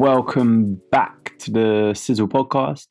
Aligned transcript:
Welcome 0.00 0.80
back 0.90 1.36
to 1.40 1.50
the 1.50 1.92
Sizzle 1.92 2.26
podcast. 2.26 2.86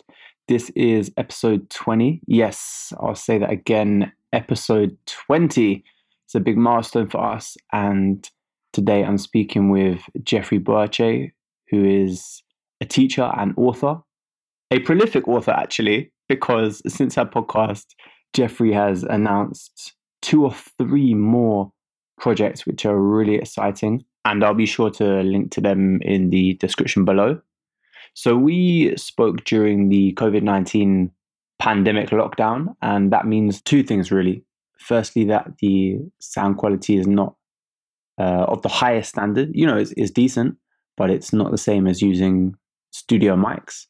This 0.47 0.69
is 0.75 1.11
episode 1.17 1.67
20. 1.71 2.21
Yes, 2.27 2.93
I'll 2.99 3.15
say 3.15 3.39
that 3.39 3.49
again. 3.49 4.11
Episode 4.31 4.95
20. 5.07 5.83
It's 6.25 6.35
a 6.35 6.39
big 6.39 6.55
milestone 6.55 7.09
for 7.09 7.19
us. 7.19 7.57
And 7.73 8.29
today 8.73 9.03
I'm 9.03 9.17
speaking 9.17 9.71
with 9.71 10.03
Jeffrey 10.21 10.59
Boakye, 10.59 11.31
who 11.71 11.83
is 11.83 12.43
a 12.79 12.85
teacher 12.85 13.31
and 13.35 13.55
author, 13.57 14.01
a 14.69 14.77
prolific 14.77 15.27
author, 15.27 15.53
actually, 15.53 16.11
because 16.27 16.83
since 16.87 17.17
our 17.17 17.27
podcast, 17.27 17.85
Jeffrey 18.35 18.71
has 18.71 19.01
announced 19.01 19.93
two 20.21 20.43
or 20.43 20.53
three 20.53 21.15
more 21.15 21.71
projects 22.19 22.67
which 22.67 22.85
are 22.85 22.99
really 22.99 23.33
exciting. 23.33 24.05
And 24.29 24.43
I'll 24.43 24.53
be 24.53 24.67
sure 24.67 24.91
to 24.91 25.23
link 25.23 25.51
to 25.53 25.61
them 25.61 25.99
in 26.03 26.29
the 26.29 26.53
description 26.55 27.03
below. 27.03 27.41
So, 28.13 28.35
we 28.35 28.95
spoke 28.95 29.43
during 29.43 29.89
the 29.89 30.13
COVID 30.13 30.43
19 30.43 31.11
pandemic 31.57 32.09
lockdown, 32.09 32.75
and 32.81 33.11
that 33.11 33.25
means 33.25 33.61
two 33.61 33.81
things 33.81 34.11
really. 34.11 34.43
Firstly, 34.77 35.25
that 35.25 35.57
the 35.59 35.97
sound 36.19 36.57
quality 36.57 36.97
is 36.97 37.07
not 37.07 37.35
uh, 38.19 38.45
of 38.47 38.61
the 38.61 38.69
highest 38.69 39.09
standard. 39.09 39.49
You 39.53 39.65
know, 39.65 39.77
it's, 39.77 39.93
it's 39.97 40.11
decent, 40.11 40.57
but 40.95 41.09
it's 41.09 41.33
not 41.33 41.51
the 41.51 41.57
same 41.57 41.87
as 41.87 42.01
using 42.01 42.55
studio 42.91 43.35
mics. 43.35 43.87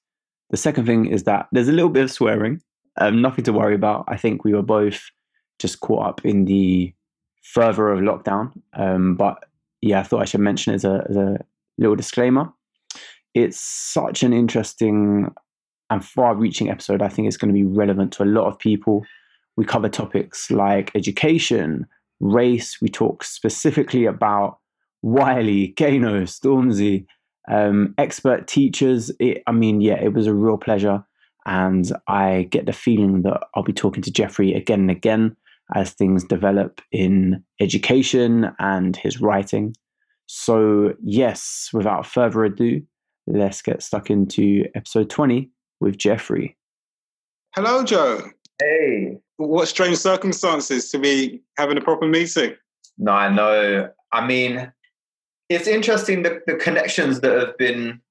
The 0.52 0.58
second 0.58 0.86
thing 0.86 1.06
is 1.06 1.24
that 1.24 1.48
there's 1.52 1.68
a 1.68 1.74
little 1.74 1.90
bit 1.90 2.06
of 2.06 2.12
swearing, 2.12 2.62
um, 2.98 3.22
nothing 3.22 3.44
to 3.46 3.54
worry 3.54 3.76
about. 3.76 4.06
I 4.08 4.18
think 4.18 4.44
we 4.44 4.54
were 4.54 4.64
both 4.64 5.02
just 5.60 5.82
caught 5.82 6.08
up 6.08 6.26
in 6.26 6.46
the 6.46 6.94
further 7.44 7.90
of 7.90 8.00
lockdown. 8.00 8.52
Um, 8.74 9.16
but 9.16 9.46
yeah, 9.82 10.00
I 10.00 10.04
thought 10.04 10.22
I 10.22 10.26
should 10.26 10.42
mention 10.42 10.74
as 10.74 10.84
a, 10.84 11.06
as 11.10 11.16
a 11.16 11.38
little 11.78 11.96
disclaimer. 11.96 12.52
It's 13.34 13.60
such 13.60 14.24
an 14.24 14.34
interesting 14.34 15.34
and 15.90 16.06
far 16.06 16.36
reaching 16.36 16.70
episode. 16.70 17.02
I 17.02 17.10
think 17.10 17.28
it's 17.28 17.38
going 17.38 17.54
to 17.54 17.60
be 17.60 17.66
relevant 17.66 18.12
to 18.14 18.24
a 18.24 18.26
lot 18.26 18.48
of 18.48 18.60
people. 18.60 19.04
We 19.58 19.66
cover 19.66 19.90
topics 19.90 20.52
like 20.52 20.92
education, 20.96 21.88
race. 22.20 22.78
We 22.82 22.90
talk 22.90 23.24
specifically 23.24 24.06
about 24.06 24.60
Wiley, 25.02 25.70
Kano, 25.70 26.24
Stormzy, 26.24 27.06
um, 27.50 27.94
expert 27.98 28.48
teachers. 28.48 29.12
It, 29.20 29.44
I 29.48 29.52
mean, 29.52 29.82
yeah, 29.82 30.02
it 30.02 30.14
was 30.14 30.28
a 30.28 30.34
real 30.34 30.58
pleasure. 30.58 31.04
And 31.46 31.92
I 32.08 32.48
get 32.52 32.66
the 32.66 32.74
feeling 32.74 33.24
that 33.24 33.42
I'll 33.56 33.64
be 33.64 33.74
talking 33.74 34.04
to 34.04 34.12
Jeffrey 34.12 34.54
again 34.54 34.82
and 34.82 34.92
again 34.92 35.36
as 35.76 35.92
things 35.92 36.24
develop 36.24 36.82
in 36.92 37.44
education 37.60 38.52
and 38.60 38.96
his 38.96 39.22
writing. 39.22 39.76
So, 40.26 40.94
yes, 41.04 41.70
without 41.74 42.06
further 42.06 42.44
ado, 42.46 42.82
let's 43.28 43.62
get 43.62 43.82
stuck 43.82 44.10
into 44.10 44.66
episode 44.76 45.10
20 45.10 45.50
with 45.80 45.98
Jeffrey. 45.98 46.58
Hello, 47.56 47.84
Joe. 47.84 48.22
Hey. 48.60 49.18
What 49.38 49.68
strange 49.68 49.98
circumstances 49.98 50.92
to 50.92 51.00
be 51.00 51.42
having 51.58 51.78
a 51.78 51.82
proper 51.82 52.08
meeting. 52.08 52.56
No, 52.98 53.14
I 53.14 53.34
know. 53.34 53.90
I 54.12 54.26
mean, 54.26 54.72
it's 55.48 55.68
interesting 55.68 56.24
the, 56.24 56.42
the 56.46 56.56
connections 56.56 57.22
that 57.22 57.38
have 57.38 57.58
been 57.58 58.02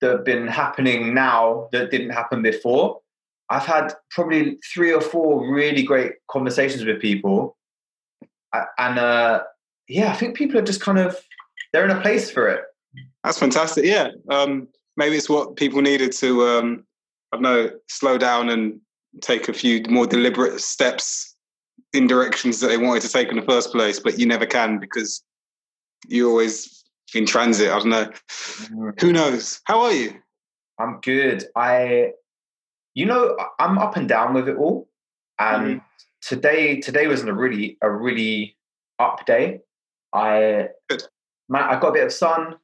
that 0.00 0.10
have 0.10 0.24
been 0.24 0.46
happening 0.46 1.12
now 1.12 1.68
that 1.72 1.90
didn't 1.90 2.10
happen 2.10 2.40
before. 2.42 3.00
I've 3.50 3.66
had 3.66 3.94
probably 4.10 4.58
three 4.72 4.92
or 4.92 5.00
four 5.00 5.50
really 5.50 5.82
great 5.82 6.12
conversations 6.30 6.84
with 6.84 7.00
people, 7.00 7.56
and 8.78 8.98
uh, 8.98 9.42
yeah, 9.88 10.12
I 10.12 10.16
think 10.16 10.36
people 10.36 10.58
are 10.58 10.62
just 10.62 10.80
kind 10.80 10.98
of 10.98 11.16
they're 11.72 11.84
in 11.84 11.96
a 11.96 12.00
place 12.00 12.30
for 12.30 12.48
it. 12.48 12.62
That's 13.24 13.38
fantastic. 13.38 13.84
Yeah, 13.84 14.10
um, 14.30 14.68
maybe 14.96 15.16
it's 15.16 15.28
what 15.28 15.56
people 15.56 15.80
needed 15.80 16.12
to 16.12 16.46
um, 16.46 16.84
I 17.32 17.36
don't 17.36 17.42
know 17.42 17.70
slow 17.88 18.18
down 18.18 18.48
and 18.50 18.80
take 19.20 19.48
a 19.48 19.52
few 19.52 19.82
more 19.88 20.06
deliberate 20.06 20.60
steps 20.60 21.34
in 21.92 22.06
directions 22.06 22.60
that 22.60 22.68
they 22.68 22.76
wanted 22.76 23.02
to 23.02 23.08
take 23.08 23.28
in 23.28 23.36
the 23.36 23.42
first 23.42 23.72
place, 23.72 23.98
but 23.98 24.18
you 24.18 24.26
never 24.26 24.46
can 24.46 24.78
because 24.78 25.22
you're 26.06 26.28
always 26.28 26.84
in 27.14 27.26
transit. 27.26 27.70
I 27.70 27.78
don't 27.78 27.88
know. 27.88 28.10
Mm. 28.70 29.00
Who 29.00 29.12
knows? 29.12 29.60
How 29.64 29.80
are 29.80 29.92
you? 29.92 30.14
I'm 30.78 31.00
good. 31.00 31.44
I 31.56 32.12
you 32.98 33.06
know, 33.06 33.36
I'm 33.60 33.78
up 33.78 33.96
and 33.96 34.08
down 34.08 34.34
with 34.34 34.48
it 34.48 34.56
all. 34.56 34.88
And 35.38 35.80
mm. 35.80 35.84
today, 36.20 36.80
today 36.80 37.06
was 37.06 37.22
a 37.22 37.32
really, 37.32 37.78
a 37.80 37.88
really 37.88 38.56
up 38.98 39.24
day. 39.24 39.60
I, 40.12 40.70
man, 41.48 41.62
I 41.62 41.78
got 41.78 41.90
a 41.90 41.92
bit 41.92 42.06
of 42.06 42.12
sun. 42.12 42.56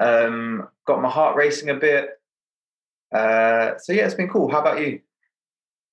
Um, 0.00 0.68
got 0.86 1.02
my 1.02 1.10
heart 1.10 1.36
racing 1.36 1.68
a 1.68 1.74
bit. 1.74 2.08
Uh, 3.14 3.72
so 3.76 3.92
yeah, 3.92 4.06
it's 4.06 4.14
been 4.14 4.30
cool. 4.30 4.50
How 4.50 4.62
about 4.62 4.80
you? 4.80 5.00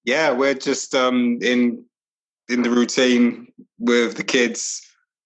Yeah, 0.06 0.32
we're 0.32 0.54
just 0.54 0.96
um, 0.96 1.40
in 1.42 1.84
in 2.48 2.62
the 2.62 2.70
routine 2.70 3.52
with 3.78 4.16
the 4.16 4.24
kids 4.24 4.82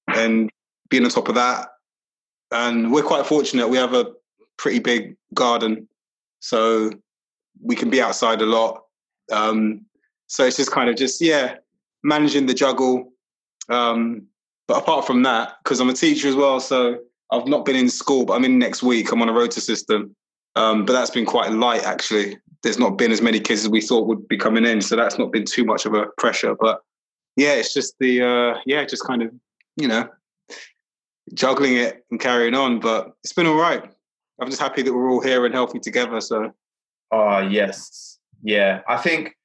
and 0.08 0.50
being 0.90 1.06
on 1.06 1.12
top 1.12 1.30
of 1.30 1.36
that. 1.36 1.70
And 2.52 2.92
we're 2.92 3.04
quite 3.04 3.28
fortunate. 3.28 3.68
We 3.68 3.78
have 3.78 3.94
a 3.94 4.12
pretty 4.58 4.80
big 4.80 5.16
garden, 5.36 5.88
so 6.40 6.90
we 7.62 7.76
can 7.76 7.90
be 7.90 8.02
outside 8.02 8.42
a 8.42 8.46
lot. 8.46 8.84
Um, 9.32 9.86
so 10.28 10.46
it's 10.46 10.58
just 10.58 10.72
kind 10.72 10.90
of 10.90 10.96
just 10.96 11.22
yeah, 11.22 11.56
managing 12.04 12.46
the 12.46 12.54
juggle. 12.54 13.12
Um, 13.70 14.28
but 14.68 14.78
apart 14.78 15.06
from 15.06 15.24
that, 15.24 15.58
because 15.64 15.80
I'm 15.80 15.90
a 15.90 15.94
teacher 15.94 16.28
as 16.28 16.36
well, 16.36 16.60
so 16.60 17.00
I've 17.32 17.48
not 17.48 17.66
been 17.66 17.76
in 17.76 17.90
school, 17.90 18.26
but 18.26 18.34
I'm 18.34 18.46
in 18.46 18.58
next 18.58 18.84
week. 18.84 19.12
I'm 19.12 19.22
on 19.22 19.30
a 19.30 19.34
rota 19.34 19.62
system, 19.62 20.16
um, 20.56 20.86
but 20.86 20.94
that's 20.94 21.12
been 21.12 21.26
quite 21.26 21.52
light 21.52 21.84
actually. 21.84 22.38
There's 22.64 22.80
not 22.80 22.98
been 22.98 23.12
as 23.12 23.22
many 23.22 23.40
kids 23.40 23.62
as 23.62 23.70
we 23.70 23.82
thought 23.82 24.08
would 24.08 24.28
be 24.28 24.38
coming 24.38 24.66
in, 24.66 24.82
so 24.82 24.96
that's 24.96 25.20
not 25.20 25.32
been 25.32 25.46
too 25.46 25.66
much 25.66 25.86
of 25.86 25.94
a 25.94 26.08
pressure. 26.18 26.56
But 26.60 26.82
yeah, 27.36 27.54
it's 27.54 27.74
just 27.74 27.96
the 28.00 28.22
uh, 28.22 28.60
yeah, 28.66 28.86
just 28.86 29.06
kind 29.06 29.22
of 29.22 29.32
you 29.78 29.88
know 29.88 30.10
juggling 31.34 31.76
it 31.76 32.06
and 32.10 32.20
carrying 32.20 32.56
on. 32.56 32.80
But 32.80 33.14
it's 33.24 33.34
been 33.34 33.48
all 33.48 33.60
right. 33.60 33.84
I'm 34.40 34.50
just 34.50 34.62
happy 34.62 34.82
that 34.82 34.94
we're 34.94 35.12
all 35.12 35.22
here 35.22 35.46
and 35.46 35.54
healthy 35.54 35.80
together. 35.80 36.20
So 36.22 36.52
Oh 37.16 37.40
yes, 37.40 38.20
yeah. 38.44 38.81
I 38.90 38.98
think 38.98 39.36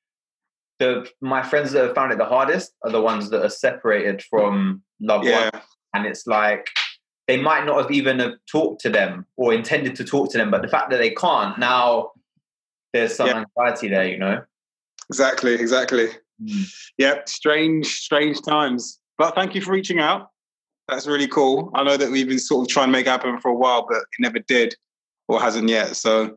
the 0.81 1.09
my 1.21 1.43
friends 1.43 1.71
that 1.73 1.85
have 1.85 1.95
found 1.95 2.11
it 2.11 2.19
the 2.19 2.25
hardest 2.25 2.73
are 2.83 2.91
the 2.91 3.01
ones 3.01 3.31
that 3.31 3.45
are 3.45 3.51
separated 3.51 4.23
from 4.23 4.83
loved 5.01 5.27
yeah. 5.27 5.51
ones, 5.53 5.65
and 5.95 6.05
it's 6.05 6.27
like 6.27 6.69
they 7.29 7.41
might 7.41 7.65
not 7.65 7.81
have 7.81 7.93
even 7.93 8.19
have 8.19 8.33
talked 8.51 8.81
to 8.81 8.91
them 8.91 9.25
or 9.37 9.55
intended 9.55 9.95
to 9.95 10.05
talk 10.05 10.33
to 10.33 10.39
them, 10.39 10.51
but 10.51 10.63
the 10.63 10.69
fact 10.69 10.91
that 10.91 10.97
they 10.97 11.11
can't 11.11 11.57
now, 11.61 12.11
there's 12.93 13.15
some 13.15 13.29
yeah. 13.29 13.45
anxiety 13.57 13.89
there, 13.89 14.09
you 14.09 14.19
know. 14.19 14.43
Exactly, 15.09 15.55
exactly. 15.55 16.09
Mm. 16.43 16.73
Yeah, 16.99 17.21
strange, 17.27 17.87
strange 17.87 18.43
times. 18.43 18.99
But 19.17 19.37
thank 19.37 19.55
you 19.55 19.61
for 19.61 19.71
reaching 19.71 20.01
out. 20.01 20.31
That's 20.89 21.07
really 21.07 21.29
cool. 21.29 21.71
I 21.77 21.85
know 21.85 21.97
that 21.97 22.11
we've 22.11 22.27
been 22.27 22.41
sort 22.41 22.67
of 22.67 22.73
trying 22.73 22.89
to 22.89 22.93
make 22.93 23.07
happen 23.07 23.39
for 23.39 23.49
a 23.49 23.55
while, 23.55 23.87
but 23.89 23.99
it 23.99 24.19
never 24.19 24.41
did 24.41 24.75
or 25.29 25.41
hasn't 25.41 25.69
yet. 25.69 25.95
So 25.95 26.37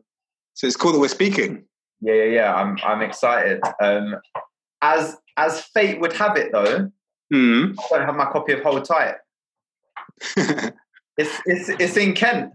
so 0.54 0.66
it's 0.66 0.76
cool 0.76 0.92
that 0.92 0.98
we're 0.98 1.08
speaking. 1.08 1.64
Yeah, 2.00 2.14
yeah, 2.14 2.24
yeah. 2.24 2.54
I'm 2.54 2.78
I'm 2.84 3.02
excited. 3.02 3.60
Um, 3.80 4.16
as 4.82 5.16
as 5.36 5.60
fate 5.60 6.00
would 6.00 6.12
have 6.14 6.36
it, 6.36 6.52
though, 6.52 6.90
mm. 7.32 7.76
I 7.92 7.96
don't 7.96 8.06
have 8.06 8.16
my 8.16 8.26
copy 8.26 8.52
of 8.52 8.62
Hold 8.62 8.84
Tight. 8.84 9.16
it's 10.36 11.40
it's 11.46 11.68
it's 11.80 11.96
in 11.96 12.14
Kent. 12.14 12.52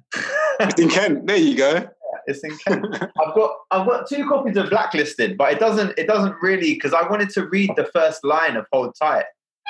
it's 0.59 0.79
in 0.79 0.89
Kent. 0.89 1.27
There 1.27 1.37
you 1.37 1.57
go. 1.57 1.73
Yeah, 1.73 1.87
it's 2.27 2.43
in 2.43 2.57
Kent. 2.59 2.85
I've 3.01 3.35
got 3.35 3.51
I've 3.71 3.87
got 3.87 4.07
two 4.07 4.27
copies 4.27 4.55
of 4.57 4.69
Blacklisted, 4.69 5.37
but 5.37 5.51
it 5.53 5.59
doesn't 5.59 5.97
it 5.97 6.07
doesn't 6.07 6.35
really 6.41 6.75
because 6.75 6.93
I 6.93 7.07
wanted 7.09 7.29
to 7.31 7.47
read 7.47 7.71
the 7.75 7.85
first 7.85 8.23
line 8.23 8.55
of 8.55 8.65
Hold 8.71 8.93
Tight. 9.01 9.25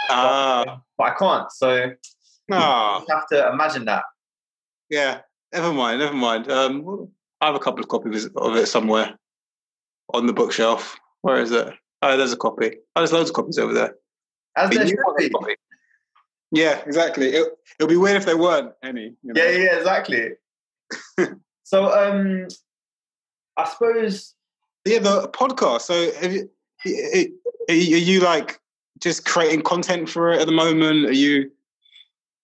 Ah. 0.09 0.63
But, 0.65 0.79
but 0.97 1.03
I 1.03 1.15
can't. 1.15 1.51
So 1.51 1.91
ah. 2.51 2.99
you 3.07 3.15
have 3.15 3.27
to 3.27 3.49
imagine 3.51 3.85
that. 3.85 4.03
Yeah. 4.89 5.21
Never 5.53 5.73
mind. 5.73 5.99
Never 5.99 6.13
mind. 6.13 6.51
Um, 6.51 7.09
I 7.41 7.47
have 7.47 7.55
a 7.55 7.59
couple 7.59 7.81
of 7.81 7.87
copies 7.87 8.25
of 8.35 8.55
it 8.55 8.67
somewhere 8.67 9.17
on 10.13 10.27
the 10.27 10.33
bookshelf. 10.33 10.97
Where 11.21 11.41
is 11.41 11.51
it? 11.51 11.67
Oh, 12.01 12.17
there's 12.17 12.33
a 12.33 12.37
copy. 12.37 12.71
Oh, 12.95 13.01
there's 13.01 13.13
loads 13.13 13.29
of 13.29 13.35
copies 13.35 13.57
over 13.57 13.73
there. 13.73 13.95
As 14.55 14.69
there 14.69 14.85
Yeah, 16.51 16.81
exactly. 16.85 17.27
It, 17.27 17.47
will 17.79 17.87
be 17.87 17.97
weird 17.97 18.17
if 18.17 18.25
there 18.25 18.37
weren't 18.37 18.73
any. 18.83 19.15
You 19.23 19.33
know? 19.33 19.41
Yeah, 19.41 19.49
yeah, 19.51 19.77
exactly. 19.77 20.29
so, 21.63 21.85
um, 21.93 22.47
I 23.57 23.69
suppose. 23.69 24.33
Yeah, 24.85 24.99
the 24.99 25.29
podcast. 25.29 25.81
So, 25.81 26.11
you, 26.85 27.39
are 27.69 27.73
you 27.73 28.19
like 28.21 28.59
just 28.99 29.25
creating 29.25 29.61
content 29.61 30.09
for 30.09 30.31
it 30.31 30.41
at 30.41 30.47
the 30.47 30.53
moment? 30.53 31.05
Are 31.05 31.13
you 31.13 31.51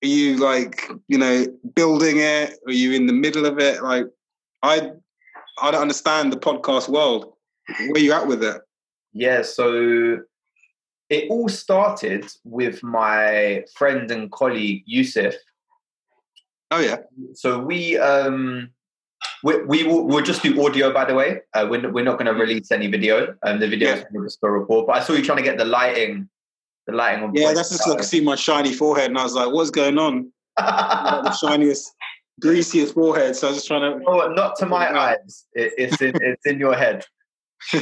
are 0.04 0.08
you 0.08 0.38
like 0.38 0.90
you 1.08 1.18
know 1.18 1.46
building 1.74 2.18
it? 2.18 2.60
Are 2.68 2.74
you 2.74 2.94
in 2.94 3.08
the 3.08 3.14
middle 3.14 3.46
of 3.46 3.60
it? 3.60 3.82
Like, 3.82 4.06
I 4.66 4.92
I 5.62 5.72
don't 5.72 5.82
understand 5.82 6.34
the 6.34 6.38
podcast 6.38 6.90
world. 6.90 7.34
Where 7.92 8.02
you 8.04 8.12
at 8.14 8.28
with 8.28 8.44
it? 8.44 8.62
Yeah, 9.14 9.42
so 9.44 10.20
it 11.10 11.30
all 11.30 11.48
started 11.50 12.26
with 12.44 12.84
my 12.84 13.64
friend 13.76 14.10
and 14.12 14.32
colleague 14.32 14.84
Yusuf. 14.86 15.36
Oh 16.72 16.80
yeah. 16.80 16.98
So 17.34 17.60
we 17.60 17.98
um 17.98 18.72
we, 19.44 19.64
we 19.64 19.84
will 19.84 20.06
we'll 20.08 20.24
just 20.24 20.42
do 20.42 20.66
audio, 20.66 20.92
by 20.92 21.06
the 21.06 21.14
way. 21.14 21.42
Uh, 21.54 21.68
we're, 21.70 21.92
we're 21.92 22.04
not 22.04 22.18
going 22.18 22.26
to 22.26 22.34
release 22.34 22.72
any 22.72 22.88
video. 22.88 23.36
Um, 23.44 23.60
the 23.60 23.68
video 23.68 23.90
Yeah. 23.90 23.96
is 23.98 24.24
just 24.24 24.40
for 24.40 24.52
report. 24.52 24.88
But 24.88 24.98
I 24.98 25.00
saw 25.02 25.14
you 25.14 25.24
trying 25.24 25.38
to 25.38 25.44
get 25.44 25.58
the 25.60 25.66
lighting, 25.66 26.28
the 26.88 26.94
lighting 26.94 27.24
on. 27.24 27.36
Yeah, 27.36 27.54
that's 27.54 27.70
just 27.70 27.84
so 27.84 27.94
I 27.94 27.98
could 27.98 28.06
see 28.06 28.22
my 28.22 28.36
shiny 28.36 28.74
forehead, 28.74 29.12
and 29.12 29.18
I 29.20 29.24
was 29.24 29.36
like, 29.36 29.52
"What's 29.52 29.70
going 29.70 29.98
on?" 30.00 30.32
Like 30.60 31.24
the 31.24 31.34
shiniest, 31.34 31.94
greasiest 32.42 32.94
forehead. 32.94 33.36
So 33.36 33.48
I 33.48 33.50
was 33.52 33.58
just 33.58 33.68
trying 33.68 34.00
to. 34.00 34.06
Oh, 34.08 34.28
not 34.34 34.56
to 34.58 34.66
my 34.66 34.98
eyes. 34.98 35.46
It, 35.54 35.74
it's 35.78 36.02
in 36.02 36.14
it's 36.22 36.46
in 36.46 36.60
your 36.60 36.76
head. 36.76 37.06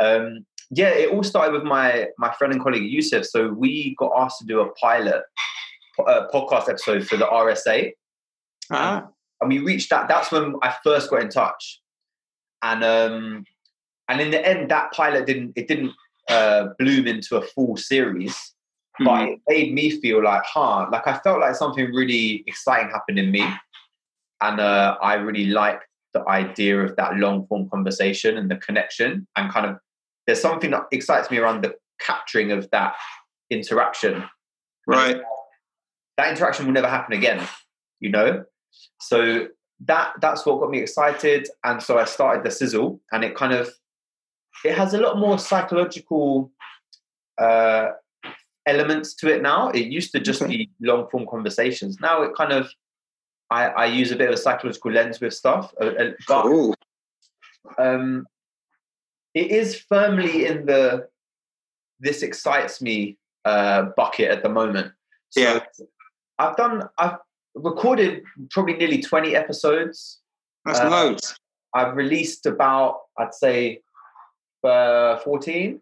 um, 0.00 0.44
yeah, 0.70 0.88
it 0.88 1.10
all 1.10 1.22
started 1.22 1.52
with 1.52 1.64
my 1.64 2.08
my 2.18 2.32
friend 2.34 2.52
and 2.52 2.62
colleague 2.62 2.90
Yusuf. 2.90 3.24
So 3.24 3.48
we 3.48 3.94
got 3.98 4.12
asked 4.16 4.38
to 4.40 4.46
do 4.46 4.60
a 4.60 4.72
pilot 4.74 5.22
uh, 5.98 6.26
podcast 6.32 6.68
episode 6.68 7.06
for 7.06 7.16
the 7.16 7.26
RSA, 7.26 7.92
Ah, 8.70 9.08
and 9.40 9.50
we 9.50 9.58
reached 9.58 9.90
that. 9.90 10.08
That's 10.08 10.30
when 10.30 10.54
I 10.62 10.74
first 10.84 11.10
got 11.10 11.22
in 11.22 11.28
touch, 11.28 11.80
and 12.62 12.84
um, 12.84 13.44
and 14.08 14.20
in 14.20 14.30
the 14.30 14.46
end, 14.46 14.70
that 14.70 14.92
pilot 14.92 15.26
didn't 15.26 15.52
it 15.56 15.68
didn't 15.68 15.92
uh, 16.28 16.68
bloom 16.78 17.06
into 17.06 17.36
a 17.36 17.42
full 17.42 17.76
series. 17.76 18.54
But 19.02 19.28
it 19.30 19.40
made 19.48 19.72
me 19.72 19.98
feel 20.00 20.22
like, 20.22 20.42
huh, 20.44 20.86
like 20.92 21.06
I 21.06 21.16
felt 21.20 21.40
like 21.40 21.54
something 21.54 21.86
really 21.86 22.44
exciting 22.46 22.90
happened 22.90 23.18
in 23.18 23.30
me. 23.30 23.40
And 24.42 24.60
uh, 24.60 24.96
I 25.02 25.14
really 25.14 25.46
like 25.46 25.80
the 26.14 26.26
idea 26.28 26.80
of 26.80 26.96
that 26.96 27.16
long 27.16 27.46
form 27.46 27.68
conversation 27.68 28.36
and 28.36 28.50
the 28.50 28.56
connection. 28.56 29.26
And 29.36 29.52
kind 29.52 29.66
of, 29.66 29.76
there's 30.26 30.40
something 30.40 30.70
that 30.70 30.84
excites 30.92 31.30
me 31.30 31.38
around 31.38 31.62
the 31.62 31.74
capturing 32.00 32.50
of 32.52 32.68
that 32.70 32.94
interaction. 33.50 34.24
right. 34.86 35.20
That 36.16 36.30
interaction 36.30 36.66
will 36.66 36.72
never 36.72 36.88
happen 36.88 37.14
again, 37.14 37.46
you 38.00 38.10
know? 38.10 38.44
So 39.00 39.48
that 39.86 40.12
that's 40.20 40.44
what 40.44 40.60
got 40.60 40.70
me 40.70 40.78
excited. 40.80 41.48
And 41.64 41.82
so 41.82 41.98
I 41.98 42.04
started 42.04 42.44
the 42.44 42.50
sizzle 42.50 43.00
and 43.10 43.24
it 43.24 43.34
kind 43.34 43.54
of, 43.54 43.70
it 44.64 44.74
has 44.74 44.92
a 44.92 44.98
lot 44.98 45.18
more 45.18 45.38
psychological 45.38 46.52
uh, 47.40 47.92
elements 48.66 49.14
to 49.14 49.34
it 49.34 49.40
now. 49.40 49.70
It 49.70 49.86
used 49.86 50.12
to 50.12 50.20
just 50.20 50.42
Okay. 50.42 50.56
be 50.56 50.70
long 50.82 51.08
form 51.08 51.26
conversations. 51.30 51.98
Now 52.00 52.22
it 52.22 52.34
kind 52.36 52.52
of, 52.52 52.70
I, 53.50 53.66
I 53.68 53.84
use 53.86 54.12
a 54.12 54.16
bit 54.16 54.28
of 54.28 54.34
a 54.34 54.36
psychological 54.36 54.92
lens 54.92 55.20
with 55.20 55.34
stuff. 55.34 55.74
uh, 55.80 55.86
uh, 55.86 56.10
But 56.28 56.74
um, 57.78 58.26
it 59.34 59.50
is 59.50 59.78
firmly 59.80 60.46
in 60.46 60.66
the 60.66 61.08
this 61.98 62.22
excites 62.22 62.80
me 62.80 63.18
uh, 63.44 63.82
bucket 63.96 64.30
at 64.30 64.42
the 64.42 64.48
moment. 64.48 64.92
So 65.30 65.40
Yeah. 65.40 65.60
I've 66.38 66.56
done, 66.56 66.88
I've 66.96 67.18
recorded 67.54 68.22
probably 68.50 68.74
nearly 68.76 69.02
20 69.02 69.36
episodes. 69.36 70.20
That's 70.64 70.80
Uh, 70.80 70.88
loads. 70.90 71.38
I've 71.74 71.94
released 71.94 72.46
about, 72.46 73.00
I'd 73.18 73.34
say, 73.34 73.82
uh, 74.64 75.18
14. 75.18 75.80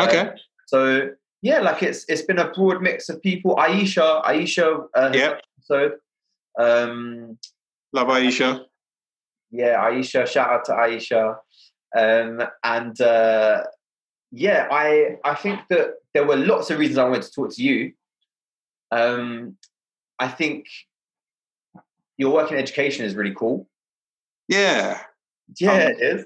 Uh, 0.00 0.04
Okay. 0.04 0.30
so 0.66 1.10
yeah, 1.42 1.60
like 1.60 1.82
it's 1.82 2.04
it's 2.08 2.22
been 2.22 2.38
a 2.38 2.50
broad 2.52 2.80
mix 2.82 3.08
of 3.08 3.22
people. 3.22 3.56
Aisha, 3.56 4.24
Aisha, 4.24 4.86
uh, 4.94 5.10
Yep. 5.14 5.42
episode. 5.58 5.92
Um, 6.58 7.38
Love 7.92 8.08
Aisha. 8.08 8.64
yeah, 9.50 9.76
Aisha, 9.82 10.26
shout 10.26 10.50
out 10.50 10.64
to 10.66 10.72
Aisha. 10.72 11.36
Um, 11.96 12.42
and 12.62 13.00
uh, 13.00 13.62
yeah, 14.30 14.68
I 14.70 15.16
I 15.24 15.34
think 15.34 15.60
that 15.70 15.94
there 16.12 16.26
were 16.26 16.36
lots 16.36 16.70
of 16.70 16.78
reasons 16.78 16.98
I 16.98 17.04
wanted 17.04 17.22
to 17.22 17.30
talk 17.32 17.54
to 17.54 17.62
you. 17.62 17.92
Um, 18.90 19.56
I 20.18 20.28
think 20.28 20.66
your 22.18 22.32
work 22.34 22.50
in 22.50 22.58
education 22.58 23.04
is 23.06 23.14
really 23.14 23.34
cool. 23.34 23.68
Yeah, 24.48 25.00
Yeah, 25.60 25.72
Um, 25.72 25.80
it 25.80 26.00
is. 26.00 26.24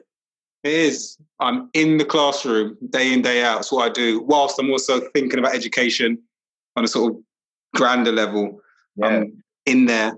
it 0.64 0.72
is. 0.72 1.18
I'm 1.40 1.68
in 1.74 1.98
the 1.98 2.04
classroom 2.04 2.76
day 2.90 3.12
in, 3.12 3.20
day 3.22 3.44
out. 3.44 3.60
It's 3.60 3.72
what 3.72 3.88
I 3.88 3.92
do, 3.92 4.22
whilst 4.22 4.58
I'm 4.58 4.70
also 4.70 5.00
thinking 5.10 5.38
about 5.38 5.54
education 5.54 6.18
on 6.76 6.84
a 6.84 6.88
sort 6.88 7.12
of 7.14 7.20
grander 7.74 8.12
level. 8.12 8.60
Yeah. 8.96 9.06
I'm 9.06 9.41
in 9.66 9.86
there 9.86 10.16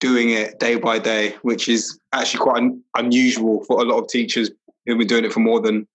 doing 0.00 0.30
it 0.30 0.58
day 0.58 0.76
by 0.76 0.98
day, 0.98 1.36
which 1.42 1.68
is 1.68 1.98
actually 2.12 2.40
quite 2.40 2.56
un- 2.58 2.82
unusual 2.96 3.64
for 3.64 3.80
a 3.80 3.84
lot 3.84 3.98
of 4.00 4.08
teachers 4.08 4.50
who've 4.86 4.98
been 4.98 5.06
doing 5.06 5.24
it 5.24 5.32
for 5.32 5.40
more 5.40 5.60
than, 5.60 5.86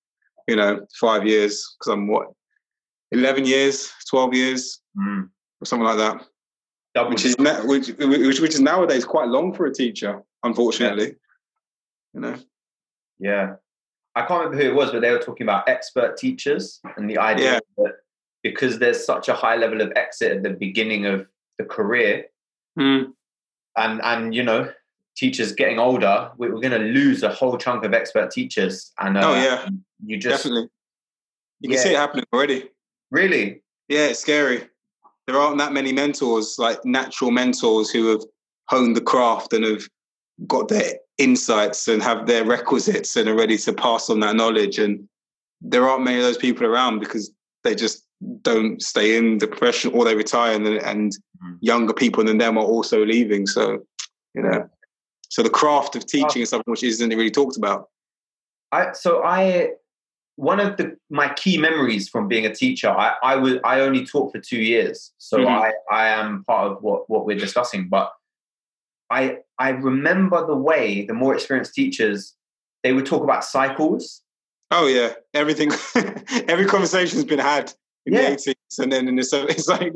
you 0.48 0.56
know, 0.56 0.86
five 1.00 1.26
years. 1.28 1.76
Because 1.80 1.94
I'm 1.94 2.08
what, 2.08 2.28
11 3.12 3.46
years, 3.46 3.92
12 4.10 4.34
years, 4.34 4.82
Mm. 4.98 5.30
or 5.62 5.66
something 5.66 5.86
like 5.86 5.98
that. 5.98 6.26
Double 6.96 7.12
Which 7.12 7.26
is 7.26 7.38
na- 7.38 7.64
which, 7.66 7.90
which 8.00 8.40
which 8.40 8.54
is 8.56 8.62
nowadays 8.62 9.06
quite 9.06 9.28
long 9.28 9.54
for 9.54 9.66
a 9.68 9.74
teacher, 9.74 10.24
unfortunately. 10.44 11.16
You 12.14 12.22
know. 12.22 12.36
Yeah. 13.20 13.56
I 14.16 14.22
can't 14.26 14.46
remember 14.46 14.64
who 14.64 14.70
it 14.72 14.74
was, 14.76 14.92
but 14.92 15.02
they 15.02 15.12
were 15.12 15.20
talking 15.20 15.46
about 15.46 15.70
expert 15.70 16.18
teachers 16.18 16.80
and 16.96 17.08
the 17.08 17.20
idea 17.20 17.54
Yeah. 17.54 17.60
that 17.78 17.96
because 18.42 18.80
there's 18.80 19.06
such 19.06 19.28
a 19.28 19.34
high 19.34 19.56
level 19.58 19.82
of 19.82 19.92
exit 19.96 20.38
at 20.38 20.44
the 20.44 20.50
beginning 20.52 21.06
of 21.06 21.28
the 21.60 21.66
career, 21.66 22.26
Mm. 22.78 23.14
and 23.76 24.02
and 24.04 24.36
you 24.36 24.44
know, 24.44 24.72
teachers 25.16 25.52
getting 25.54 25.80
older, 25.80 26.32
we- 26.38 26.50
we're 26.50 26.62
going 26.62 26.80
to 26.80 26.88
lose 27.00 27.24
a 27.24 27.30
whole 27.32 27.58
chunk 27.58 27.84
of 27.84 27.94
expert 27.94 28.30
teachers. 28.32 28.92
And 29.00 29.18
uh, 29.18 29.22
Oh, 29.24 29.34
yeah. 29.34 29.68
you 30.06 30.18
just 30.18 30.44
Definitely. 30.44 30.70
You 31.60 31.70
can 31.70 31.78
Yeah. 31.78 31.84
see 31.84 31.90
it 31.90 31.96
happening 31.98 32.26
already. 32.34 32.70
really, 33.10 33.64
Yeah, 33.90 34.08
it's 34.08 34.20
scary. 34.20 34.68
There 35.26 35.38
aren't 35.38 35.58
that 35.60 35.74
many 35.74 35.92
mentors, 35.94 36.58
like 36.60 36.84
natural 36.86 37.32
mentors 37.32 37.90
who 37.90 38.08
have 38.12 38.22
honed 38.70 38.96
the 38.96 39.02
craft 39.02 39.54
and 39.54 39.64
have 39.66 39.88
got 40.46 40.68
their 40.68 41.00
insights 41.18 41.88
and 41.88 42.04
have 42.04 42.28
their 42.28 42.44
requisites 42.46 43.16
and 43.16 43.28
are 43.30 43.36
ready 43.36 43.58
to 43.58 43.74
pass 43.74 44.10
on 44.10 44.20
that 44.20 44.36
knowledge. 44.36 44.78
And 44.78 45.08
there 45.62 45.88
aren't 45.90 46.04
many 46.04 46.18
of 46.18 46.24
those 46.24 46.38
people 46.38 46.66
around 46.68 47.00
because 47.00 47.32
they 47.64 47.74
just 47.76 48.06
don't 48.42 48.82
stay 48.82 49.18
in 49.18 49.38
the 49.38 49.48
profession 49.48 49.92
or 49.94 50.04
they 50.06 50.16
retire 50.16 50.56
and, 50.56 50.66
and 50.68 51.12
Mhm. 51.44 51.58
younger 51.62 51.94
people 51.94 52.24
than 52.24 52.38
them 52.40 52.58
are 52.58 52.66
also 52.66 53.06
leaving. 53.06 53.46
So, 53.46 53.86
you 54.34 54.42
know, 54.42 54.70
so 55.30 55.44
the 55.44 55.50
craft 55.50 55.96
of 55.96 56.06
teaching 56.06 56.42
is 56.42 56.50
something 56.50 56.72
which 56.72 56.84
isn't 56.84 57.10
really 57.10 57.32
talked 57.32 57.58
about. 57.58 57.90
I 58.72 58.94
so 58.94 59.24
I 59.24 59.72
one 60.36 60.60
of 60.60 60.78
the 60.78 60.98
my 61.10 61.34
key 61.34 61.58
memories 61.58 62.10
from 62.10 62.28
being 62.28 62.46
a 62.46 62.54
teacher, 62.54 62.90
I 62.90 63.16
I 63.24 63.36
was 63.36 63.56
I 63.64 63.82
only 63.82 64.06
taught 64.06 64.32
for 64.32 64.40
two 64.40 64.62
years, 64.62 65.14
so 65.18 65.40
Mhm. 65.40 65.48
I 65.48 65.74
I 65.92 66.08
am 66.10 66.44
part 66.44 66.72
of 66.72 66.82
what 66.82 67.10
what 67.10 67.26
we're 67.26 67.38
discussing. 67.38 67.88
But 67.88 68.12
I 69.10 69.40
I 69.60 69.70
remember 69.70 70.46
the 70.46 70.56
way 70.56 71.06
the 71.06 71.14
more 71.14 71.34
experienced 71.34 71.74
teachers 71.76 72.36
they 72.84 72.94
would 72.94 73.06
talk 73.06 73.24
about 73.24 73.44
cycles. 73.44 74.22
Oh 74.72 74.88
yeah, 74.88 75.14
everything, 75.34 75.72
every 76.48 76.66
conversation's 76.66 77.24
been 77.24 77.40
had 77.40 77.74
in 78.08 78.14
Yeah. 78.14 78.30
the 78.32 78.36
80s, 78.38 78.80
and 78.80 78.92
then 78.92 79.08
in 79.08 79.16
the 79.16 79.46
it's 79.50 79.68
like 79.68 79.94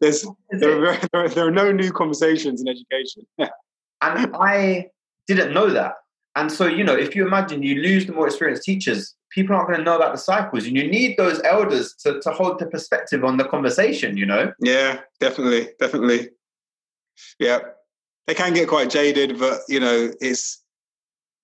there's 0.00 0.26
there 0.50 0.76
are, 0.76 0.80
very, 0.80 0.98
there 1.12 1.24
are 1.24 1.28
there 1.28 1.46
are 1.46 1.50
no 1.50 1.72
new 1.72 1.92
conversations 1.92 2.60
in 2.60 2.68
education. 2.68 3.26
And 4.04 4.34
I 4.34 4.88
didn't 5.28 5.54
know 5.54 5.70
that. 5.70 5.92
And 6.34 6.50
so, 6.50 6.66
you 6.66 6.82
know, 6.82 6.96
if 6.96 7.14
you 7.14 7.24
imagine 7.24 7.62
you 7.62 7.80
lose 7.80 8.04
the 8.04 8.12
more 8.12 8.26
experienced 8.26 8.64
teachers, 8.64 9.14
people 9.30 9.54
aren't 9.54 9.68
going 9.68 9.78
to 9.78 9.84
know 9.84 9.94
about 9.94 10.10
the 10.10 10.18
cycles. 10.18 10.66
And 10.66 10.76
you 10.76 10.88
need 10.90 11.16
those 11.16 11.40
elders 11.44 11.94
to, 12.02 12.20
to 12.20 12.30
hold 12.32 12.58
the 12.58 12.66
perspective 12.66 13.22
on 13.22 13.36
the 13.36 13.44
conversation, 13.44 14.16
you 14.16 14.26
know? 14.26 14.52
Yeah, 14.58 15.02
definitely, 15.20 15.68
definitely. 15.78 16.30
Yeah, 17.38 17.60
they 18.26 18.34
can 18.34 18.54
get 18.54 18.66
quite 18.68 18.90
jaded, 18.90 19.38
but 19.38 19.60
you 19.68 19.78
know, 19.78 20.10
it's 20.20 20.60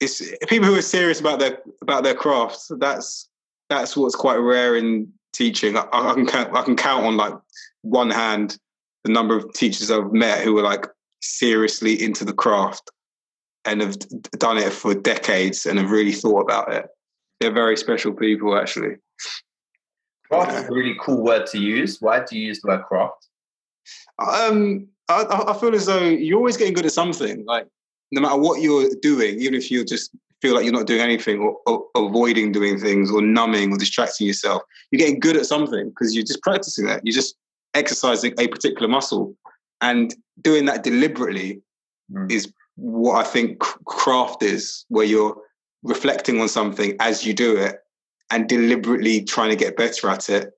it's 0.00 0.20
people 0.48 0.66
who 0.66 0.74
are 0.76 0.82
serious 0.82 1.20
about 1.20 1.38
their 1.38 1.58
about 1.82 2.02
their 2.02 2.14
craft. 2.14 2.60
That's 2.70 3.28
that's 3.68 3.96
what's 3.96 4.16
quite 4.16 4.36
rare 4.36 4.74
in 4.76 5.12
teaching. 5.32 5.76
I, 5.76 5.86
I 5.92 6.14
can 6.14 6.26
count, 6.26 6.56
I 6.56 6.62
can 6.62 6.76
count 6.76 7.04
on 7.04 7.16
like 7.16 7.34
one 7.82 8.10
hand 8.10 8.58
the 9.04 9.12
number 9.12 9.36
of 9.36 9.52
teachers 9.52 9.90
I've 9.90 10.12
met 10.12 10.42
who 10.42 10.58
are 10.58 10.62
like 10.62 10.86
seriously 11.20 12.02
into 12.02 12.24
the 12.24 12.32
craft 12.32 12.90
and 13.64 13.80
have 13.80 13.98
done 14.38 14.58
it 14.58 14.72
for 14.72 14.94
decades 14.94 15.66
and 15.66 15.78
have 15.78 15.90
really 15.90 16.12
thought 16.12 16.40
about 16.40 16.72
it. 16.72 16.86
They're 17.40 17.52
very 17.52 17.76
special 17.76 18.12
people, 18.12 18.56
actually. 18.58 18.96
Craft 20.30 20.52
is 20.52 20.64
a 20.64 20.72
really 20.72 20.96
cool 21.00 21.22
word 21.22 21.46
to 21.48 21.58
use. 21.58 22.00
Why 22.00 22.24
do 22.24 22.38
you 22.38 22.48
use 22.48 22.60
the 22.60 22.68
word 22.68 22.84
craft? 22.84 23.28
Um, 24.18 24.88
I, 25.08 25.22
I 25.22 25.52
I 25.52 25.58
feel 25.58 25.74
as 25.74 25.86
though 25.86 26.04
you're 26.04 26.36
always 26.36 26.56
getting 26.56 26.74
good 26.74 26.84
at 26.84 26.92
something. 26.92 27.44
Like 27.46 27.66
no 28.12 28.20
matter 28.20 28.36
what 28.36 28.60
you're 28.60 28.90
doing, 29.00 29.40
even 29.40 29.54
if 29.54 29.70
you're 29.70 29.84
just 29.84 30.10
feel 30.40 30.54
like 30.54 30.64
you're 30.64 30.72
not 30.72 30.86
doing 30.86 31.00
anything 31.00 31.40
or, 31.40 31.56
or 31.66 31.86
avoiding 31.96 32.52
doing 32.52 32.78
things 32.78 33.10
or 33.10 33.20
numbing 33.20 33.72
or 33.72 33.78
distracting 33.78 34.26
yourself, 34.26 34.62
you're 34.90 34.98
getting 34.98 35.20
good 35.20 35.36
at 35.36 35.46
something 35.46 35.88
because 35.90 36.14
you're 36.14 36.24
just 36.24 36.42
practicing 36.42 36.86
that. 36.86 37.00
You're 37.04 37.14
just 37.14 37.36
exercising 37.74 38.34
a 38.38 38.48
particular 38.48 38.88
muscle, 38.88 39.36
and 39.80 40.14
doing 40.40 40.64
that 40.66 40.82
deliberately 40.82 41.62
Mm. 42.12 42.30
is 42.30 42.52
what 42.76 43.24
I 43.24 43.28
think 43.28 43.58
craft 43.58 44.42
is, 44.42 44.84
where 44.88 45.04
you're 45.04 45.36
reflecting 45.82 46.40
on 46.40 46.48
something 46.48 46.96
as 47.00 47.26
you 47.26 47.34
do 47.34 47.56
it 47.56 47.80
and 48.30 48.48
deliberately 48.48 49.22
trying 49.22 49.50
to 49.50 49.56
get 49.56 49.76
better 49.76 50.08
at 50.08 50.28
it 50.28 50.52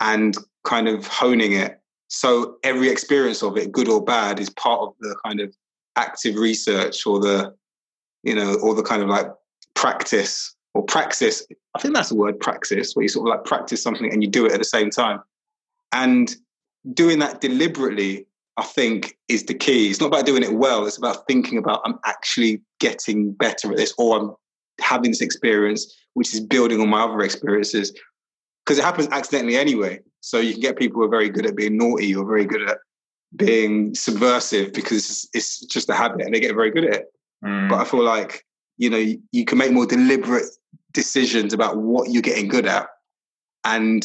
and 0.00 0.36
kind 0.64 0.88
of 0.88 1.06
honing 1.06 1.52
it. 1.52 1.80
So 2.08 2.56
every 2.62 2.88
experience 2.88 3.42
of 3.42 3.56
it, 3.56 3.72
good 3.72 3.88
or 3.88 4.02
bad, 4.02 4.40
is 4.40 4.50
part 4.50 4.80
of 4.80 4.94
the 5.00 5.16
kind 5.24 5.40
of 5.40 5.54
active 5.96 6.36
research 6.36 7.06
or 7.06 7.20
the 7.20 7.54
you 8.24 8.34
know, 8.34 8.54
all 8.62 8.74
the 8.74 8.82
kind 8.82 9.02
of 9.02 9.08
like 9.08 9.26
practice 9.74 10.54
or 10.74 10.82
praxis. 10.82 11.46
I 11.74 11.80
think 11.80 11.94
that's 11.94 12.08
the 12.08 12.16
word 12.16 12.38
praxis, 12.40 12.94
where 12.94 13.02
you 13.02 13.08
sort 13.08 13.28
of 13.28 13.36
like 13.36 13.44
practice 13.44 13.82
something 13.82 14.12
and 14.12 14.22
you 14.22 14.28
do 14.28 14.46
it 14.46 14.52
at 14.52 14.58
the 14.58 14.64
same 14.64 14.90
time. 14.90 15.20
And 15.92 16.34
doing 16.92 17.18
that 17.20 17.40
deliberately, 17.40 18.26
I 18.56 18.64
think, 18.64 19.16
is 19.28 19.44
the 19.44 19.54
key. 19.54 19.90
It's 19.90 20.00
not 20.00 20.06
about 20.06 20.26
doing 20.26 20.42
it 20.42 20.54
well, 20.54 20.86
it's 20.86 20.98
about 20.98 21.26
thinking 21.26 21.58
about 21.58 21.80
I'm 21.84 21.98
actually 22.04 22.62
getting 22.80 23.32
better 23.32 23.70
at 23.70 23.76
this 23.76 23.94
or 23.98 24.18
I'm 24.18 24.34
having 24.80 25.10
this 25.10 25.20
experience, 25.20 25.94
which 26.14 26.34
is 26.34 26.40
building 26.40 26.80
on 26.80 26.88
my 26.88 27.02
other 27.02 27.20
experiences. 27.20 27.92
Because 28.64 28.78
it 28.78 28.84
happens 28.84 29.08
accidentally 29.12 29.56
anyway. 29.56 30.00
So 30.20 30.40
you 30.40 30.52
can 30.52 30.62
get 30.62 30.78
people 30.78 31.00
who 31.00 31.06
are 31.06 31.10
very 31.10 31.28
good 31.28 31.44
at 31.44 31.54
being 31.54 31.76
naughty 31.76 32.14
or 32.16 32.24
very 32.26 32.46
good 32.46 32.62
at 32.68 32.78
being 33.36 33.94
subversive 33.94 34.72
because 34.72 35.28
it's 35.34 35.60
just 35.66 35.90
a 35.90 35.94
habit 35.94 36.24
and 36.24 36.34
they 36.34 36.40
get 36.40 36.54
very 36.54 36.70
good 36.70 36.84
at 36.84 36.94
it. 36.94 37.06
Mm. 37.44 37.68
But 37.68 37.80
I 37.80 37.84
feel 37.84 38.02
like, 38.02 38.44
you 38.76 38.90
know, 38.90 39.04
you 39.32 39.44
can 39.44 39.58
make 39.58 39.72
more 39.72 39.86
deliberate 39.86 40.46
decisions 40.92 41.52
about 41.52 41.76
what 41.76 42.10
you're 42.10 42.22
getting 42.22 42.48
good 42.48 42.66
at. 42.66 42.86
And 43.64 44.04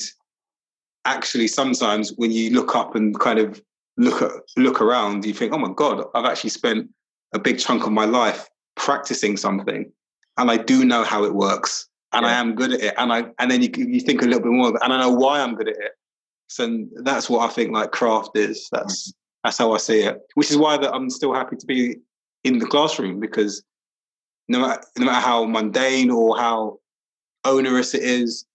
actually 1.06 1.48
sometimes 1.48 2.14
when 2.18 2.32
you 2.32 2.52
look 2.52 2.76
up 2.76 2.96
and 2.96 3.18
kind 3.20 3.40
of 3.40 3.62
look 3.98 4.22
at 4.22 4.32
look 4.58 4.82
around, 4.82 5.26
you 5.26 5.34
think, 5.34 5.54
oh 5.54 5.58
my 5.58 5.72
God, 5.76 6.06
I've 6.14 6.26
actually 6.26 6.52
spent 6.52 6.90
a 7.34 7.40
big 7.40 7.60
chunk 7.60 7.86
of 7.86 7.92
my 7.92 8.06
life 8.06 8.50
practicing 8.76 9.38
something. 9.38 9.92
And 10.38 10.50
I 10.50 10.58
do 10.58 10.86
know 10.86 11.04
how 11.04 11.24
it 11.24 11.36
works. 11.36 11.88
And 12.14 12.26
yeah. 12.26 12.32
I 12.32 12.34
am 12.36 12.56
good 12.56 12.74
at 12.74 12.82
it. 12.82 12.94
And 12.98 13.14
I 13.14 13.26
and 13.40 13.52
then 13.52 13.62
you 13.62 13.70
you 13.76 14.00
think 14.00 14.22
a 14.22 14.26
little 14.26 14.42
bit 14.42 14.52
more, 14.52 14.70
and 14.84 14.94
I 14.94 15.00
know 15.00 15.12
why 15.12 15.42
I'm 15.42 15.56
good 15.56 15.70
at 15.70 15.76
it. 15.76 15.92
So 16.48 16.86
that's 17.04 17.30
what 17.30 17.48
I 17.48 17.54
think 17.54 17.72
like 17.72 17.92
craft 17.92 18.32
is. 18.36 18.68
That's 18.72 19.14
that's 19.44 19.58
how 19.58 19.74
I 19.74 19.78
see 19.78 20.02
it. 20.02 20.20
Which 20.34 20.50
is 20.50 20.58
why 20.58 20.78
that 20.78 20.94
I'm 20.94 21.10
still 21.10 21.34
happy 21.34 21.56
to 21.58 21.66
be 21.66 21.98
in 22.44 22.60
the 22.60 22.66
classroom 22.66 23.20
because 23.20 23.64
no 24.48 24.60
matter 24.60 24.82
no 24.98 25.06
matter 25.06 25.26
how 25.26 25.46
mundane 25.46 26.10
or 26.10 26.38
how 26.38 26.80
onerous 27.46 27.94
it 27.94 28.04
is, 28.04 28.46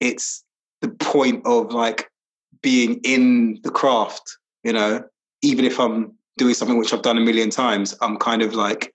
it's 0.00 0.44
the 0.80 0.88
point 0.88 1.44
of 1.46 1.72
like 1.72 2.10
being 2.62 3.00
in 3.04 3.60
the 3.62 3.70
craft, 3.70 4.38
you 4.62 4.72
know, 4.72 5.02
even 5.42 5.64
if 5.64 5.78
I'm 5.78 6.12
doing 6.36 6.54
something 6.54 6.78
which 6.78 6.92
I've 6.92 7.02
done 7.02 7.18
a 7.18 7.20
million 7.20 7.50
times, 7.50 7.96
I'm 8.00 8.16
kind 8.16 8.42
of 8.42 8.54
like, 8.54 8.92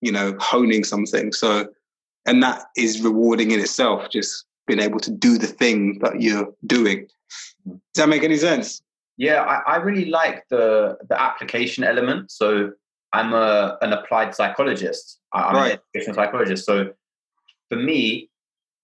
you 0.00 0.10
know, 0.10 0.36
honing 0.40 0.84
something. 0.84 1.32
So 1.32 1.68
and 2.26 2.42
that 2.42 2.64
is 2.76 3.00
rewarding 3.00 3.50
in 3.50 3.60
itself, 3.60 4.10
just 4.10 4.44
being 4.66 4.80
able 4.80 5.00
to 5.00 5.10
do 5.10 5.38
the 5.38 5.46
thing 5.46 5.98
that 6.00 6.20
you're 6.20 6.52
doing. 6.66 7.06
Hmm. 7.64 7.72
Does 7.94 8.04
that 8.04 8.08
make 8.08 8.22
any 8.22 8.36
sense? 8.36 8.82
Yeah, 9.16 9.42
I, 9.42 9.74
I 9.74 9.76
really 9.76 10.06
like 10.06 10.48
the 10.48 10.96
the 11.08 11.20
application 11.20 11.84
element. 11.84 12.30
So 12.30 12.72
I'm 13.12 13.32
a 13.32 13.78
an 13.82 13.92
applied 13.92 14.34
psychologist. 14.34 15.18
I'm 15.32 15.54
right. 15.54 15.72
an 15.72 15.78
educational 15.94 16.16
psychologist. 16.16 16.64
So 16.64 16.92
for 17.68 17.76
me, 17.76 18.30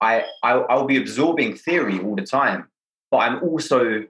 I 0.01 0.25
I'll, 0.43 0.65
I'll, 0.69 0.85
be 0.85 0.97
absorbing 0.97 1.55
theory 1.55 1.99
all 1.99 2.15
the 2.15 2.25
time, 2.25 2.67
but 3.11 3.17
I'm 3.17 3.41
also 3.43 4.03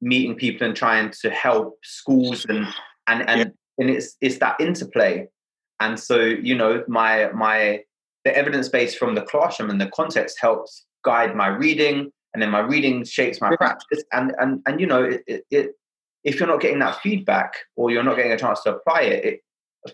meeting 0.00 0.36
people 0.36 0.66
and 0.66 0.76
trying 0.76 1.10
to 1.22 1.30
help 1.30 1.78
schools 1.82 2.44
and 2.46 2.66
and 3.06 3.28
and, 3.28 3.40
yeah. 3.40 3.46
and 3.78 3.90
it's 3.90 4.16
it's 4.20 4.38
that 4.38 4.60
interplay. 4.60 5.28
And 5.80 5.98
so 5.98 6.18
you 6.20 6.54
know 6.54 6.84
my 6.88 7.30
my 7.32 7.82
the 8.24 8.36
evidence 8.36 8.68
base 8.68 8.94
from 8.94 9.14
the 9.14 9.22
classroom 9.22 9.70
and 9.70 9.80
the 9.80 9.90
context 9.90 10.38
helps 10.40 10.86
guide 11.04 11.36
my 11.36 11.48
reading 11.48 12.10
and 12.32 12.42
then 12.42 12.50
my 12.50 12.60
reading 12.60 13.04
shapes 13.04 13.40
my 13.40 13.54
practice 13.56 14.02
and 14.12 14.34
and 14.38 14.62
and 14.66 14.80
you 14.80 14.86
know 14.86 15.04
it, 15.04 15.22
it, 15.26 15.44
it, 15.50 15.70
if 16.24 16.38
you're 16.38 16.48
not 16.48 16.60
getting 16.60 16.78
that 16.78 17.00
feedback 17.00 17.54
or 17.76 17.90
you're 17.90 18.02
not 18.02 18.16
getting 18.16 18.32
a 18.32 18.38
chance 18.38 18.62
to 18.62 18.74
apply 18.74 19.02
it, 19.02 19.24
it 19.24 19.40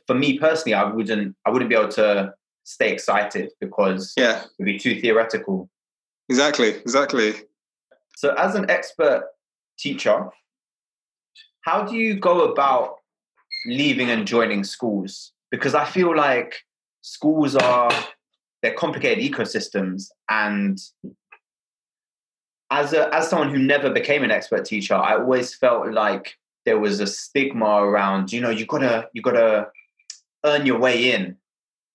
for 0.06 0.14
me 0.14 0.38
personally 0.38 0.74
i 0.74 0.84
wouldn't 0.84 1.36
i 1.46 1.50
wouldn't 1.50 1.68
be 1.68 1.76
able 1.76 1.88
to 1.88 2.32
stay 2.64 2.92
excited 2.92 3.50
because 3.60 4.12
yeah. 4.16 4.44
it'd 4.58 4.66
be 4.66 4.78
too 4.78 5.00
theoretical. 5.00 5.68
Exactly 6.28 6.68
exactly. 6.68 7.34
So 8.16 8.34
as 8.34 8.54
an 8.54 8.70
expert 8.70 9.24
teacher 9.78 10.28
how 11.62 11.82
do 11.82 11.96
you 11.96 12.14
go 12.14 12.52
about 12.52 12.96
leaving 13.66 14.10
and 14.10 14.26
joining 14.26 14.64
schools? 14.64 15.32
Because 15.50 15.74
i 15.74 15.84
feel 15.84 16.16
like 16.16 16.54
schools 17.02 17.56
are 17.56 17.90
they're 18.62 18.74
complicated 18.74 19.24
ecosystems 19.24 20.10
and 20.28 20.78
as 22.70 22.92
a 22.92 23.12
as 23.14 23.28
someone 23.28 23.50
who 23.50 23.58
never 23.58 23.90
became 23.90 24.22
an 24.22 24.30
expert 24.30 24.64
teacher, 24.64 24.94
I 24.94 25.16
always 25.16 25.54
felt 25.54 25.92
like 25.92 26.36
there 26.64 26.78
was 26.78 27.00
a 27.00 27.06
stigma 27.06 27.82
around, 27.82 28.32
you 28.32 28.40
know, 28.40 28.50
you 28.50 28.66
gotta 28.66 29.08
you 29.12 29.22
gotta 29.22 29.68
earn 30.44 30.66
your 30.66 30.78
way 30.78 31.12
in 31.12 31.36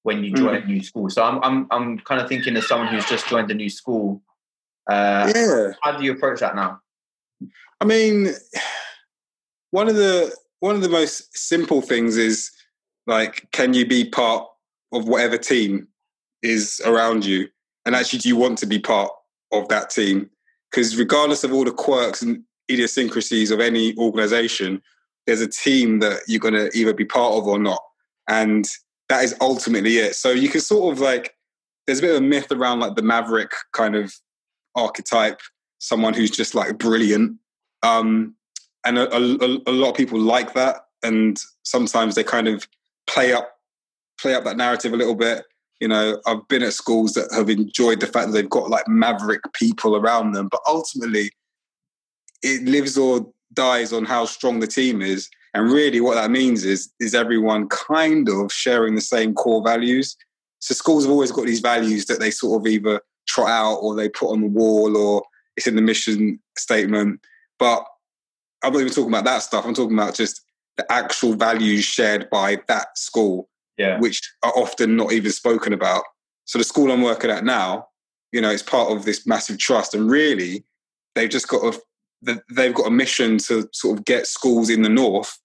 when 0.03 0.23
you 0.23 0.33
join 0.33 0.55
mm. 0.55 0.63
a 0.63 0.67
new 0.67 0.83
school. 0.83 1.09
So 1.09 1.23
I'm 1.23 1.43
I'm 1.43 1.67
I'm 1.71 1.99
kind 1.99 2.21
of 2.21 2.29
thinking 2.29 2.55
as 2.57 2.67
someone 2.67 2.87
who's 2.87 3.05
just 3.05 3.27
joined 3.27 3.49
a 3.51 3.55
new 3.55 3.69
school. 3.69 4.21
Uh, 4.89 5.31
yeah. 5.35 5.71
How 5.81 5.97
do 5.97 6.03
you 6.03 6.11
approach 6.11 6.41
that 6.41 6.55
now? 6.55 6.79
I 7.81 7.85
mean, 7.85 8.29
one 9.71 9.89
of 9.89 9.95
the 9.95 10.35
one 10.59 10.75
of 10.75 10.81
the 10.81 10.89
most 10.89 11.35
simple 11.37 11.81
things 11.81 12.17
is 12.17 12.51
like, 13.07 13.47
can 13.51 13.73
you 13.73 13.85
be 13.85 14.09
part 14.09 14.47
of 14.91 15.07
whatever 15.07 15.37
team 15.37 15.87
is 16.41 16.81
around 16.85 17.25
you, 17.25 17.47
and 17.85 17.95
actually, 17.95 18.19
do 18.19 18.29
you 18.29 18.35
want 18.35 18.57
to 18.59 18.65
be 18.67 18.79
part 18.79 19.11
of 19.51 19.67
that 19.69 19.89
team? 19.89 20.29
Because 20.71 20.97
regardless 20.97 21.43
of 21.43 21.53
all 21.53 21.63
the 21.63 21.71
quirks 21.71 22.21
and 22.21 22.43
idiosyncrasies 22.69 23.51
of 23.51 23.59
any 23.59 23.97
organization, 23.97 24.81
there's 25.25 25.41
a 25.41 25.47
team 25.47 25.99
that 25.99 26.21
you're 26.27 26.39
going 26.39 26.53
to 26.53 26.69
either 26.77 26.93
be 26.93 27.05
part 27.05 27.33
of 27.33 27.47
or 27.47 27.59
not. 27.59 27.81
And 28.27 28.67
that 29.09 29.23
is 29.23 29.35
ultimately 29.41 29.97
it. 29.97 30.15
So 30.15 30.31
you 30.31 30.49
can 30.49 30.61
sort 30.61 30.93
of 30.93 30.99
like, 30.99 31.35
there's 31.85 31.99
a 31.99 32.01
bit 32.01 32.11
of 32.11 32.17
a 32.17 32.25
myth 32.25 32.51
around 32.51 32.79
like 32.79 32.95
the 32.95 33.01
maverick 33.01 33.51
kind 33.73 33.95
of 33.95 34.13
archetype, 34.75 35.41
someone 35.79 36.13
who's 36.13 36.31
just 36.31 36.55
like 36.55 36.77
brilliant. 36.77 37.37
Um, 37.83 38.35
and 38.85 38.97
a, 38.97 39.15
a, 39.15 39.57
a 39.67 39.71
lot 39.71 39.91
of 39.91 39.95
people 39.95 40.19
like 40.19 40.53
that. 40.53 40.87
And 41.03 41.39
sometimes 41.63 42.15
they 42.15 42.23
kind 42.23 42.47
of 42.47 42.67
play 43.07 43.33
up, 43.33 43.57
play 44.19 44.33
up 44.33 44.43
that 44.45 44.57
narrative 44.57 44.93
a 44.93 44.97
little 44.97 45.15
bit 45.15 45.45
you 45.79 45.87
know, 45.87 46.21
I've 46.25 46.47
been 46.47 46.63
at 46.63 46.73
schools 46.73 47.13
that 47.13 47.31
have 47.33 47.49
enjoyed 47.49 47.99
the 47.99 48.07
fact 48.07 48.27
that 48.27 48.33
they've 48.33 48.49
got 48.49 48.69
like 48.69 48.87
maverick 48.87 49.41
people 49.53 49.95
around 49.95 50.31
them, 50.31 50.47
but 50.49 50.61
ultimately 50.67 51.31
it 52.41 52.63
lives 52.63 52.97
or 52.97 53.31
dies 53.53 53.91
on 53.91 54.05
how 54.05 54.25
strong 54.25 54.59
the 54.59 54.67
team 54.67 55.01
is. 55.01 55.29
And 55.55 55.71
really 55.71 56.01
what 56.01 56.15
that 56.15 56.29
means 56.29 56.65
is 56.65 56.91
is 56.99 57.15
everyone 57.15 57.69
kind 57.69 58.27
of 58.29 58.51
sharing 58.51 58.93
the 58.93 59.01
same 59.01 59.33
core 59.33 59.63
values. 59.63 60.15
So 60.59 60.75
schools 60.75 61.05
have 61.05 61.11
always 61.11 61.31
got 61.31 61.45
these 61.45 61.61
values 61.61 62.05
that 62.05 62.19
they 62.19 62.29
sort 62.29 62.61
of 62.61 62.67
either 62.67 63.01
trot 63.27 63.49
out 63.49 63.75
or 63.77 63.95
they 63.95 64.09
put 64.09 64.31
on 64.31 64.41
the 64.41 64.47
wall 64.47 64.97
or 64.97 65.23
it's 65.55 65.65
in 65.65 65.77
the 65.77 65.81
mission 65.81 66.39
statement. 66.57 67.21
But 67.57 67.85
I'm 68.63 68.73
not 68.73 68.81
even 68.81 68.91
talking 68.91 69.09
about 69.09 69.23
that 69.23 69.43
stuff. 69.43 69.65
I'm 69.65 69.73
talking 69.73 69.97
about 69.97 70.13
just 70.13 70.41
the 70.75 70.91
actual 70.91 71.33
values 71.33 71.85
shared 71.85 72.29
by 72.29 72.59
that 72.67 72.97
school 72.97 73.47
yeah. 73.77 73.99
which 73.99 74.21
are 74.43 74.53
often 74.55 74.95
not 74.95 75.13
even 75.13 75.31
spoken 75.31 75.73
about. 75.73 76.03
So 76.45 76.57
the 76.57 76.63
school 76.63 76.91
I'm 76.91 77.01
working 77.01 77.31
at 77.31 77.45
now, 77.45 77.87
you 78.31 78.41
know, 78.41 78.49
it's 78.49 78.61
part 78.61 78.91
of 78.91 79.05
this 79.05 79.25
massive 79.25 79.57
trust, 79.57 79.93
and 79.93 80.09
really, 80.09 80.65
they've 81.15 81.29
just 81.29 81.47
got 81.47 81.63
a 81.63 82.41
they've 82.51 82.73
got 82.73 82.87
a 82.87 82.91
mission 82.91 83.37
to 83.37 83.69
sort 83.71 83.97
of 83.97 84.05
get 84.05 84.27
schools 84.27 84.69
in 84.69 84.81
the 84.81 84.89
north 84.89 85.37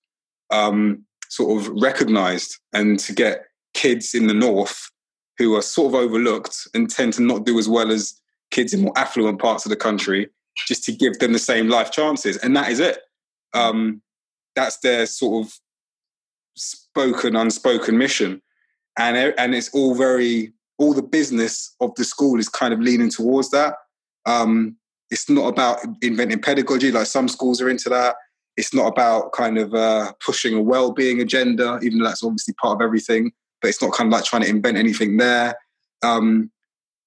um, 0.51 1.05
sort 1.29 1.61
of 1.61 1.69
recognised 1.81 2.57
and 2.73 2.99
to 3.01 3.13
get 3.13 3.45
kids 3.75 4.15
in 4.15 4.27
the 4.27 4.35
north 4.35 4.91
who 5.39 5.55
are 5.57 5.63
sort 5.63 5.95
of 5.95 6.01
overlooked 6.01 6.57
and 6.75 6.91
tend 6.91 7.13
to 7.15 7.23
not 7.23 7.47
do 7.47 7.59
as 7.59 7.69
well 7.69 7.91
as 7.91 8.21
kids 8.51 8.75
in 8.75 8.83
more 8.83 8.93
affluent 8.97 9.41
parts 9.41 9.65
of 9.65 9.71
the 9.71 9.77
country, 9.77 10.29
just 10.67 10.85
to 10.85 10.93
give 10.93 11.19
them 11.19 11.33
the 11.33 11.39
same 11.39 11.69
life 11.69 11.91
chances, 11.91 12.37
and 12.39 12.57
that 12.57 12.69
is 12.69 12.81
it. 12.81 12.99
Um, 13.55 14.03
that's 14.55 14.79
their 14.79 15.07
sort 15.07 15.47
of 15.47 15.53
spoken, 16.57 17.37
unspoken 17.37 17.97
mission. 17.97 18.43
And, 18.99 19.35
and 19.39 19.55
it's 19.55 19.71
all 19.73 19.95
very, 19.95 20.53
all 20.79 20.93
the 20.93 21.03
business 21.03 21.75
of 21.81 21.95
the 21.95 22.05
school 22.05 22.39
is 22.39 22.49
kind 22.49 22.75
of 22.75 22.81
leaning 22.81 23.11
towards 23.11 23.51
that. 23.51 23.77
Um, 24.27 24.77
it's 25.11 25.31
not 25.31 25.49
about 25.49 25.79
inventing 26.03 26.43
pedagogy, 26.43 26.93
like 26.93 27.07
some 27.07 27.29
schools 27.29 27.61
are 27.61 27.71
into 27.71 27.89
that. 27.89 28.17
It's 28.61 28.75
not 28.75 28.89
about 28.89 29.33
kind 29.33 29.57
of 29.57 29.75
uh, 29.75 30.13
pushing 30.25 30.55
a 30.55 30.61
well-being 30.61 31.23
agenda, 31.23 31.79
even 31.83 31.99
though 31.99 32.05
that's 32.05 32.23
obviously 32.23 32.53
part 32.55 32.77
of 32.77 32.83
everything. 32.83 33.33
But 33.63 33.69
it's 33.69 33.81
not 33.81 33.93
kind 33.93 34.09
of 34.09 34.13
like 34.13 34.25
trying 34.25 34.43
to 34.43 34.49
invent 34.49 34.77
anything 34.77 35.17
there. 35.17 35.57
Um, 36.03 36.51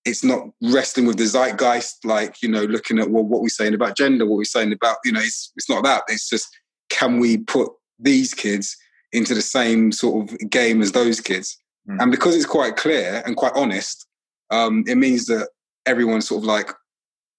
it's 0.04 0.24
not 0.24 0.50
wrestling 0.64 1.06
with 1.06 1.18
the 1.18 1.26
zeitgeist, 1.26 2.06
like 2.06 2.42
you 2.42 2.50
know, 2.50 2.64
looking 2.64 2.98
at 2.98 3.12
well, 3.12 3.24
what 3.24 3.44
we're 3.44 3.50
saying 3.50 3.76
about 3.76 3.96
gender, 3.96 4.26
what 4.26 4.38
we're 4.38 4.46
saying 4.46 4.74
about 4.74 4.98
you 5.06 5.12
know, 5.12 5.20
it's 5.20 5.52
it's 5.56 5.70
not 5.70 5.84
that. 5.84 6.04
It's 6.08 6.28
just 6.28 6.50
can 6.90 7.20
we 7.20 7.38
put 7.38 7.72
these 8.00 8.34
kids 8.34 8.76
into 9.12 9.36
the 9.36 9.42
same 9.42 9.92
sort 9.92 10.32
of 10.32 10.50
game 10.50 10.82
as 10.82 10.92
those 10.92 11.22
kids. 11.22 11.56
Mm. 11.88 12.02
And 12.02 12.12
because 12.12 12.36
it's 12.36 12.48
quite 12.48 12.78
clear 12.78 13.22
and 13.26 13.38
quite 13.38 13.54
honest, 13.56 14.08
um, 14.50 14.84
it 14.88 14.96
means 14.96 15.28
that 15.28 15.50
everyone's 15.86 16.28
sort 16.28 16.42
of 16.42 16.46
like 16.46 16.72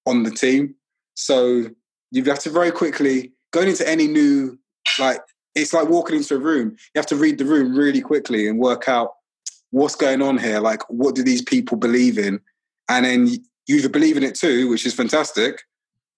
on 0.07 0.23
the 0.23 0.31
team. 0.31 0.77
So 1.15 1.67
you 2.11 2.23
have 2.23 2.27
got 2.27 2.41
to 2.41 2.51
very 2.51 2.71
quickly 2.71 3.34
going 3.55 3.69
into 3.69 3.89
any 3.89 4.09
new 4.09 4.59
like 4.99 5.21
it's 5.55 5.73
like 5.73 5.89
walking 5.89 6.17
into 6.17 6.35
a 6.35 6.39
room. 6.39 6.71
You 6.95 6.99
have 6.99 7.07
to 7.07 7.17
read 7.17 7.39
the 7.39 7.45
room 7.45 7.77
really 7.77 8.01
quickly 8.01 8.49
and 8.49 8.59
work 8.59 8.89
out 8.89 9.13
what's 9.71 9.95
going 9.95 10.21
on 10.21 10.39
here? 10.39 10.59
Like, 10.61 10.83
what 10.89 11.15
do 11.15 11.23
these 11.23 11.43
people 11.43 11.77
believe 11.77 12.19
in? 12.19 12.41
And 12.89 13.05
then 13.05 13.29
you 13.29 13.77
either 13.77 13.89
believe 13.89 14.17
in 14.17 14.25
it 14.25 14.35
too, 14.35 14.69
which 14.69 14.85
is 14.85 14.95
fantastic. 14.95 15.63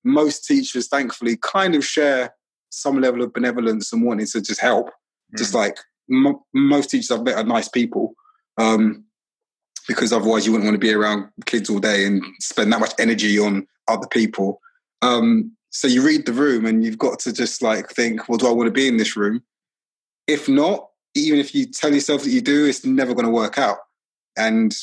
Most 0.04 0.46
teachers, 0.46 0.88
thankfully, 0.88 1.36
kind 1.42 1.74
of 1.74 1.84
share 1.84 2.34
some 2.70 3.00
level 3.00 3.22
of 3.22 3.32
benevolence 3.32 3.92
and 3.92 4.02
wanting 4.02 4.26
to 4.26 4.40
just 4.40 4.60
help. 4.60 4.88
Mm. 4.88 5.38
Just 5.38 5.54
like 5.54 5.78
m- 6.10 6.40
most 6.54 6.90
teachers 6.90 7.10
I've 7.10 7.22
met 7.22 7.36
are 7.36 7.44
nice 7.44 7.68
people. 7.68 8.14
Um, 8.58 9.04
because 9.86 10.12
otherwise 10.12 10.46
you 10.46 10.52
wouldn't 10.52 10.66
want 10.66 10.74
to 10.74 10.86
be 10.86 10.92
around 10.92 11.28
kids 11.44 11.68
all 11.68 11.78
day 11.78 12.06
and 12.06 12.22
spend 12.40 12.72
that 12.72 12.80
much 12.80 12.94
energy 12.98 13.38
on 13.38 13.66
other 13.86 14.06
people. 14.08 14.60
Um, 15.02 15.52
so 15.76 15.86
you 15.86 16.00
read 16.00 16.24
the 16.24 16.32
room 16.32 16.64
and 16.64 16.82
you've 16.82 16.96
got 16.96 17.18
to 17.18 17.32
just 17.34 17.60
like 17.60 17.90
think, 17.90 18.30
well, 18.30 18.38
do 18.38 18.48
I 18.48 18.50
want 18.50 18.66
to 18.66 18.72
be 18.72 18.88
in 18.88 18.96
this 18.96 19.14
room? 19.14 19.42
If 20.26 20.48
not, 20.48 20.88
even 21.14 21.38
if 21.38 21.54
you 21.54 21.66
tell 21.66 21.92
yourself 21.92 22.22
that 22.22 22.30
you 22.30 22.40
do, 22.40 22.64
it's 22.64 22.86
never 22.86 23.12
going 23.12 23.26
to 23.26 23.30
work 23.30 23.58
out. 23.58 23.76
And 24.38 24.74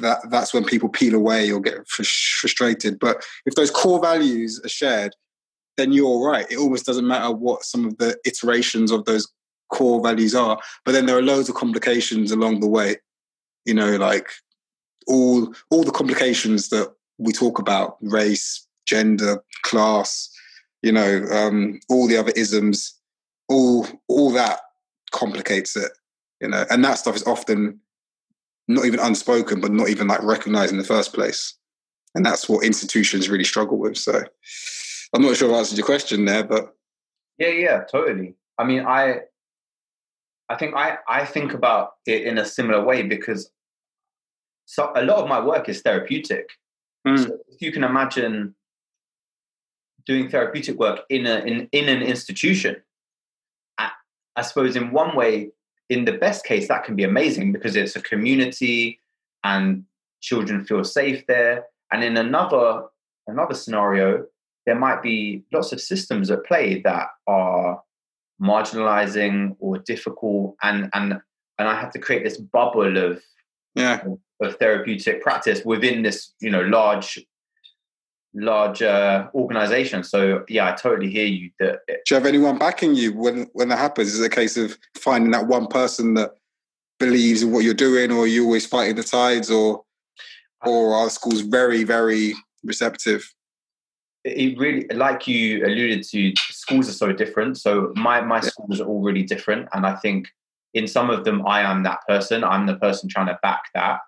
that 0.00 0.18
that's 0.28 0.52
when 0.52 0.64
people 0.64 0.88
peel 0.88 1.14
away 1.14 1.52
or 1.52 1.60
get 1.60 1.86
frustrated. 1.86 2.98
But 2.98 3.24
if 3.46 3.54
those 3.54 3.70
core 3.70 4.00
values 4.00 4.60
are 4.64 4.68
shared, 4.68 5.14
then 5.76 5.92
you're 5.92 6.28
right. 6.28 6.50
It 6.50 6.58
almost 6.58 6.86
doesn't 6.86 7.06
matter 7.06 7.30
what 7.30 7.62
some 7.62 7.84
of 7.84 7.96
the 7.98 8.18
iterations 8.24 8.90
of 8.90 9.04
those 9.04 9.28
core 9.72 10.02
values 10.02 10.34
are. 10.34 10.58
But 10.84 10.90
then 10.90 11.06
there 11.06 11.16
are 11.16 11.22
loads 11.22 11.48
of 11.48 11.54
complications 11.54 12.32
along 12.32 12.58
the 12.58 12.66
way. 12.66 12.96
You 13.64 13.74
know, 13.74 13.94
like 13.94 14.28
all 15.06 15.54
all 15.70 15.84
the 15.84 15.92
complications 15.92 16.68
that 16.70 16.92
we 17.16 17.32
talk 17.32 17.60
about, 17.60 17.96
race, 18.00 18.65
gender, 18.86 19.42
class, 19.62 20.30
you 20.82 20.92
know, 20.92 21.24
um, 21.30 21.80
all 21.88 22.06
the 22.06 22.16
other 22.16 22.32
isms, 22.36 22.94
all 23.48 23.86
all 24.08 24.30
that 24.32 24.60
complicates 25.12 25.76
it. 25.76 25.92
You 26.40 26.48
know, 26.48 26.64
and 26.70 26.84
that 26.84 26.98
stuff 26.98 27.16
is 27.16 27.26
often 27.26 27.80
not 28.68 28.84
even 28.84 29.00
unspoken, 29.00 29.60
but 29.60 29.72
not 29.72 29.88
even 29.88 30.08
like 30.08 30.22
recognized 30.22 30.72
in 30.72 30.78
the 30.78 30.84
first 30.84 31.12
place. 31.12 31.54
And 32.14 32.24
that's 32.24 32.48
what 32.48 32.64
institutions 32.64 33.28
really 33.28 33.44
struggle 33.44 33.78
with. 33.78 33.96
So 33.96 34.22
I'm 35.14 35.22
not 35.22 35.36
sure 35.36 35.50
I've 35.50 35.58
answered 35.58 35.78
your 35.78 35.86
question 35.86 36.24
there, 36.24 36.44
but 36.44 36.74
yeah, 37.38 37.48
yeah, 37.48 37.84
totally. 37.90 38.34
I 38.58 38.64
mean, 38.64 38.84
I 38.86 39.20
I 40.48 40.56
think 40.56 40.74
I 40.74 40.98
I 41.08 41.24
think 41.24 41.52
about 41.54 41.92
it 42.06 42.22
in 42.22 42.38
a 42.38 42.44
similar 42.44 42.84
way 42.84 43.02
because 43.02 43.50
so 44.64 44.92
a 44.94 45.02
lot 45.02 45.18
of 45.18 45.28
my 45.28 45.40
work 45.40 45.68
is 45.68 45.82
therapeutic. 45.82 46.50
Mm. 47.06 47.18
So 47.18 47.38
if 47.48 47.60
you 47.60 47.72
can 47.72 47.84
imagine 47.84 48.54
doing 50.06 50.28
therapeutic 50.28 50.78
work 50.78 51.00
in 51.10 51.26
a 51.26 51.38
in, 51.40 51.68
in 51.72 51.88
an 51.88 52.02
institution, 52.02 52.76
I, 53.78 53.90
I 54.36 54.42
suppose 54.42 54.76
in 54.76 54.92
one 54.92 55.16
way, 55.16 55.50
in 55.88 56.04
the 56.04 56.12
best 56.12 56.44
case, 56.44 56.68
that 56.68 56.84
can 56.84 56.96
be 56.96 57.04
amazing 57.04 57.52
because 57.52 57.76
it's 57.76 57.96
a 57.96 58.02
community 58.02 59.00
and 59.44 59.84
children 60.20 60.64
feel 60.64 60.84
safe 60.84 61.26
there. 61.26 61.66
And 61.92 62.02
in 62.02 62.16
another 62.16 62.84
another 63.26 63.54
scenario, 63.54 64.26
there 64.64 64.78
might 64.78 65.02
be 65.02 65.44
lots 65.52 65.72
of 65.72 65.80
systems 65.80 66.30
at 66.30 66.44
play 66.44 66.80
that 66.82 67.08
are 67.26 67.82
marginalizing 68.40 69.56
or 69.60 69.78
difficult 69.78 70.56
and 70.62 70.90
and 70.92 71.14
and 71.58 71.68
I 71.68 71.80
have 71.80 71.90
to 71.92 71.98
create 71.98 72.22
this 72.22 72.36
bubble 72.36 72.96
of 72.98 73.22
yeah 73.74 74.04
of 74.42 74.56
therapeutic 74.56 75.22
practice 75.22 75.62
within 75.64 76.02
this 76.02 76.34
you 76.40 76.50
know 76.50 76.60
large 76.60 77.24
large 78.36 78.82
uh, 78.82 79.28
organization. 79.34 80.04
So 80.04 80.44
yeah 80.48 80.68
i 80.68 80.72
totally 80.72 81.10
hear 81.10 81.26
you 81.26 81.50
that 81.58 81.80
do 81.86 81.94
you 82.10 82.14
have 82.16 82.26
anyone 82.26 82.58
backing 82.58 82.94
you 82.94 83.12
when 83.14 83.48
when 83.52 83.68
that 83.68 83.78
happens? 83.78 84.14
Is 84.14 84.20
it 84.20 84.26
a 84.26 84.34
case 84.34 84.56
of 84.56 84.76
finding 84.96 85.30
that 85.32 85.46
one 85.46 85.66
person 85.66 86.14
that 86.14 86.32
believes 86.98 87.42
in 87.42 87.52
what 87.52 87.64
you're 87.64 87.74
doing 87.74 88.10
or 88.10 88.20
are 88.24 88.26
you 88.26 88.44
always 88.44 88.66
fighting 88.66 88.96
the 88.96 89.02
tides 89.02 89.50
or 89.50 89.82
or 90.64 90.94
are 90.94 91.10
schools 91.10 91.40
very 91.40 91.84
very 91.84 92.34
receptive? 92.62 93.28
It 94.24 94.58
really 94.58 94.86
like 94.88 95.26
you 95.28 95.64
alluded 95.64 96.02
to 96.10 96.32
schools 96.36 96.88
are 96.88 96.92
so 96.92 97.12
different. 97.12 97.58
So 97.58 97.92
my 97.96 98.20
my 98.20 98.36
yeah. 98.36 98.40
schools 98.42 98.80
are 98.80 98.86
all 98.86 99.02
really 99.02 99.22
different. 99.22 99.68
And 99.72 99.86
i 99.86 99.94
think 99.96 100.28
in 100.74 100.86
some 100.86 101.08
of 101.10 101.24
them 101.24 101.46
i 101.46 101.60
am 101.62 101.82
that 101.84 102.00
person. 102.06 102.44
I'm 102.44 102.66
the 102.66 102.76
person 102.76 103.08
trying 103.08 103.28
to 103.28 103.38
back 103.42 103.62
that. 103.74 104.00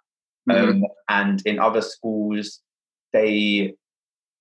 Mm-hmm. 0.48 0.82
um, 0.82 0.84
and 1.08 1.42
in 1.44 1.58
other 1.58 1.82
schools 1.82 2.60
they 3.12 3.74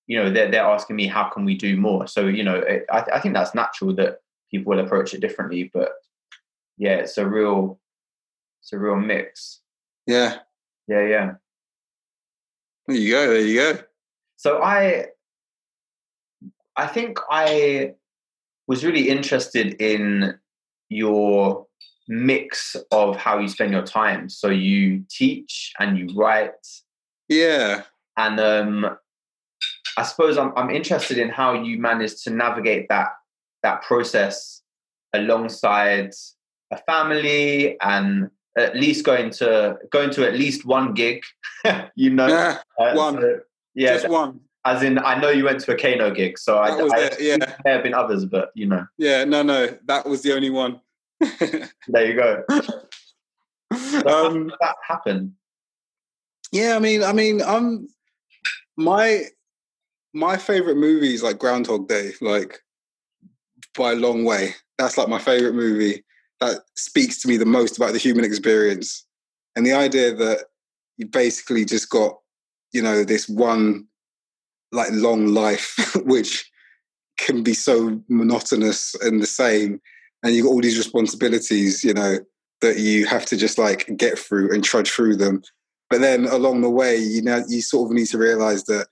you 0.07 0.17
know 0.17 0.29
they're, 0.31 0.49
they're 0.49 0.63
asking 0.63 0.95
me 0.95 1.07
how 1.07 1.25
can 1.29 1.45
we 1.45 1.55
do 1.55 1.77
more 1.77 2.07
so 2.07 2.27
you 2.27 2.43
know 2.43 2.55
it, 2.55 2.85
I, 2.91 3.05
I 3.15 3.19
think 3.19 3.33
that's 3.33 3.53
natural 3.53 3.93
that 3.95 4.21
people 4.49 4.71
will 4.71 4.83
approach 4.83 5.13
it 5.13 5.21
differently 5.21 5.69
but 5.73 5.91
yeah 6.77 6.95
it's 6.95 7.17
a 7.17 7.27
real 7.27 7.79
it's 8.61 8.73
a 8.73 8.79
real 8.79 8.95
mix 8.95 9.61
yeah 10.05 10.39
yeah 10.87 11.05
yeah 11.05 11.31
there 12.87 12.97
you 12.97 13.11
go 13.11 13.27
there 13.27 13.41
you 13.41 13.55
go 13.55 13.79
so 14.37 14.61
i 14.61 15.07
I 16.77 16.85
think 16.85 17.17
I 17.29 17.95
was 18.67 18.85
really 18.85 19.09
interested 19.09 19.81
in 19.81 20.37
your 20.89 21.65
mix 22.07 22.75
of 22.91 23.17
how 23.17 23.39
you 23.39 23.47
spend 23.49 23.73
your 23.73 23.85
time. 23.85 24.29
So 24.29 24.49
you 24.49 25.03
teach 25.09 25.73
and 25.79 25.97
you 25.97 26.15
write. 26.15 26.51
Yeah. 27.27 27.83
And 28.15 28.39
um, 28.39 28.97
I 29.97 30.03
suppose 30.03 30.37
I'm, 30.37 30.53
I'm 30.55 30.69
interested 30.69 31.17
in 31.17 31.29
how 31.29 31.53
you 31.53 31.79
managed 31.79 32.23
to 32.25 32.29
navigate 32.29 32.87
that 32.89 33.09
that 33.63 33.81
process 33.81 34.61
alongside 35.13 36.13
a 36.71 36.77
family 36.77 37.79
and 37.81 38.29
at 38.55 38.75
least 38.75 39.03
going 39.03 39.31
to 39.31 39.77
going 39.91 40.11
to 40.11 40.27
at 40.27 40.35
least 40.35 40.65
one 40.65 40.93
gig. 40.93 41.23
you 41.95 42.11
know, 42.11 42.27
yeah, 42.27 42.59
uh, 42.79 42.93
one. 42.93 43.15
So, 43.15 43.39
yeah, 43.73 43.93
just 43.93 44.09
one. 44.09 44.39
As 44.65 44.83
in, 44.83 44.99
I 44.99 45.19
know 45.19 45.29
you 45.29 45.45
went 45.45 45.61
to 45.61 45.71
a 45.71 45.77
Kano 45.77 46.13
gig, 46.13 46.37
so 46.37 46.57
I, 46.57 46.71
I 46.71 47.09
yeah. 47.19 47.37
there 47.63 47.73
have 47.75 47.83
been 47.83 47.93
others, 47.93 48.25
but 48.25 48.51
you 48.53 48.67
know. 48.67 48.85
Yeah, 48.97 49.23
no, 49.23 49.41
no, 49.41 49.77
that 49.85 50.05
was 50.05 50.21
the 50.23 50.33
only 50.33 50.49
one. 50.49 50.81
there 51.87 52.05
you 52.05 52.15
go. 52.15 52.43
So 53.73 54.07
um, 54.07 54.51
that 54.59 54.75
happened? 54.85 55.33
Yeah, 56.51 56.75
I 56.75 56.79
mean, 56.79 57.03
I 57.03 57.13
mean, 57.13 57.41
I'm 57.41 57.87
my 58.75 59.25
my 60.17 60.35
favorite 60.35 60.77
movie 60.77 61.13
is 61.13 61.21
like 61.21 61.37
Groundhog 61.37 61.87
Day, 61.87 62.11
like 62.21 62.59
by 63.77 63.91
a 63.91 63.95
long 63.95 64.25
way. 64.25 64.55
That's 64.79 64.97
like 64.97 65.07
my 65.07 65.19
favorite 65.19 65.53
movie 65.53 66.03
that 66.39 66.61
speaks 66.75 67.21
to 67.21 67.27
me 67.27 67.37
the 67.37 67.45
most 67.45 67.77
about 67.77 67.93
the 67.93 67.99
human 67.99 68.25
experience 68.25 69.05
and 69.55 69.65
the 69.65 69.73
idea 69.73 70.13
that 70.15 70.45
you 70.97 71.05
basically 71.05 71.65
just 71.65 71.89
got, 71.89 72.17
you 72.73 72.81
know, 72.81 73.03
this 73.03 73.29
one 73.29 73.85
like 74.71 74.89
long 74.91 75.27
life, 75.27 75.95
which 76.03 76.49
can 77.17 77.43
be 77.43 77.53
so 77.53 78.01
monotonous 78.09 78.95
and 79.01 79.21
the 79.21 79.27
same. 79.27 79.79
And 80.23 80.33
you've 80.33 80.45
got 80.45 80.51
all 80.51 80.61
these 80.61 80.79
responsibilities, 80.79 81.83
you 81.83 81.93
know, 81.93 82.17
that 82.61 82.77
you 82.77 83.05
have 83.05 83.25
to 83.27 83.37
just 83.37 83.59
like 83.59 83.95
get 83.97 84.17
through 84.17 84.51
and 84.51 84.63
trudge 84.63 84.89
through 84.89 85.17
them. 85.17 85.43
But 85.91 86.01
then 86.01 86.25
along 86.25 86.61
the 86.61 86.71
way, 86.71 86.97
you 86.97 87.21
know, 87.21 87.43
you 87.47 87.61
sort 87.61 87.91
of 87.91 87.95
need 87.95 88.07
to 88.07 88.17
realize 88.17 88.63
that 88.65 88.87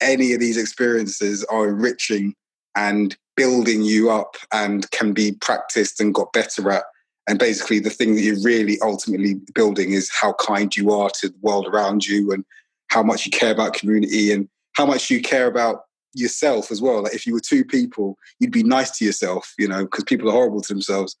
any 0.00 0.32
of 0.32 0.40
these 0.40 0.56
experiences 0.56 1.44
are 1.44 1.68
enriching 1.68 2.34
and 2.76 3.16
building 3.36 3.82
you 3.82 4.10
up 4.10 4.36
and 4.52 4.90
can 4.90 5.12
be 5.12 5.32
practiced 5.40 6.00
and 6.00 6.14
got 6.14 6.32
better 6.32 6.70
at. 6.70 6.84
And 7.28 7.38
basically, 7.38 7.78
the 7.78 7.90
thing 7.90 8.14
that 8.14 8.20
you're 8.20 8.42
really 8.42 8.78
ultimately 8.82 9.34
building 9.54 9.92
is 9.92 10.10
how 10.10 10.34
kind 10.34 10.74
you 10.76 10.92
are 10.92 11.10
to 11.20 11.28
the 11.28 11.38
world 11.40 11.66
around 11.66 12.06
you 12.06 12.32
and 12.32 12.44
how 12.88 13.02
much 13.02 13.24
you 13.24 13.32
care 13.32 13.50
about 13.50 13.74
community 13.74 14.30
and 14.30 14.48
how 14.74 14.84
much 14.84 15.10
you 15.10 15.22
care 15.22 15.46
about 15.46 15.84
yourself 16.12 16.70
as 16.70 16.80
well. 16.80 17.02
Like 17.02 17.14
if 17.14 17.26
you 17.26 17.32
were 17.32 17.40
two 17.40 17.64
people, 17.64 18.18
you'd 18.38 18.52
be 18.52 18.62
nice 18.62 18.90
to 18.98 19.04
yourself, 19.04 19.54
you 19.58 19.66
know, 19.66 19.84
because 19.84 20.04
people 20.04 20.28
are 20.28 20.32
horrible 20.32 20.60
to 20.62 20.72
themselves. 20.72 21.16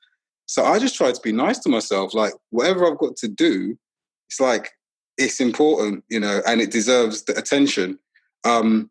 So 0.46 0.64
I 0.64 0.78
just 0.78 0.96
try 0.96 1.10
to 1.10 1.20
be 1.22 1.32
nice 1.32 1.58
to 1.60 1.68
myself. 1.68 2.14
Like 2.14 2.34
whatever 2.50 2.86
I've 2.86 2.98
got 2.98 3.16
to 3.16 3.28
do, 3.28 3.76
it's 4.28 4.40
like 4.40 4.72
it's 5.16 5.40
important, 5.40 6.04
you 6.08 6.20
know, 6.20 6.42
and 6.46 6.60
it 6.60 6.70
deserves 6.70 7.22
the 7.22 7.36
attention. 7.36 7.98
Um, 8.44 8.90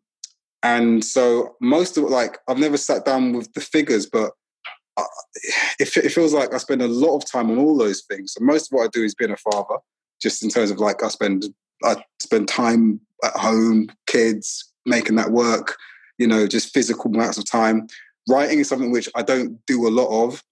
and 0.62 1.04
so 1.04 1.56
most 1.60 1.96
of 1.96 2.04
like 2.04 2.38
I've 2.48 2.58
never 2.58 2.76
sat 2.76 3.04
down 3.04 3.32
with 3.32 3.52
the 3.52 3.60
figures, 3.60 4.06
but 4.06 4.32
uh, 4.96 5.04
it, 5.78 5.94
it 5.96 6.10
feels 6.10 6.32
like 6.32 6.54
I 6.54 6.58
spend 6.58 6.82
a 6.82 6.88
lot 6.88 7.16
of 7.16 7.30
time 7.30 7.50
on 7.50 7.58
all 7.58 7.76
those 7.76 8.02
things. 8.08 8.32
So 8.32 8.44
most 8.44 8.72
of 8.72 8.76
what 8.76 8.84
I 8.84 8.88
do 8.92 9.02
is 9.02 9.14
being 9.14 9.30
a 9.30 9.36
father, 9.36 9.76
just 10.22 10.42
in 10.42 10.48
terms 10.48 10.70
of 10.70 10.78
like 10.78 11.02
I 11.02 11.08
spend 11.08 11.44
I 11.84 12.02
spend 12.20 12.48
time 12.48 13.00
at 13.22 13.32
home, 13.32 13.88
kids, 14.06 14.72
making 14.86 15.16
that 15.16 15.30
work, 15.30 15.76
you 16.18 16.26
know, 16.26 16.46
just 16.46 16.72
physical 16.72 17.14
amounts 17.14 17.38
of 17.38 17.50
time. 17.50 17.86
Writing 18.28 18.60
is 18.60 18.68
something 18.68 18.90
which 18.90 19.08
I 19.14 19.22
don't 19.22 19.58
do 19.66 19.86
a 19.86 19.90
lot 19.90 20.24
of, 20.24 20.42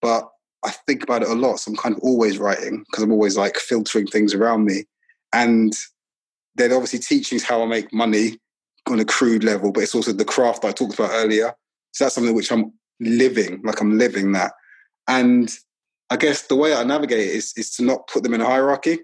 but 0.00 0.28
I 0.64 0.70
think 0.86 1.02
about 1.02 1.22
it 1.22 1.28
a 1.28 1.34
lot. 1.34 1.56
So 1.56 1.70
I'm 1.70 1.76
kind 1.76 1.96
of 1.96 2.02
always 2.02 2.38
writing 2.38 2.84
because 2.86 3.02
I'm 3.02 3.12
always 3.12 3.36
like 3.36 3.56
filtering 3.56 4.06
things 4.06 4.32
around 4.32 4.64
me. 4.64 4.84
And 5.32 5.72
then 6.54 6.72
obviously 6.72 7.00
teaching 7.00 7.36
is 7.36 7.44
how 7.44 7.62
I 7.62 7.66
make 7.66 7.92
money 7.92 8.38
on 8.90 9.00
a 9.00 9.04
crude 9.04 9.44
level, 9.44 9.72
but 9.72 9.82
it's 9.82 9.94
also 9.94 10.12
the 10.12 10.24
craft 10.24 10.64
I 10.64 10.72
talked 10.72 10.94
about 10.94 11.10
earlier. 11.12 11.54
So 11.92 12.04
that's 12.04 12.14
something 12.14 12.34
which 12.34 12.52
I'm 12.52 12.72
living, 13.00 13.60
like 13.64 13.80
I'm 13.80 13.98
living 13.98 14.32
that. 14.32 14.52
And 15.08 15.50
I 16.10 16.16
guess 16.16 16.42
the 16.42 16.56
way 16.56 16.74
I 16.74 16.84
navigate 16.84 17.20
it 17.20 17.34
is 17.34 17.52
is 17.56 17.74
to 17.76 17.84
not 17.84 18.08
put 18.08 18.22
them 18.22 18.34
in 18.34 18.40
a 18.40 18.46
hierarchy 18.46 19.00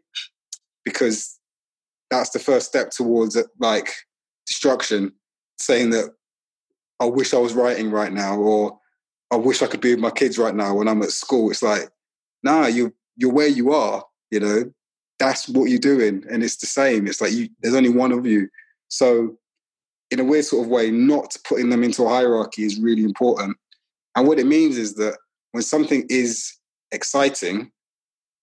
because 0.84 1.38
that's 2.10 2.30
the 2.30 2.38
first 2.38 2.66
step 2.66 2.90
towards 2.90 3.36
like 3.58 3.92
destruction. 4.46 5.12
Saying 5.58 5.90
that 5.90 6.10
I 7.00 7.04
wish 7.04 7.34
I 7.34 7.38
was 7.38 7.54
writing 7.54 7.90
right 7.90 8.12
now, 8.12 8.36
or 8.36 8.78
I 9.30 9.36
wish 9.36 9.62
I 9.62 9.66
could 9.66 9.80
be 9.80 9.90
with 9.90 10.00
my 10.00 10.10
kids 10.10 10.38
right 10.38 10.54
now 10.54 10.74
when 10.74 10.88
I'm 10.88 11.02
at 11.02 11.10
school. 11.10 11.50
It's 11.50 11.62
like, 11.62 11.88
nah, 12.42 12.66
you 12.66 12.94
you're 13.16 13.32
where 13.32 13.48
you 13.48 13.72
are. 13.72 14.04
You 14.30 14.40
know, 14.40 14.72
that's 15.18 15.48
what 15.48 15.70
you're 15.70 15.78
doing, 15.78 16.24
and 16.30 16.42
it's 16.42 16.56
the 16.56 16.66
same. 16.66 17.06
It's 17.06 17.20
like 17.20 17.32
you, 17.32 17.48
there's 17.60 17.74
only 17.74 17.90
one 17.90 18.12
of 18.12 18.26
you. 18.26 18.48
So, 18.88 19.36
in 20.12 20.20
a 20.20 20.24
weird 20.24 20.44
sort 20.44 20.66
of 20.66 20.70
way, 20.70 20.90
not 20.90 21.34
putting 21.48 21.70
them 21.70 21.82
into 21.82 22.04
a 22.04 22.08
hierarchy 22.08 22.64
is 22.64 22.78
really 22.78 23.02
important. 23.02 23.56
And 24.14 24.28
what 24.28 24.38
it 24.38 24.46
means 24.46 24.76
is 24.76 24.94
that 24.96 25.16
when 25.52 25.62
something 25.62 26.04
is 26.10 26.54
exciting 26.92 27.72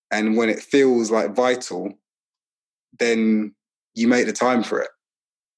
and 0.09 0.35
when 0.35 0.49
it 0.49 0.59
feels 0.59 1.11
like 1.11 1.35
vital, 1.35 1.93
then 2.97 3.53
you 3.93 4.07
make 4.07 4.25
the 4.25 4.33
time 4.33 4.63
for 4.63 4.81
it. 4.81 4.89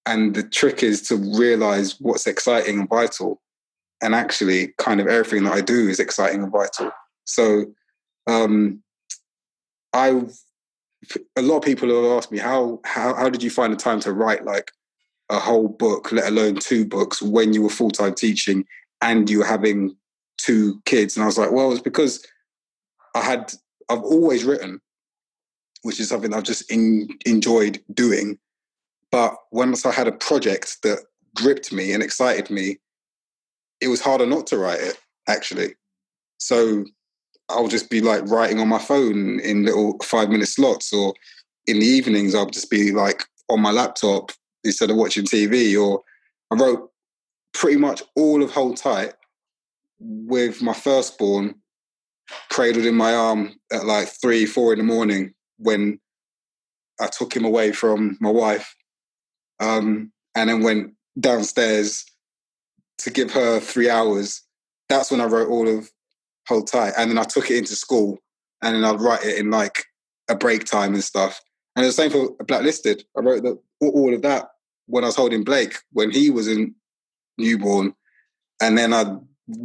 And 0.05 0.35
the 0.35 0.43
trick 0.43 0.83
is 0.83 1.01
to 1.03 1.15
realize 1.15 1.95
what's 2.01 2.27
exciting 2.27 2.79
and 2.79 2.89
vital. 2.89 3.41
And 4.03 4.13
actually, 4.13 4.73
kind 4.79 4.99
of 4.99 5.07
everything 5.07 5.45
that 5.45 5.53
I 5.53 5.61
do 5.61 5.87
is 5.87 5.99
exciting 5.99 6.43
and 6.43 6.51
vital. 6.51 6.91
So, 7.23 7.67
um, 8.27 8.83
I, 9.93 10.23
a 11.37 11.41
lot 11.41 11.57
of 11.57 11.63
people 11.63 11.87
have 11.87 12.17
asked 12.17 12.31
me 12.31 12.39
how 12.39 12.79
how 12.83 13.13
how 13.13 13.29
did 13.29 13.43
you 13.43 13.51
find 13.51 13.71
the 13.71 13.77
time 13.77 13.99
to 14.01 14.11
write 14.11 14.43
like 14.43 14.71
a 15.31 15.39
whole 15.39 15.69
book, 15.69 16.11
let 16.11 16.27
alone 16.27 16.55
two 16.55 16.85
books, 16.85 17.21
when 17.21 17.53
you 17.53 17.63
were 17.63 17.69
full 17.69 17.89
time 17.89 18.13
teaching 18.13 18.65
and 19.01 19.29
you 19.29 19.39
were 19.39 19.45
having 19.45 19.95
two 20.37 20.81
kids? 20.85 21.15
And 21.15 21.23
I 21.23 21.25
was 21.27 21.37
like, 21.37 21.51
well, 21.51 21.71
it's 21.71 21.81
because 21.81 22.23
I 23.15 23.21
had 23.21 23.53
I've 23.89 24.03
always 24.03 24.43
written, 24.43 24.79
which 25.81 25.99
is 25.99 26.09
something 26.09 26.33
I've 26.33 26.43
just 26.43 26.69
in, 26.71 27.09
enjoyed 27.25 27.81
doing. 27.93 28.37
But 29.11 29.35
once 29.51 29.85
I 29.85 29.91
had 29.91 30.07
a 30.07 30.13
project 30.13 30.77
that 30.83 30.99
gripped 31.35 31.73
me 31.73 31.91
and 31.91 32.01
excited 32.01 32.49
me, 32.49 32.79
it 33.81 33.87
was 33.87 34.01
harder 34.01 34.25
not 34.25 34.47
to 34.47 34.57
write 34.57 34.79
it, 34.79 34.97
actually. 35.27 35.75
So 36.37 36.85
I'll 37.49 37.67
just 37.67 37.89
be 37.89 37.99
like 37.99 38.25
writing 38.27 38.59
on 38.59 38.69
my 38.69 38.79
phone 38.79 39.39
in 39.41 39.65
little 39.65 39.97
five 40.03 40.29
minute 40.29 40.47
slots, 40.47 40.93
or 40.93 41.13
in 41.67 41.79
the 41.79 41.85
evenings, 41.85 42.33
I'll 42.33 42.45
just 42.45 42.69
be 42.69 42.91
like 42.91 43.25
on 43.49 43.61
my 43.61 43.71
laptop 43.71 44.31
instead 44.63 44.89
of 44.89 44.97
watching 44.97 45.25
TV. 45.25 45.79
Or 45.81 46.01
I 46.51 46.55
wrote 46.55 46.89
pretty 47.53 47.77
much 47.77 48.03
all 48.15 48.43
of 48.43 48.51
Hold 48.51 48.77
Tight 48.77 49.13
with 49.99 50.61
my 50.61 50.73
firstborn 50.73 51.55
cradled 52.49 52.85
in 52.85 52.95
my 52.95 53.13
arm 53.13 53.53
at 53.71 53.85
like 53.85 54.07
three, 54.07 54.45
four 54.45 54.73
in 54.73 54.79
the 54.79 54.83
morning 54.83 55.33
when 55.57 55.99
I 56.99 57.07
took 57.07 57.35
him 57.35 57.45
away 57.45 57.71
from 57.71 58.17
my 58.21 58.29
wife, 58.29 58.75
um, 59.59 60.11
and 60.35 60.49
then 60.49 60.63
went 60.63 60.93
downstairs 61.19 62.05
to 62.99 63.09
give 63.09 63.31
her 63.31 63.59
three 63.59 63.89
hours. 63.89 64.43
That's 64.87 65.11
when 65.11 65.21
I 65.21 65.25
wrote 65.25 65.49
all 65.49 65.67
of 65.67 65.89
Hold 66.47 66.67
Tight, 66.67 66.93
and 66.97 67.09
then 67.09 67.17
I 67.17 67.23
took 67.23 67.49
it 67.49 67.57
into 67.57 67.75
school, 67.75 68.19
and 68.61 68.75
then 68.75 68.83
I'd 68.83 69.01
write 69.01 69.23
it 69.23 69.37
in 69.37 69.49
like 69.49 69.85
a 70.29 70.35
break 70.35 70.65
time 70.65 70.93
and 70.93 71.03
stuff. 71.03 71.41
And 71.75 71.85
the 71.85 71.91
same 71.91 72.11
for 72.11 72.31
Blacklisted. 72.45 73.03
I 73.17 73.21
wrote 73.21 73.43
the, 73.43 73.57
all 73.89 74.13
of 74.13 74.21
that 74.21 74.49
when 74.87 75.03
I 75.03 75.07
was 75.07 75.15
holding 75.15 75.43
Blake 75.43 75.77
when 75.93 76.11
he 76.11 76.29
was 76.29 76.47
in 76.47 76.75
newborn, 77.37 77.93
and 78.61 78.77
then 78.77 78.93
I 78.93 79.17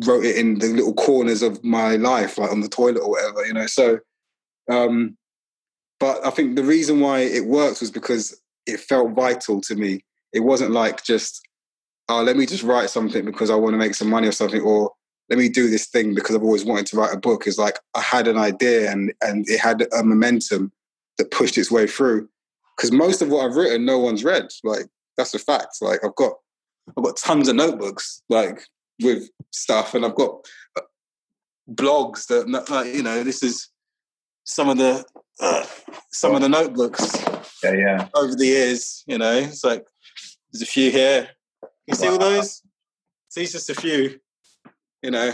wrote 0.05 0.25
it 0.25 0.37
in 0.37 0.59
the 0.59 0.69
little 0.69 0.95
corners 0.95 1.43
of 1.43 1.63
my 1.63 1.97
life, 1.97 2.39
like 2.39 2.51
on 2.51 2.61
the 2.61 2.69
toilet 2.69 3.03
or 3.03 3.11
whatever, 3.11 3.45
you 3.45 3.53
know. 3.53 3.67
So, 3.67 3.99
um, 4.71 5.17
but 6.01 6.25
I 6.25 6.31
think 6.31 6.57
the 6.57 6.65
reason 6.65 7.01
why 7.01 7.21
it 7.21 7.47
worked 7.47 7.81
was 7.81 7.91
because 7.91 8.41
it 8.67 8.81
felt 8.81 9.13
vital 9.13 9.61
to 9.63 9.75
me. 9.77 10.05
It 10.33 10.41
wasn't 10.41 10.73
like 10.73 11.05
just, 11.05 11.41
oh, 12.09 12.23
let 12.23 12.37
me 12.37 12.47
just 12.47 12.63
write 12.63 12.91
something 12.91 13.25
because 13.25 13.51
I 13.51 13.55
want 13.55 13.75
to 13.75 13.79
make 13.79 13.95
some 13.95 14.11
money 14.11 14.29
or 14.29 14.33
something, 14.33 14.61
or 14.61 14.93
let 15.29 15.39
me 15.39 15.49
do 15.49 15.69
this 15.69 15.87
thing 15.87 16.15
because 16.15 16.37
I've 16.37 16.43
always 16.43 16.65
wanted 16.65 16.87
to 16.87 16.97
write 16.97 17.15
a 17.15 17.19
book. 17.19 17.47
It's 17.47 17.59
like 17.59 17.79
I 17.95 18.01
had 18.01 18.29
an 18.29 18.39
idea 18.39 18.91
and 18.91 19.13
and 19.23 19.49
it 19.49 19.61
had 19.61 19.87
a 19.93 20.03
momentum 20.03 20.73
that 21.19 21.31
pushed 21.31 21.59
its 21.59 21.71
way 21.71 21.87
through. 21.87 22.29
Because 22.77 22.93
most 22.93 23.23
of 23.23 23.29
what 23.29 23.47
I've 23.47 23.57
written, 23.57 23.85
no 23.85 23.99
one's 23.99 24.25
read. 24.25 24.49
Like 24.63 24.87
that's 25.17 25.35
a 25.35 25.39
fact. 25.39 25.77
Like 25.81 26.05
I've 26.05 26.15
got 26.15 26.35
I've 26.97 27.05
got 27.05 27.17
tons 27.17 27.49
of 27.49 27.57
notebooks. 27.57 28.23
Like 28.29 28.61
with 29.03 29.29
stuff, 29.51 29.95
and 29.95 30.05
I've 30.05 30.15
got 30.15 30.47
uh, 30.77 30.83
blogs 31.71 32.27
that 32.29 32.49
like, 32.71 32.95
you 32.95 33.03
know 33.03 33.23
this 33.23 33.43
is 33.43 33.71
some 34.45 34.69
of 34.69 34.79
the 34.79 35.05
uh, 35.41 35.67
some 36.11 36.35
of 36.35 36.41
the 36.41 36.49
notebooks. 36.49 37.25
Yeah, 37.63 37.73
yeah. 37.73 38.09
Over 38.15 38.35
the 38.35 38.47
years, 38.47 39.05
you 39.07 39.19
know, 39.19 39.33
it's 39.33 39.65
like 39.65 39.85
there's 40.53 40.63
a 40.63 40.67
few 40.67 40.91
here. 40.91 41.29
You 41.87 41.95
see 41.95 42.07
wow. 42.07 42.13
all 42.13 42.19
those? 42.19 42.63
See, 43.29 43.47
just 43.47 43.71
a 43.71 43.75
few, 43.75 44.19
you 45.03 45.11
know, 45.11 45.33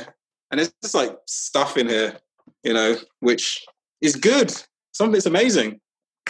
and 0.50 0.61
it's 0.61 0.72
just 0.83 0.94
like 0.94 1.16
stuff 1.26 1.76
in 1.76 1.88
here, 1.88 2.18
you 2.64 2.74
know, 2.74 2.96
which 3.20 3.64
is 4.00 4.16
good. 4.16 4.52
Some 4.92 5.11
of 5.11 5.14
it's 5.14 5.26
amazing. 5.26 5.81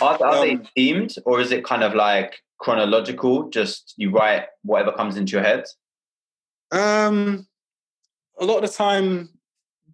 Are, 0.00 0.22
are 0.22 0.36
um, 0.36 0.40
they 0.46 0.56
themed, 0.76 1.18
or 1.24 1.40
is 1.40 1.52
it 1.52 1.64
kind 1.64 1.82
of 1.82 1.94
like 1.94 2.42
chronological? 2.58 3.48
Just 3.50 3.94
you 3.96 4.10
write 4.10 4.46
whatever 4.62 4.92
comes 4.92 5.16
into 5.16 5.32
your 5.32 5.42
head. 5.42 5.64
Um, 6.70 7.46
a 8.38 8.44
lot 8.44 8.64
of 8.64 8.70
the 8.70 8.76
time 8.76 9.28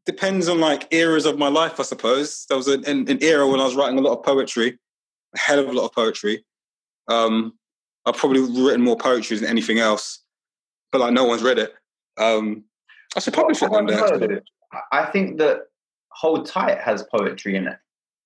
depends 0.07 0.49
on 0.49 0.61
like 0.61 0.87
eras 0.93 1.27
of 1.27 1.39
my 1.39 1.49
life, 1.49 1.81
I 1.81 1.83
suppose. 1.83 2.47
There 2.49 2.57
was 2.57 2.69
an, 2.69 2.85
an, 2.87 3.09
an, 3.09 3.19
era 3.23 3.47
when 3.47 3.61
I 3.61 3.65
was 3.65 3.75
writing 3.75 3.99
a 3.99 4.01
lot 4.01 4.17
of 4.17 4.25
poetry, 4.25 4.79
a 5.35 5.39
hell 5.39 5.59
of 5.59 5.69
a 5.69 5.73
lot 5.73 5.87
of 5.87 5.93
poetry. 5.93 6.45
Um, 7.09 7.55
I've 8.07 8.17
probably 8.17 8.41
written 8.41 8.83
more 8.83 8.97
poetry 8.97 9.37
than 9.37 9.49
anything 9.49 9.79
else, 9.79 10.23
but 10.93 11.01
like 11.01 11.13
no 11.13 11.25
one's 11.25 11.43
read 11.43 11.59
it. 11.59 11.75
Um, 12.17 12.65
I 13.17 13.21
should 13.21 13.35
publish 13.35 13.63
it 13.63 13.71
one 13.71 13.87
day. 13.87 14.41
I 14.93 15.07
think 15.07 15.39
that 15.39 15.63
Hold 16.13 16.47
Tight 16.47 16.79
has 16.79 17.05
poetry 17.15 17.57
in 17.57 17.67
it. 17.67 17.79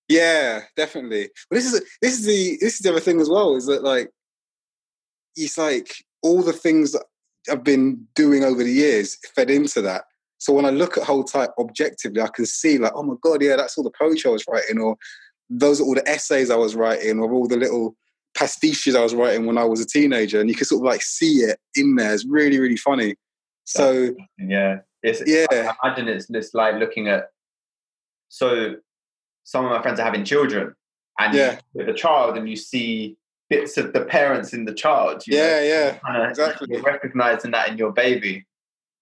Yeah, 0.09 0.63
definitely. 0.77 1.31
But 1.49 1.57
this 1.57 1.73
is 1.73 1.81
this 2.01 2.19
is 2.19 2.27
the 2.27 2.59
this 2.61 2.75
is 2.75 2.81
the 2.81 2.91
other 2.91 3.01
thing 3.01 3.21
as 3.21 3.29
well. 3.29 3.57
Is 3.57 3.67
that 3.67 3.83
like 3.83 4.11
it's 5.37 5.57
like 5.57 5.95
all 6.23 6.43
the 6.43 6.53
things 6.53 6.93
that 6.93 7.05
I've 7.51 7.65
been 7.65 8.07
doing 8.15 8.45
over 8.45 8.63
the 8.63 8.73
years 8.73 9.17
fed 9.35 9.51
into 9.51 9.83
that. 9.83 10.05
So 10.39 10.53
when 10.53 10.65
I 10.65 10.71
look 10.71 10.99
at 10.99 11.05
Hold 11.05 11.31
Tight 11.31 11.51
objectively, 11.59 12.21
I 12.21 12.29
can 12.29 12.47
see 12.47 12.79
like, 12.79 12.93
oh 12.95 13.03
my 13.03 13.15
god, 13.23 13.43
yeah, 13.43 13.57
that's 13.57 13.79
all 13.79 13.85
the 13.85 13.93
poetry 13.99 14.29
I 14.29 14.33
was 14.33 14.45
writing, 14.49 14.79
or 14.79 14.97
those 15.49 15.81
are 15.81 15.85
all 15.85 15.95
the 15.95 16.09
essays 16.09 16.51
I 16.51 16.57
was 16.57 16.75
writing, 16.75 17.21
or 17.21 17.33
all 17.33 17.47
the 17.47 17.57
little 17.57 17.97
pastiches 18.37 18.97
I 18.97 19.03
was 19.03 19.15
writing 19.15 19.47
when 19.47 19.59
I 19.59 19.65
was 19.65 19.81
a 19.81 19.87
teenager, 19.87 20.41
and 20.41 20.49
you 20.49 20.57
can 20.57 20.67
sort 20.67 20.81
of 20.81 20.87
like 20.87 21.03
see 21.03 21.43
it 21.43 21.59
in 21.77 21.95
there. 21.95 22.13
It's 22.13 22.27
really, 22.27 22.59
really 22.59 22.77
funny. 22.77 23.15
So 23.65 24.15
yeah, 24.39 24.79
it's, 25.03 25.23
yeah. 25.27 25.47
I 25.51 25.89
imagine 25.89 26.09
it's 26.09 26.27
it's 26.29 26.55
like 26.55 26.75
looking 26.77 27.09
at. 27.09 27.29
So 28.29 28.77
some 29.45 29.65
of 29.65 29.71
my 29.71 29.83
friends 29.83 30.01
are 30.01 30.05
having 30.05 30.25
children, 30.25 30.75
and 31.19 31.35
yeah. 31.35 31.59
with 31.75 31.89
a 31.89 31.95
child, 31.95 32.37
and 32.37 32.49
you 32.49 32.57
see 32.57 33.17
bits 33.51 33.77
of 33.77 33.93
the 33.93 34.05
parents 34.05 34.53
in 34.53 34.65
the 34.65 34.75
child. 34.75 35.23
yeah, 35.27 35.41
know? 35.41 35.63
yeah, 35.63 35.99
kind 35.99 36.23
of, 36.23 36.31
exactly. 36.31 36.69
You're 36.71 36.83
recognizing 36.83 37.51
that 37.51 37.69
in 37.69 37.79
your 37.79 37.93
baby. 37.93 38.47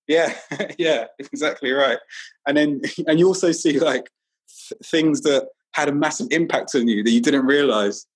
Yeah, 0.08 0.34
yeah, 0.78 1.04
exactly 1.18 1.70
right. 1.70 1.98
And 2.46 2.56
then, 2.56 2.82
and 3.06 3.18
you 3.18 3.26
also 3.26 3.52
see 3.52 3.78
like 3.78 4.10
th- 4.68 4.80
things 4.84 5.22
that 5.22 5.48
had 5.74 5.88
a 5.88 5.92
massive 5.92 6.26
impact 6.30 6.74
on 6.74 6.88
you 6.88 7.04
that 7.04 7.10
you 7.10 7.20
didn't 7.20 7.46
realize. 7.46 8.06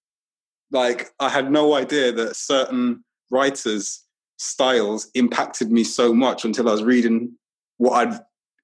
Like, 0.73 1.11
I 1.21 1.29
had 1.29 1.53
no 1.53 1.75
idea 1.75 2.11
that 2.11 2.35
certain 2.35 3.05
writers' 3.31 4.03
styles 4.39 5.09
impacted 5.15 5.71
me 5.71 5.85
so 5.85 6.13
much 6.13 6.45
until 6.45 6.69
I 6.69 6.73
was 6.73 6.83
reading 6.83 7.37
what 7.77 8.09
I'd 8.09 8.19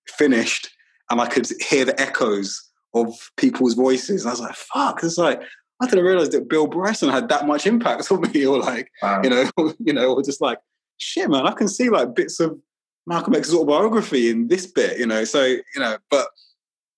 finished 0.09 0.71
and 1.11 1.21
I 1.21 1.27
could 1.27 1.49
hear 1.69 1.85
the 1.85 2.01
echoes 2.01 2.70
of 2.95 3.15
people's 3.37 3.75
voices. 3.75 4.23
And 4.23 4.31
I 4.31 4.33
was 4.33 4.41
like, 4.41 4.55
fuck, 4.55 5.03
it's 5.03 5.19
like 5.19 5.43
I 5.81 5.87
didn't 5.87 6.05
realize 6.05 6.29
that 6.31 6.49
Bill 6.49 6.67
Bryson 6.67 7.09
had 7.09 7.29
that 7.31 7.47
much 7.47 7.67
impact 7.67 8.11
on 8.13 8.21
me, 8.21 8.47
or 8.47 8.59
like, 8.59 8.91
wow. 9.03 9.23
you 9.23 9.31
know, 9.31 9.51
you 9.79 9.93
know, 9.93 10.15
or 10.15 10.23
just 10.23 10.41
like, 10.41 10.59
shit, 10.99 11.31
man, 11.31 11.47
I 11.47 11.53
can 11.53 11.69
see 11.69 11.89
like 11.89 12.15
bits 12.15 12.41
of 12.41 12.59
Malcolm 13.07 13.35
X's 13.35 13.55
autobiography 13.55 14.31
in 14.31 14.49
this 14.49 14.67
bit, 14.67 14.99
you 14.99 15.07
know. 15.07 15.25
So, 15.25 15.45
you 15.45 15.63
know, 15.79 15.97
but 16.11 16.29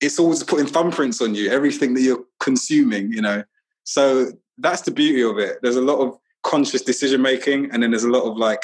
it's 0.00 0.18
always 0.18 0.42
putting 0.42 0.66
thumbprints 0.66 1.22
on 1.22 1.34
you, 1.34 1.50
everything 1.50 1.94
that 1.94 2.02
you're 2.02 2.24
consuming, 2.40 3.12
you 3.12 3.22
know. 3.22 3.44
So 3.84 4.32
that's 4.58 4.82
the 4.82 4.90
beauty 4.90 5.22
of 5.22 5.38
it. 5.38 5.58
There's 5.62 5.76
a 5.76 5.82
lot 5.82 5.98
of 5.98 6.18
conscious 6.42 6.82
decision 6.82 7.22
making, 7.22 7.70
and 7.70 7.82
then 7.82 7.92
there's 7.92 8.04
a 8.04 8.10
lot 8.10 8.28
of 8.28 8.36
like 8.36 8.62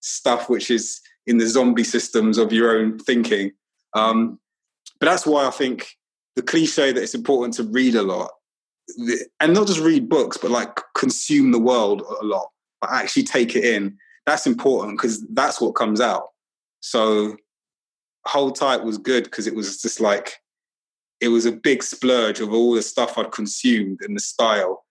stuff 0.00 0.50
which 0.50 0.70
is 0.70 1.00
in 1.26 1.38
the 1.38 1.46
zombie 1.46 1.84
systems 1.84 2.36
of 2.36 2.52
your 2.52 2.78
own 2.78 2.98
thinking. 2.98 3.52
Um, 3.94 4.38
but 5.00 5.06
that's 5.06 5.26
why 5.26 5.46
I 5.46 5.50
think 5.50 5.86
the 6.36 6.42
cliche 6.42 6.92
that 6.92 7.02
it's 7.02 7.14
important 7.14 7.54
to 7.54 7.64
read 7.64 7.94
a 7.94 8.02
lot 8.02 8.30
and 9.40 9.54
not 9.54 9.66
just 9.66 9.80
read 9.80 10.08
books, 10.08 10.36
but 10.36 10.50
like 10.50 10.80
consume 10.94 11.52
the 11.52 11.58
world 11.58 12.02
a 12.20 12.24
lot, 12.24 12.48
but 12.80 12.90
actually 12.92 13.22
take 13.22 13.56
it 13.56 13.64
in. 13.64 13.96
That's 14.26 14.46
important 14.46 14.98
because 14.98 15.26
that's 15.28 15.60
what 15.60 15.72
comes 15.72 16.00
out. 16.00 16.28
So, 16.80 17.36
Hold 18.26 18.56
Tight 18.56 18.82
was 18.82 18.98
good 18.98 19.24
because 19.24 19.46
it 19.46 19.54
was 19.54 19.80
just 19.80 20.00
like 20.00 20.34
it 21.20 21.28
was 21.28 21.46
a 21.46 21.52
big 21.52 21.82
splurge 21.82 22.40
of 22.40 22.52
all 22.52 22.74
the 22.74 22.82
stuff 22.82 23.16
I'd 23.16 23.32
consumed 23.32 24.00
and 24.02 24.16
the 24.16 24.20
style, 24.20 24.84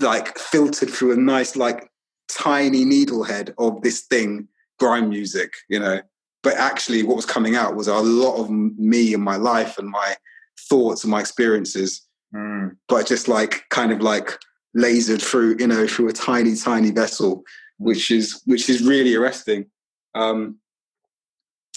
like 0.00 0.36
filtered 0.38 0.90
through 0.90 1.12
a 1.12 1.16
nice, 1.16 1.56
like 1.56 1.88
tiny 2.28 2.84
needlehead 2.84 3.54
of 3.58 3.82
this 3.82 4.02
thing, 4.02 4.48
grime 4.78 5.08
music, 5.08 5.52
you 5.68 5.78
know. 5.78 6.00
But 6.42 6.54
actually, 6.56 7.02
what 7.02 7.16
was 7.16 7.26
coming 7.26 7.54
out 7.54 7.76
was 7.76 7.88
a 7.88 7.98
lot 7.98 8.36
of 8.36 8.50
me 8.50 9.14
and 9.14 9.22
my 9.22 9.36
life 9.36 9.78
and 9.78 9.88
my 9.88 10.16
thoughts 10.68 11.04
and 11.04 11.10
my 11.10 11.20
experiences, 11.20 12.02
Mm. 12.34 12.76
but 12.88 13.08
just 13.08 13.26
like 13.26 13.64
kind 13.70 13.90
of 13.90 14.02
like 14.02 14.38
lasered 14.76 15.20
through, 15.20 15.56
you 15.58 15.66
know, 15.66 15.86
through 15.88 16.08
a 16.08 16.12
tiny, 16.12 16.54
tiny 16.54 16.92
vessel, 16.92 17.42
which 17.78 18.10
is 18.12 18.40
which 18.46 18.68
is 18.68 18.82
really 18.86 19.16
arresting. 19.16 19.66
Um, 20.14 20.58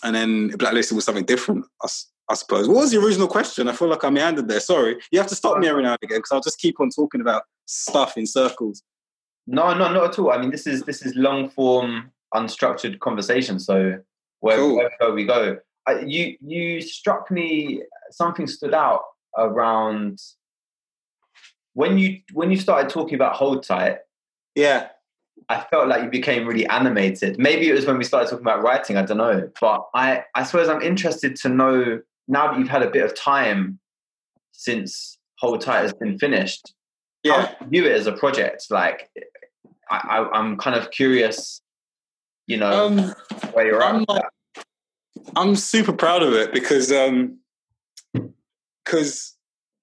and 0.03 0.15
then 0.15 0.49
Blacklisted 0.49 0.95
was 0.95 1.05
something 1.05 1.25
different, 1.25 1.65
i 2.29 2.35
suppose. 2.35 2.67
What 2.67 2.77
was 2.77 2.91
the 2.91 2.99
original 2.99 3.27
question? 3.27 3.67
I 3.67 3.73
feel 3.73 3.87
like 3.87 4.03
I 4.03 4.09
meandered 4.09 4.47
there. 4.47 4.59
Sorry. 4.59 4.97
You 5.11 5.19
have 5.19 5.27
to 5.29 5.35
stop 5.35 5.57
me 5.57 5.67
every 5.67 5.81
now 5.83 5.91
and 5.91 5.99
again 6.03 6.19
because 6.19 6.31
I'll 6.31 6.41
just 6.41 6.59
keep 6.59 6.79
on 6.79 6.89
talking 6.89 7.21
about 7.21 7.43
stuff 7.65 8.17
in 8.17 8.25
circles. 8.27 8.83
No, 9.47 9.73
no, 9.73 9.91
not 9.91 10.05
at 10.11 10.19
all. 10.19 10.31
I 10.31 10.37
mean, 10.37 10.51
this 10.51 10.67
is 10.67 10.83
this 10.83 11.05
is 11.05 11.15
long 11.15 11.49
form, 11.49 12.11
unstructured 12.33 12.99
conversation. 12.99 13.59
So 13.59 13.97
where, 14.39 14.57
Cool. 14.57 14.75
wherever 14.77 15.13
we 15.13 15.25
go, 15.25 15.57
I, 15.87 15.99
you 16.01 16.37
you 16.41 16.81
struck 16.81 17.31
me. 17.31 17.81
Something 18.13 18.47
stood 18.47 18.73
out 18.73 19.01
around 19.37 20.21
when 21.73 21.97
you 21.97 22.19
when 22.33 22.51
you 22.51 22.57
started 22.57 22.89
talking 22.89 23.15
about 23.15 23.35
hold 23.35 23.63
tight. 23.63 23.97
Yeah. 24.55 24.89
I 25.49 25.59
felt 25.69 25.87
like 25.87 26.03
you 26.03 26.09
became 26.09 26.47
really 26.47 26.65
animated. 26.67 27.37
Maybe 27.37 27.67
it 27.69 27.73
was 27.73 27.85
when 27.85 27.97
we 27.97 28.03
started 28.03 28.29
talking 28.29 28.45
about 28.45 28.61
writing. 28.63 28.95
I 28.97 29.01
don't 29.03 29.17
know, 29.17 29.49
but 29.59 29.87
I 29.93 30.23
I 30.35 30.43
suppose 30.43 30.69
I'm 30.69 30.81
interested 30.81 31.35
to 31.37 31.49
know 31.49 31.99
now 32.27 32.47
that 32.51 32.59
you've 32.59 32.69
had 32.69 32.83
a 32.83 32.89
bit 32.89 33.03
of 33.03 33.15
time 33.15 33.79
since 34.51 35.17
Hold 35.39 35.61
Tight 35.61 35.81
has 35.81 35.93
been 35.93 36.17
finished. 36.17 36.73
Yeah. 37.23 37.53
view 37.69 37.85
it 37.85 37.93
as 37.93 38.05
a 38.05 38.11
project? 38.13 38.67
Like, 38.69 39.09
I, 39.89 39.97
I, 39.97 40.37
I'm 40.37 40.57
kind 40.57 40.75
of 40.75 40.91
curious, 40.91 41.61
you 42.47 42.57
know, 42.57 42.85
Um, 42.87 42.97
where 43.53 43.65
you're 43.65 43.81
at. 43.81 43.93
I'm 43.95 43.99
with 44.01 44.09
like- 44.09 44.25
I'm 45.35 45.55
super 45.55 45.93
proud 45.93 46.21
of 46.21 46.33
it 46.33 46.53
because 46.53 46.91
um 46.91 47.39
because 48.83 49.35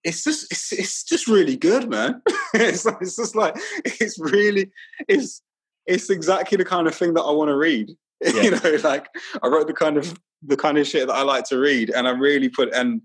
it's 0.05 0.25
just 0.25 0.51
it's, 0.51 0.73
it's 0.73 1.05
just 1.05 1.29
really 1.29 1.57
good, 1.57 1.89
man. 1.89 2.23
it's, 2.55 2.87
it's 2.87 3.17
just 3.17 3.37
like 3.37 3.55
it's 3.85 4.19
really 4.19 4.71
it's 5.09 5.43
it's 5.87 6.11
exactly 6.11 6.57
the 6.57 6.65
kind 6.65 6.87
of 6.87 6.95
thing 6.95 7.15
that 7.15 7.23
I 7.23 7.31
want 7.33 7.49
to 7.49 7.57
read. 7.57 7.91
Yeah. 8.23 8.43
you 8.43 8.51
know, 8.51 8.77
like 8.85 9.07
I 9.43 9.49
wrote 9.49 9.67
the 9.67 9.73
kind 9.73 9.97
of 9.97 10.15
the 10.43 10.57
kind 10.57 10.77
of 10.77 10.87
shit 10.87 11.07
that 11.07 11.15
I 11.15 11.23
like 11.23 11.45
to 11.45 11.59
read, 11.59 11.89
and 11.89 12.07
I 12.07 12.11
really 12.11 12.51
put 12.51 12.71
and 12.75 13.01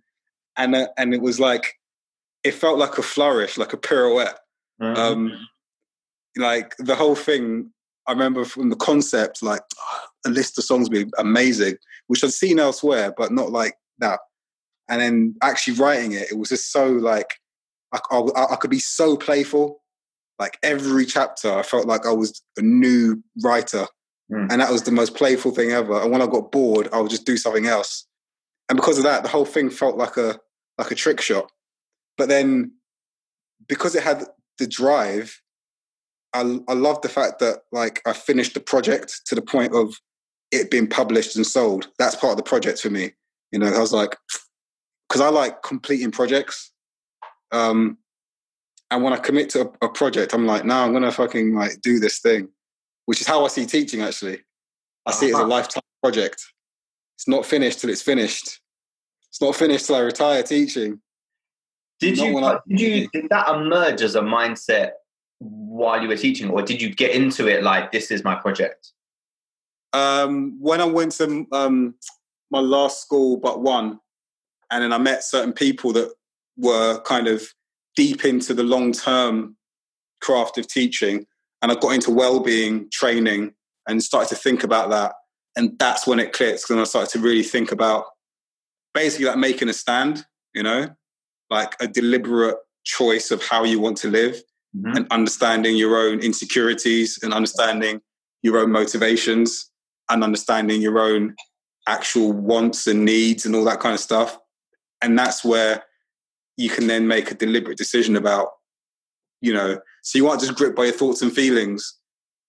and 0.58 0.76
uh, 0.76 0.88
and 0.98 1.14
it 1.14 1.22
was 1.22 1.40
like 1.40 1.76
it 2.44 2.54
felt 2.54 2.78
like 2.78 2.98
a 2.98 3.02
flourish, 3.02 3.58
like 3.58 3.72
a 3.72 3.78
pirouette. 3.78 4.40
Mhm. 4.82 4.98
Um, 4.98 5.48
like 6.38 6.76
the 6.80 6.96
whole 6.96 7.16
thing, 7.16 7.72
I 8.08 8.12
remember 8.12 8.44
from 8.44 8.70
the 8.70 8.76
concept, 8.76 9.42
like 9.42 9.62
a 10.26 10.30
list 10.30 10.58
of 10.58 10.66
songs 10.66 10.90
would 10.90 11.06
be 11.06 11.12
amazing, 11.18 11.78
which 12.08 12.22
I'd 12.22 12.34
seen 12.34 12.60
elsewhere, 12.60 13.14
but 13.16 13.32
not 13.32 13.52
like 13.52 13.76
that. 14.00 14.20
And 14.88 15.02
then 15.02 15.36
actually 15.42 15.78
writing 15.78 16.12
it, 16.12 16.32
it 16.32 16.38
was 16.38 16.50
just 16.50 16.72
so 16.72 16.88
like 16.88 17.36
I, 17.92 18.00
I, 18.12 18.54
I 18.54 18.56
could 18.58 18.72
be 18.72 18.80
so 18.80 19.18
playful. 19.18 19.82
Like 20.38 20.58
every 20.64 21.06
chapter, 21.06 21.52
I 21.52 21.64
felt 21.64 21.88
like 21.88 22.06
I 22.06 22.12
was 22.12 22.42
a 22.58 22.62
new 22.62 23.24
writer, 23.44 23.88
Mm. 24.32 24.52
and 24.52 24.60
that 24.60 24.72
was 24.72 24.82
the 24.82 24.92
most 24.92 25.14
playful 25.16 25.52
thing 25.52 25.70
ever. 25.70 26.02
And 26.02 26.12
when 26.12 26.20
I 26.20 26.26
got 26.26 26.52
bored, 26.52 26.90
I 26.92 27.00
would 27.00 27.12
just 27.12 27.28
do 27.28 27.38
something 27.38 27.68
else. 27.68 28.08
And 28.70 28.76
because 28.76 28.98
of 28.98 29.04
that, 29.04 29.22
the 29.22 29.30
whole 29.30 29.46
thing 29.46 29.70
felt 29.70 29.98
like 29.98 30.18
a 30.18 30.40
like 30.80 30.90
a 30.90 30.96
trick 30.96 31.22
shot. 31.22 31.52
But 32.18 32.28
then, 32.28 32.72
because 33.68 33.94
it 33.94 34.02
had 34.02 34.26
the 34.58 34.66
drive, 34.66 35.40
I 36.34 36.60
I 36.68 36.74
love 36.74 37.02
the 37.02 37.10
fact 37.10 37.38
that 37.40 37.60
like 37.72 38.02
I 38.08 38.14
finished 38.14 38.56
the 38.56 38.60
project 38.60 39.22
to 39.28 39.36
the 39.36 39.44
point 39.44 39.76
of 39.76 39.94
it 40.52 40.72
being 40.72 40.88
published 40.88 41.36
and 41.36 41.46
sold. 41.46 41.90
That's 42.00 42.16
part 42.16 42.32
of 42.32 42.38
the 42.38 42.44
project 42.44 42.80
for 42.80 42.90
me. 42.90 43.12
You 43.52 43.60
know, 43.60 43.68
I 43.68 43.80
was 43.80 43.94
like, 43.94 44.18
because 45.16 45.26
I 45.26 45.34
like 45.34 45.62
completing 45.64 46.12
projects. 46.12 46.72
Um, 47.54 47.98
and 48.92 49.02
when 49.02 49.14
I 49.14 49.18
commit 49.18 49.50
to 49.52 49.62
a, 49.82 49.86
a 49.86 49.90
project, 49.90 50.34
I'm 50.34 50.46
like, 50.46 50.66
no, 50.66 50.76
I'm 50.76 50.92
gonna 50.92 51.12
fucking 51.12 51.56
like 51.56 51.80
do 51.82 52.00
this 52.00 52.20
thing, 52.20 52.50
which 53.06 53.22
is 53.22 53.28
how 53.28 53.46
I 53.46 53.48
see 53.48 53.66
teaching. 53.66 54.02
Actually, 54.02 54.40
I 55.06 55.14
see 55.14 55.28
it 55.28 55.32
as 55.32 55.36
a 55.36 55.42
Uh-huh. 55.42 55.48
lifetime 55.48 55.84
project. 56.04 56.44
It's 57.18 57.28
not 57.30 57.46
finished 57.46 57.80
till 57.80 57.90
it's 57.90 58.02
finished. 58.02 58.60
It's 59.30 59.40
not 59.42 59.56
finished 59.56 59.86
till 59.88 59.96
I 59.96 60.00
retire 60.00 60.44
teaching. 60.44 61.00
did 62.02 62.18
not 62.18 62.26
you 62.28 62.38
I- 62.40 62.60
did 62.68 62.80
you 62.82 63.08
did 63.14 63.30
that 63.30 63.48
emerge 63.56 64.02
as 64.02 64.16
a 64.16 64.22
mindset 64.22 64.92
while 65.40 66.02
you 66.02 66.10
were 66.10 66.18
teaching, 66.18 66.50
or 66.50 66.62
did 66.62 66.82
you 66.82 66.94
get 66.94 67.12
into 67.12 67.48
it 67.48 67.64
like 67.64 67.92
this 67.94 68.12
is 68.12 68.24
my 68.26 68.36
project? 68.36 68.92
um, 69.94 70.58
when 70.60 70.82
I 70.82 70.86
went 70.86 71.14
to 71.14 71.48
um, 71.54 71.96
my 72.52 72.60
last 72.60 73.02
school, 73.02 73.38
but 73.38 73.62
one, 73.62 74.02
and 74.76 74.84
then 74.84 74.94
I 74.94 74.98
met 74.98 75.24
certain 75.24 75.54
people 75.54 75.94
that 75.94 76.12
were 76.58 77.00
kind 77.02 77.28
of 77.28 77.48
deep 77.96 78.26
into 78.26 78.54
the 78.54 78.64
long 78.64 78.92
term 78.92 79.56
craft 80.22 80.58
of 80.58 80.68
teaching, 80.68 81.26
and 81.62 81.72
I 81.72 81.76
got 81.76 81.94
into 81.94 82.12
well 82.12 82.42
being 82.42 82.90
training 82.92 83.54
and 83.88 84.04
started 84.04 84.30
to 84.30 84.36
think 84.36 84.64
about 84.66 84.90
that, 84.90 85.14
and 85.56 85.80
that's 85.80 86.06
when 86.06 86.20
it 86.20 86.34
clicked. 86.34 86.70
And 86.70 86.80
I 86.80 86.84
started 86.84 87.12
to 87.14 87.20
really 87.20 87.44
think 87.44 87.72
about 87.72 88.06
basically 88.94 89.28
like 89.28 89.38
making 89.38 89.70
a 89.70 89.74
stand, 89.74 90.26
you 90.54 90.64
know, 90.64 90.90
like 91.50 91.76
a 91.80 91.88
deliberate 91.88 92.58
choice 92.84 93.32
of 93.32 93.42
how 93.44 93.64
you 93.64 93.80
want 93.80 93.98
to 93.98 94.10
live 94.10 94.42
Mhm. 94.76 94.98
and 94.98 95.08
understanding 95.10 95.78
your 95.78 95.98
own 95.98 96.20
insecurities 96.20 97.18
and 97.24 97.34
understanding 97.34 98.02
your 98.42 98.58
own 98.60 98.72
motivations 98.72 99.72
and 100.10 100.24
understanding 100.24 100.82
your 100.82 101.00
own 101.00 101.34
actual 101.88 102.32
wants 102.34 102.88
and 102.88 103.06
needs 103.06 103.46
and 103.46 103.56
all 103.56 103.64
that 103.64 103.80
kind 103.80 103.94
of 103.94 104.00
stuff. 104.00 104.38
And 105.06 105.20
that's 105.20 105.46
where 105.46 105.84
you 106.58 106.68
can 106.68 106.88
then 106.88 107.08
make 107.08 107.30
a 107.30 107.36
deliberate 107.36 107.78
decision 107.78 108.16
about, 108.16 108.50
you 109.40 109.54
know, 109.54 109.80
so 110.02 110.18
you 110.18 110.28
aren't 110.28 110.42
just 110.42 110.56
gripped 110.56 110.76
by 110.76 110.86
your 110.86 110.94
thoughts 110.94 111.22
and 111.22 111.32
feelings 111.32 112.00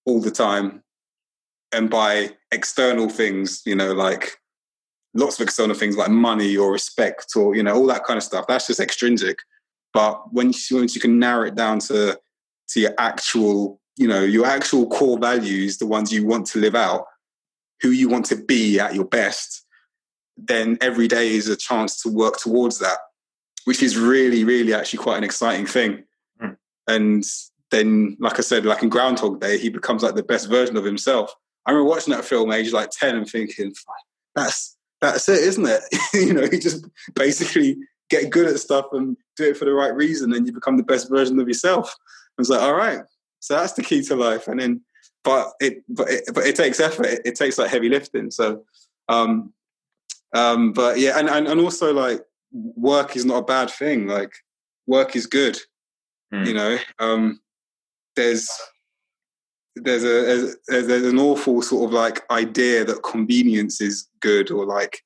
all 0.06 0.22
the 0.22 0.30
time 0.30 0.82
and 1.70 1.90
by 1.90 2.30
external 2.52 3.10
things, 3.10 3.60
you 3.66 3.74
know, 3.74 3.92
like 3.92 4.38
lots 5.12 5.38
of 5.38 5.44
external 5.44 5.76
things 5.76 5.98
like 5.98 6.10
money 6.10 6.56
or 6.56 6.72
respect 6.72 7.36
or, 7.36 7.54
you 7.54 7.62
know, 7.62 7.74
all 7.74 7.86
that 7.88 8.04
kind 8.04 8.16
of 8.16 8.22
stuff. 8.22 8.46
That's 8.48 8.68
just 8.68 8.80
extrinsic. 8.80 9.36
But 9.92 10.32
when 10.32 10.52
you, 10.52 10.78
once 10.78 10.94
you 10.94 11.00
can 11.02 11.18
narrow 11.18 11.46
it 11.46 11.56
down 11.56 11.80
to 11.80 12.18
to 12.68 12.80
your 12.80 12.94
actual, 12.98 13.80
you 13.98 14.08
know, 14.08 14.22
your 14.22 14.46
actual 14.46 14.88
core 14.88 15.18
values, 15.18 15.76
the 15.76 15.86
ones 15.86 16.10
you 16.10 16.26
want 16.26 16.46
to 16.46 16.58
live 16.58 16.74
out, 16.74 17.04
who 17.82 17.90
you 17.90 18.08
want 18.08 18.24
to 18.26 18.36
be 18.36 18.80
at 18.80 18.94
your 18.94 19.04
best, 19.04 19.65
then 20.36 20.78
every 20.80 21.08
day 21.08 21.34
is 21.34 21.48
a 21.48 21.56
chance 21.56 22.00
to 22.02 22.08
work 22.08 22.38
towards 22.38 22.78
that, 22.78 22.98
which 23.64 23.82
is 23.82 23.96
really, 23.96 24.44
really 24.44 24.74
actually 24.74 24.98
quite 24.98 25.18
an 25.18 25.24
exciting 25.24 25.66
thing. 25.66 26.04
Mm. 26.42 26.56
And 26.88 27.24
then, 27.70 28.16
like 28.20 28.38
I 28.38 28.42
said, 28.42 28.64
like 28.64 28.82
in 28.82 28.88
Groundhog 28.88 29.40
Day, 29.40 29.58
he 29.58 29.68
becomes 29.68 30.02
like 30.02 30.14
the 30.14 30.22
best 30.22 30.48
version 30.48 30.76
of 30.76 30.84
himself. 30.84 31.34
I 31.64 31.72
remember 31.72 31.90
watching 31.90 32.14
that 32.14 32.24
film 32.24 32.52
age 32.52 32.72
like 32.72 32.90
10 32.90 33.16
and 33.16 33.28
thinking, 33.28 33.74
that's 34.34 34.76
that's 35.00 35.28
it, 35.28 35.40
isn't 35.40 35.66
it? 35.66 35.82
you 36.14 36.32
know, 36.32 36.42
you 36.42 36.60
just 36.60 36.86
basically 37.14 37.76
get 38.08 38.30
good 38.30 38.46
at 38.46 38.58
stuff 38.58 38.86
and 38.92 39.16
do 39.36 39.50
it 39.50 39.56
for 39.56 39.64
the 39.64 39.72
right 39.72 39.94
reason, 39.94 40.32
and 40.32 40.46
you 40.46 40.52
become 40.52 40.76
the 40.76 40.82
best 40.82 41.10
version 41.10 41.38
of 41.38 41.48
yourself. 41.48 41.94
I 42.38 42.40
was 42.40 42.50
like, 42.50 42.60
all 42.60 42.74
right, 42.74 43.00
so 43.40 43.54
that's 43.54 43.72
the 43.74 43.82
key 43.82 44.02
to 44.04 44.16
life. 44.16 44.48
And 44.48 44.60
then, 44.60 44.82
but 45.24 45.52
it, 45.60 45.82
but 45.88 46.08
it, 46.08 46.24
but 46.32 46.46
it 46.46 46.56
takes 46.56 46.80
effort. 46.80 47.06
It, 47.06 47.22
it 47.24 47.34
takes 47.34 47.58
like 47.58 47.70
heavy 47.70 47.88
lifting. 47.88 48.30
So, 48.30 48.64
um, 49.08 49.52
um, 50.34 50.72
but 50.72 50.98
yeah, 50.98 51.18
and, 51.18 51.28
and 51.28 51.46
and 51.46 51.60
also 51.60 51.92
like 51.92 52.20
work 52.52 53.16
is 53.16 53.24
not 53.24 53.38
a 53.38 53.44
bad 53.44 53.70
thing. 53.70 54.06
Like 54.06 54.32
work 54.86 55.16
is 55.16 55.26
good. 55.26 55.58
Mm. 56.32 56.46
You 56.46 56.54
know, 56.54 56.78
um, 56.98 57.40
there's 58.16 58.50
there's 59.76 60.04
a 60.04 60.56
there's, 60.68 60.86
there's 60.86 61.06
an 61.06 61.18
awful 61.18 61.62
sort 61.62 61.88
of 61.88 61.92
like 61.92 62.28
idea 62.30 62.84
that 62.84 63.02
convenience 63.02 63.80
is 63.80 64.08
good 64.20 64.50
or 64.50 64.64
like 64.64 65.02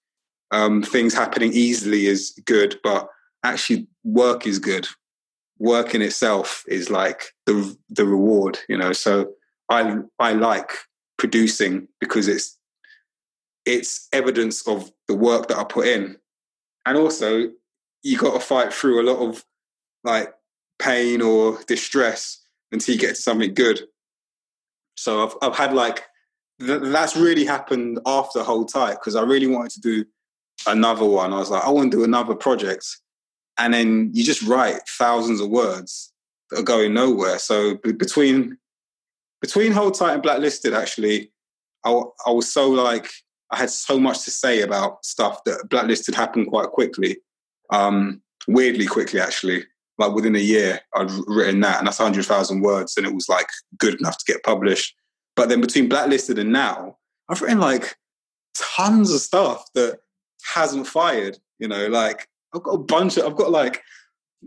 um, 0.52 0.82
things 0.82 1.14
happening 1.14 1.52
easily 1.52 2.06
is 2.06 2.38
good, 2.44 2.78
but 2.82 3.08
actually 3.44 3.86
work 4.04 4.46
is 4.46 4.58
good. 4.58 4.86
Work 5.58 5.94
in 5.94 6.02
itself 6.02 6.64
is 6.68 6.90
like 6.90 7.24
the 7.46 7.76
the 7.90 8.06
reward, 8.06 8.58
you 8.68 8.78
know. 8.78 8.92
So 8.92 9.32
I 9.68 9.96
I 10.18 10.32
like 10.32 10.72
producing 11.18 11.86
because 12.00 12.28
it's 12.28 12.56
it's 13.64 14.08
evidence 14.12 14.66
of 14.66 14.90
the 15.08 15.14
work 15.14 15.48
that 15.48 15.58
I 15.58 15.64
put 15.64 15.86
in, 15.86 16.16
and 16.86 16.96
also 16.96 17.50
you 18.02 18.18
got 18.18 18.34
to 18.34 18.40
fight 18.40 18.72
through 18.72 19.00
a 19.00 19.08
lot 19.10 19.18
of 19.18 19.44
like 20.04 20.32
pain 20.78 21.20
or 21.20 21.58
distress 21.66 22.42
until 22.72 22.94
you 22.94 23.00
get 23.00 23.16
to 23.16 23.22
something 23.22 23.54
good. 23.54 23.82
So 24.96 25.24
I've 25.24 25.34
I've 25.42 25.56
had 25.56 25.74
like 25.74 26.04
th- 26.60 26.82
that's 26.84 27.16
really 27.16 27.44
happened 27.44 28.00
after 28.06 28.42
Hold 28.42 28.72
Tight 28.72 28.94
because 28.94 29.16
I 29.16 29.22
really 29.22 29.46
wanted 29.46 29.72
to 29.72 29.80
do 29.80 30.04
another 30.66 31.04
one. 31.04 31.32
I 31.32 31.38
was 31.38 31.50
like, 31.50 31.64
I 31.64 31.70
want 31.70 31.90
to 31.90 31.98
do 31.98 32.04
another 32.04 32.34
project, 32.34 32.86
and 33.58 33.74
then 33.74 34.10
you 34.14 34.24
just 34.24 34.42
write 34.42 34.80
thousands 34.88 35.40
of 35.40 35.48
words 35.48 36.12
that 36.50 36.60
are 36.60 36.64
going 36.64 36.94
nowhere. 36.94 37.38
So 37.38 37.76
b- 37.76 37.92
between 37.92 38.58
between 39.40 39.72
Hold 39.72 39.94
Tight 39.94 40.14
and 40.14 40.22
Blacklisted, 40.22 40.74
actually, 40.74 41.32
I, 41.84 41.90
I 42.26 42.30
was 42.30 42.52
so 42.52 42.70
like 42.70 43.10
I 43.50 43.56
had 43.56 43.70
so 43.70 43.98
much 43.98 44.24
to 44.24 44.30
say 44.30 44.62
about 44.62 45.04
stuff 45.04 45.42
that 45.44 45.68
Blacklisted 45.68 46.14
happened 46.14 46.48
quite 46.48 46.68
quickly, 46.68 47.18
um, 47.70 48.22
weirdly 48.46 48.86
quickly 48.86 49.20
actually. 49.20 49.64
Like 49.98 50.12
within 50.12 50.34
a 50.34 50.40
year, 50.40 50.80
I'd 50.94 51.10
written 51.26 51.60
that, 51.60 51.78
and 51.78 51.86
that's 51.86 51.98
hundred 51.98 52.24
thousand 52.24 52.62
words, 52.62 52.96
and 52.96 53.06
it 53.06 53.14
was 53.14 53.28
like 53.28 53.48
good 53.76 54.00
enough 54.00 54.16
to 54.18 54.32
get 54.32 54.42
published. 54.42 54.94
But 55.36 55.48
then 55.48 55.60
between 55.60 55.88
Blacklisted 55.88 56.38
and 56.38 56.52
now, 56.52 56.96
I've 57.28 57.42
written 57.42 57.60
like 57.60 57.96
tons 58.54 59.12
of 59.12 59.20
stuff 59.20 59.64
that 59.74 59.98
hasn't 60.54 60.86
fired. 60.86 61.38
You 61.58 61.68
know, 61.68 61.88
like 61.88 62.28
I've 62.54 62.62
got 62.62 62.72
a 62.72 62.78
bunch 62.78 63.16
of, 63.16 63.26
I've 63.26 63.36
got 63.36 63.50
like, 63.50 63.82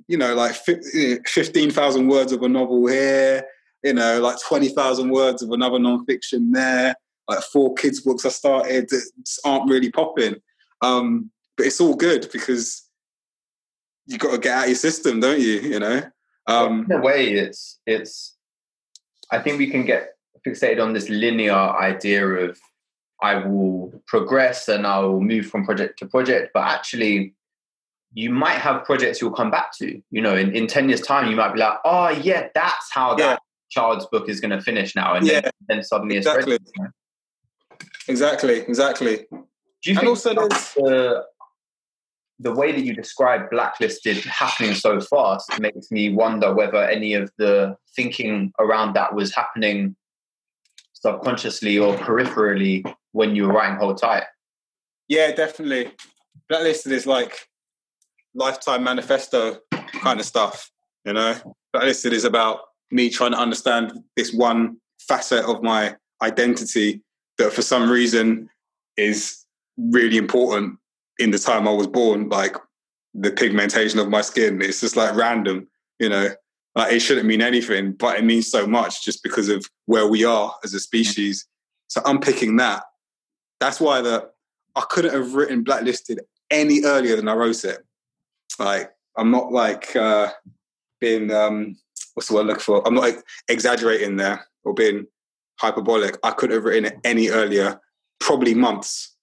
you 0.08 0.18
know, 0.18 0.34
like 0.34 0.56
15,000 0.56 2.08
words 2.08 2.32
of 2.32 2.42
a 2.42 2.50
novel 2.50 2.88
here, 2.88 3.46
you 3.84 3.94
know, 3.94 4.20
like 4.20 4.38
20,000 4.42 5.10
words 5.10 5.42
of 5.42 5.52
another 5.52 5.78
nonfiction 5.78 6.52
there, 6.52 6.96
like 7.28 7.42
four 7.42 7.74
kids' 7.76 8.02
books 8.02 8.26
I 8.26 8.30
started 8.30 8.90
that 8.90 9.12
aren't 9.46 9.70
really 9.70 9.92
popping. 9.92 10.36
Um, 10.82 11.32
but 11.56 11.66
it's 11.66 11.80
all 11.80 11.96
good 11.96 12.30
because 12.34 12.88
you 14.06 14.18
got 14.18 14.32
to 14.32 14.38
get 14.38 14.58
out 14.58 14.68
your 14.68 14.76
system, 14.76 15.20
don't 15.20 15.40
you? 15.40 15.60
You 15.60 15.80
know? 15.80 16.02
Um, 16.48 16.86
in 16.90 16.98
a 16.98 17.02
way, 17.02 17.34
it's, 17.34 17.80
it's, 17.86 18.36
I 19.32 19.40
think 19.40 19.58
we 19.58 19.70
can 19.70 19.86
get 19.86 20.16
fixated 20.46 20.84
on 20.84 20.94
this 20.94 21.10
linear 21.10 21.54
idea 21.54 22.28
of 22.28 22.60
I 23.22 23.36
will 23.36 23.94
progress 24.06 24.68
and 24.68 24.86
I 24.86 25.00
will 25.00 25.22
move 25.22 25.48
from 25.48 25.64
project 25.64 26.00
to 26.00 26.06
project, 26.06 26.52
but 26.54 26.64
actually, 26.64 27.34
you 28.14 28.30
might 28.30 28.58
have 28.58 28.84
projects 28.84 29.22
you'll 29.22 29.32
come 29.32 29.50
back 29.50 29.72
to. 29.78 30.02
You 30.12 30.22
know, 30.22 30.36
in, 30.36 30.54
in 30.54 30.68
10 30.68 30.90
years' 30.90 31.02
time, 31.02 31.30
you 31.30 31.36
might 31.36 31.54
be 31.54 31.60
like, 31.60 31.78
oh, 31.86 32.10
yeah, 32.10 32.50
that's 32.54 32.92
how 32.92 33.12
yeah. 33.18 33.28
that 33.28 33.40
child's 33.72 34.06
book 34.08 34.28
is 34.28 34.40
going 34.40 34.52
to 34.52 34.62
finish 34.62 34.96
now. 34.96 35.16
And 35.16 35.26
yeah. 35.26 35.42
then, 35.42 35.52
then 35.68 35.84
suddenly 35.84 36.18
exactly. 36.18 36.56
it's 36.56 36.72
ready. 36.78 36.92
Exactly, 38.08 38.60
exactly. 38.60 39.26
Do 39.32 39.92
you 39.92 39.92
and 39.92 40.00
think 40.00 40.10
also 40.10 40.34
the, 40.34 41.24
the 42.40 42.54
way 42.54 42.72
that 42.72 42.82
you 42.82 42.94
describe 42.94 43.50
blacklisted 43.50 44.18
happening 44.26 44.74
so 44.74 45.00
fast 45.00 45.60
makes 45.60 45.92
me 45.92 46.14
wonder 46.14 46.54
whether 46.54 46.84
any 46.84 47.14
of 47.14 47.32
the 47.38 47.76
thinking 47.96 48.52
around 48.60 48.94
that 48.94 49.14
was 49.14 49.34
happening 49.34 49.96
subconsciously 50.94 51.78
or 51.78 51.96
peripherally 51.96 52.84
when 53.12 53.36
you 53.36 53.48
were 53.48 53.54
writing 53.54 53.78
Hold 53.78 54.00
Tight? 54.00 54.24
Yeah, 55.08 55.32
definitely. 55.34 55.92
Blacklisted 56.50 56.92
is 56.92 57.06
like 57.06 57.48
lifetime 58.34 58.84
manifesto 58.84 59.60
kind 59.72 60.20
of 60.20 60.26
stuff, 60.26 60.72
you 61.06 61.14
know. 61.14 61.36
Blacklisted 61.72 62.14
is 62.14 62.24
about 62.24 62.62
me 62.92 63.10
trying 63.10 63.32
to 63.32 63.38
understand 63.38 63.92
this 64.16 64.34
one 64.34 64.78
facet 65.00 65.46
of 65.46 65.62
my 65.62 65.96
identity 66.22 67.02
that 67.38 67.54
for 67.54 67.62
some 67.62 67.90
reason 67.90 68.50
is 68.98 69.46
really 69.78 70.18
important 70.18 70.78
in 71.20 71.32
the 71.32 71.40
time 71.40 71.68
I 71.68 71.72
was 71.72 71.88
born, 71.88 72.30
like 72.30 72.56
the 73.14 73.32
pigmentation 73.32 74.00
of 74.00 74.10
my 74.10 74.22
skin. 74.22 74.62
It's 74.62 74.82
just 74.82 74.96
like 74.96 75.16
random, 75.16 75.68
you 76.00 76.10
know. 76.10 76.30
Like 76.76 76.94
it 76.94 77.02
shouldn't 77.02 77.28
mean 77.28 77.42
anything, 77.42 77.92
but 77.92 78.18
it 78.18 78.26
means 78.26 78.50
so 78.50 78.66
much 78.66 79.06
just 79.06 79.22
because 79.22 79.48
of 79.48 79.64
where 79.86 80.08
we 80.08 80.26
are 80.26 80.56
as 80.64 80.74
a 80.74 80.80
species. 80.80 81.48
So 81.88 82.02
unpicking 82.06 82.56
that, 82.58 82.84
that's 83.60 83.80
why 83.80 84.02
the 84.02 84.30
I 84.76 84.82
couldn't 84.90 85.14
have 85.14 85.36
written 85.36 85.64
blacklisted 85.64 86.22
any 86.50 86.84
earlier 86.84 87.16
than 87.16 87.28
I 87.28 87.34
wrote 87.36 87.64
it. 87.64 87.86
Like 88.58 88.90
I'm 89.16 89.30
not 89.30 89.52
like 89.52 89.96
uh, 89.96 90.32
being 91.00 91.32
um, 91.32 91.78
what's 92.14 92.28
the 92.28 92.36
word 92.36 92.42
I'm 92.42 92.48
looking 92.48 92.62
for? 92.62 92.88
I'm 92.88 92.96
not 92.96 93.02
like, 93.02 93.24
exaggerating 93.48 94.16
there 94.18 94.48
or 94.64 94.74
being 94.74 95.06
hyperbolic. 95.60 96.18
I 96.24 96.32
couldn't 96.32 96.56
have 96.56 96.66
written 96.66 96.86
it 96.86 97.00
any 97.04 97.30
earlier, 97.30 97.80
probably 98.20 98.54
months, 98.54 99.16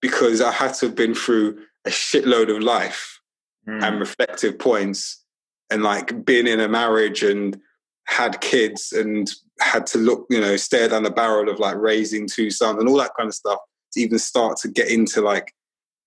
because 0.00 0.40
I 0.40 0.52
had 0.52 0.74
to 0.74 0.86
have 0.86 0.94
been 0.94 1.14
through 1.14 1.58
a 1.84 1.90
shitload 1.90 2.54
of 2.54 2.62
life 2.62 3.20
mm. 3.68 3.82
and 3.82 4.00
reflective 4.00 4.58
points, 4.58 5.22
and 5.70 5.82
like 5.82 6.24
being 6.24 6.46
in 6.46 6.60
a 6.60 6.68
marriage 6.68 7.22
and 7.22 7.58
had 8.06 8.40
kids 8.40 8.92
and 8.92 9.30
had 9.60 9.86
to 9.86 9.98
look, 9.98 10.26
you 10.30 10.40
know, 10.40 10.56
stare 10.56 10.88
down 10.88 11.02
the 11.02 11.10
barrel 11.10 11.48
of 11.48 11.58
like 11.58 11.76
raising 11.76 12.28
two 12.28 12.50
sons 12.50 12.78
and 12.78 12.88
all 12.88 12.98
that 12.98 13.10
kind 13.18 13.28
of 13.28 13.34
stuff 13.34 13.58
to 13.92 14.00
even 14.00 14.18
start 14.18 14.56
to 14.58 14.68
get 14.68 14.88
into 14.90 15.20
like 15.20 15.52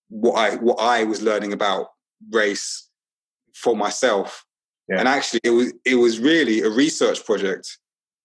what 0.08 0.34
I 0.34 0.56
what 0.56 0.78
I 0.80 1.04
was 1.04 1.22
learning 1.22 1.52
about 1.52 1.88
race 2.30 2.88
for 3.54 3.76
myself. 3.76 4.44
Yeah. 4.88 4.98
And 4.98 5.08
actually, 5.08 5.40
it 5.44 5.50
was 5.50 5.72
it 5.84 5.96
was 5.96 6.18
really 6.18 6.62
a 6.62 6.70
research 6.70 7.24
project. 7.24 7.78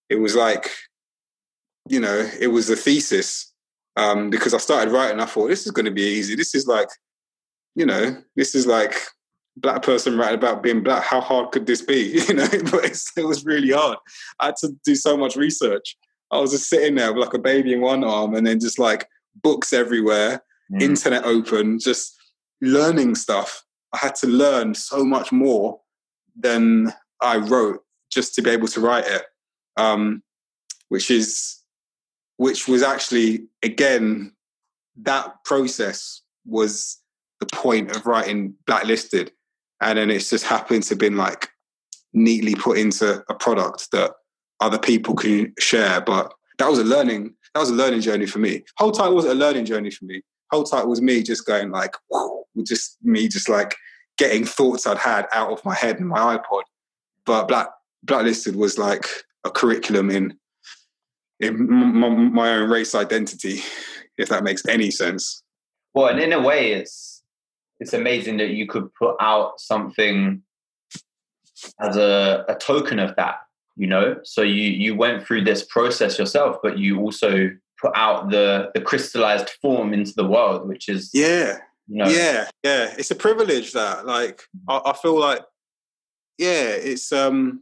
It 0.09 0.15
was 0.15 0.35
like, 0.35 0.69
you 1.88 2.00
know, 2.00 2.30
it 2.39 2.48
was 2.48 2.69
a 2.69 2.76
thesis 2.76 3.54
um, 3.95 4.30
because 4.30 4.54
I 4.54 4.58
started 4.58 4.91
writing. 4.91 5.19
I 5.19 5.26
thought 5.26 5.48
this 5.48 5.65
is 5.65 5.71
going 5.71 5.86
to 5.86 5.91
be 5.91 6.02
easy. 6.02 6.36
This 6.36 6.56
is 6.56 6.67
like, 6.67 6.89
you 7.76 7.86
know, 7.86 8.17
this 8.36 8.56
is 8.56 8.65
like 8.65 8.95
black 9.58 9.84
person 9.84 10.17
writing 10.17 10.36
about 10.39 10.63
being 10.63 10.84
black. 10.84 11.04
How 11.04 11.21
hard 11.21 11.52
could 11.52 11.65
this 11.65 11.82
be? 11.82 12.19
You 12.28 12.36
know, 12.36 12.48
but 12.71 12.86
it 13.17 13.26
was 13.26 13.45
really 13.45 13.71
hard. 13.71 13.98
I 14.39 14.48
had 14.48 14.56
to 14.58 14.76
do 14.84 14.95
so 14.95 15.15
much 15.15 15.36
research. 15.36 15.95
I 16.32 16.39
was 16.39 16.52
just 16.52 16.69
sitting 16.69 16.95
there 16.95 17.13
with 17.13 17.24
like 17.24 17.34
a 17.34 17.39
baby 17.39 17.74
in 17.74 17.82
one 17.82 18.04
arm, 18.04 18.36
and 18.36 18.45
then 18.45 18.60
just 18.60 18.80
like 18.80 19.08
books 19.43 19.74
everywhere, 19.74 20.43
mm. 20.74 20.82
internet 20.82 21.24
open, 21.24 21.80
just 21.80 22.15
learning 22.62 23.15
stuff. 23.15 23.63
I 23.93 24.00
had 24.00 24.15
to 24.15 24.28
learn 24.28 24.74
so 24.74 25.06
much 25.06 25.32
more 25.32 25.80
than 26.36 26.91
I 27.21 27.38
wrote 27.38 27.82
just 28.12 28.34
to 28.36 28.41
be 28.41 28.50
able 28.50 28.67
to 28.69 28.82
write 28.82 29.06
it, 29.08 29.24
um, 29.78 30.24
which 30.89 31.12
is 31.12 31.62
which 32.38 32.67
was 32.67 32.84
actually 32.84 33.48
again 33.63 34.32
that 35.04 35.43
process 35.43 36.21
was 36.45 37.00
the 37.39 37.45
point 37.48 37.95
of 37.95 38.06
writing 38.06 38.56
blacklisted, 38.65 39.32
and 39.82 39.98
then 39.98 40.10
it's 40.10 40.30
just 40.30 40.45
happened 40.45 40.84
to 40.84 40.95
been 40.95 41.17
like 41.17 41.50
neatly 42.13 42.56
put 42.56 42.78
into 42.78 43.24
a 43.30 43.34
product 43.34 43.91
that 43.91 44.12
other 44.62 44.80
people 44.80 45.15
can 45.15 45.54
share. 45.60 46.02
But 46.02 46.34
that 46.60 46.69
was 46.69 46.80
a 46.80 46.84
learning 46.84 47.36
that 47.54 47.62
was 47.62 47.69
a 47.69 47.76
learning 47.76 48.02
journey 48.02 48.26
for 48.26 48.39
me. 48.39 48.63
Hold 48.78 48.98
Tight 48.98 49.10
wasn't 49.10 49.34
a 49.34 49.38
learning 49.38 49.65
journey 49.65 49.89
for 49.89 50.06
me. 50.06 50.21
Hold 50.52 50.69
Tight 50.69 50.88
was 50.88 51.02
me 51.02 51.24
just 51.24 51.45
going 51.45 51.71
like, 51.71 51.95
just 52.63 52.98
me 53.02 53.28
just 53.30 53.50
like 53.50 53.76
getting 54.17 54.45
thoughts 54.45 54.86
I'd 54.86 54.98
had 54.98 55.28
out 55.34 55.52
of 55.52 55.63
my 55.63 55.74
head 55.74 56.00
and 56.00 56.08
my 56.10 56.38
iPod. 56.38 56.63
But 57.26 57.48
Black 57.48 57.69
Blacklisted 58.04 58.56
was 58.56 58.78
like 58.78 59.08
a 59.45 59.50
curriculum 59.50 60.10
in 60.12 60.38
in 61.39 61.69
my, 61.69 62.10
my 62.10 62.50
own 62.56 62.69
race 62.69 62.95
identity, 62.95 63.62
if 64.17 64.30
that 64.30 64.43
makes 64.43 64.65
any 64.67 64.91
sense. 64.91 65.43
Well, 65.93 66.08
and 66.08 66.19
in 66.19 66.34
a 66.34 66.41
way, 66.41 66.74
it's 66.74 67.24
it's 67.80 67.93
amazing 67.93 68.38
that 68.38 68.50
you 68.50 68.67
could 68.67 68.93
put 68.95 69.15
out 69.19 69.60
something 69.60 70.41
as 71.80 71.98
a, 71.98 72.45
a 72.48 72.56
token 72.56 73.00
of 73.00 73.15
that. 73.15 73.39
You 73.78 73.88
know, 73.88 74.19
so 74.24 74.41
you 74.41 74.69
you 74.69 74.95
went 74.95 75.26
through 75.26 75.43
this 75.43 75.65
process 75.65 76.17
yourself, 76.17 76.58
but 76.63 76.78
you 76.78 77.00
also 77.00 77.50
put 77.82 77.91
out 77.95 78.30
the 78.30 78.71
the 78.74 78.82
crystallized 78.82 79.50
form 79.62 79.93
into 79.93 80.13
the 80.15 80.26
world, 80.26 80.67
which 80.67 80.88
is 80.88 81.12
yeah 81.13 81.58
no. 81.88 82.08
Yeah, 82.08 82.48
yeah, 82.63 82.93
it's 82.98 83.12
a 83.12 83.15
privilege 83.15 83.74
that 83.74 84.06
like 84.06 84.41
I, 84.67 84.82
I, 84.86 84.93
feel 84.93 85.19
like 85.19 85.41
yeah, 86.38 86.69
it's 86.69 87.12
um 87.12 87.62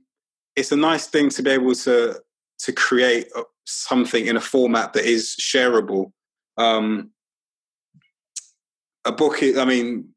it's 0.55 0.71
a 0.71 0.77
nice 0.77 1.07
thing 1.07 1.29
to 1.29 1.43
be 1.43 1.49
able 1.49 1.75
to 1.75 2.21
to 2.63 2.73
create 2.73 3.27
something 3.65 4.25
in 4.25 4.35
a 4.35 4.41
format 4.41 4.93
that 4.93 5.05
is 5.05 5.35
shareable. 5.39 6.11
Um 6.57 7.11
a 9.05 9.11
book 9.11 9.37
I 9.41 9.65
mean 9.65 10.09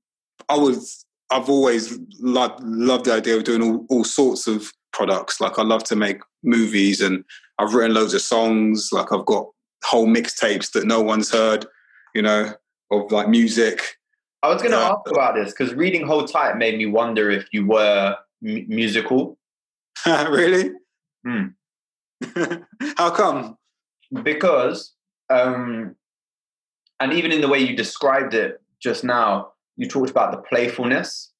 I 0.49 0.57
was 0.57 1.05
I've 1.31 1.49
always 1.49 1.99
loved 2.21 2.63
loved 2.63 3.07
the 3.07 3.15
idea 3.15 3.37
of 3.37 3.45
doing 3.45 3.63
all, 3.63 3.87
all 3.89 4.05
sorts 4.05 4.47
of 4.47 4.73
products. 4.93 5.41
Like 5.41 5.59
I 5.59 5.63
love 5.63 5.85
to 5.85 5.97
make 5.97 6.21
movies 6.43 7.01
and 7.01 7.25
I've 7.59 7.75
written 7.75 7.95
loads 7.95 8.15
of 8.15 8.21
songs, 8.21 8.91
like 8.93 9.13
I've 9.13 9.27
got 9.27 9.47
whole 9.85 10.07
mixtapes 10.07 10.73
that 10.73 10.87
no 10.87 11.01
one's 11.01 11.31
heard, 11.31 11.67
you 12.15 12.23
know 12.23 12.55
of 12.91 13.11
like 13.13 13.29
music. 13.29 13.83
I 14.43 14.49
was 14.49 14.63
going 14.63 14.73
to 14.73 14.79
uh, 14.79 14.93
ask 14.93 15.11
about 15.11 15.35
this 15.35 15.53
because 15.53 15.75
reading 15.75 16.07
Hold 16.07 16.31
Tight 16.31 16.57
made 16.57 16.79
me 16.79 16.87
wonder 16.87 17.31
if 17.31 17.47
you 17.53 17.67
were 17.67 18.17
m- 18.45 18.67
musical. 18.69 19.39
really? 20.07 20.71
Hmm. 21.25 21.47
How 22.97 23.11
come? 23.11 23.57
Because, 24.23 24.95
um, 25.31 25.97
and 27.01 27.13
even 27.13 27.33
in 27.33 27.41
the 27.41 27.49
way 27.49 27.59
you 27.59 27.77
described 27.77 28.35
it 28.35 28.61
just 28.81 29.05
now, 29.05 29.53
you 29.77 29.89
talked 29.89 30.11
about 30.11 30.33
the 30.33 30.39
playfulness. 30.39 31.33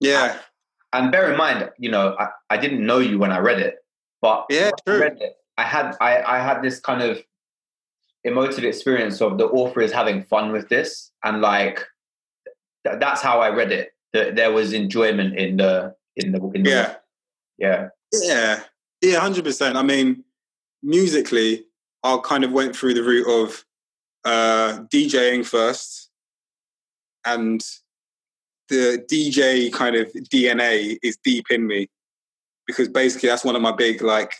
Yeah. 0.00 0.38
And, 0.92 1.10
bear 1.10 1.30
in 1.30 1.38
mind, 1.38 1.70
you 1.78 1.90
know, 1.90 2.14
I, 2.18 2.28
I 2.50 2.56
didn't 2.58 2.84
know 2.84 2.98
you 2.98 3.18
when 3.18 3.32
I 3.32 3.38
read 3.38 3.60
it, 3.60 3.76
but 4.20 4.46
yeah, 4.50 4.70
true. 4.86 5.02
I 5.02 5.06
it. 5.06 5.36
I 5.56 5.62
had 5.64 5.96
I, 6.00 6.22
I 6.22 6.38
had 6.38 6.62
this 6.62 6.80
kind 6.80 7.02
of 7.02 7.22
emotive 8.24 8.64
experience 8.64 9.20
of 9.20 9.38
the 9.38 9.46
author 9.46 9.80
is 9.80 9.92
having 9.92 10.22
fun 10.22 10.52
with 10.52 10.68
this 10.68 11.10
and 11.24 11.40
like 11.40 11.86
th- 12.86 12.98
that's 13.00 13.20
how 13.20 13.40
I 13.40 13.50
read 13.50 13.72
it. 13.72 13.90
that 14.12 14.36
there 14.36 14.52
was 14.52 14.72
enjoyment 14.72 15.36
in 15.36 15.56
the 15.56 15.94
in 16.16 16.32
the 16.32 16.38
in 16.54 16.62
the 16.62 16.70
Yeah. 16.70 16.94
yeah 17.58 17.88
Yeah, 18.12 18.62
yeah, 19.02 19.18
hundred 19.18 19.44
percent. 19.44 19.76
I 19.76 19.82
mean, 19.82 20.24
musically, 20.82 21.64
I 22.02 22.18
kind 22.24 22.44
of 22.44 22.52
went 22.52 22.74
through 22.74 22.94
the 22.94 23.02
route 23.02 23.44
of 23.44 23.64
uh, 24.24 24.84
DJing 24.92 25.44
first, 25.44 26.10
and 27.24 27.62
the 28.68 29.04
DJ 29.10 29.72
kind 29.72 29.96
of 29.96 30.10
DNA 30.12 30.96
is 31.02 31.18
deep 31.22 31.46
in 31.50 31.66
me 31.66 31.88
because 32.66 32.88
basically 32.88 33.28
that's 33.28 33.44
one 33.44 33.56
of 33.56 33.62
my 33.62 33.72
big 33.72 34.02
like 34.02 34.32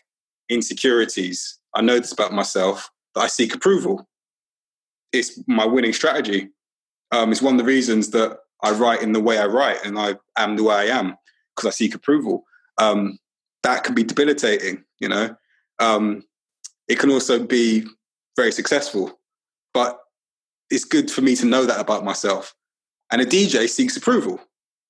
insecurities. 0.49 1.59
I 1.75 1.83
know 1.83 1.99
this 1.99 2.13
about 2.13 2.33
myself 2.33 2.91
that 3.15 3.23
I 3.23 3.27
seek 3.27 3.55
approval. 3.55 4.09
It's 5.13 5.39
my 5.47 5.67
winning 5.67 5.93
strategy. 5.93 6.49
Um, 7.11 7.31
it's 7.31 7.43
one 7.43 7.55
of 7.55 7.59
the 7.59 7.65
reasons 7.65 8.11
that 8.11 8.39
I 8.63 8.71
write 8.71 9.03
in 9.03 9.13
the 9.13 9.21
way 9.21 9.39
I 9.39 9.47
write 9.47 9.85
and 9.85 9.99
I 9.99 10.17
am 10.39 10.57
the 10.57 10.63
way 10.63 10.75
I 10.75 10.99
am 10.99 11.17
because 11.55 11.69
I 11.69 11.71
seek 11.71 11.95
approval. 11.95 12.45
Um, 12.79 13.19
that 13.63 13.85
can 13.85 13.95
be 13.95 14.05
debilitating, 14.05 14.85
you 15.01 15.09
know. 15.09 15.35
Um, 15.79 16.25
it 16.89 16.99
can 16.99 17.11
also 17.11 17.45
be 17.45 17.85
very 18.37 18.53
successful, 18.53 19.19
but 19.75 19.99
it's 20.71 20.85
good 20.85 21.11
for 21.11 21.21
me 21.23 21.37
to 21.37 21.47
know 21.47 21.65
that 21.65 21.81
about 21.81 22.05
myself. 22.05 22.55
And 23.11 23.21
a 23.21 23.27
DJ 23.27 23.69
seeks 23.69 23.97
approval. 23.97 24.41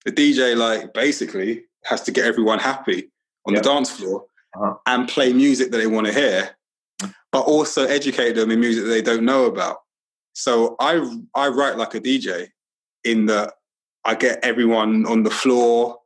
A 0.06 0.10
DJ, 0.10 0.56
like, 0.56 0.92
basically 0.94 1.64
has 1.84 2.02
to 2.02 2.12
get 2.12 2.24
everyone 2.24 2.58
happy 2.58 3.10
on 3.46 3.54
Yeah. 3.54 3.60
the 3.60 3.68
dance 3.68 3.90
floor 3.90 4.26
Uh-huh. 4.54 4.74
and 4.86 5.08
play 5.08 5.32
music 5.32 5.70
that 5.70 5.78
they 5.78 5.86
want 5.86 6.06
to 6.06 6.12
hear, 6.12 6.56
but 7.32 7.40
also 7.42 7.84
educate 7.86 8.32
them 8.32 8.50
in 8.50 8.60
music 8.60 8.84
that 8.84 8.90
they 8.90 9.02
don't 9.02 9.24
know 9.24 9.46
about. 9.46 9.78
So 10.34 10.76
I 10.78 10.92
I 11.34 11.48
write 11.48 11.76
like 11.76 11.94
a 11.94 12.00
DJ 12.00 12.48
in 13.04 13.26
that 13.26 13.54
I 14.04 14.14
get 14.14 14.44
everyone 14.44 15.06
on 15.06 15.22
the 15.24 15.30
floor 15.30 15.98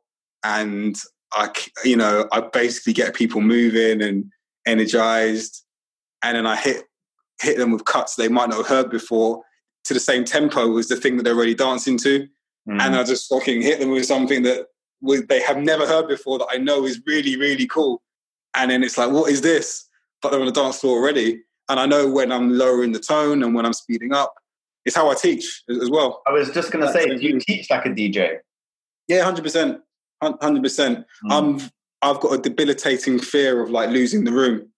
and 0.43 0.95
I 1.33 1.49
c- 1.55 1.71
you 1.89 1.95
know 1.97 2.27
I 2.31 2.41
basically 2.41 2.93
get 2.93 3.13
people 3.15 3.41
moving 3.41 4.01
and 4.01 4.31
energized, 4.65 5.63
and 6.23 6.35
then 6.37 6.45
I 6.45 6.55
hit 6.55 6.83
hit 7.41 7.57
them 7.57 7.71
with 7.71 7.85
cuts 7.85 8.15
they 8.15 8.27
might 8.29 8.49
not 8.49 8.57
have 8.57 8.67
heard 8.67 8.89
before 8.89 9.43
to 9.85 9.93
the 9.93 9.99
same 9.99 10.23
tempo 10.25 10.77
as 10.77 10.87
the 10.87 10.95
thing 10.95 11.17
that 11.17 11.23
they're 11.23 11.35
already 11.35 11.55
dancing 11.55 11.97
to, 11.99 12.27
Mm. 12.67 12.81
and 12.81 12.95
I 12.97 13.03
just 13.03 13.29
fucking 13.29 13.61
hit 13.61 13.79
them 13.79 13.91
with 13.91 14.05
something 14.05 14.43
that 14.43 14.67
they 15.29 15.41
have 15.41 15.57
never 15.57 15.85
heard 15.87 16.07
before 16.07 16.37
that 16.39 16.47
I 16.51 16.57
know 16.57 16.85
is 16.85 17.01
really 17.05 17.37
really 17.37 17.67
cool, 17.67 18.01
and 18.55 18.71
then 18.71 18.83
it's 18.83 18.97
like 18.97 19.11
what 19.11 19.31
is 19.31 19.41
this? 19.41 19.85
But 20.21 20.31
they're 20.31 20.39
on 20.39 20.45
the 20.47 20.51
dance 20.51 20.79
floor 20.79 20.97
already, 20.97 21.43
and 21.69 21.79
I 21.79 21.85
know 21.85 22.09
when 22.09 22.31
I'm 22.31 22.51
lowering 22.57 22.91
the 22.91 22.99
tone 22.99 23.43
and 23.43 23.53
when 23.53 23.65
I'm 23.65 23.73
speeding 23.73 24.13
up. 24.13 24.33
It's 24.85 24.95
how 24.95 25.09
I 25.11 25.15
teach 25.15 25.63
as 25.69 25.77
as 25.83 25.89
well. 25.89 26.21
I 26.25 26.31
was 26.31 26.49
just 26.51 26.71
gonna 26.71 26.91
say, 26.91 27.05
do 27.07 27.21
you 27.21 27.39
teach 27.39 27.69
like 27.69 27.85
a 27.85 27.89
DJ? 27.89 28.37
Yeah, 29.09 29.21
hundred 29.23 29.43
percent, 29.43 29.81
hundred 30.21 30.63
percent. 30.63 31.05
Mm. 31.25 31.31
I'm 31.31 31.71
I've 32.01 32.21
got 32.21 32.33
a 32.33 32.37
debilitating 32.37 33.19
fear 33.19 33.61
of 33.61 33.69
like 33.69 33.89
losing 33.89 34.23
the 34.23 34.31
room, 34.31 34.69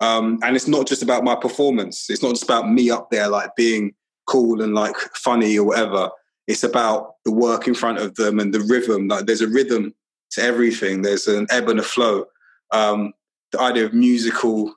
um, 0.00 0.38
and 0.42 0.56
it's 0.56 0.68
not 0.68 0.86
just 0.86 1.02
about 1.02 1.24
my 1.24 1.34
performance. 1.34 2.10
It's 2.10 2.22
not 2.22 2.30
just 2.30 2.44
about 2.44 2.70
me 2.70 2.90
up 2.90 3.10
there 3.10 3.28
like 3.28 3.54
being 3.56 3.94
cool 4.26 4.60
and 4.62 4.74
like 4.74 4.96
funny 5.14 5.58
or 5.58 5.66
whatever. 5.66 6.10
It's 6.46 6.62
about 6.62 7.14
the 7.24 7.32
work 7.32 7.66
in 7.66 7.74
front 7.74 7.98
of 7.98 8.14
them 8.14 8.38
and 8.38 8.52
the 8.52 8.60
rhythm. 8.60 9.08
Like 9.08 9.26
there's 9.26 9.40
a 9.40 9.48
rhythm 9.48 9.94
to 10.32 10.42
everything. 10.42 11.02
There's 11.02 11.26
an 11.26 11.46
ebb 11.50 11.68
and 11.68 11.80
a 11.80 11.82
flow. 11.82 12.26
Um, 12.72 13.12
the 13.52 13.60
idea 13.60 13.86
of 13.86 13.94
musical, 13.94 14.74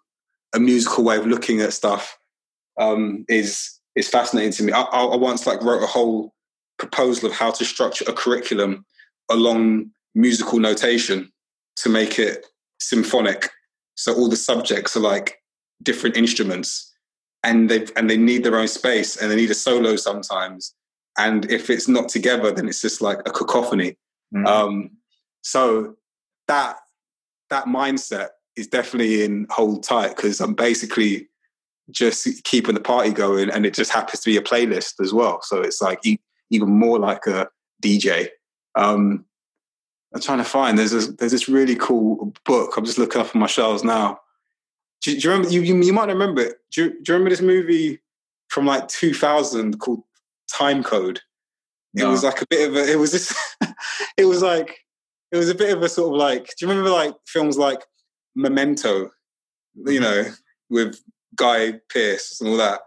a 0.54 0.60
musical 0.60 1.04
way 1.04 1.18
of 1.18 1.28
looking 1.28 1.62
at 1.62 1.74
stuff, 1.74 2.18
um, 2.80 3.26
is 3.28 3.80
is 3.96 4.08
fascinating 4.08 4.54
to 4.54 4.64
me. 4.64 4.72
I, 4.72 4.82
I 4.82 5.04
I 5.06 5.16
once 5.16 5.46
like 5.46 5.62
wrote 5.62 5.84
a 5.84 5.88
whole 5.88 6.34
proposal 6.78 7.30
of 7.30 7.36
how 7.36 7.52
to 7.52 7.66
structure 7.66 8.06
a 8.08 8.14
curriculum 8.14 8.86
along 9.30 9.92
musical 10.16 10.60
notation 10.60 11.32
to 11.78 11.90
make 11.90 12.20
it 12.20 12.46
symphonic. 12.80 13.50
So 13.96 14.16
all 14.16 14.30
the 14.30 14.36
subjects 14.36 14.96
are 14.96 15.02
like 15.02 15.38
different 15.84 16.18
instruments, 16.18 16.94
and 17.44 17.70
they 17.70 17.88
and 17.96 18.10
they 18.10 18.18
need 18.18 18.44
their 18.44 18.58
own 18.58 18.68
space, 18.68 19.18
and 19.18 19.32
they 19.32 19.36
need 19.36 19.52
a 19.52 19.56
solo 19.56 19.96
sometimes. 19.96 20.74
And 21.18 21.52
if 21.52 21.70
it's 21.70 21.88
not 21.88 22.10
together, 22.10 22.52
then 22.52 22.68
it's 22.68 22.82
just 22.82 23.02
like 23.02 23.20
a 23.26 23.32
cacophony. 23.32 23.98
Mm. 24.34 24.48
Um, 24.48 24.92
so 25.42 25.96
that 26.48 26.78
that 27.50 27.66
mindset 27.66 28.30
is 28.56 28.68
definitely 28.68 29.24
in 29.24 29.48
hold 29.50 29.84
tight 29.84 30.16
because 30.16 30.40
I'm 30.40 30.54
basically 30.54 31.28
just 31.92 32.44
keeping 32.44 32.76
the 32.76 32.82
party 32.82 33.12
going, 33.12 33.50
and 33.50 33.66
it 33.66 33.74
just 33.74 33.92
happens 33.92 34.22
to 34.22 34.30
be 34.30 34.38
a 34.38 34.42
playlist 34.42 35.02
as 35.02 35.14
well. 35.14 35.42
So 35.42 35.62
it's 35.62 35.82
like 35.82 36.00
e- 36.06 36.20
even 36.52 36.70
more 36.70 37.00
like 37.00 37.26
a 37.28 37.50
DJ. 37.84 38.30
Um, 38.76 39.26
I'm 40.14 40.22
trying 40.22 40.40
to 40.40 40.44
find. 40.44 40.78
There's 40.78 40.92
this, 40.92 41.08
there's 41.08 41.32
this 41.32 41.48
really 41.48 41.76
cool 41.76 42.34
book. 42.46 42.76
I'm 42.78 42.86
just 42.86 42.98
looking 42.98 43.22
up 43.22 43.36
on 43.36 43.42
my 43.42 43.48
shelves 43.48 43.84
now. 43.84 44.20
Do, 45.02 45.12
you- 45.12 45.20
do 45.20 45.28
you 45.28 45.32
remember? 45.32 45.54
You, 45.54 45.62
you, 45.62 45.84
you 45.84 45.94
might 45.94 46.08
remember 46.08 46.42
it. 46.42 46.58
Do 46.72 46.84
you, 46.86 46.90
do 46.90 46.96
you 46.96 47.14
remember 47.14 47.30
this 47.30 47.42
movie 47.42 48.00
from 48.50 48.66
like 48.66 48.88
2000 48.88 49.80
called 49.80 50.04
Time 50.52 50.84
Code? 50.84 51.22
It 51.96 52.04
No. 52.04 52.12
was 52.12 52.24
like 52.24 52.42
a 52.42 52.48
bit 52.50 52.70
of 52.70 52.76
a. 52.76 52.92
It 52.92 52.98
was 52.98 53.12
this. 53.12 53.36
it 54.18 54.26
was 54.26 54.42
like 54.42 54.86
it 55.32 55.38
was 55.38 55.50
a 55.50 55.56
bit 55.56 55.76
of 55.76 55.82
a 55.84 55.90
sort 55.90 56.14
of 56.14 56.20
like. 56.20 56.46
Do 56.58 56.66
you 56.66 56.70
remember 56.70 56.90
like 56.90 57.14
films 57.28 57.58
like 57.58 57.84
Memento? 58.36 59.12
You 59.76 60.00
mm-hmm. 60.00 60.04
know, 60.04 60.26
with 60.70 61.00
Guy 61.36 61.80
Pearce 61.90 62.40
and 62.42 62.50
all 62.50 62.58
that. 62.58 62.82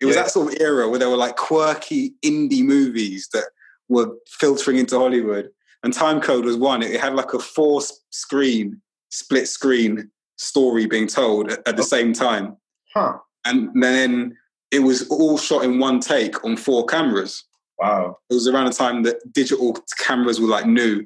It 0.00 0.06
was 0.06 0.16
Yeah. 0.16 0.22
that 0.22 0.30
sort 0.30 0.52
of 0.52 0.60
era 0.60 0.88
where 0.88 0.98
there 0.98 1.10
were 1.10 1.16
like 1.16 1.36
quirky 1.36 2.14
indie 2.24 2.64
movies 2.64 3.28
that 3.32 3.44
were 3.88 4.10
filtering 4.26 4.78
into 4.78 4.98
Hollywood. 4.98 5.50
And 5.82 5.92
Time 5.92 6.20
Code 6.20 6.44
was 6.44 6.56
one. 6.56 6.82
It 6.82 7.00
had 7.00 7.14
like 7.14 7.34
a 7.34 7.38
four 7.38 7.82
screen, 8.10 8.80
split 9.10 9.48
screen 9.48 10.10
story 10.38 10.86
being 10.86 11.06
told 11.06 11.50
at, 11.50 11.66
at 11.66 11.76
the 11.76 11.82
oh. 11.82 11.86
same 11.86 12.12
time. 12.12 12.56
Huh. 12.94 13.18
And 13.44 13.70
then 13.82 14.36
it 14.70 14.80
was 14.80 15.08
all 15.08 15.38
shot 15.38 15.64
in 15.64 15.78
one 15.78 16.00
take 16.00 16.44
on 16.44 16.56
four 16.56 16.86
cameras. 16.86 17.44
Wow. 17.78 18.18
It 18.30 18.34
was 18.34 18.46
around 18.46 18.66
the 18.66 18.72
time 18.72 19.02
that 19.02 19.32
digital 19.32 19.76
cameras 19.98 20.40
were 20.40 20.48
like 20.48 20.66
new. 20.66 21.04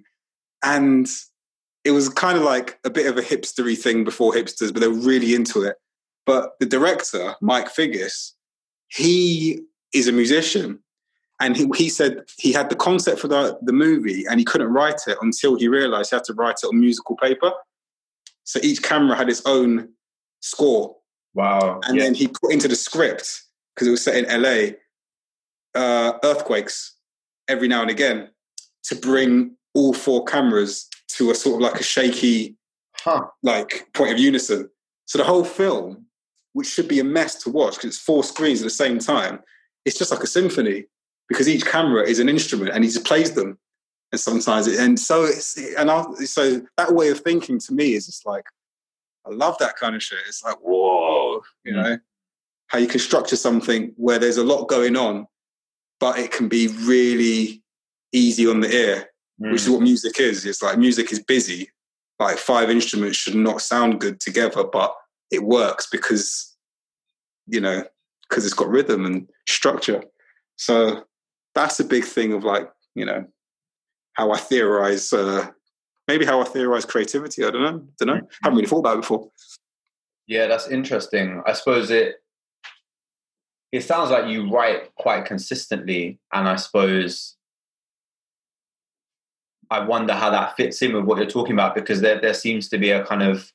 And 0.62 1.08
it 1.84 1.92
was 1.92 2.08
kind 2.08 2.36
of 2.36 2.44
like 2.44 2.78
a 2.84 2.90
bit 2.90 3.06
of 3.06 3.16
a 3.16 3.22
hipstery 3.22 3.78
thing 3.78 4.04
before 4.04 4.32
hipsters, 4.32 4.72
but 4.72 4.80
they 4.80 4.88
were 4.88 4.94
really 4.94 5.34
into 5.34 5.62
it. 5.62 5.76
But 6.26 6.52
the 6.58 6.66
director, 6.66 7.34
Mike 7.40 7.72
Figgis, 7.72 8.32
he 8.88 9.60
is 9.94 10.08
a 10.08 10.12
musician. 10.12 10.80
And 11.40 11.56
he, 11.56 11.68
he 11.76 11.88
said 11.88 12.24
he 12.38 12.52
had 12.52 12.70
the 12.70 12.76
concept 12.76 13.20
for 13.20 13.28
the, 13.28 13.58
the 13.62 13.72
movie 13.72 14.24
and 14.28 14.40
he 14.40 14.44
couldn't 14.44 14.72
write 14.72 15.00
it 15.06 15.18
until 15.20 15.56
he 15.56 15.68
realized 15.68 16.10
he 16.10 16.16
had 16.16 16.24
to 16.24 16.34
write 16.34 16.56
it 16.62 16.66
on 16.66 16.80
musical 16.80 17.16
paper. 17.16 17.52
So 18.44 18.58
each 18.62 18.82
camera 18.82 19.16
had 19.16 19.28
its 19.28 19.42
own 19.44 19.90
score 20.40 20.96
Wow. 21.34 21.80
and 21.84 21.96
yeah. 21.98 22.04
then 22.04 22.14
he 22.14 22.28
put 22.28 22.52
into 22.52 22.66
the 22.66 22.76
script 22.76 23.42
because 23.74 23.86
it 23.86 23.90
was 23.90 24.02
set 24.02 24.16
in 24.16 24.42
LA 24.42 24.76
uh, 25.78 26.18
earthquakes 26.24 26.96
every 27.46 27.68
now 27.68 27.82
and 27.82 27.90
again 27.90 28.30
to 28.84 28.94
bring 28.96 29.54
all 29.74 29.92
four 29.92 30.24
cameras 30.24 30.88
to 31.08 31.30
a 31.30 31.34
sort 31.34 31.56
of 31.56 31.60
like 31.60 31.78
a 31.78 31.84
shaky 31.84 32.56
huh. 32.94 33.26
like 33.42 33.86
point 33.92 34.12
of 34.12 34.18
unison. 34.18 34.70
So 35.04 35.18
the 35.18 35.24
whole 35.24 35.44
film, 35.44 36.06
which 36.54 36.68
should 36.68 36.88
be 36.88 37.00
a 37.00 37.04
mess 37.04 37.34
to 37.42 37.50
watch 37.50 37.74
because 37.74 37.88
it's 37.88 37.98
four 37.98 38.24
screens 38.24 38.62
at 38.62 38.64
the 38.64 38.70
same 38.70 38.98
time, 38.98 39.40
it's 39.84 39.98
just 39.98 40.10
like 40.10 40.22
a 40.22 40.26
symphony 40.26 40.86
because 41.28 41.48
each 41.48 41.64
camera 41.64 42.02
is 42.04 42.18
an 42.18 42.28
instrument 42.28 42.70
and 42.74 42.84
he 42.84 42.90
just 42.90 43.04
plays 43.06 43.32
them. 43.32 43.58
And 44.12 44.20
sometimes, 44.20 44.66
it, 44.68 44.78
and 44.78 44.98
so 44.98 45.24
it's 45.24 45.56
and 45.76 45.90
I, 45.90 46.04
so 46.24 46.62
that 46.76 46.92
way 46.94 47.08
of 47.08 47.20
thinking 47.20 47.58
to 47.60 47.74
me 47.74 47.94
is 47.94 48.06
just 48.06 48.24
like 48.24 48.44
I 49.26 49.30
love 49.30 49.58
that 49.58 49.76
kind 49.76 49.96
of 49.96 50.02
shit. 50.02 50.20
It's 50.28 50.44
like 50.44 50.58
whoa, 50.62 51.42
you 51.64 51.72
Mm. 51.72 51.82
know, 51.82 51.98
how 52.68 52.78
you 52.78 52.86
can 52.86 53.00
structure 53.00 53.36
something 53.36 53.92
where 53.96 54.18
there's 54.18 54.36
a 54.36 54.44
lot 54.44 54.68
going 54.68 54.96
on, 54.96 55.26
but 55.98 56.18
it 56.18 56.30
can 56.30 56.48
be 56.48 56.68
really 56.68 57.62
easy 58.12 58.46
on 58.48 58.60
the 58.60 58.72
ear 58.72 59.10
which 59.38 59.62
is 59.62 59.68
Mm. 59.68 59.72
what 59.72 59.82
music 59.82 60.18
is. 60.18 60.46
It's 60.46 60.62
like 60.62 60.78
music 60.78 61.12
is 61.12 61.20
busy. 61.20 61.70
Like 62.18 62.38
five 62.38 62.70
instruments 62.70 63.18
should 63.18 63.34
not 63.34 63.60
sound 63.60 64.00
good 64.00 64.18
together, 64.18 64.64
but 64.64 64.94
it 65.30 65.42
works 65.42 65.86
because, 65.90 66.56
you 67.46 67.60
know, 67.60 67.84
because 68.28 68.44
it's 68.46 68.54
got 68.54 68.68
rhythm 68.68 69.04
and 69.04 69.28
structure. 69.46 70.02
So 70.56 71.04
that's 71.56 71.80
a 71.80 71.84
big 71.84 72.04
thing 72.04 72.32
of 72.34 72.44
like, 72.44 72.70
you 72.94 73.04
know, 73.04 73.24
how 74.12 74.30
I 74.30 74.38
theorize, 74.38 75.12
uh, 75.12 75.48
maybe 76.06 76.24
how 76.24 76.40
I 76.40 76.44
theorize 76.44 76.84
creativity. 76.84 77.44
I 77.44 77.50
don't 77.50 77.62
know. 77.62 77.86
don't 77.98 78.08
know. 78.08 78.28
Haven't 78.42 78.56
really 78.56 78.68
thought 78.68 78.80
about 78.80 78.98
it 78.98 79.00
before. 79.00 79.30
Yeah, 80.28 80.46
that's 80.46 80.68
interesting. 80.68 81.42
I 81.46 81.54
suppose 81.54 81.90
it 81.90 82.16
it 83.72 83.82
sounds 83.82 84.10
like 84.10 84.26
you 84.26 84.50
write 84.50 84.94
quite 84.94 85.24
consistently, 85.24 86.18
and 86.32 86.48
I 86.48 86.56
suppose 86.56 87.36
I 89.70 89.80
wonder 89.80 90.12
how 90.12 90.30
that 90.30 90.56
fits 90.56 90.80
in 90.82 90.94
with 90.94 91.04
what 91.04 91.18
you're 91.18 91.26
talking 91.26 91.54
about 91.54 91.74
because 91.74 92.00
there 92.00 92.20
there 92.20 92.34
seems 92.34 92.68
to 92.68 92.78
be 92.78 92.90
a 92.90 93.04
kind 93.04 93.22
of 93.22 93.50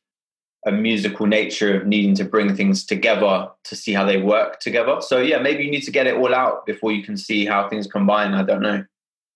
a 0.65 0.71
musical 0.71 1.25
nature 1.25 1.75
of 1.75 1.87
needing 1.87 2.15
to 2.15 2.23
bring 2.23 2.55
things 2.55 2.85
together 2.85 3.49
to 3.63 3.75
see 3.75 3.93
how 3.93 4.05
they 4.05 4.21
work 4.21 4.59
together. 4.59 4.97
So 5.01 5.19
yeah, 5.19 5.39
maybe 5.39 5.63
you 5.63 5.71
need 5.71 5.83
to 5.83 5.91
get 5.91 6.07
it 6.07 6.15
all 6.15 6.33
out 6.35 6.65
before 6.65 6.91
you 6.91 7.03
can 7.03 7.17
see 7.17 7.45
how 7.45 7.67
things 7.67 7.87
combine. 7.87 8.33
I 8.33 8.43
don't 8.43 8.61
know. 8.61 8.85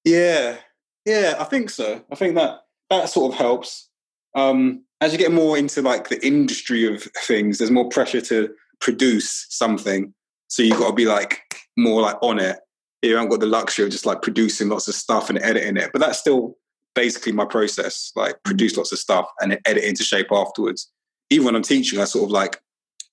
Yeah. 0.03 0.57
Yeah, 1.05 1.35
I 1.39 1.43
think 1.45 1.69
so. 1.69 2.03
I 2.11 2.15
think 2.15 2.35
that 2.35 2.61
that 2.89 3.09
sort 3.09 3.33
of 3.33 3.39
helps. 3.39 3.89
Um, 4.35 4.83
as 5.01 5.11
you 5.11 5.17
get 5.17 5.31
more 5.31 5.57
into 5.57 5.81
like 5.81 6.09
the 6.09 6.25
industry 6.25 6.85
of 6.85 7.03
things, 7.25 7.57
there's 7.57 7.71
more 7.71 7.89
pressure 7.89 8.21
to 8.21 8.53
produce 8.79 9.47
something. 9.49 10.13
So 10.47 10.61
you've 10.63 10.79
got 10.79 10.89
to 10.89 10.93
be 10.93 11.05
like 11.05 11.41
more 11.77 12.01
like 12.01 12.17
on 12.21 12.39
it. 12.39 12.59
You 13.01 13.15
haven't 13.15 13.29
got 13.29 13.39
the 13.39 13.45
luxury 13.45 13.85
of 13.85 13.91
just 13.91 14.05
like 14.05 14.21
producing 14.21 14.69
lots 14.69 14.87
of 14.87 14.95
stuff 14.95 15.29
and 15.29 15.39
editing 15.39 15.77
it. 15.77 15.91
But 15.91 16.01
that's 16.01 16.19
still 16.19 16.55
basically 16.95 17.33
my 17.33 17.45
process. 17.45 18.11
Like 18.15 18.41
produce 18.43 18.77
lots 18.77 18.91
of 18.91 18.99
stuff 18.99 19.27
and 19.39 19.59
edit 19.65 19.83
into 19.83 20.03
shape 20.03 20.27
afterwards. 20.31 20.91
Even 21.29 21.45
when 21.45 21.55
I'm 21.55 21.63
teaching, 21.63 21.99
I 21.99 22.05
sort 22.05 22.25
of 22.25 22.31
like 22.31 22.61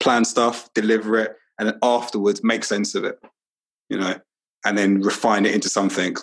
plan 0.00 0.24
stuff, 0.24 0.72
deliver 0.74 1.18
it, 1.18 1.36
and 1.58 1.68
then 1.68 1.78
afterwards 1.82 2.42
make 2.44 2.64
sense 2.64 2.94
of 2.94 3.04
it. 3.04 3.18
You 3.88 3.98
know, 3.98 4.14
and 4.64 4.78
then 4.78 5.00
refine 5.00 5.46
it 5.46 5.54
into 5.54 5.68
something 5.68 6.14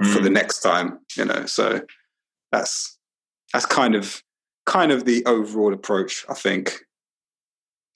mm. 0.00 0.12
for 0.12 0.20
the 0.20 0.28
mm. 0.28 0.34
next 0.34 0.60
time. 0.60 0.98
You 1.16 1.24
know, 1.24 1.46
so 1.46 1.80
that's 2.50 2.98
that's 3.52 3.66
kind 3.66 3.94
of 3.94 4.22
kind 4.66 4.92
of 4.92 5.04
the 5.04 5.24
overall 5.26 5.72
approach, 5.72 6.24
I 6.28 6.34
think. 6.34 6.80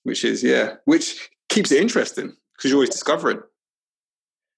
Which 0.05 0.25
is 0.25 0.43
yeah, 0.43 0.75
which 0.85 1.29
keeps 1.49 1.73
it 1.73 1.81
interesting 1.81 2.37
because 2.57 2.71
you're 2.71 2.77
always 2.77 2.91
discovering. 2.91 3.41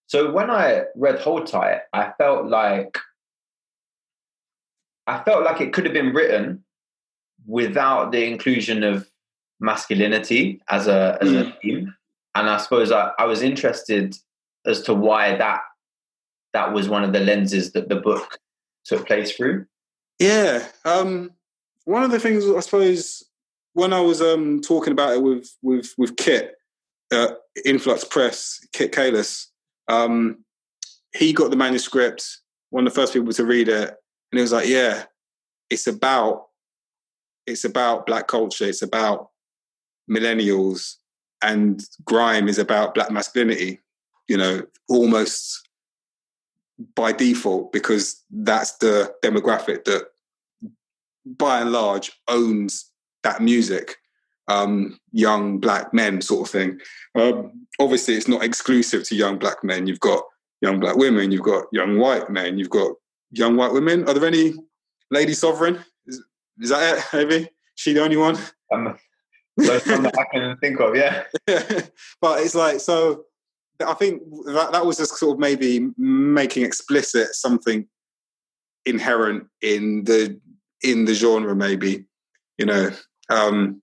So 0.06 0.30
when 0.30 0.50
I 0.50 0.84
read 0.94 1.20
Hold 1.20 1.46
Tight, 1.46 1.80
I 1.92 2.12
felt 2.18 2.46
like 2.46 2.98
I 5.06 5.22
felt 5.22 5.44
like 5.44 5.60
it 5.60 5.72
could 5.72 5.84
have 5.84 5.94
been 5.94 6.14
written 6.14 6.64
without 7.48 8.12
the 8.12 8.24
inclusion 8.24 8.84
of 8.84 9.10
masculinity 9.58 10.60
as 10.68 10.86
a 10.86 11.18
as 11.20 11.30
mm. 11.30 11.48
a 11.48 11.60
theme. 11.60 11.94
And 12.36 12.48
I 12.48 12.58
suppose 12.58 12.92
I, 12.92 13.10
I 13.18 13.24
was 13.24 13.42
interested 13.42 14.14
as 14.64 14.82
to 14.82 14.94
why 14.94 15.34
that 15.36 15.62
that 16.52 16.72
was 16.72 16.88
one 16.88 17.02
of 17.02 17.12
the 17.12 17.20
lenses 17.20 17.72
that 17.72 17.88
the 17.88 17.96
book 17.96 18.38
took 18.84 19.06
place 19.06 19.32
through. 19.32 19.66
Yeah. 20.20 20.66
Um, 20.84 21.32
one 21.84 22.04
of 22.04 22.10
the 22.10 22.20
things 22.20 22.44
I 22.48 22.60
suppose 22.60 23.24
when 23.72 23.92
I 23.92 24.00
was 24.00 24.20
um, 24.20 24.60
talking 24.60 24.92
about 24.92 25.14
it 25.14 25.22
with 25.22 25.50
with 25.62 25.94
with 25.96 26.16
Kit, 26.16 26.54
uh, 27.12 27.28
Influx 27.64 28.04
Press, 28.04 28.60
Kit 28.72 28.92
Caless, 28.92 29.46
um, 29.88 30.44
he 31.16 31.32
got 31.32 31.50
the 31.50 31.56
manuscript. 31.56 32.40
One 32.70 32.86
of 32.86 32.92
the 32.92 33.00
first 33.00 33.14
people 33.14 33.32
to 33.32 33.44
read 33.46 33.68
it, 33.68 33.88
and 33.88 34.38
he 34.38 34.42
was 34.42 34.52
like, 34.52 34.68
"Yeah, 34.68 35.04
it's 35.70 35.86
about 35.86 36.47
it's 37.48 37.64
about 37.64 38.06
black 38.06 38.28
culture. 38.28 38.66
It's 38.66 38.82
about 38.82 39.30
millennials, 40.10 40.94
and 41.42 41.82
grime 42.04 42.48
is 42.48 42.58
about 42.58 42.94
black 42.94 43.10
masculinity. 43.10 43.80
You 44.28 44.36
know, 44.36 44.62
almost 44.88 45.68
by 46.94 47.12
default 47.12 47.72
because 47.72 48.24
that's 48.30 48.76
the 48.78 49.12
demographic 49.24 49.84
that 49.84 50.04
by 51.24 51.60
and 51.60 51.72
large 51.72 52.12
owns 52.28 52.90
that 53.22 53.42
music 53.42 53.96
um, 54.48 54.98
young 55.12 55.58
black 55.58 55.92
men 55.92 56.20
sort 56.20 56.46
of 56.46 56.52
thing 56.52 56.80
um, 57.18 57.66
obviously 57.80 58.14
it's 58.14 58.28
not 58.28 58.44
exclusive 58.44 59.04
to 59.04 59.16
young 59.16 59.38
black 59.38 59.62
men 59.64 59.86
you've 59.86 60.00
got 60.00 60.22
young 60.60 60.78
black 60.80 60.96
women 60.96 61.32
you've 61.32 61.42
got 61.42 61.64
young 61.72 61.98
white 61.98 62.30
men 62.30 62.58
you've 62.58 62.70
got 62.70 62.92
young 63.32 63.56
white 63.56 63.72
women 63.72 64.08
are 64.08 64.14
there 64.14 64.26
any 64.26 64.54
lady 65.10 65.34
sovereign 65.34 65.84
is, 66.60 66.70
that 66.70 66.98
it 66.98 67.04
maybe 67.12 67.48
she 67.74 67.92
the 67.92 68.02
only 68.02 68.16
one 68.16 68.36
um, 68.72 68.96
that 69.56 70.14
i 70.18 70.24
can 70.36 70.56
think 70.58 70.80
of 70.80 70.94
yeah 70.96 71.24
but 72.20 72.40
it's 72.40 72.54
like 72.54 72.80
so 72.80 73.24
I 73.86 73.94
think 73.94 74.22
that 74.46 74.72
that 74.72 74.86
was 74.86 74.96
just 74.96 75.16
sort 75.16 75.36
of 75.36 75.40
maybe 75.40 75.90
making 75.96 76.64
explicit 76.64 77.34
something 77.34 77.86
inherent 78.86 79.46
in 79.62 80.04
the 80.04 80.40
in 80.82 81.04
the 81.04 81.14
genre, 81.14 81.54
maybe 81.54 82.04
you 82.56 82.66
know. 82.66 82.90
Um, 83.30 83.82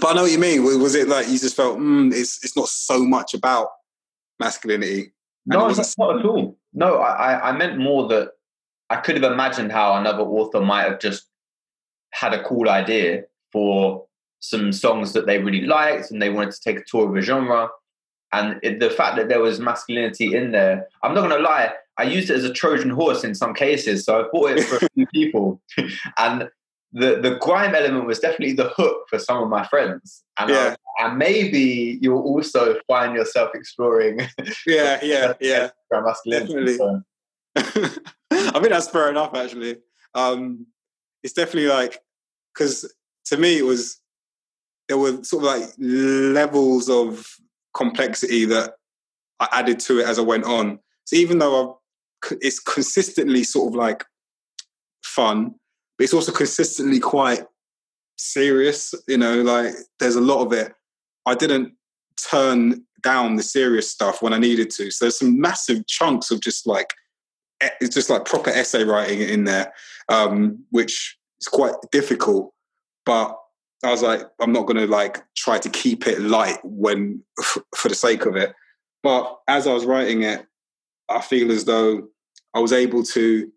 but 0.00 0.10
I 0.10 0.14
know 0.14 0.22
what 0.22 0.32
you 0.32 0.38
mean. 0.38 0.62
Was 0.64 0.94
it 0.94 1.08
like 1.08 1.28
you 1.28 1.38
just 1.38 1.56
felt 1.56 1.78
mm, 1.78 2.12
it's 2.12 2.44
it's 2.44 2.56
not 2.56 2.68
so 2.68 3.04
much 3.04 3.34
about 3.34 3.68
masculinity? 4.40 5.12
No, 5.46 5.68
not 5.68 5.78
at 6.18 6.26
all. 6.26 6.58
No, 6.72 6.96
I 6.96 7.50
I 7.50 7.52
meant 7.52 7.78
more 7.78 8.08
that 8.08 8.32
I 8.90 8.96
could 8.96 9.22
have 9.22 9.32
imagined 9.32 9.72
how 9.72 9.94
another 9.94 10.22
author 10.22 10.60
might 10.60 10.82
have 10.82 11.00
just 11.00 11.28
had 12.14 12.32
a 12.32 12.42
cool 12.44 12.68
idea 12.68 13.24
for 13.52 14.04
some 14.40 14.72
songs 14.72 15.12
that 15.12 15.26
they 15.26 15.38
really 15.38 15.62
liked 15.66 16.10
and 16.10 16.20
they 16.20 16.30
wanted 16.30 16.52
to 16.52 16.60
take 16.60 16.78
a 16.78 16.84
tour 16.86 17.08
of 17.08 17.16
a 17.16 17.20
genre 17.20 17.68
and 18.34 18.58
it, 18.62 18.80
the 18.80 18.90
fact 18.90 19.16
that 19.16 19.28
there 19.28 19.40
was 19.40 19.60
masculinity 19.60 20.34
in 20.34 20.50
there, 20.50 20.88
I'm 21.02 21.14
not 21.14 21.28
going 21.28 21.40
to 21.40 21.48
lie, 21.48 21.72
I 21.96 22.02
used 22.02 22.30
it 22.30 22.36
as 22.36 22.44
a 22.44 22.52
Trojan 22.52 22.90
horse 22.90 23.22
in 23.22 23.34
some 23.34 23.54
cases. 23.54 24.04
So 24.04 24.20
I 24.20 24.28
bought 24.32 24.58
it 24.58 24.64
for 24.64 24.84
a 24.84 24.88
few 24.94 25.06
people. 25.14 25.62
and 26.18 26.48
the, 26.92 27.20
the 27.20 27.38
grime 27.40 27.74
element 27.74 28.06
was 28.06 28.18
definitely 28.18 28.54
the 28.54 28.70
hook 28.76 29.06
for 29.08 29.20
some 29.20 29.42
of 29.42 29.48
my 29.48 29.64
friends. 29.66 30.24
And, 30.38 30.50
yeah. 30.50 30.74
I, 30.98 31.06
and 31.06 31.18
maybe 31.18 31.98
you'll 32.02 32.22
also 32.22 32.76
find 32.88 33.14
yourself 33.14 33.50
exploring. 33.54 34.20
Yeah, 34.66 34.98
yeah, 35.02 35.34
yeah. 35.40 35.70
Masculinity. 35.92 36.76
So. 36.76 37.02
I 37.56 37.62
think 37.62 38.68
that's 38.68 38.88
fair 38.88 39.10
enough, 39.10 39.34
actually. 39.34 39.76
Um, 40.14 40.66
it's 41.22 41.34
definitely 41.34 41.68
like, 41.68 42.00
because 42.54 42.92
to 43.26 43.36
me, 43.36 43.58
it 43.58 43.64
was, 43.64 44.00
there 44.88 44.98
were 44.98 45.22
sort 45.24 45.44
of 45.44 45.60
like 45.60 45.70
levels 45.78 46.88
of 46.88 47.26
complexity 47.74 48.44
that 48.44 48.74
I 49.40 49.48
added 49.52 49.80
to 49.80 50.00
it 50.00 50.06
as 50.06 50.18
I 50.18 50.22
went 50.22 50.44
on. 50.44 50.78
So 51.04 51.16
even 51.16 51.38
though 51.38 51.78
I've, 52.22 52.38
it's 52.40 52.60
consistently 52.60 53.44
sort 53.44 53.72
of 53.72 53.76
like 53.76 54.04
fun, 55.02 55.54
but 55.96 56.04
it's 56.04 56.14
also 56.14 56.32
consistently 56.32 57.00
quite 57.00 57.44
serious. 58.16 58.94
You 59.06 59.18
know, 59.18 59.42
like 59.42 59.74
there's 59.98 60.16
a 60.16 60.20
lot 60.20 60.44
of 60.44 60.52
it. 60.52 60.72
I 61.26 61.34
didn't 61.34 61.74
turn 62.30 62.84
down 63.02 63.36
the 63.36 63.42
serious 63.42 63.90
stuff 63.90 64.22
when 64.22 64.32
I 64.32 64.38
needed 64.38 64.70
to. 64.70 64.90
So 64.90 65.04
there's 65.04 65.18
some 65.18 65.40
massive 65.40 65.86
chunks 65.86 66.30
of 66.30 66.40
just 66.40 66.66
like 66.66 66.94
it's 67.80 67.94
just 67.94 68.10
like 68.10 68.24
proper 68.24 68.50
essay 68.50 68.84
writing 68.84 69.20
in 69.20 69.44
there, 69.44 69.72
um, 70.08 70.64
which 70.70 71.16
is 71.40 71.48
quite 71.48 71.74
difficult. 71.90 72.52
But 73.04 73.36
I 73.84 73.90
was 73.90 74.02
like, 74.02 74.22
I'm 74.40 74.52
not 74.52 74.66
going 74.66 74.78
to 74.78 74.86
like 74.86 75.22
try 75.36 75.58
to 75.58 75.68
keep 75.68 76.06
it 76.06 76.20
light 76.20 76.58
when 76.62 77.22
for 77.76 77.88
the 77.88 77.94
sake 77.94 78.26
of 78.26 78.36
it. 78.36 78.54
But 79.02 79.38
as 79.48 79.66
I 79.66 79.74
was 79.74 79.84
writing 79.84 80.22
it, 80.22 80.46
I 81.08 81.20
feel 81.20 81.52
as 81.52 81.64
though 81.64 82.08
I 82.54 82.60
was 82.60 82.72
able 82.72 83.02
to 83.04 83.50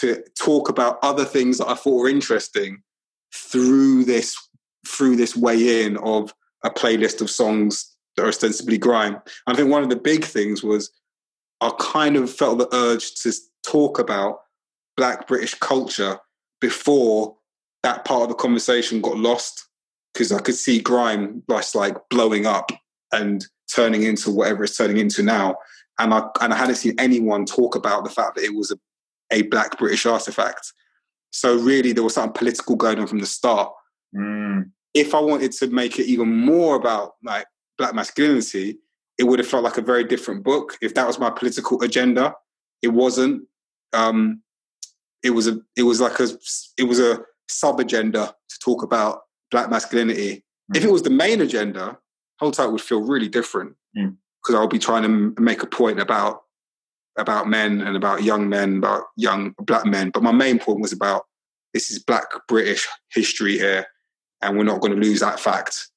to 0.00 0.22
talk 0.38 0.68
about 0.68 0.98
other 1.02 1.24
things 1.24 1.58
that 1.58 1.68
I 1.68 1.74
thought 1.74 2.00
were 2.00 2.08
interesting 2.08 2.82
through 3.34 4.04
this 4.04 4.36
through 4.86 5.16
this 5.16 5.36
way 5.36 5.84
in 5.84 5.96
of 5.98 6.34
a 6.64 6.70
playlist 6.70 7.20
of 7.20 7.30
songs 7.30 7.96
that 8.16 8.24
are 8.24 8.28
ostensibly 8.28 8.78
grime. 8.78 9.18
I 9.46 9.54
think 9.54 9.70
one 9.70 9.82
of 9.82 9.90
the 9.90 9.96
big 9.96 10.24
things 10.24 10.62
was 10.62 10.90
I 11.60 11.70
kind 11.78 12.16
of 12.16 12.32
felt 12.32 12.58
the 12.58 12.68
urge 12.74 13.14
to 13.22 13.32
talk 13.64 13.98
about 13.98 14.40
Black 14.96 15.26
British 15.28 15.54
culture 15.54 16.18
before 16.60 17.36
that 17.82 18.04
part 18.04 18.22
of 18.22 18.28
the 18.28 18.34
conversation 18.34 19.00
got 19.00 19.16
lost 19.16 19.68
because 20.12 20.32
I 20.32 20.40
could 20.40 20.54
see 20.54 20.80
grime 20.80 21.42
just 21.48 21.74
like 21.74 21.96
blowing 22.10 22.46
up 22.46 22.70
and 23.12 23.44
turning 23.72 24.02
into 24.02 24.30
whatever 24.30 24.64
it's 24.64 24.76
turning 24.76 24.98
into 24.98 25.22
now. 25.22 25.56
And 25.98 26.12
I 26.14 26.22
and 26.40 26.52
I 26.52 26.56
hadn't 26.56 26.76
seen 26.76 26.94
anyone 26.98 27.44
talk 27.44 27.74
about 27.74 28.04
the 28.04 28.10
fact 28.10 28.36
that 28.36 28.44
it 28.44 28.54
was 28.54 28.70
a, 28.70 28.78
a 29.32 29.42
black 29.42 29.78
British 29.78 30.06
artifact. 30.06 30.72
So 31.30 31.56
really 31.56 31.92
there 31.92 32.04
was 32.04 32.14
something 32.14 32.32
political 32.32 32.76
going 32.76 32.98
on 32.98 33.06
from 33.06 33.18
the 33.18 33.26
start. 33.26 33.72
Mm. 34.14 34.70
If 34.94 35.14
I 35.14 35.20
wanted 35.20 35.52
to 35.52 35.68
make 35.68 35.98
it 35.98 36.06
even 36.06 36.34
more 36.34 36.76
about 36.76 37.14
like 37.22 37.46
black 37.76 37.94
masculinity, 37.94 38.78
it 39.18 39.24
would 39.24 39.38
have 39.38 39.48
felt 39.48 39.64
like 39.64 39.76
a 39.78 39.82
very 39.82 40.04
different 40.04 40.42
book. 40.42 40.78
If 40.80 40.94
that 40.94 41.06
was 41.06 41.18
my 41.18 41.30
political 41.30 41.82
agenda, 41.82 42.34
it 42.82 42.88
wasn't. 42.88 43.44
Um, 43.92 44.42
it 45.22 45.30
was 45.30 45.46
a 45.46 45.58
it 45.76 45.82
was 45.82 46.00
like 46.00 46.18
a 46.20 46.28
it 46.76 46.84
was 46.84 47.00
a 47.00 47.20
sub 47.48 47.80
agenda 47.80 48.34
to 48.48 48.58
talk 48.62 48.82
about 48.82 49.22
black 49.50 49.70
masculinity. 49.70 50.44
Mm. 50.72 50.76
If 50.76 50.84
it 50.84 50.92
was 50.92 51.02
the 51.02 51.10
main 51.10 51.40
agenda, 51.40 51.98
Hold 52.40 52.54
Tight 52.54 52.66
would 52.66 52.80
feel 52.80 53.02
really 53.02 53.28
different 53.28 53.74
because 53.94 54.54
mm. 54.54 54.54
I'll 54.54 54.68
be 54.68 54.78
trying 54.78 55.02
to 55.02 55.40
make 55.40 55.62
a 55.62 55.66
point 55.66 56.00
about 56.00 56.42
about 57.16 57.48
men 57.48 57.80
and 57.80 57.96
about 57.96 58.22
young 58.22 58.48
men, 58.48 58.78
about 58.78 59.04
young 59.16 59.54
black 59.58 59.84
men. 59.84 60.10
But 60.10 60.22
my 60.22 60.32
main 60.32 60.58
point 60.58 60.80
was 60.80 60.92
about 60.92 61.26
this 61.74 61.90
is 61.90 61.98
black 61.98 62.26
British 62.46 62.86
history 63.12 63.58
here, 63.58 63.86
and 64.40 64.56
we're 64.56 64.64
not 64.64 64.80
going 64.80 64.94
to 64.94 65.00
lose 65.00 65.20
that 65.20 65.40
fact. 65.40 65.88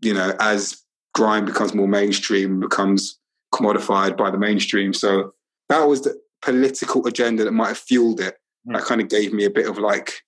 You 0.00 0.14
know, 0.14 0.34
as 0.40 0.82
grime 1.14 1.46
becomes 1.46 1.74
more 1.74 1.88
mainstream, 1.88 2.60
becomes 2.60 3.18
commodified 3.52 4.16
by 4.16 4.30
the 4.30 4.38
mainstream. 4.38 4.92
So 4.92 5.32
that 5.68 5.84
was 5.84 6.02
the 6.02 6.18
political 6.46 7.04
agenda 7.08 7.42
that 7.42 7.52
might 7.52 7.68
have 7.68 7.78
fueled 7.78 8.20
it. 8.20 8.36
Mm. 8.66 8.74
That 8.74 8.84
kind 8.84 9.00
of 9.00 9.08
gave 9.08 9.32
me 9.32 9.44
a 9.44 9.50
bit 9.50 9.66
of 9.66 9.78
like 9.78 10.22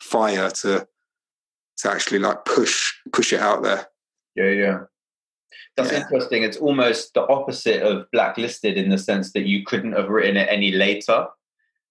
fire 0.00 0.50
to 0.50 0.86
to 1.78 1.90
actually 1.90 2.18
like 2.18 2.44
push 2.44 2.92
push 3.12 3.32
it 3.32 3.40
out 3.40 3.62
there. 3.62 3.86
Yeah, 4.36 4.50
yeah. 4.50 4.78
That's 5.76 5.90
yeah. 5.90 6.02
interesting. 6.02 6.42
It's 6.42 6.58
almost 6.58 7.14
the 7.14 7.26
opposite 7.26 7.82
of 7.82 8.10
blacklisted 8.12 8.76
in 8.76 8.90
the 8.90 8.98
sense 8.98 9.32
that 9.32 9.46
you 9.46 9.64
couldn't 9.64 9.92
have 9.92 10.08
written 10.08 10.36
it 10.36 10.48
any 10.50 10.70
later 10.70 11.26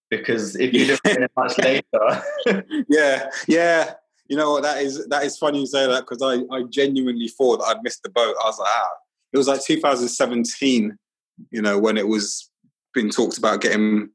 because 0.09 0.55
if 0.55 0.74
you 0.74 0.86
didn't 0.86 1.24
it 1.24 1.32
much 1.38 1.57
later, 1.57 2.24
yeah, 2.89 3.30
yeah. 3.47 3.93
You 4.28 4.38
know 4.38 4.51
what? 4.51 4.63
That 4.63 4.82
is 4.84 5.05
that 5.07 5.24
is 5.24 5.38
funny 5.38 5.61
you 5.61 5.67
say 5.67 5.88
that 5.88 6.07
because 6.07 6.21
I 6.21 6.43
I 6.55 6.63
genuinely 6.69 7.28
thought 7.28 7.57
that 7.57 7.76
I'd 7.76 7.84
missed 7.84 8.03
the 8.03 8.09
boat. 8.09 8.36
I 8.41 8.45
was 8.45 8.59
like, 8.59 8.69
ah, 8.69 8.89
it 9.34 9.38
was 9.38 9.47
like 9.47 9.63
2017. 9.63 10.95
You 11.49 11.61
know 11.61 11.80
when 11.80 11.97
it 11.97 12.07
was 12.07 12.51
being 12.94 13.10
talked 13.10 13.38
about 13.38 13.62
getting 13.62 14.10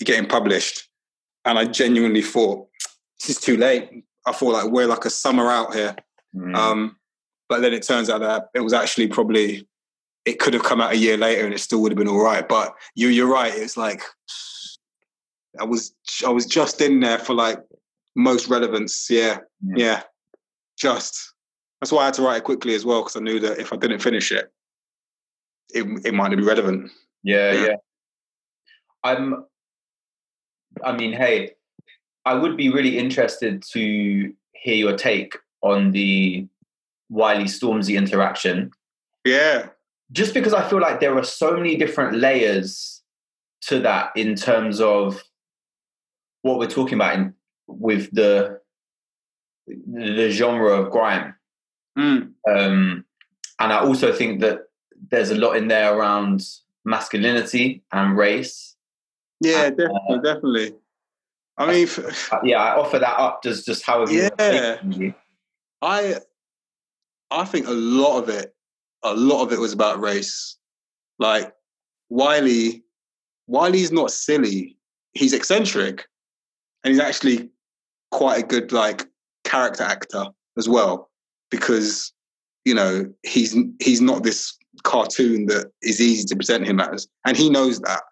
getting 0.00 0.26
published, 0.26 0.88
and 1.44 1.58
I 1.58 1.64
genuinely 1.64 2.22
thought 2.22 2.68
this 3.20 3.30
is 3.30 3.40
too 3.40 3.56
late. 3.56 4.04
I 4.26 4.32
thought 4.32 4.52
like 4.52 4.70
we're 4.70 4.86
like 4.86 5.04
a 5.04 5.10
summer 5.10 5.50
out 5.50 5.74
here. 5.74 5.96
Mm. 6.34 6.54
Um, 6.54 6.96
but 7.48 7.60
then 7.60 7.72
it 7.72 7.86
turns 7.86 8.10
out 8.10 8.20
that 8.20 8.48
it 8.54 8.60
was 8.60 8.72
actually 8.72 9.08
probably 9.08 9.66
it 10.24 10.40
could 10.40 10.54
have 10.54 10.64
come 10.64 10.80
out 10.80 10.92
a 10.92 10.96
year 10.96 11.16
later 11.16 11.44
and 11.44 11.54
it 11.54 11.60
still 11.60 11.80
would 11.80 11.92
have 11.92 11.98
been 11.98 12.08
all 12.08 12.22
right. 12.22 12.46
But 12.46 12.74
you 12.94 13.08
you're 13.08 13.30
right. 13.32 13.52
It's 13.54 13.76
like 13.76 14.02
I 15.60 15.64
was 15.64 15.94
I 16.26 16.30
was 16.30 16.46
just 16.46 16.80
in 16.80 17.00
there 17.00 17.18
for 17.18 17.34
like 17.34 17.60
most 18.16 18.48
relevance. 18.48 19.08
Yeah, 19.08 19.38
yeah, 19.62 19.76
yeah. 19.76 20.02
just 20.76 21.34
that's 21.80 21.92
why 21.92 22.02
I 22.02 22.04
had 22.06 22.14
to 22.14 22.22
write 22.22 22.38
it 22.38 22.44
quickly 22.44 22.74
as 22.74 22.84
well 22.84 23.02
because 23.02 23.16
I 23.16 23.20
knew 23.20 23.38
that 23.40 23.58
if 23.58 23.72
I 23.72 23.76
didn't 23.76 24.00
finish 24.00 24.32
it, 24.32 24.50
it 25.72 25.86
it 26.04 26.14
might 26.14 26.28
not 26.28 26.38
be 26.38 26.44
relevant. 26.44 26.90
Yeah, 27.22 27.52
yeah, 27.52 27.66
yeah. 27.66 27.76
I'm. 29.04 29.44
I 30.84 30.96
mean, 30.96 31.12
hey, 31.12 31.52
I 32.24 32.34
would 32.34 32.56
be 32.56 32.68
really 32.68 32.98
interested 32.98 33.62
to 33.72 34.32
hear 34.52 34.74
your 34.74 34.96
take 34.96 35.36
on 35.62 35.92
the 35.92 36.46
Wiley 37.08 37.44
Stormzy 37.44 37.96
interaction. 37.96 38.72
Yeah. 39.24 39.68
Just 40.12 40.34
because 40.34 40.54
I 40.54 40.68
feel 40.68 40.80
like 40.80 41.00
there 41.00 41.16
are 41.16 41.24
so 41.24 41.56
many 41.56 41.76
different 41.76 42.16
layers 42.16 43.02
to 43.62 43.80
that 43.80 44.10
in 44.16 44.34
terms 44.34 44.80
of 44.80 45.22
what 46.42 46.58
we're 46.58 46.68
talking 46.68 46.94
about 46.94 47.14
in, 47.14 47.34
with 47.66 48.10
the 48.12 48.60
the 49.66 50.30
genre 50.30 50.80
of 50.80 50.92
grime. 50.92 51.34
Mm. 51.98 52.32
Um, 52.48 53.04
and 53.58 53.72
I 53.72 53.80
also 53.80 54.12
think 54.12 54.40
that 54.40 54.60
there's 55.10 55.30
a 55.30 55.34
lot 55.34 55.56
in 55.56 55.66
there 55.66 55.96
around 55.96 56.46
masculinity 56.84 57.82
and 57.90 58.16
race. 58.16 58.75
Yeah, 59.40 59.66
and, 59.66 59.76
definitely, 59.76 60.00
uh, 60.08 60.18
definitely. 60.18 60.74
I 61.58 61.72
mean, 61.72 61.88
uh, 62.32 62.38
yeah, 62.44 62.62
I 62.62 62.76
offer 62.76 62.98
that 62.98 63.18
up. 63.18 63.42
Just, 63.42 63.66
just 63.66 63.82
how 63.84 64.06
you? 64.06 64.28
Yeah, 64.40 64.76
I, 65.82 66.16
I 67.30 67.44
think 67.44 67.66
a 67.66 67.72
lot 67.72 68.22
of 68.22 68.28
it, 68.28 68.54
a 69.02 69.14
lot 69.14 69.42
of 69.42 69.52
it 69.52 69.58
was 69.58 69.72
about 69.72 70.00
race. 70.00 70.56
Like 71.18 71.52
Wiley, 72.10 72.84
Wiley's 73.46 73.92
not 73.92 74.10
silly. 74.10 74.76
He's 75.12 75.32
eccentric, 75.32 76.06
and 76.84 76.92
he's 76.92 77.00
actually 77.00 77.50
quite 78.10 78.42
a 78.42 78.46
good 78.46 78.72
like 78.72 79.06
character 79.44 79.82
actor 79.82 80.26
as 80.56 80.68
well 80.68 81.10
because 81.50 82.12
you 82.64 82.74
know 82.74 83.10
he's 83.22 83.56
he's 83.80 84.00
not 84.00 84.22
this 84.22 84.56
cartoon 84.82 85.46
that 85.46 85.70
is 85.82 86.00
easy 86.00 86.24
to 86.24 86.36
present 86.36 86.66
him 86.66 86.80
as 86.80 87.08
and 87.24 87.36
he 87.36 87.48
knows 87.48 87.80
that 87.80 88.02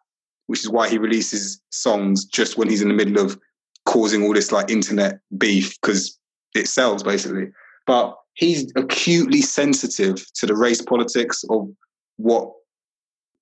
which 0.46 0.60
is 0.60 0.68
why 0.68 0.88
he 0.88 0.98
releases 0.98 1.60
songs 1.70 2.24
just 2.24 2.58
when 2.58 2.68
he's 2.68 2.82
in 2.82 2.88
the 2.88 2.94
middle 2.94 3.24
of 3.24 3.38
causing 3.84 4.22
all 4.22 4.34
this 4.34 4.52
like 4.52 4.70
internet 4.70 5.18
beef 5.36 5.78
because 5.80 6.18
it 6.54 6.68
sells 6.68 7.02
basically. 7.02 7.48
But 7.86 8.16
he's 8.34 8.70
acutely 8.76 9.42
sensitive 9.42 10.24
to 10.34 10.46
the 10.46 10.56
race 10.56 10.82
politics 10.82 11.44
of 11.50 11.68
what 12.16 12.50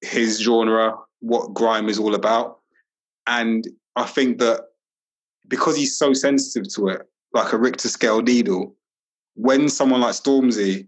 his 0.01 0.41
genre, 0.41 0.95
what 1.21 1.55
grime 1.55 1.89
is 1.89 1.99
all 1.99 2.15
about. 2.15 2.59
And 3.27 3.67
I 3.97 4.05
think 4.05 4.39
that 4.39 4.63
because 5.49 5.77
he's 5.77 5.97
so 5.97 6.13
sensitive 6.13 6.73
to 6.75 6.89
it, 6.89 7.03
like 7.33 7.53
a 7.53 7.59
Richter 7.59 7.89
scale 7.89 8.21
needle, 8.21 8.75
when 9.35 9.69
someone 9.69 10.01
like 10.01 10.13
Stormzy, 10.13 10.87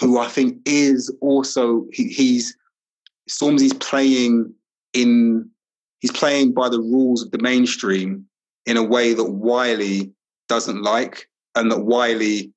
who 0.00 0.18
I 0.18 0.28
think 0.28 0.58
is 0.66 1.14
also 1.20 1.86
he, 1.92 2.08
he's 2.08 2.56
Stormzy's 3.28 3.74
playing 3.74 4.52
in 4.92 5.48
he's 6.04 6.12
playing 6.12 6.52
by 6.52 6.68
the 6.68 6.80
rules 6.80 7.22
of 7.22 7.30
the 7.30 7.38
mainstream 7.38 8.26
in 8.66 8.76
a 8.76 8.82
way 8.82 9.14
that 9.14 9.24
Wiley 9.24 10.12
doesn't 10.50 10.82
like 10.82 11.30
and 11.54 11.70
that 11.72 11.86
Wiley 11.86 12.52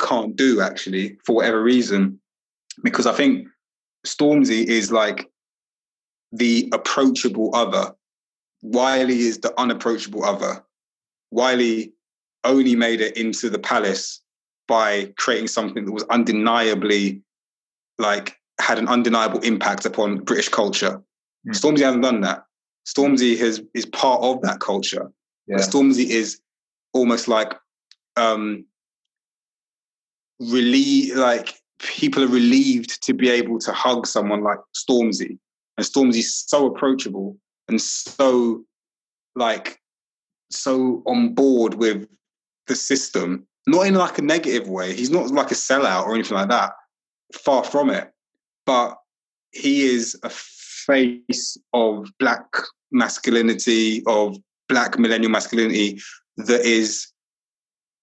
can't 0.00 0.34
do 0.34 0.62
actually 0.62 1.18
for 1.26 1.36
whatever 1.36 1.62
reason. 1.62 2.18
Because 2.82 3.04
I 3.04 3.12
think 3.12 3.46
Stormzy 4.06 4.64
is 4.64 4.90
like 4.90 5.28
the 6.32 6.70
approachable 6.72 7.54
other. 7.54 7.94
Wiley 8.62 9.18
is 9.18 9.40
the 9.40 9.52
unapproachable 9.60 10.24
other. 10.24 10.64
Wiley 11.30 11.92
only 12.44 12.74
made 12.74 13.02
it 13.02 13.18
into 13.18 13.50
the 13.50 13.58
palace 13.58 14.22
by 14.66 15.12
creating 15.18 15.48
something 15.48 15.84
that 15.84 15.92
was 15.92 16.04
undeniably 16.04 17.20
like 17.98 18.38
had 18.58 18.78
an 18.78 18.88
undeniable 18.88 19.40
impact 19.40 19.84
upon 19.84 20.24
British 20.24 20.48
culture. 20.48 21.02
Mm. 21.46 21.52
Stormzy 21.52 21.80
hasn't 21.80 22.02
done 22.02 22.22
that. 22.22 22.44
Stormzy 22.88 23.38
has 23.38 23.60
is 23.74 23.86
part 23.86 24.22
of 24.22 24.40
that 24.42 24.60
culture. 24.60 25.12
Yeah. 25.46 25.56
Stormzy 25.56 26.08
is 26.08 26.40
almost 26.92 27.28
like 27.28 27.54
um 28.16 28.64
relieved 30.40 31.16
like 31.16 31.60
people 31.78 32.24
are 32.24 32.28
relieved 32.28 33.02
to 33.02 33.12
be 33.12 33.28
able 33.28 33.58
to 33.58 33.72
hug 33.72 34.06
someone 34.06 34.42
like 34.42 34.58
Stormzy. 34.74 35.38
And 35.76 35.86
Stormzy's 35.86 36.44
so 36.46 36.66
approachable 36.66 37.36
and 37.68 37.80
so 37.80 38.64
like 39.36 39.80
so 40.50 41.02
on 41.06 41.34
board 41.34 41.74
with 41.74 42.08
the 42.66 42.74
system, 42.74 43.46
not 43.66 43.86
in 43.86 43.94
like 43.94 44.18
a 44.18 44.22
negative 44.22 44.68
way. 44.68 44.94
He's 44.94 45.10
not 45.10 45.30
like 45.30 45.50
a 45.50 45.54
sellout 45.54 46.04
or 46.04 46.14
anything 46.14 46.36
like 46.36 46.48
that. 46.48 46.72
Far 47.34 47.62
from 47.62 47.90
it. 47.90 48.10
But 48.64 48.96
he 49.52 49.82
is 49.82 50.18
a 50.22 50.30
face 50.88 51.56
of 51.72 52.10
black 52.18 52.46
masculinity, 52.90 54.02
of 54.06 54.36
black 54.68 54.98
millennial 54.98 55.30
masculinity 55.30 56.00
that 56.38 56.62
is 56.62 57.12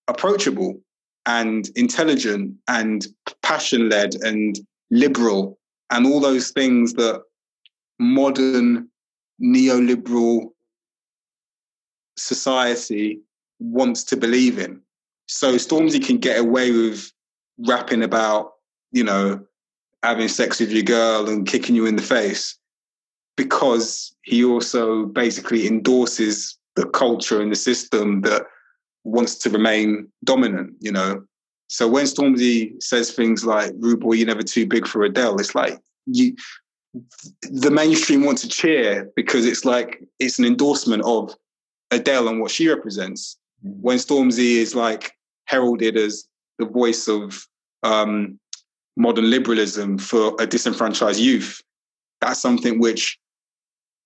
approachable 0.08 0.80
and 1.26 1.70
intelligent 1.76 2.56
and 2.68 3.08
passion 3.42 3.90
led 3.90 4.16
and 4.16 4.60
liberal 4.92 5.58
and 5.90 6.06
all 6.06 6.20
those 6.20 6.52
things 6.52 6.94
that 6.94 7.22
modern 8.00 8.88
neoliberal 9.42 10.50
society 12.18 13.20
wants 13.60 14.04
to 14.04 14.16
believe 14.16 14.60
in. 14.60 14.80
So 15.28 15.56
Stormzy 15.56 16.06
can 16.06 16.18
get 16.18 16.40
away 16.40 16.72
with 16.72 17.12
rapping 17.58 18.04
about, 18.04 18.52
you 18.92 19.04
know, 19.04 19.44
having 20.04 20.28
sex 20.28 20.60
with 20.60 20.72
your 20.72 20.84
girl 20.84 21.28
and 21.28 21.48
kicking 21.48 21.76
you 21.76 21.88
in 21.88 21.96
the 21.96 22.02
face 22.02 22.58
because 23.38 24.16
he 24.24 24.44
also 24.44 25.06
basically 25.06 25.68
endorses 25.68 26.58
the 26.76 26.86
culture 26.88 27.42
and 27.42 27.52
the 27.52 27.56
system 27.56 28.22
that 28.22 28.44
wants 29.04 29.36
to 29.36 29.50
remain 29.50 30.08
dominant, 30.24 30.74
you 30.80 30.92
know. 30.92 31.24
So 31.68 31.88
when 31.88 32.06
Stormzy 32.06 32.82
says 32.82 33.12
things 33.12 33.46
like 33.46 33.72
"Rude 33.80 34.00
boy, 34.00 34.14
you're 34.14 34.28
never 34.28 34.44
too 34.44 34.66
big 34.66 34.88
for 34.88 35.04
Adele," 35.04 35.40
it's 35.40 35.56
like 35.56 35.80
you, 36.06 36.36
the 37.42 37.72
mainstream 37.72 38.24
want 38.24 38.38
to 38.40 38.50
cheer 38.50 39.10
because 39.16 39.46
it's 39.46 39.66
like 39.66 40.02
it's 40.20 40.40
an 40.40 40.46
endorsement 40.46 41.04
of 41.04 41.34
Adele 41.92 42.28
and 42.28 42.42
what 42.42 42.52
she 42.52 42.70
represents. 42.70 43.38
When 43.62 43.98
Stormzy 43.98 44.58
is 44.58 44.76
like 44.76 45.14
heralded 45.46 45.98
as 45.98 46.28
the 46.60 46.66
voice 46.66 47.08
of 47.08 47.48
um, 47.84 48.40
modern 48.96 49.30
liberalism 49.30 49.98
for 49.98 50.36
a 50.40 50.48
disenfranchised 50.48 51.20
youth, 51.20 51.62
that's 52.22 52.40
something 52.40 52.80
which 52.80 53.18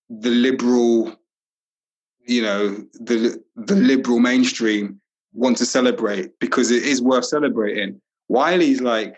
the 0.09 0.29
liberal, 0.29 1.15
you 2.27 2.41
know, 2.41 2.69
the 2.93 3.41
the 3.55 3.75
liberal 3.75 4.19
mainstream 4.19 4.99
want 5.33 5.57
to 5.57 5.65
celebrate 5.65 6.39
because 6.39 6.71
it 6.71 6.83
is 6.83 7.01
worth 7.01 7.25
celebrating. 7.25 8.01
Wiley's 8.27 8.81
like 8.81 9.15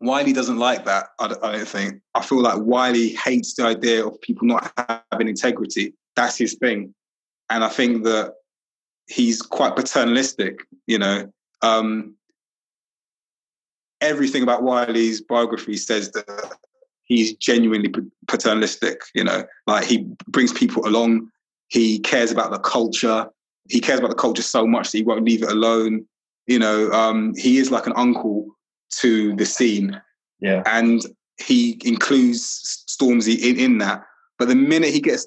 Wiley 0.00 0.32
doesn't 0.32 0.58
like 0.58 0.86
that. 0.86 1.08
I 1.18 1.28
don't, 1.28 1.68
think. 1.68 2.00
I 2.14 2.22
feel 2.22 2.40
like 2.40 2.58
Wiley 2.60 3.10
hates 3.10 3.54
the 3.54 3.64
idea 3.64 4.06
of 4.06 4.20
people 4.22 4.46
not 4.46 4.72
having 5.12 5.28
integrity. 5.28 5.94
That's 6.16 6.38
his 6.38 6.54
thing, 6.54 6.94
and 7.50 7.62
I 7.62 7.68
think 7.68 8.04
that 8.04 8.34
he's 9.06 9.42
quite 9.42 9.76
paternalistic. 9.76 10.66
You 10.86 10.98
know, 10.98 11.32
um, 11.62 12.14
everything 14.00 14.42
about 14.42 14.62
Wiley's 14.62 15.20
biography 15.20 15.76
says 15.76 16.12
that 16.12 16.56
he's 17.10 17.34
genuinely 17.34 17.92
paternalistic. 18.28 19.02
You 19.14 19.24
know, 19.24 19.44
like 19.66 19.84
he 19.84 20.06
brings 20.28 20.54
people 20.54 20.86
along. 20.86 21.28
He 21.68 21.98
cares 21.98 22.30
about 22.30 22.52
the 22.52 22.58
culture. 22.58 23.28
He 23.68 23.80
cares 23.80 23.98
about 23.98 24.08
the 24.08 24.16
culture 24.16 24.42
so 24.42 24.66
much 24.66 24.90
that 24.90 24.98
he 24.98 25.04
won't 25.04 25.24
leave 25.24 25.42
it 25.42 25.50
alone. 25.50 26.06
You 26.46 26.58
know, 26.58 26.90
um, 26.92 27.34
he 27.36 27.58
is 27.58 27.70
like 27.70 27.86
an 27.86 27.92
uncle 27.96 28.46
to 29.00 29.36
the 29.36 29.44
scene. 29.44 30.00
Yeah, 30.40 30.62
and 30.64 31.02
he 31.36 31.78
includes 31.84 32.86
Stormzy 32.88 33.38
in, 33.38 33.58
in 33.58 33.78
that. 33.78 34.04
But 34.38 34.48
the 34.48 34.54
minute 34.54 34.94
he 34.94 35.00
gets 35.00 35.26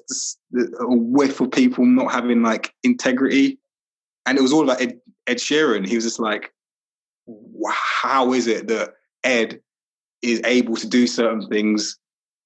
this, 0.50 0.70
a 0.80 0.86
whiff 0.96 1.40
of 1.40 1.52
people 1.52 1.86
not 1.86 2.10
having 2.10 2.42
like 2.42 2.74
integrity, 2.82 3.58
and 4.26 4.36
it 4.36 4.42
was 4.42 4.52
all 4.52 4.64
about 4.64 4.80
Ed, 4.80 4.98
Ed 5.28 5.36
Sheeran, 5.36 5.86
he 5.86 5.94
was 5.94 6.04
just 6.04 6.18
like, 6.18 6.52
how 7.70 8.32
is 8.32 8.48
it 8.48 8.66
that 8.68 8.94
Ed 9.22 9.60
is 10.24 10.40
able 10.44 10.76
to 10.76 10.86
do 10.86 11.06
certain 11.06 11.46
things 11.48 11.98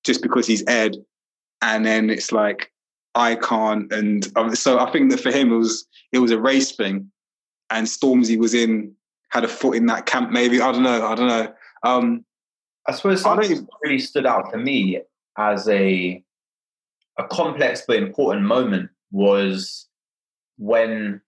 just 0.05 0.22
because 0.22 0.47
he's 0.47 0.64
Ed? 0.66 0.97
And 1.62 1.85
then 1.85 2.11
it's 2.11 2.33
like, 2.33 2.72
I 3.14 3.35
can't. 3.35 3.93
And 3.93 4.26
um, 4.37 4.55
so 4.55 4.79
I 4.79 4.91
think 4.91 5.11
that 5.11 5.20
for 5.20 5.33
him, 5.33 5.53
it 5.53 5.57
was 5.57 5.87
it 6.12 6.18
was 6.18 6.31
a 6.31 6.41
race 6.41 6.72
thing, 6.72 7.11
and 7.70 7.87
Stormzy 7.87 8.39
was 8.39 8.55
in 8.55 8.95
had 9.31 9.45
a 9.45 9.49
foot 9.49 9.76
in 9.76 9.87
that 9.87 10.07
camp. 10.07 10.31
Maybe 10.31 10.61
I 10.61 10.72
don't 10.72 10.83
know. 10.83 11.07
I 11.07 11.14
don't 11.14 11.29
know. 11.29 11.53
Um, 11.83 12.24
I 12.87 12.93
suppose 12.93 13.22
something 13.22 13.66
really 13.83 13.99
stood 13.99 14.24
out 14.24 14.51
to 14.53 14.59
me 14.59 15.01
as 15.37 15.68
a 15.68 16.22
a 17.18 17.24
complex 17.24 17.83
but 17.87 17.97
important 17.97 18.43
moment 18.43 18.91
was 19.11 19.89
when 20.57 21.20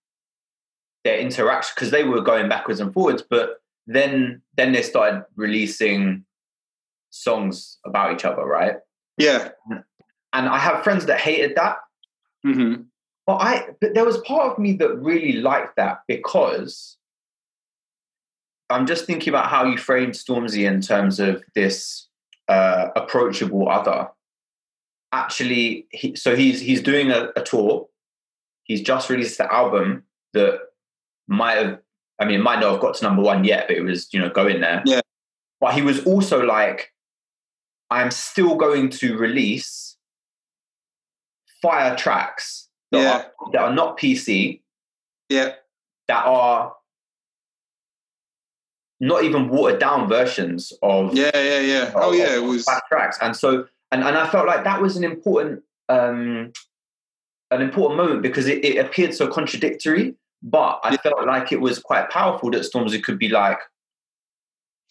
their 1.05 1.19
interaction 1.19 1.73
because 1.75 1.91
they 1.91 2.05
were 2.05 2.21
going 2.21 2.49
backwards 2.49 2.81
and 2.81 2.93
forwards, 2.93 3.23
but 3.29 3.63
then 3.87 4.41
then 4.57 4.73
they 4.73 4.83
started 4.83 5.25
releasing 5.37 6.25
songs 7.11 7.79
about 7.85 8.15
each 8.15 8.25
other, 8.25 8.45
right? 8.45 8.77
Yeah. 9.19 9.51
And 10.33 10.49
I 10.49 10.59
have 10.59 10.85
friends 10.85 11.07
that 11.07 11.21
hated 11.21 11.57
that. 11.57 11.77
Mm-hmm. 12.47 12.83
But 13.27 13.37
I 13.37 13.67
but 13.81 13.95
there 13.95 14.05
was 14.05 14.19
part 14.19 14.53
of 14.53 14.59
me 14.59 14.73
that 14.75 14.97
really 14.97 15.35
liked 15.35 15.77
that 15.77 16.01
because 16.09 16.97
I'm 18.71 18.87
just 18.87 19.05
thinking 19.05 19.29
about 19.29 19.49
how 19.49 19.65
you 19.65 19.77
framed 19.77 20.15
Stormzy 20.15 20.67
in 20.67 20.81
terms 20.81 21.21
of 21.21 21.43
this 21.55 22.09
uh, 22.49 22.89
approachable 22.97 23.69
other. 23.69 24.09
Actually, 25.13 25.87
he, 25.91 26.15
so 26.15 26.37
he's 26.37 26.61
he's 26.61 26.83
doing 26.83 27.11
a, 27.11 27.31
a 27.37 27.43
tour. 27.43 27.89
He's 28.65 28.81
just 28.81 29.11
released 29.11 29.39
the 29.39 29.53
album 29.53 30.05
that 30.33 30.61
might 31.27 31.55
have, 31.55 31.81
I 32.21 32.25
mean, 32.25 32.41
it 32.41 32.43
might 32.43 32.61
not 32.61 32.73
have 32.73 32.81
got 32.81 32.95
to 32.95 33.05
number 33.05 33.23
one 33.23 33.43
yet, 33.45 33.67
but 33.67 33.77
it 33.77 33.83
was 33.83 34.09
you 34.13 34.21
know 34.21 34.31
going 34.31 34.61
there. 34.61 34.83
Yeah. 34.87 35.01
But 35.61 35.75
he 35.75 35.83
was 35.83 36.07
also 36.07 36.43
like, 36.43 36.93
I'm 37.91 38.11
still 38.11 38.55
going 38.57 38.89
to 38.91 39.17
release 39.17 39.97
fire 41.63 41.97
tracks 41.97 42.69
that, 42.93 43.03
Yeah. 43.03 43.13
are, 43.13 43.51
that 43.53 43.61
are 43.63 43.75
not 43.75 43.99
PC, 43.99 44.63
Yeah. 45.29 45.55
that 46.09 46.25
are 46.25 46.75
not 49.01 49.25
even 49.25 49.49
watered 49.49 49.81
down 49.81 50.09
versions 50.09 50.73
of 50.83 51.15
Yeah. 51.15 51.31
Yeah. 51.35 51.61
Yeah. 51.61 51.93
Oh 51.95 52.13
yeah. 52.13 52.37
It 52.37 52.43
was. 52.45 52.67
tracks. 52.89 53.19
And 53.23 53.35
so 53.35 53.67
and, 53.93 54.05
and 54.05 54.17
I 54.17 54.29
felt 54.29 54.47
like 54.47 54.63
that 54.65 54.81
was 54.81 54.97
an 54.97 55.05
important 55.05 55.63
um 55.89 56.53
an 57.51 57.63
important 57.63 57.97
moment 57.97 58.23
because 58.23 58.47
it, 58.47 58.65
it 58.65 58.77
appeared 58.79 59.13
so 59.15 59.27
contradictory, 59.27 60.15
but 60.43 60.81
I 60.85 60.93
Yeah. 60.93 60.97
felt 60.99 61.27
like 61.27 61.51
it 61.51 61.61
was 61.61 61.79
quite 61.79 62.11
powerful 62.11 62.51
that 62.53 62.61
Stormzy 62.63 63.03
could 63.03 63.19
be 63.19 63.29
like, 63.29 63.59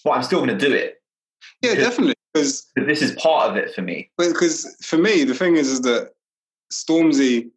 well, 0.04 0.16
I'm 0.16 0.24
still 0.24 0.40
gonna 0.40 0.58
do 0.58 0.74
it. 0.74 1.02
Yeah. 1.62 1.76
Definitely. 1.76 2.16
Because 2.34 2.68
this 2.76 3.02
is 3.02 3.14
part 3.14 3.50
of 3.50 3.58
it 3.58 3.74
for 3.74 3.82
me. 3.82 4.12
because 4.18 4.76
for 4.82 4.98
me 4.98 5.24
the 5.24 5.34
thing 5.34 5.56
is 5.56 5.68
is 5.68 5.82
that 5.82 6.12
Stormzy 6.72 7.50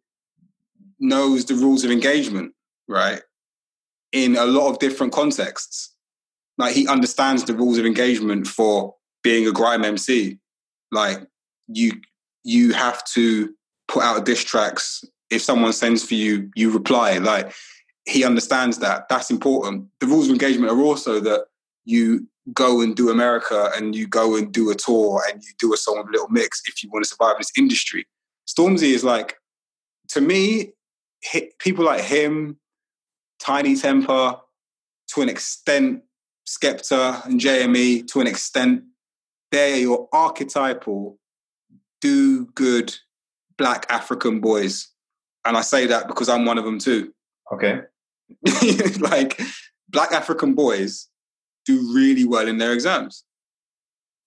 knows 0.99 1.45
the 1.45 1.55
rules 1.55 1.83
of 1.83 1.91
engagement, 1.91 2.53
right? 2.87 3.21
In 4.11 4.35
a 4.35 4.45
lot 4.45 4.69
of 4.69 4.79
different 4.79 5.13
contexts. 5.13 5.93
Like 6.57 6.75
he 6.75 6.87
understands 6.87 7.43
the 7.43 7.53
rules 7.53 7.77
of 7.77 7.85
engagement 7.85 8.47
for 8.47 8.95
being 9.23 9.47
a 9.47 9.51
grime 9.51 9.83
MC. 9.83 10.39
Like 10.91 11.19
you 11.67 11.93
you 12.43 12.73
have 12.73 13.03
to 13.05 13.53
put 13.87 14.03
out 14.03 14.25
diss 14.25 14.43
tracks. 14.43 15.03
If 15.29 15.41
someone 15.41 15.73
sends 15.73 16.03
for 16.03 16.13
you, 16.13 16.51
you 16.55 16.71
reply. 16.71 17.17
Like 17.17 17.53
he 18.05 18.23
understands 18.23 18.79
that. 18.79 19.09
That's 19.09 19.31
important. 19.31 19.87
The 19.99 20.07
rules 20.07 20.25
of 20.25 20.31
engagement 20.31 20.71
are 20.71 20.81
also 20.81 21.19
that 21.21 21.45
you 21.85 22.27
go 22.51 22.81
and 22.81 22.95
do 22.95 23.09
America 23.09 23.71
and 23.75 23.95
you 23.95 24.07
go 24.07 24.35
and 24.35 24.51
do 24.51 24.69
a 24.69 24.75
tour 24.75 25.23
and 25.29 25.41
you 25.41 25.49
do 25.59 25.73
a 25.73 25.77
song 25.77 25.97
with 25.97 26.11
Little 26.11 26.29
Mix 26.29 26.61
if 26.67 26.83
you 26.83 26.89
want 26.91 27.05
to 27.05 27.09
survive 27.09 27.35
in 27.35 27.39
this 27.39 27.51
industry. 27.57 28.05
Stormzy 28.47 28.93
is 28.93 29.03
like, 29.03 29.37
to 30.09 30.19
me, 30.19 30.73
people 31.59 31.85
like 31.85 32.03
him, 32.03 32.57
Tinie 33.39 33.75
Tempah, 33.75 34.39
to 35.07 35.21
an 35.21 35.29
extent, 35.29 36.03
Skepta 36.45 37.25
and 37.25 37.39
JME, 37.39 38.07
to 38.07 38.19
an 38.19 38.27
extent, 38.27 38.83
they're 39.51 39.77
your 39.77 40.09
archetypal, 40.11 41.17
do 42.01 42.47
good 42.47 42.93
black 43.57 43.85
African 43.89 44.41
boys. 44.41 44.89
And 45.45 45.55
I 45.55 45.61
say 45.61 45.85
that 45.87 46.07
because 46.07 46.27
I'm 46.27 46.45
one 46.45 46.57
of 46.57 46.65
them 46.65 46.79
too. 46.79 47.13
Okay. 47.53 47.81
like 48.99 49.39
black 49.89 50.11
African 50.11 50.53
boys 50.53 51.07
do 51.65 51.93
really 51.93 52.25
well 52.25 52.47
in 52.47 52.57
their 52.57 52.73
exams. 52.73 53.23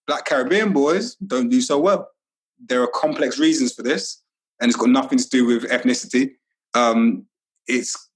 Black 0.06 0.24
Caribbean 0.24 0.72
boys 0.72 1.16
don't 1.16 1.48
do 1.48 1.60
so 1.60 1.78
well. 1.78 2.10
There 2.64 2.82
are 2.82 2.88
complex 2.88 3.38
reasons 3.38 3.74
for 3.74 3.82
this, 3.82 4.22
and 4.60 4.68
it's 4.68 4.78
got 4.78 4.88
nothing 4.88 5.18
to 5.18 5.28
do 5.28 5.44
with 5.44 5.64
ethnicity. 5.64 6.32
Um, 6.74 7.26
it's 7.66 8.08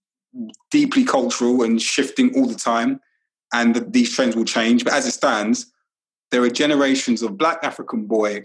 deeply 0.70 1.04
cultural 1.04 1.62
and 1.62 1.80
shifting 1.82 2.34
all 2.34 2.46
the 2.46 2.54
time, 2.54 3.00
and 3.52 3.74
th- 3.74 3.86
these 3.90 4.14
trends 4.14 4.36
will 4.36 4.44
change. 4.44 4.84
But 4.84 4.94
as 4.94 5.06
it 5.06 5.12
stands, 5.12 5.72
there 6.30 6.42
are 6.42 6.50
generations 6.50 7.22
of 7.22 7.36
black 7.36 7.58
African 7.62 8.06
boy 8.06 8.44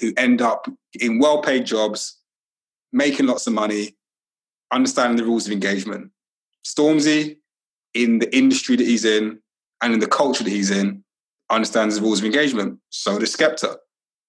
who 0.00 0.12
end 0.16 0.40
up 0.40 0.66
in 0.98 1.18
well-paid 1.18 1.66
jobs, 1.66 2.18
making 2.92 3.26
lots 3.26 3.46
of 3.46 3.52
money, 3.52 3.96
understanding 4.72 5.16
the 5.16 5.24
rules 5.24 5.46
of 5.46 5.52
engagement. 5.52 6.10
Stormzy, 6.64 7.36
in 7.92 8.18
the 8.18 8.34
industry 8.34 8.76
that 8.76 8.86
he's 8.86 9.04
in 9.04 9.40
and 9.82 9.94
in 9.94 10.00
the 10.00 10.06
culture 10.06 10.44
that 10.44 10.50
he's 10.50 10.70
in, 10.70 11.02
understands 11.50 11.96
the 11.96 12.02
rules 12.02 12.20
of 12.20 12.24
engagement. 12.24 12.78
So 12.90 13.18
does 13.18 13.34
Skepta. 13.34 13.76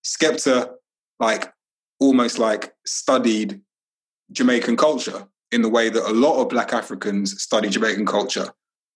Skepta, 0.04 0.72
like, 1.20 1.52
almost 2.00 2.40
like 2.40 2.74
studied 2.86 3.62
Jamaican 4.32 4.78
culture 4.78 5.28
in 5.52 5.62
the 5.62 5.70
way 5.70 5.90
that 5.90 6.10
a 6.10 6.14
lot 6.14 6.42
of 6.42 6.50
Black 6.50 6.74
Africans 6.74 7.42
study 7.42 7.70
Jamaican 7.70 8.06
culture. 8.06 8.48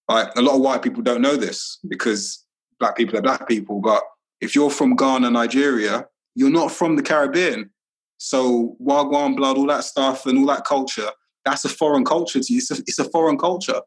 Like, 0.08 0.30
a 0.36 0.42
lot 0.42 0.56
of 0.56 0.62
white 0.62 0.82
people 0.82 1.04
don't 1.04 1.22
know 1.22 1.36
this 1.36 1.78
because 1.88 2.44
Black 2.80 2.96
people 2.96 3.18
are 3.18 3.22
Black 3.22 3.48
people. 3.48 3.82
But 3.82 4.04
if 4.42 4.56
you're 4.56 4.70
from 4.70 4.96
Ghana, 4.96 5.30
Nigeria, 5.32 6.08
you're 6.36 6.50
not 6.50 6.72
from 6.72 6.96
the 6.96 7.04
Caribbean. 7.04 7.70
So 8.18 8.76
Wagwan 8.82 9.36
blood, 9.36 9.58
all 9.58 9.68
that 9.68 9.84
stuff 9.84 10.26
and 10.26 10.38
all 10.38 10.46
that 10.48 10.66
culture, 10.66 11.10
that's 11.44 11.66
a 11.66 11.70
foreign 11.70 12.06
culture 12.06 12.40
to 12.40 12.54
you. 12.54 12.58
It's 12.58 12.72
a, 12.72 12.76
it's 12.88 13.00
a 13.00 13.10
foreign 13.10 13.38
culture. 13.38 13.82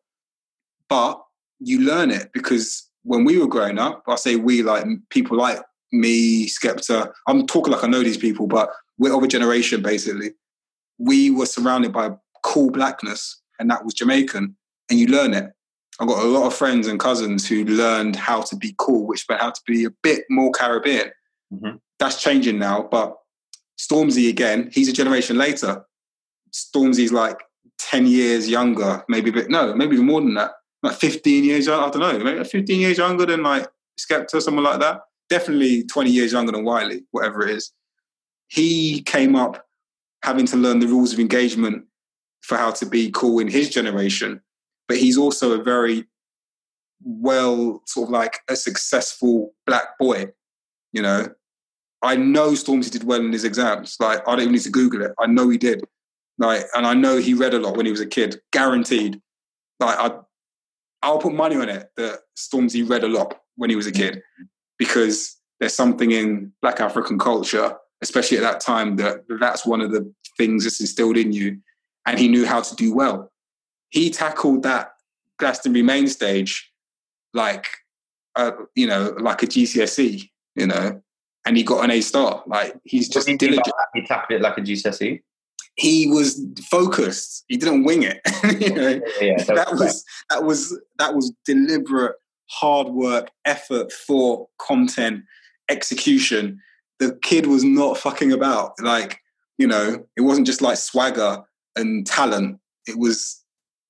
But 0.88 1.20
you 1.60 1.80
learn 1.80 2.10
it 2.10 2.30
because 2.32 2.88
when 3.02 3.24
we 3.24 3.38
were 3.38 3.46
growing 3.46 3.78
up, 3.78 4.02
I 4.06 4.16
say 4.16 4.36
we 4.36 4.62
like 4.62 4.84
people 5.10 5.36
like 5.36 5.60
me, 5.92 6.46
Skepta. 6.46 7.12
I'm 7.26 7.46
talking 7.46 7.72
like 7.72 7.84
I 7.84 7.88
know 7.88 8.02
these 8.02 8.16
people, 8.16 8.46
but 8.46 8.70
we're 8.98 9.16
of 9.16 9.22
a 9.22 9.28
generation 9.28 9.82
basically. 9.82 10.32
We 10.98 11.30
were 11.30 11.46
surrounded 11.46 11.92
by 11.92 12.10
cool 12.42 12.70
blackness, 12.70 13.40
and 13.58 13.70
that 13.70 13.84
was 13.84 13.94
Jamaican, 13.94 14.56
and 14.90 14.98
you 14.98 15.06
learn 15.06 15.34
it. 15.34 15.52
I've 16.00 16.08
got 16.08 16.22
a 16.22 16.28
lot 16.28 16.46
of 16.46 16.54
friends 16.54 16.86
and 16.86 17.00
cousins 17.00 17.48
who 17.48 17.64
learned 17.64 18.16
how 18.16 18.42
to 18.42 18.56
be 18.56 18.74
cool, 18.78 19.06
which 19.06 19.24
meant 19.28 19.40
how 19.40 19.50
to 19.50 19.60
be 19.66 19.84
a 19.84 19.90
bit 20.02 20.24
more 20.30 20.52
Caribbean. 20.52 21.10
Mhm. 21.52 21.80
That's 21.98 22.22
changing 22.22 22.58
now, 22.58 22.82
but 22.82 23.16
Stormzy 23.78 24.28
again, 24.28 24.70
he's 24.72 24.88
a 24.88 24.92
generation 24.92 25.38
later. 25.38 25.84
Stormzy's 26.52 27.12
like 27.12 27.38
10 27.78 28.06
years 28.06 28.48
younger, 28.48 29.04
maybe 29.08 29.30
a 29.30 29.32
bit, 29.32 29.50
no, 29.50 29.74
maybe 29.74 29.94
even 29.94 30.06
more 30.06 30.20
than 30.20 30.34
that. 30.34 30.52
Like 30.82 30.96
15 30.96 31.44
years 31.44 31.66
young, 31.66 31.82
I 31.82 31.90
don't 31.90 32.00
know, 32.00 32.24
maybe 32.24 32.44
15 32.44 32.80
years 32.80 32.98
younger 32.98 33.26
than 33.26 33.42
like 33.42 33.66
Skepta, 33.98 34.34
or 34.34 34.40
someone 34.40 34.64
like 34.64 34.80
that. 34.80 35.00
Definitely 35.28 35.84
20 35.84 36.10
years 36.10 36.32
younger 36.32 36.52
than 36.52 36.64
Wiley, 36.64 37.04
whatever 37.10 37.46
it 37.46 37.50
is. 37.50 37.72
He 38.48 39.02
came 39.02 39.36
up 39.36 39.66
having 40.22 40.46
to 40.46 40.56
learn 40.56 40.78
the 40.78 40.86
rules 40.86 41.12
of 41.12 41.20
engagement 41.20 41.84
for 42.42 42.56
how 42.56 42.70
to 42.70 42.86
be 42.86 43.10
cool 43.10 43.40
in 43.40 43.48
his 43.48 43.68
generation. 43.68 44.40
But 44.86 44.98
he's 44.98 45.18
also 45.18 45.58
a 45.58 45.62
very 45.62 46.04
well, 47.04 47.82
sort 47.86 48.08
of 48.08 48.12
like 48.12 48.38
a 48.48 48.56
successful 48.56 49.54
black 49.66 49.98
boy, 49.98 50.32
you 50.92 51.02
know. 51.02 51.28
I 52.00 52.16
know 52.16 52.52
Stormzy 52.52 52.90
did 52.90 53.04
well 53.04 53.20
in 53.20 53.32
his 53.32 53.44
exams. 53.44 53.96
Like, 53.98 54.20
I 54.26 54.32
don't 54.32 54.40
even 54.40 54.52
need 54.52 54.62
to 54.62 54.70
Google 54.70 55.02
it. 55.02 55.12
I 55.18 55.26
know 55.26 55.48
he 55.48 55.58
did. 55.58 55.84
Like, 56.38 56.64
and 56.74 56.86
I 56.86 56.94
know 56.94 57.16
he 57.18 57.34
read 57.34 57.54
a 57.54 57.58
lot 57.58 57.76
when 57.76 57.86
he 57.86 57.92
was 57.92 58.00
a 58.00 58.06
kid, 58.06 58.40
guaranteed. 58.52 59.20
Like, 59.80 59.98
I, 59.98 60.18
I'll 61.02 61.18
put 61.18 61.34
money 61.34 61.56
on 61.56 61.68
it 61.68 61.90
that 61.96 62.20
Stormzy 62.36 62.88
read 62.88 63.04
a 63.04 63.08
lot 63.08 63.40
when 63.56 63.70
he 63.70 63.76
was 63.76 63.86
a 63.86 63.92
kid, 63.92 64.22
because 64.78 65.36
there's 65.60 65.74
something 65.74 66.10
in 66.10 66.52
Black 66.62 66.80
African 66.80 67.18
culture, 67.18 67.76
especially 68.02 68.36
at 68.36 68.42
that 68.42 68.60
time, 68.60 68.96
that 68.96 69.24
that's 69.40 69.66
one 69.66 69.80
of 69.80 69.90
the 69.90 70.12
things 70.36 70.64
that's 70.64 70.80
instilled 70.80 71.16
in 71.16 71.32
you, 71.32 71.58
and 72.06 72.18
he 72.18 72.28
knew 72.28 72.46
how 72.46 72.60
to 72.60 72.74
do 72.76 72.94
well. 72.94 73.32
He 73.90 74.10
tackled 74.10 74.62
that 74.64 74.92
Glastonbury 75.38 75.82
main 75.82 76.08
stage 76.08 76.72
like, 77.32 77.66
uh, 78.36 78.52
you 78.74 78.86
know, 78.86 79.14
like 79.18 79.42
a 79.42 79.46
GCSE. 79.46 80.28
You 80.54 80.66
know, 80.66 81.00
and 81.44 81.56
he 81.56 81.62
got 81.62 81.84
an 81.84 81.92
A 81.92 82.00
star. 82.00 82.42
Like 82.46 82.74
he's 82.84 83.08
just 83.08 83.26
diligent. 83.26 83.68
He 83.94 84.04
tackled 84.04 84.38
it 84.38 84.42
like 84.42 84.58
a 84.58 84.60
GCSE. 84.60 85.22
He 85.78 86.08
was 86.08 86.44
focused. 86.68 87.44
He 87.48 87.56
didn't 87.56 87.84
wing 87.84 88.02
it. 88.02 88.20
you 88.60 88.74
know, 88.74 89.00
yeah, 89.20 89.42
that 89.44 89.72
was 89.72 90.04
that 90.30 90.44
was 90.44 90.78
that 90.98 91.14
was 91.14 91.32
deliberate, 91.44 92.16
hard 92.50 92.88
work, 92.88 93.30
effort, 93.44 93.92
for 93.92 94.48
content, 94.58 95.22
execution. 95.68 96.60
The 96.98 97.16
kid 97.22 97.46
was 97.46 97.62
not 97.62 97.96
fucking 97.96 98.32
about. 98.32 98.72
Like 98.80 99.20
you 99.56 99.66
know, 99.66 100.04
it 100.16 100.22
wasn't 100.22 100.46
just 100.46 100.62
like 100.62 100.78
swagger 100.78 101.42
and 101.76 102.06
talent. 102.06 102.58
It 102.86 102.98
was 102.98 103.44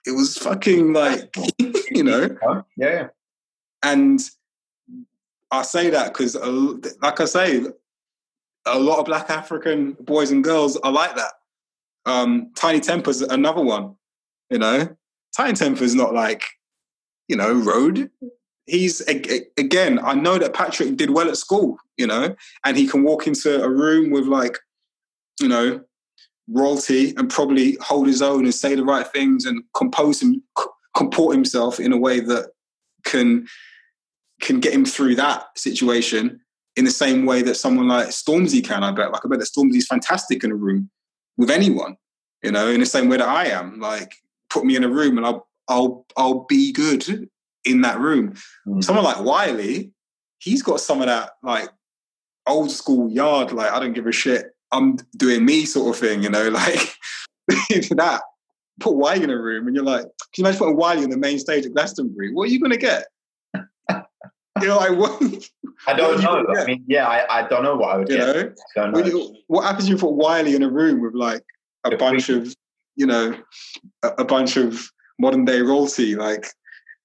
it 0.07 0.13
was 0.13 0.37
fucking 0.37 0.93
like 0.93 1.35
you 1.91 2.05
know, 2.05 2.37
yeah. 2.77 3.09
And 3.83 4.21
I 5.51 5.63
say 5.63 5.91
that 5.91 6.13
because, 6.13 6.37
like 7.01 7.21
I 7.21 7.25
say, 7.25 7.63
a 8.67 8.79
lot 8.79 8.99
of 8.99 9.07
Black 9.07 9.31
African 9.31 9.93
boys 10.01 10.31
and 10.31 10.45
girls 10.45 10.77
are 10.79 10.93
like 10.93 11.17
that. 11.17 11.33
Um, 12.07 12.53
Tinie 12.55 12.81
Tempah's 12.81 13.23
another 13.23 13.63
one. 13.63 13.95
You 14.51 14.59
know, 14.59 14.97
Tinie 15.37 15.55
Tempah's 15.55 15.95
not 15.95 16.15
like, 16.15 16.45
you 17.29 17.37
know, 17.37 17.53
road. 17.53 18.11
He's 18.67 19.01
again. 19.01 19.99
I 20.03 20.15
know 20.15 20.39
that 20.39 20.55
Patrick 20.55 20.97
did 20.97 21.11
well 21.11 21.29
at 21.29 21.37
school. 21.37 21.79
You 21.97 22.07
know, 22.07 22.35
and 22.65 22.77
he 22.77 22.87
can 22.87 23.03
walk 23.03 23.27
into 23.27 23.63
a 23.63 23.69
room 23.69 24.11
with 24.11 24.27
like, 24.27 24.59
you 25.41 25.49
know, 25.49 25.81
royalty 26.49 27.15
and 27.17 27.31
probably 27.31 27.77
hold 27.81 28.07
his 28.07 28.23
own 28.23 28.45
and 28.45 28.55
say 28.55 28.75
the 28.75 28.85
right 28.85 29.07
things 29.09 29.45
and 29.45 29.63
compose 29.75 30.23
him, 30.23 30.43
comport 30.97 31.35
himself 31.35 31.79
in 31.79 31.93
a 31.93 31.99
way 31.99 32.21
that 32.21 32.51
can 33.05 33.47
can 34.41 34.61
get 34.61 34.73
him 34.73 34.85
through 34.85 35.17
that 35.17 35.47
situation 35.57 36.41
in 36.77 36.85
the 36.85 36.91
same 36.91 37.27
way 37.27 37.43
that 37.43 37.57
someone 37.57 37.89
like 37.89 38.09
Stormzy 38.09 38.65
can, 38.65 38.85
I 38.85 38.93
bet. 38.93 39.11
Like 39.11 39.25
I 39.25 39.29
bet 39.29 39.41
that 39.41 39.49
Stormzy's 39.49 39.87
fantastic 39.87 40.45
in 40.45 40.53
a 40.53 40.55
room 40.55 40.91
with 41.39 41.51
anyone, 41.51 41.97
you 42.43 42.53
know, 42.53 42.69
in 42.69 42.81
the 42.81 42.87
same 42.87 43.09
way 43.09 43.17
that 43.17 43.29
I 43.29 43.47
am. 43.47 43.81
Like 43.81 44.13
put 44.51 44.65
me 44.65 44.77
in 44.77 44.85
a 44.85 44.89
room 44.89 45.17
and 45.17 45.25
I'll 45.25 45.49
I'll 45.69 46.05
I'll 46.17 46.45
be 46.45 46.73
good 46.73 47.29
in 47.65 47.81
that 47.83 47.99
room. 47.99 48.35
Mm. 48.67 48.85
Someone 48.85 49.05
like 49.05 49.21
Wiley, 49.21 49.93
he's 50.39 50.63
got 50.63 50.81
some 50.81 51.01
of 51.01 51.07
that 51.07 51.31
like 51.43 51.71
old 52.47 52.71
school 52.71 53.11
yard, 53.11 53.53
like 53.53 53.73
I 53.73 53.81
don't 53.81 53.95
give 53.95 54.07
a 54.07 54.13
shit. 54.13 54.47
I'm 54.73 54.97
doing 55.17 55.47
me 55.47 55.65
sort 55.65 55.95
of 55.95 56.01
thing, 56.01 56.23
you 56.23 56.29
know, 56.29 56.49
like 56.49 56.95
that. 57.49 58.21
Put 58.81 58.97
Wiley 58.97 59.25
in 59.25 59.31
a 59.31 59.41
room 59.41 59.67
and 59.67 59.75
you're 59.75 59.85
like, 59.85 60.03
can 60.03 60.11
you 60.37 60.45
imagine 60.45 60.59
putting 60.59 60.77
Wiley 60.77 61.05
on 61.05 61.11
the 61.11 61.17
main 61.17 61.39
stage 61.39 61.67
at 61.67 61.73
Glastonbury? 61.73 62.33
What 62.33 62.49
are 62.49 62.53
you 62.53 62.61
gonna 62.61 62.77
get? 62.77 63.07
you 63.55 64.69
know, 64.69 64.77
like 64.77 64.97
what? 64.97 65.49
I 65.87 65.95
don't 65.95 66.21
know. 66.21 66.45
I 66.57 66.65
mean, 66.65 66.85
yeah, 66.87 67.07
I, 67.07 67.41
I 67.41 67.49
don't 67.49 67.63
know 67.63 67.77
what 67.77 67.91
I 67.91 67.97
would 67.99 68.09
you 68.09 68.17
get. 68.17 68.57
Know? 68.77 68.91
know. 68.91 69.05
You, 69.05 69.37
what 69.47 69.65
happens 69.65 69.85
if 69.85 69.91
you 69.91 69.97
put 69.97 70.13
Wiley 70.13 70.55
in 70.55 70.63
a 70.63 70.69
room 70.69 71.01
with 71.01 71.15
like 71.15 71.45
a 71.85 71.97
bunch 71.97 72.29
of, 72.29 72.55
you 72.97 73.07
know, 73.07 73.35
a, 74.03 74.09
a, 74.19 74.25
bunch 74.25 74.57
of 74.57 74.91
modern 75.19 75.45
day 75.45 75.61
royalty? 75.61 76.17
Like, 76.17 76.47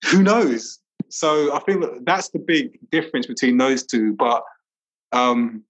who 0.06 0.24
knows? 0.24 0.80
So 1.10 1.56
I 1.56 1.60
think 1.60 1.82
that 1.82 2.06
that's 2.06 2.30
the 2.30 2.40
big 2.40 2.80
difference 2.92 3.28
between 3.28 3.58
those 3.58 3.86
two. 3.86 4.14
But, 4.14 4.44
um, 5.12 5.64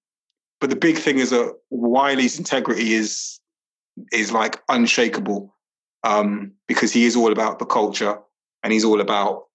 but 0.61 0.69
the 0.69 0.75
big 0.77 0.97
thing 0.97 1.19
is 1.19 1.31
that 1.31 1.53
Wiley's 1.69 2.39
integrity 2.39 2.93
is 2.93 3.39
is 4.11 4.31
like 4.31 4.61
unshakable 4.69 5.53
um, 6.03 6.51
because 6.67 6.91
he 6.91 7.05
is 7.05 7.15
all 7.15 7.31
about 7.31 7.59
the 7.59 7.65
culture 7.65 8.17
and 8.63 8.73
he's 8.73 8.85
all 8.85 9.01
about 9.01 9.45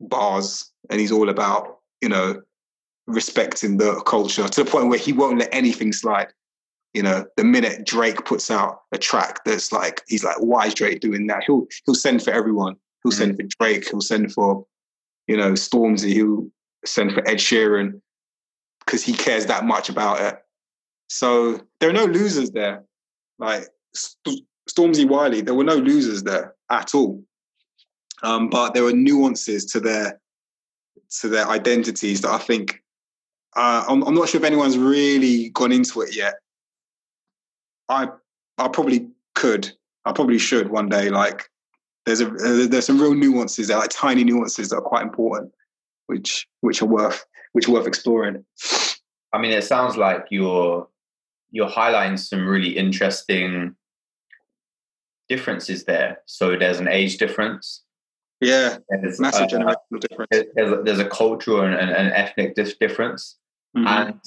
bars 0.00 0.72
and 0.90 1.00
he's 1.00 1.12
all 1.12 1.28
about 1.28 1.77
you 2.00 2.08
know 2.08 2.40
respecting 3.06 3.78
the 3.78 4.00
culture 4.02 4.46
to 4.46 4.64
the 4.64 4.70
point 4.70 4.88
where 4.88 4.98
he 4.98 5.12
won't 5.12 5.38
let 5.38 5.48
anything 5.52 5.92
slide. 5.92 6.28
You 6.94 7.02
know 7.02 7.26
the 7.36 7.44
minute 7.44 7.86
drake 7.86 8.24
puts 8.24 8.50
out 8.50 8.82
a 8.92 8.98
track 8.98 9.44
that's 9.44 9.72
like 9.72 10.02
he's 10.08 10.24
like 10.24 10.36
why 10.38 10.66
is 10.66 10.74
drake 10.74 11.00
doing 11.00 11.26
that? 11.26 11.44
He'll 11.46 11.66
he'll 11.84 11.94
send 11.94 12.22
for 12.22 12.30
everyone. 12.30 12.76
He'll 13.02 13.12
mm-hmm. 13.12 13.18
send 13.18 13.36
for 13.36 13.42
drake 13.58 13.88
he'll 13.88 14.00
send 14.00 14.32
for 14.32 14.66
you 15.26 15.36
know 15.36 15.52
stormzy 15.52 16.12
he'll 16.12 16.48
send 16.84 17.12
for 17.12 17.26
ed 17.28 17.38
sheeran 17.38 18.00
because 18.84 19.04
he 19.04 19.12
cares 19.12 19.46
that 19.46 19.64
much 19.64 19.88
about 19.88 20.20
it. 20.20 20.38
So 21.08 21.60
there 21.80 21.90
are 21.90 21.94
no 21.94 22.06
losers 22.06 22.50
there. 22.50 22.84
Like 23.38 23.68
stormzy 24.68 25.08
wiley 25.08 25.40
there 25.40 25.54
were 25.54 25.64
no 25.64 25.76
losers 25.76 26.22
there 26.22 26.54
at 26.70 26.94
all. 26.94 27.22
Um, 28.22 28.48
but 28.48 28.74
there 28.74 28.84
are 28.84 28.92
nuances 28.92 29.64
to 29.66 29.80
their 29.80 30.20
to 31.20 31.28
their 31.28 31.48
identities 31.48 32.20
that 32.22 32.30
I 32.30 32.38
think 32.38 32.82
uh, 33.56 33.84
I'm, 33.88 34.02
I'm, 34.02 34.14
not 34.14 34.28
sure 34.28 34.40
if 34.40 34.46
anyone's 34.46 34.78
really 34.78 35.48
gone 35.50 35.72
into 35.72 36.00
it 36.02 36.14
yet. 36.14 36.34
I 37.88 38.08
I 38.58 38.68
probably 38.68 39.08
could. 39.34 39.70
I 40.04 40.12
probably 40.12 40.38
should 40.38 40.70
one 40.70 40.88
day. 40.88 41.10
Like 41.10 41.48
there's 42.06 42.20
a 42.20 42.26
there's 42.26 42.86
some 42.86 43.00
real 43.00 43.14
nuances 43.14 43.68
there, 43.68 43.78
like 43.78 43.90
tiny 43.90 44.24
nuances 44.24 44.68
that 44.68 44.76
are 44.76 44.82
quite 44.82 45.02
important, 45.02 45.52
which 46.06 46.46
which 46.60 46.82
are 46.82 46.86
worth 46.86 47.24
which 47.52 47.68
are 47.68 47.72
worth 47.72 47.86
exploring. 47.86 48.44
I 49.32 49.38
mean, 49.38 49.52
it 49.52 49.64
sounds 49.64 49.96
like 49.96 50.26
you're 50.30 50.88
you're 51.50 51.68
highlighting 51.68 52.18
some 52.18 52.46
really 52.46 52.76
interesting 52.76 53.74
differences 55.28 55.84
there. 55.84 56.20
So 56.26 56.56
there's 56.56 56.80
an 56.80 56.88
age 56.88 57.18
difference. 57.18 57.82
Yeah, 58.40 58.78
there's, 58.88 59.18
massive 59.18 59.42
uh, 59.42 59.46
generational 59.46 60.00
difference. 60.00 60.28
There's 60.54 60.72
a, 60.72 60.82
there's 60.82 60.98
a 61.00 61.08
cultural 61.08 61.62
and, 61.62 62.12
ethnic 62.12 62.54
difference, 62.54 63.36
mm-hmm. 63.76 63.86
and 63.86 64.20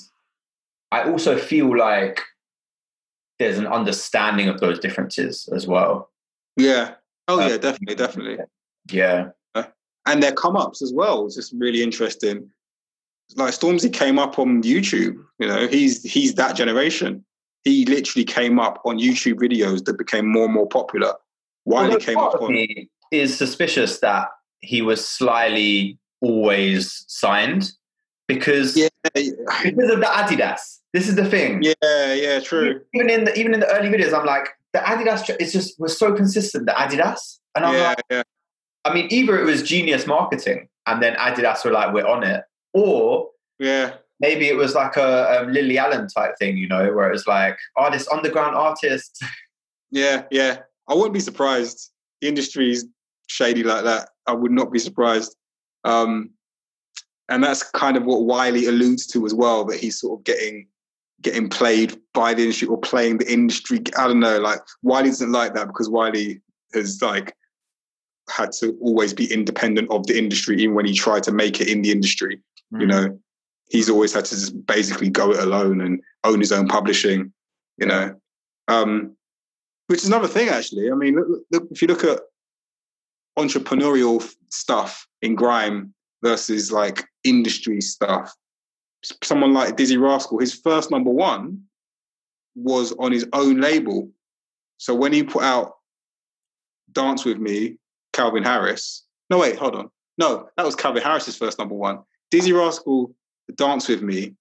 I 0.91 1.09
also 1.09 1.37
feel 1.37 1.77
like 1.77 2.21
there's 3.39 3.57
an 3.57 3.67
understanding 3.67 4.49
of 4.49 4.59
those 4.59 4.79
differences 4.79 5.49
as 5.55 5.65
well. 5.65 6.11
Yeah. 6.57 6.95
Oh 7.27 7.39
uh, 7.39 7.47
yeah, 7.47 7.57
definitely, 7.57 7.95
definitely. 7.95 8.37
Yeah. 8.91 9.29
Uh, 9.55 9.63
and 10.05 10.21
their 10.21 10.33
come 10.33 10.55
ups 10.57 10.81
as 10.81 10.93
well. 10.93 11.25
It's 11.25 11.35
just 11.35 11.53
really 11.57 11.81
interesting. 11.81 12.49
Like 13.35 13.53
Stormzy 13.53 13.91
came 13.91 14.19
up 14.19 14.37
on 14.37 14.61
YouTube. 14.61 15.15
You 15.39 15.47
know, 15.47 15.67
he's 15.67 16.03
he's 16.03 16.35
that 16.35 16.55
generation. 16.55 17.23
He 17.63 17.85
literally 17.85 18.25
came 18.25 18.59
up 18.59 18.81
on 18.85 18.99
YouTube 18.99 19.35
videos 19.35 19.85
that 19.85 19.97
became 19.97 20.27
more 20.31 20.45
and 20.45 20.53
more 20.53 20.67
popular. 20.67 21.13
Wiley 21.65 21.89
well, 21.89 21.99
came 21.99 22.17
up 22.17 22.41
on. 22.41 22.51
Me, 22.51 22.89
is 23.11 23.37
suspicious 23.37 23.99
that 23.99 24.29
he 24.61 24.81
was 24.81 25.05
slyly 25.05 25.97
always 26.21 27.03
signed 27.07 27.71
because 28.27 28.77
yeah. 28.77 28.87
because 29.13 29.89
of 29.91 29.99
the 29.99 30.05
Adidas. 30.05 30.79
This 30.93 31.07
is 31.07 31.15
the 31.15 31.25
thing. 31.25 31.61
Yeah, 31.63 32.13
yeah, 32.13 32.39
true. 32.39 32.81
Even 32.93 33.09
in 33.09 33.23
the 33.25 33.37
even 33.37 33.53
in 33.53 33.59
the 33.59 33.73
early 33.73 33.89
videos, 33.89 34.17
I'm 34.17 34.25
like 34.25 34.47
the 34.73 34.79
Adidas. 34.79 35.29
It's 35.39 35.53
just 35.53 35.79
was 35.79 35.97
so 35.97 36.13
consistent. 36.13 36.65
The 36.65 36.73
Adidas, 36.73 37.39
and 37.55 37.65
I'm 37.65 37.75
yeah, 37.75 37.87
like, 37.89 38.03
yeah. 38.09 38.23
I 38.85 38.93
mean, 38.93 39.07
either 39.09 39.39
it 39.39 39.45
was 39.45 39.63
genius 39.63 40.07
marketing, 40.07 40.67
and 40.87 41.01
then 41.01 41.15
Adidas 41.15 41.63
were 41.63 41.71
like, 41.71 41.93
"We're 41.93 42.07
on 42.07 42.23
it," 42.23 42.43
or 42.73 43.29
yeah, 43.59 43.93
maybe 44.19 44.47
it 44.47 44.55
was 44.55 44.75
like 44.75 44.97
a 44.97 45.41
um, 45.41 45.51
Lily 45.51 45.77
Allen 45.77 46.07
type 46.07 46.33
thing, 46.37 46.57
you 46.57 46.67
know, 46.67 46.91
where 46.93 47.07
it 47.07 47.13
was 47.13 47.27
like, 47.27 47.57
"Oh, 47.77 47.89
this 47.91 48.07
underground 48.09 48.55
artist." 48.55 49.23
Yeah, 49.93 50.23
yeah. 50.31 50.59
I 50.87 50.93
wouldn't 50.93 51.13
be 51.13 51.19
surprised. 51.19 51.91
The 52.21 52.29
industry's 52.29 52.85
shady 53.31 53.63
like 53.63 53.83
that, 53.85 54.09
I 54.27 54.33
would 54.33 54.51
not 54.51 54.71
be 54.71 54.79
surprised. 54.79 55.35
Um, 55.83 56.31
and 57.29 57.43
that's 57.43 57.63
kind 57.63 57.95
of 57.95 58.03
what 58.03 58.25
Wiley 58.25 58.65
alludes 58.65 59.07
to 59.07 59.25
as 59.25 59.33
well, 59.33 59.63
that 59.65 59.79
he's 59.79 59.99
sort 59.99 60.19
of 60.19 60.23
getting 60.25 60.67
getting 61.21 61.47
played 61.49 61.97
by 62.13 62.33
the 62.33 62.41
industry 62.41 62.67
or 62.67 62.79
playing 62.79 63.19
the 63.19 63.31
industry. 63.31 63.79
I 63.97 64.07
don't 64.07 64.19
know, 64.19 64.39
like 64.39 64.59
Wiley 64.83 65.09
doesn't 65.09 65.31
like 65.31 65.53
that 65.53 65.67
because 65.67 65.89
Wiley 65.89 66.41
has 66.73 67.01
like 67.01 67.35
had 68.29 68.51
to 68.59 68.77
always 68.81 69.13
be 69.13 69.31
independent 69.31 69.89
of 69.91 70.05
the 70.07 70.17
industry, 70.17 70.61
even 70.61 70.75
when 70.75 70.85
he 70.85 70.93
tried 70.93 71.23
to 71.23 71.31
make 71.31 71.61
it 71.61 71.69
in 71.69 71.81
the 71.81 71.91
industry. 71.91 72.39
Mm. 72.73 72.81
You 72.81 72.87
know, 72.87 73.19
he's 73.69 73.89
always 73.89 74.13
had 74.13 74.25
to 74.25 74.35
just 74.35 74.65
basically 74.65 75.09
go 75.09 75.31
it 75.31 75.39
alone 75.39 75.79
and 75.81 76.01
own 76.23 76.39
his 76.39 76.51
own 76.51 76.67
publishing. 76.67 77.31
You 77.77 77.87
know, 77.87 78.15
um, 78.67 79.15
which 79.87 80.01
is 80.01 80.07
another 80.07 80.27
thing 80.27 80.49
actually. 80.49 80.91
I 80.91 80.95
mean, 80.95 81.15
look, 81.15 81.43
look, 81.51 81.67
if 81.71 81.81
you 81.81 81.87
look 81.87 82.03
at 82.03 82.19
entrepreneurial 83.37 84.27
stuff 84.49 85.07
in 85.21 85.35
grime 85.35 85.93
versus 86.23 86.71
like 86.71 87.05
industry 87.23 87.81
stuff. 87.81 88.33
Someone 89.23 89.53
like 89.53 89.77
Dizzee 89.77 90.01
Rascal, 90.01 90.39
his 90.39 90.53
first 90.53 90.91
number 90.91 91.09
one 91.09 91.63
was 92.55 92.91
on 92.93 93.11
his 93.11 93.27
own 93.33 93.59
label. 93.61 94.09
So 94.77 94.93
when 94.93 95.13
he 95.13 95.23
put 95.23 95.43
out 95.43 95.73
Dance 96.91 97.25
With 97.25 97.37
Me, 97.37 97.77
Calvin 98.13 98.43
Harris. 98.43 99.05
No, 99.29 99.39
wait, 99.39 99.55
hold 99.55 99.75
on. 99.75 99.89
No, 100.17 100.49
that 100.57 100.65
was 100.65 100.75
Calvin 100.75 101.03
Harris's 101.03 101.37
first 101.37 101.57
number 101.57 101.75
one. 101.75 101.99
Dizzee 102.31 102.57
Rascal, 102.57 103.15
Dance 103.55 103.87
With 103.87 104.01
Me 104.01 104.33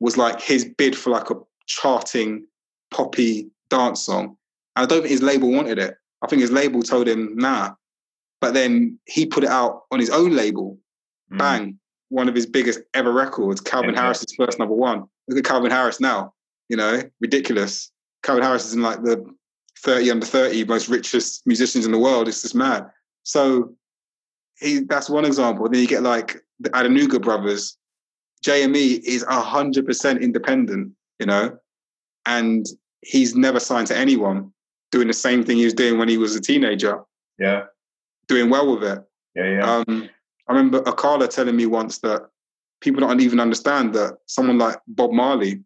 was 0.00 0.16
like 0.16 0.40
his 0.40 0.64
bid 0.64 0.96
for 0.96 1.10
like 1.10 1.30
a 1.30 1.36
charting 1.66 2.46
poppy 2.90 3.48
dance 3.70 4.02
song. 4.04 4.36
And 4.74 4.84
I 4.84 4.86
don't 4.86 5.00
think 5.00 5.10
his 5.10 5.22
label 5.22 5.50
wanted 5.50 5.78
it. 5.78 5.96
I 6.22 6.26
think 6.26 6.42
his 6.42 6.50
label 6.50 6.82
told 6.82 7.08
him, 7.08 7.36
nah, 7.36 7.74
but 8.46 8.54
then 8.54 8.96
he 9.06 9.26
put 9.26 9.42
it 9.42 9.50
out 9.50 9.82
on 9.90 9.98
his 9.98 10.08
own 10.08 10.30
label, 10.30 10.78
mm. 11.32 11.38
bang, 11.38 11.80
one 12.10 12.28
of 12.28 12.34
his 12.36 12.46
biggest 12.46 12.78
ever 12.94 13.12
records, 13.12 13.60
Calvin 13.60 13.94
Yeah. 13.94 14.02
Harris's 14.02 14.32
first 14.36 14.60
number 14.60 14.74
one. 14.74 15.02
Look 15.26 15.38
at 15.38 15.44
Calvin 15.44 15.72
Harris 15.72 16.00
now. 16.00 16.32
You 16.68 16.76
know, 16.76 17.02
ridiculous. 17.20 17.90
Calvin 18.22 18.44
Harris 18.44 18.64
is 18.66 18.74
in 18.74 18.82
like 18.82 19.02
the 19.02 19.24
30 19.80 20.12
under 20.12 20.26
30 20.26 20.64
most 20.64 20.88
richest 20.88 21.44
musicians 21.44 21.86
in 21.86 21.90
the 21.90 21.98
world. 21.98 22.28
It's 22.28 22.42
just 22.42 22.54
mad. 22.54 22.86
So 23.24 23.74
he 24.60 24.80
that's 24.80 25.10
one 25.10 25.24
example. 25.24 25.68
Then 25.68 25.80
you 25.80 25.88
get 25.88 26.04
like 26.04 26.36
the 26.60 26.70
Adenuga 26.70 27.20
brothers. 27.20 27.76
JME 28.44 29.00
is 29.04 29.24
hundred 29.28 29.86
percent 29.86 30.22
independent, 30.22 30.92
you 31.18 31.26
know, 31.26 31.58
and 32.26 32.64
he's 33.00 33.34
never 33.34 33.58
signed 33.58 33.88
to 33.88 33.96
anyone, 33.96 34.52
doing 34.92 35.08
the 35.08 35.14
same 35.14 35.42
thing 35.42 35.56
he 35.56 35.64
was 35.64 35.74
doing 35.74 35.98
when 35.98 36.08
he 36.08 36.16
was 36.16 36.36
a 36.36 36.40
teenager, 36.40 37.02
Yeah. 37.40 37.64
Doing 38.28 38.50
well 38.50 38.74
with 38.74 38.84
it. 38.84 38.98
Yeah. 39.34 39.50
Yeah. 39.52 39.76
Um, 39.88 40.08
I 40.48 40.52
remember 40.52 40.80
Akala 40.82 41.28
telling 41.28 41.56
me 41.56 41.66
once 41.66 41.98
that 41.98 42.22
people 42.80 43.00
don't 43.00 43.20
even 43.20 43.40
understand 43.40 43.94
that 43.94 44.18
someone 44.26 44.58
like 44.58 44.78
Bob 44.86 45.12
Marley, 45.12 45.62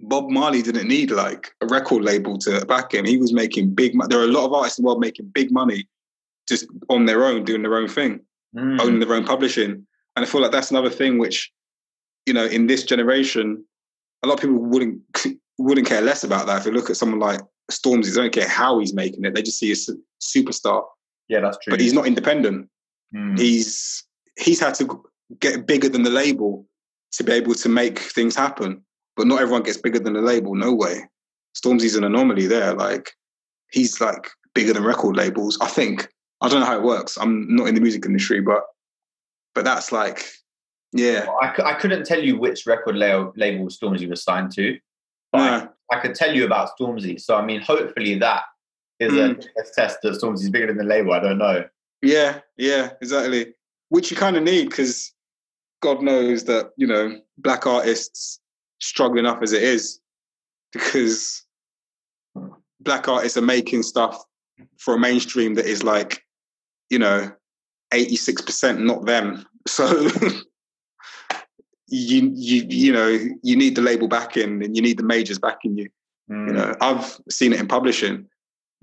Bob 0.00 0.30
Marley 0.30 0.62
didn't 0.62 0.88
need 0.88 1.10
like 1.10 1.52
a 1.60 1.66
record 1.66 2.02
label 2.02 2.38
to 2.38 2.64
back 2.66 2.92
him. 2.94 3.04
He 3.04 3.16
was 3.16 3.32
making 3.32 3.74
big. 3.74 3.94
mo- 3.94 4.06
There 4.06 4.20
are 4.20 4.24
a 4.24 4.28
lot 4.28 4.46
of 4.46 4.52
artists 4.52 4.78
in 4.78 4.82
the 4.82 4.86
world 4.86 5.00
making 5.00 5.26
big 5.28 5.50
money 5.52 5.88
just 6.48 6.66
on 6.90 7.06
their 7.06 7.24
own, 7.24 7.44
doing 7.44 7.62
their 7.62 7.76
own 7.76 7.88
thing, 7.88 8.20
Mm. 8.56 8.80
owning 8.80 9.00
their 9.00 9.14
own 9.14 9.24
publishing. 9.24 9.86
And 10.16 10.24
I 10.24 10.26
feel 10.26 10.40
like 10.40 10.52
that's 10.52 10.70
another 10.70 10.90
thing 10.90 11.18
which, 11.18 11.50
you 12.26 12.34
know, 12.34 12.44
in 12.44 12.66
this 12.68 12.84
generation, 12.84 13.64
a 14.22 14.26
lot 14.28 14.34
of 14.34 14.40
people 14.40 14.56
wouldn't 14.58 15.00
wouldn't 15.58 15.86
care 15.86 16.00
less 16.00 16.22
about 16.24 16.46
that. 16.46 16.60
If 16.60 16.66
you 16.66 16.72
look 16.72 16.90
at 16.90 16.96
someone 16.96 17.20
like 17.20 17.40
Stormzy, 17.72 18.14
they 18.14 18.20
don't 18.20 18.32
care 18.32 18.48
how 18.48 18.78
he's 18.78 18.92
making 18.94 19.24
it; 19.24 19.34
they 19.34 19.42
just 19.42 19.58
see 19.58 19.72
a 19.72 19.76
superstar. 20.22 20.84
Yeah, 21.28 21.40
that's 21.40 21.58
true. 21.58 21.70
But 21.72 21.80
he's 21.80 21.92
not 21.94 22.06
independent 22.06 22.68
Mm. 23.14 23.38
he's 23.38 24.02
he's 24.38 24.60
had 24.60 24.74
to 24.74 25.04
get 25.38 25.66
bigger 25.66 25.88
than 25.88 26.02
the 26.02 26.10
label 26.10 26.66
to 27.12 27.22
be 27.22 27.32
able 27.32 27.54
to 27.54 27.68
make 27.68 27.98
things 27.98 28.34
happen. 28.34 28.82
But 29.16 29.28
not 29.28 29.40
everyone 29.40 29.62
gets 29.62 29.76
bigger 29.76 30.00
than 30.00 30.14
the 30.14 30.20
label. 30.20 30.54
No 30.56 30.74
way. 30.74 31.04
Stormzy's 31.56 31.94
an 31.94 32.02
anomaly 32.02 32.46
there. 32.48 32.74
Like 32.74 33.12
he's 33.70 34.00
like 34.00 34.30
bigger 34.54 34.72
than 34.72 34.82
record 34.82 35.16
labels. 35.16 35.56
I 35.60 35.68
think. 35.68 36.08
I 36.40 36.48
don't 36.48 36.60
know 36.60 36.66
how 36.66 36.76
it 36.76 36.82
works. 36.82 37.16
I'm 37.16 37.54
not 37.54 37.68
in 37.68 37.76
the 37.76 37.80
music 37.80 38.04
industry, 38.04 38.40
but 38.40 38.64
but 39.54 39.64
that's 39.64 39.92
like, 39.92 40.24
yeah, 40.92 41.26
I, 41.40 41.54
I 41.62 41.74
couldn't 41.74 42.04
tell 42.04 42.20
you 42.20 42.36
which 42.36 42.66
record 42.66 42.96
label, 42.96 43.32
label 43.36 43.66
Stormzy 43.66 44.08
was 44.10 44.24
signed 44.24 44.50
to, 44.56 44.76
but 45.30 45.40
I- 45.40 45.68
I, 45.96 46.00
could 46.00 46.16
tell 46.16 46.34
you 46.34 46.44
about 46.44 46.70
Stormzy. 46.76 47.20
So, 47.20 47.36
I 47.36 47.44
mean, 47.44 47.60
hopefully 47.60 48.18
that 48.18 48.42
is 49.00 49.12
Mm. 49.12 49.38
a 49.38 49.42
test 49.62 49.74
test 49.74 49.98
that 50.02 50.14
Stormzy's 50.14 50.50
bigger 50.50 50.68
than 50.68 50.76
the 50.78 50.84
label. 50.84 51.12
I 51.12 51.20
don't 51.20 51.38
know. 51.38 51.64
yeah, 52.02 52.40
yeah, 52.56 52.90
exactly. 53.00 53.54
Which 53.88 54.10
you 54.10 54.16
kind 54.16 54.36
of 54.36 54.42
need 54.42 54.68
because 54.70 55.12
God 55.80 56.02
knows 56.02 56.44
that 56.44 56.70
you 56.76 56.86
know 56.86 57.18
black 57.38 57.66
artists 57.66 58.40
struggle 58.80 59.18
enough 59.18 59.42
as 59.42 59.52
it 59.52 59.62
is 59.62 60.00
because 60.72 61.44
black 62.80 63.08
artists 63.08 63.38
are 63.38 63.42
making 63.42 63.82
stuff 63.82 64.22
for 64.78 64.94
a 64.94 64.98
mainstream 64.98 65.54
that 65.54 65.64
is 65.66 65.82
like, 65.82 66.22
you 66.90 66.98
know, 66.98 67.30
86% 67.92 68.80
not 68.84 69.06
them. 69.06 69.46
So 69.66 69.86
you 71.88 72.30
you 72.34 72.66
you 72.68 72.92
know, 72.92 73.08
you 73.42 73.56
need 73.56 73.76
the 73.76 73.82
label 73.82 74.08
backing 74.08 74.62
and 74.62 74.76
you 74.76 74.82
need 74.82 74.98
the 74.98 75.02
majors 75.04 75.38
backing 75.38 75.76
you. 75.78 75.88
Mm. 76.30 76.48
You 76.48 76.52
know, 76.54 76.74
I've 76.80 77.18
seen 77.30 77.52
it 77.52 77.60
in 77.60 77.66
publishing. 77.68 78.26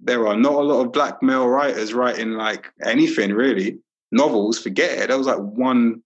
There 0.04 0.28
are 0.28 0.36
not 0.36 0.54
a 0.54 0.62
lot 0.62 0.86
of 0.86 0.92
black 0.92 1.22
male 1.22 1.48
writers 1.48 1.94
writing 1.94 2.32
like 2.32 2.68
anything 2.84 3.34
really. 3.34 3.78
Novels, 4.12 4.60
forget 4.60 4.98
it. 4.98 5.08
There 5.08 5.18
was 5.18 5.28
like 5.28 5.40
one 5.40 6.02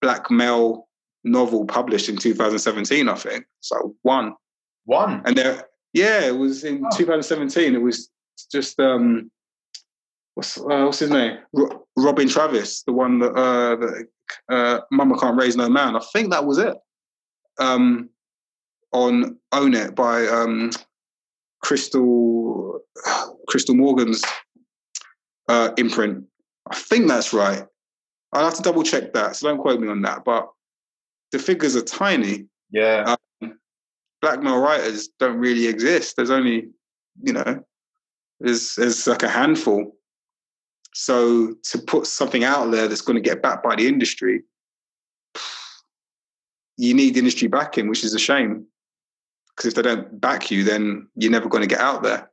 black 0.00 0.30
male 0.30 0.88
novel 1.24 1.66
published 1.66 2.08
in 2.08 2.16
2017, 2.16 3.08
I 3.08 3.14
think. 3.14 3.44
So 3.60 3.94
one. 4.02 4.34
One. 4.84 5.20
And 5.26 5.36
there, 5.36 5.64
yeah, 5.92 6.24
it 6.26 6.36
was 6.38 6.64
in 6.64 6.82
Oh. 6.84 6.96
2017. 6.96 7.74
It 7.74 7.78
was 7.82 8.08
just 8.50 8.80
um, 8.80 9.30
what's 10.34 10.56
uh, 10.58 10.62
what's 10.84 11.00
his 11.00 11.10
name? 11.10 11.38
Ro- 11.52 11.86
Robyn 11.96 12.28
Travis, 12.28 12.82
the 12.84 12.92
one 12.92 13.18
that 13.18 13.32
uh, 13.32 13.76
that 13.76 14.06
uh, 14.48 14.80
Mama 14.90 15.18
Can't 15.18 15.36
Raise 15.38 15.56
No 15.56 15.68
Man. 15.68 15.96
I 15.96 16.00
think 16.12 16.30
that 16.30 16.46
was 16.46 16.58
it. 16.58 16.74
Um, 17.58 18.08
on 18.92 19.36
Own 19.52 19.74
It 19.74 19.94
by 19.94 20.26
um, 20.26 20.70
Crystal 21.62 22.80
Crystal 23.48 23.74
Morgan's 23.74 24.22
uh, 25.48 25.70
imprint. 25.76 26.24
I 26.70 26.76
think 26.76 27.08
that's 27.08 27.32
right. 27.32 27.64
I'll 28.32 28.44
have 28.44 28.54
to 28.54 28.62
double 28.62 28.82
check 28.82 29.12
that, 29.14 29.36
so 29.36 29.48
don't 29.48 29.58
quote 29.58 29.80
me 29.80 29.88
on 29.88 30.02
that. 30.02 30.24
But 30.24 30.48
the 31.32 31.38
figures 31.38 31.76
are 31.76 31.82
tiny 31.82 32.46
Yeah. 32.70 33.16
black 34.20 34.42
male 34.42 34.58
writers 34.60 35.08
don't 35.18 35.38
really 35.38 35.66
exist. 35.66 36.16
There's 36.16 36.30
only, 36.30 36.68
you 37.22 37.32
know, 37.32 37.64
there's 38.38 38.74
there's 38.76 39.06
like 39.06 39.22
a 39.22 39.28
handful. 39.28 39.96
So 40.94 41.54
to 41.70 41.78
put 41.78 42.06
something 42.06 42.44
out 42.44 42.70
there 42.70 42.88
that's 42.88 43.00
going 43.00 43.16
to 43.22 43.28
get 43.28 43.42
backed 43.42 43.62
by 43.64 43.76
the 43.76 43.86
industry, 43.86 44.42
you 46.76 46.94
need 46.94 47.16
industry 47.16 47.48
backing, 47.48 47.88
which 47.88 48.04
is 48.04 48.14
a 48.14 48.18
shame. 48.18 48.66
Because 49.60 49.72
if 49.72 49.74
they 49.74 49.82
don't 49.82 50.18
back 50.22 50.50
you, 50.50 50.64
then 50.64 51.06
you're 51.16 51.30
never 51.30 51.46
going 51.46 51.60
to 51.60 51.66
get 51.66 51.80
out 51.80 52.02
there. 52.02 52.30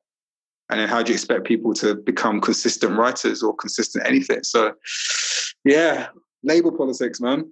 And 0.69 0.79
then 0.79 0.87
how 0.87 1.03
do 1.03 1.11
you 1.11 1.15
expect 1.15 1.43
people 1.43 1.73
to 1.73 1.93
become 1.95 2.39
consistent 2.39 2.97
writers 2.97 3.43
or 3.43 3.53
consistent 3.53 4.07
anything? 4.07 4.43
So, 4.43 4.75
yeah, 5.65 6.07
label 6.41 6.71
politics, 6.71 7.19
man. 7.19 7.51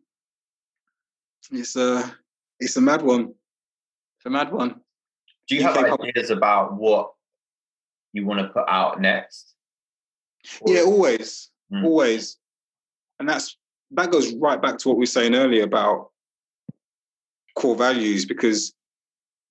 It's 1.52 1.76
a 1.76 2.16
it's 2.62 2.78
a 2.78 2.82
mad 2.82 3.02
one. 3.02 3.34
It's 4.18 4.26
a 4.26 4.30
mad 4.30 4.54
one. 4.54 4.80
Do 5.50 5.56
you 5.56 5.64
have 5.64 5.76
UK 5.76 5.90
pub- 5.90 6.02
ideas 6.04 6.30
about 6.30 6.76
what 6.76 7.12
you 8.14 8.26
want 8.26 8.40
to 8.40 8.48
put 8.48 8.64
out 8.70 9.02
next? 9.02 9.56
Or- 10.62 10.74
Yeah, 10.74 10.84
always, 10.84 11.52
Mm. 11.74 11.84
always, 11.84 12.38
and 13.20 13.28
that's 13.28 13.58
that 13.92 14.10
goes 14.10 14.34
right 14.36 14.62
back 14.62 14.78
to 14.78 14.88
what 14.88 14.96
we 14.96 15.02
were 15.02 15.06
saying 15.18 15.36
earlier 15.36 15.64
about 15.64 16.12
core 17.56 17.76
values 17.76 18.26
because 18.26 18.74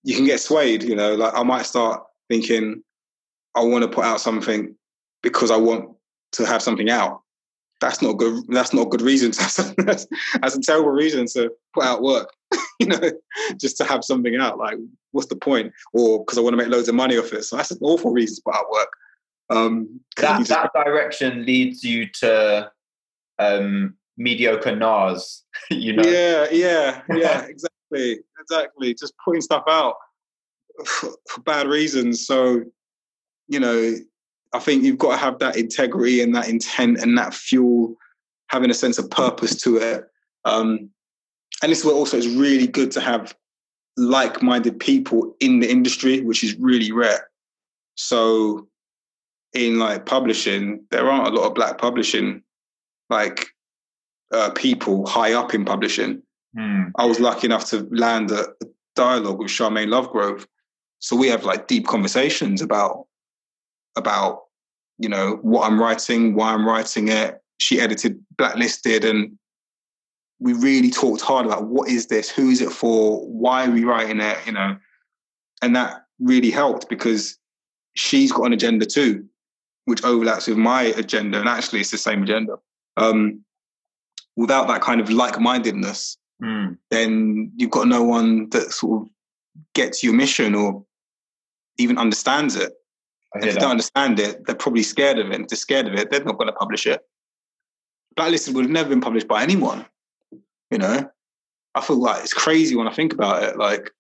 you 0.04 0.14
can 0.14 0.24
get 0.24 0.40
swayed. 0.40 0.82
You 0.82 0.94
know, 0.94 1.14
like 1.14 1.34
I 1.34 1.42
might 1.42 1.66
start 1.66 2.04
thinking 2.28 2.82
I 3.54 3.62
want 3.62 3.82
to 3.82 3.90
put 3.90 4.04
out 4.04 4.20
something 4.20 4.74
because 5.22 5.50
I 5.50 5.56
want 5.56 5.90
to 6.32 6.46
have 6.46 6.62
something 6.62 6.90
out. 6.90 7.22
That's 7.80 8.00
not 8.00 8.14
good. 8.14 8.44
That's 8.48 8.72
not 8.72 8.86
a 8.86 8.90
good 8.90 9.02
reason. 9.02 9.32
To, 9.32 9.74
that's, 9.78 10.06
that's 10.40 10.56
a 10.56 10.60
terrible 10.60 10.90
reason 10.90 11.26
to 11.34 11.50
put 11.74 11.84
out 11.84 12.02
work. 12.02 12.30
you 12.80 12.86
know, 12.86 13.00
just 13.56 13.76
to 13.78 13.84
have 13.84 14.04
something 14.04 14.36
out. 14.36 14.58
Like, 14.58 14.78
what's 15.12 15.28
the 15.28 15.36
point? 15.36 15.72
Or 15.92 16.20
because 16.20 16.38
I 16.38 16.40
want 16.40 16.54
to 16.54 16.56
make 16.56 16.68
loads 16.68 16.88
of 16.88 16.94
money 16.94 17.18
off 17.18 17.32
it. 17.32 17.44
So 17.44 17.56
that's 17.56 17.70
an 17.70 17.78
awful 17.80 18.12
reason 18.12 18.36
to 18.36 18.42
put 18.44 18.54
out 18.54 18.70
work. 18.70 18.88
Um, 19.50 20.00
that, 20.16 20.38
just- 20.38 20.50
that 20.50 20.70
direction 20.74 21.44
leads 21.44 21.84
you 21.84 22.06
to 22.20 22.70
um, 23.38 23.94
mediocre 24.16 24.74
Nas, 24.74 25.44
you 25.70 25.92
know? 25.94 26.02
Yeah, 26.02 26.46
yeah, 26.50 27.02
yeah, 27.10 27.42
exactly, 27.42 27.73
exactly. 28.40 28.94
Just 28.94 29.14
putting 29.24 29.40
stuff 29.40 29.64
out 29.68 29.96
for, 30.84 31.10
for 31.28 31.40
bad 31.42 31.66
reasons. 31.66 32.26
So, 32.26 32.62
you 33.48 33.60
know, 33.60 33.94
I 34.52 34.58
think 34.58 34.84
you've 34.84 34.98
got 34.98 35.12
to 35.12 35.16
have 35.16 35.38
that 35.40 35.56
integrity 35.56 36.20
and 36.20 36.34
that 36.34 36.48
intent 36.48 36.98
and 36.98 37.18
that 37.18 37.34
fuel, 37.34 37.96
having 38.48 38.70
a 38.70 38.74
sense 38.74 38.98
of 38.98 39.10
purpose 39.10 39.60
to 39.62 39.76
it. 39.78 40.04
Um, 40.44 40.90
and 41.62 41.72
this 41.72 41.80
is 41.80 41.84
where 41.84 41.94
also 41.94 42.16
it's 42.16 42.26
really 42.26 42.66
good 42.66 42.90
to 42.92 43.00
have 43.00 43.34
like-minded 43.96 44.78
people 44.80 45.34
in 45.40 45.60
the 45.60 45.70
industry, 45.70 46.20
which 46.20 46.44
is 46.44 46.56
really 46.58 46.92
rare. 46.92 47.28
So, 47.96 48.68
in 49.52 49.78
like 49.78 50.04
publishing, 50.04 50.84
there 50.90 51.08
aren't 51.08 51.28
a 51.28 51.38
lot 51.38 51.46
of 51.46 51.54
black 51.54 51.78
publishing 51.78 52.42
like 53.08 53.48
uh, 54.32 54.50
people 54.50 55.06
high 55.06 55.32
up 55.32 55.54
in 55.54 55.64
publishing. 55.64 56.22
Hmm. 56.56 56.84
I 56.96 57.04
was 57.04 57.20
lucky 57.20 57.46
enough 57.46 57.66
to 57.70 57.88
land 57.90 58.30
a, 58.30 58.48
a 58.62 58.66
dialogue 58.94 59.38
with 59.38 59.48
Sharmaine 59.48 59.88
Lovegrove. 59.88 60.46
So 61.00 61.16
we 61.16 61.28
have 61.28 61.44
like 61.44 61.66
deep 61.66 61.86
conversations 61.86 62.62
about 62.62 63.06
about 63.96 64.42
you 64.98 65.08
know 65.08 65.38
what 65.42 65.66
I'm 65.66 65.80
writing, 65.80 66.34
why 66.34 66.52
I'm 66.52 66.66
writing 66.66 67.08
it. 67.08 67.40
She 67.58 67.80
edited 67.80 68.22
Blacklisted, 68.36 69.04
and 69.04 69.36
we 70.38 70.52
really 70.52 70.90
talked 70.90 71.20
hard 71.20 71.46
about 71.46 71.66
what 71.66 71.88
is 71.88 72.06
this, 72.06 72.30
who 72.30 72.50
is 72.50 72.60
it 72.60 72.70
for, 72.70 73.26
why 73.26 73.66
are 73.66 73.70
we 73.70 73.84
writing 73.84 74.20
it, 74.20 74.36
you 74.46 74.52
know, 74.52 74.76
and 75.62 75.74
that 75.74 76.04
really 76.18 76.50
helped 76.50 76.88
because 76.88 77.38
she's 77.94 78.32
got 78.32 78.44
an 78.44 78.52
agenda 78.52 78.86
too, 78.86 79.24
which 79.84 80.04
overlaps 80.04 80.46
with 80.46 80.58
my 80.58 80.82
agenda, 80.82 81.38
and 81.38 81.48
actually 81.48 81.80
it's 81.80 81.90
the 81.90 81.98
same 81.98 82.22
agenda. 82.22 82.56
Um, 82.96 83.44
without 84.36 84.68
that 84.68 84.82
kind 84.82 85.00
of 85.00 85.10
like-mindedness, 85.10 86.18
Hmm. 86.44 86.72
then 86.90 87.52
you've 87.56 87.70
got 87.70 87.88
no 87.88 88.02
one 88.02 88.50
that 88.50 88.70
sort 88.70 89.02
of 89.02 89.08
gets 89.74 90.04
your 90.04 90.12
mission 90.12 90.54
or 90.54 90.84
even 91.78 91.96
understands 91.96 92.54
it. 92.54 92.74
And 93.32 93.42
if 93.44 93.54
they 93.54 93.60
don't 93.60 93.70
understand 93.70 94.20
it, 94.20 94.44
they're 94.44 94.54
probably 94.54 94.82
scared 94.82 95.18
of 95.18 95.30
it. 95.30 95.40
If 95.40 95.48
they're 95.48 95.56
scared 95.56 95.88
of 95.88 95.94
it, 95.94 96.10
they're 96.10 96.22
not 96.22 96.36
going 96.36 96.48
to 96.48 96.52
publish 96.52 96.86
it. 96.86 97.00
Blacklisted 98.14 98.54
would 98.54 98.66
have 98.66 98.70
never 98.70 98.90
been 98.90 99.00
published 99.00 99.26
by 99.26 99.42
anyone. 99.42 99.86
You 100.70 100.76
know, 100.76 101.08
I 101.74 101.80
feel 101.80 101.96
like 101.96 102.22
it's 102.22 102.34
crazy 102.34 102.76
when 102.76 102.88
I 102.88 102.92
think 102.92 103.14
about 103.14 103.42
it. 103.42 103.56
Like, 103.56 103.90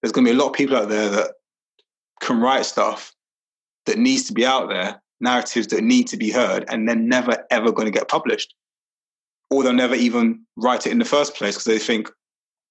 there's 0.00 0.12
going 0.12 0.24
to 0.24 0.32
be 0.32 0.36
a 0.36 0.40
lot 0.40 0.48
of 0.48 0.54
people 0.54 0.76
out 0.76 0.88
there 0.88 1.10
that 1.10 1.32
can 2.22 2.40
write 2.40 2.64
stuff 2.64 3.12
that 3.84 3.98
needs 3.98 4.24
to 4.24 4.32
be 4.32 4.46
out 4.46 4.70
there, 4.70 5.02
narratives 5.20 5.66
that 5.68 5.84
need 5.84 6.06
to 6.08 6.16
be 6.16 6.30
heard, 6.30 6.64
and 6.68 6.88
they're 6.88 6.96
never 6.96 7.44
ever 7.50 7.70
going 7.70 7.86
to 7.86 7.92
get 7.92 8.08
published, 8.08 8.54
or 9.50 9.62
they'll 9.62 9.72
never 9.72 9.94
even 9.94 10.44
write 10.56 10.86
it 10.86 10.92
in 10.92 10.98
the 10.98 11.04
first 11.04 11.34
place 11.34 11.54
because 11.54 11.64
they 11.64 11.78
think, 11.78 12.08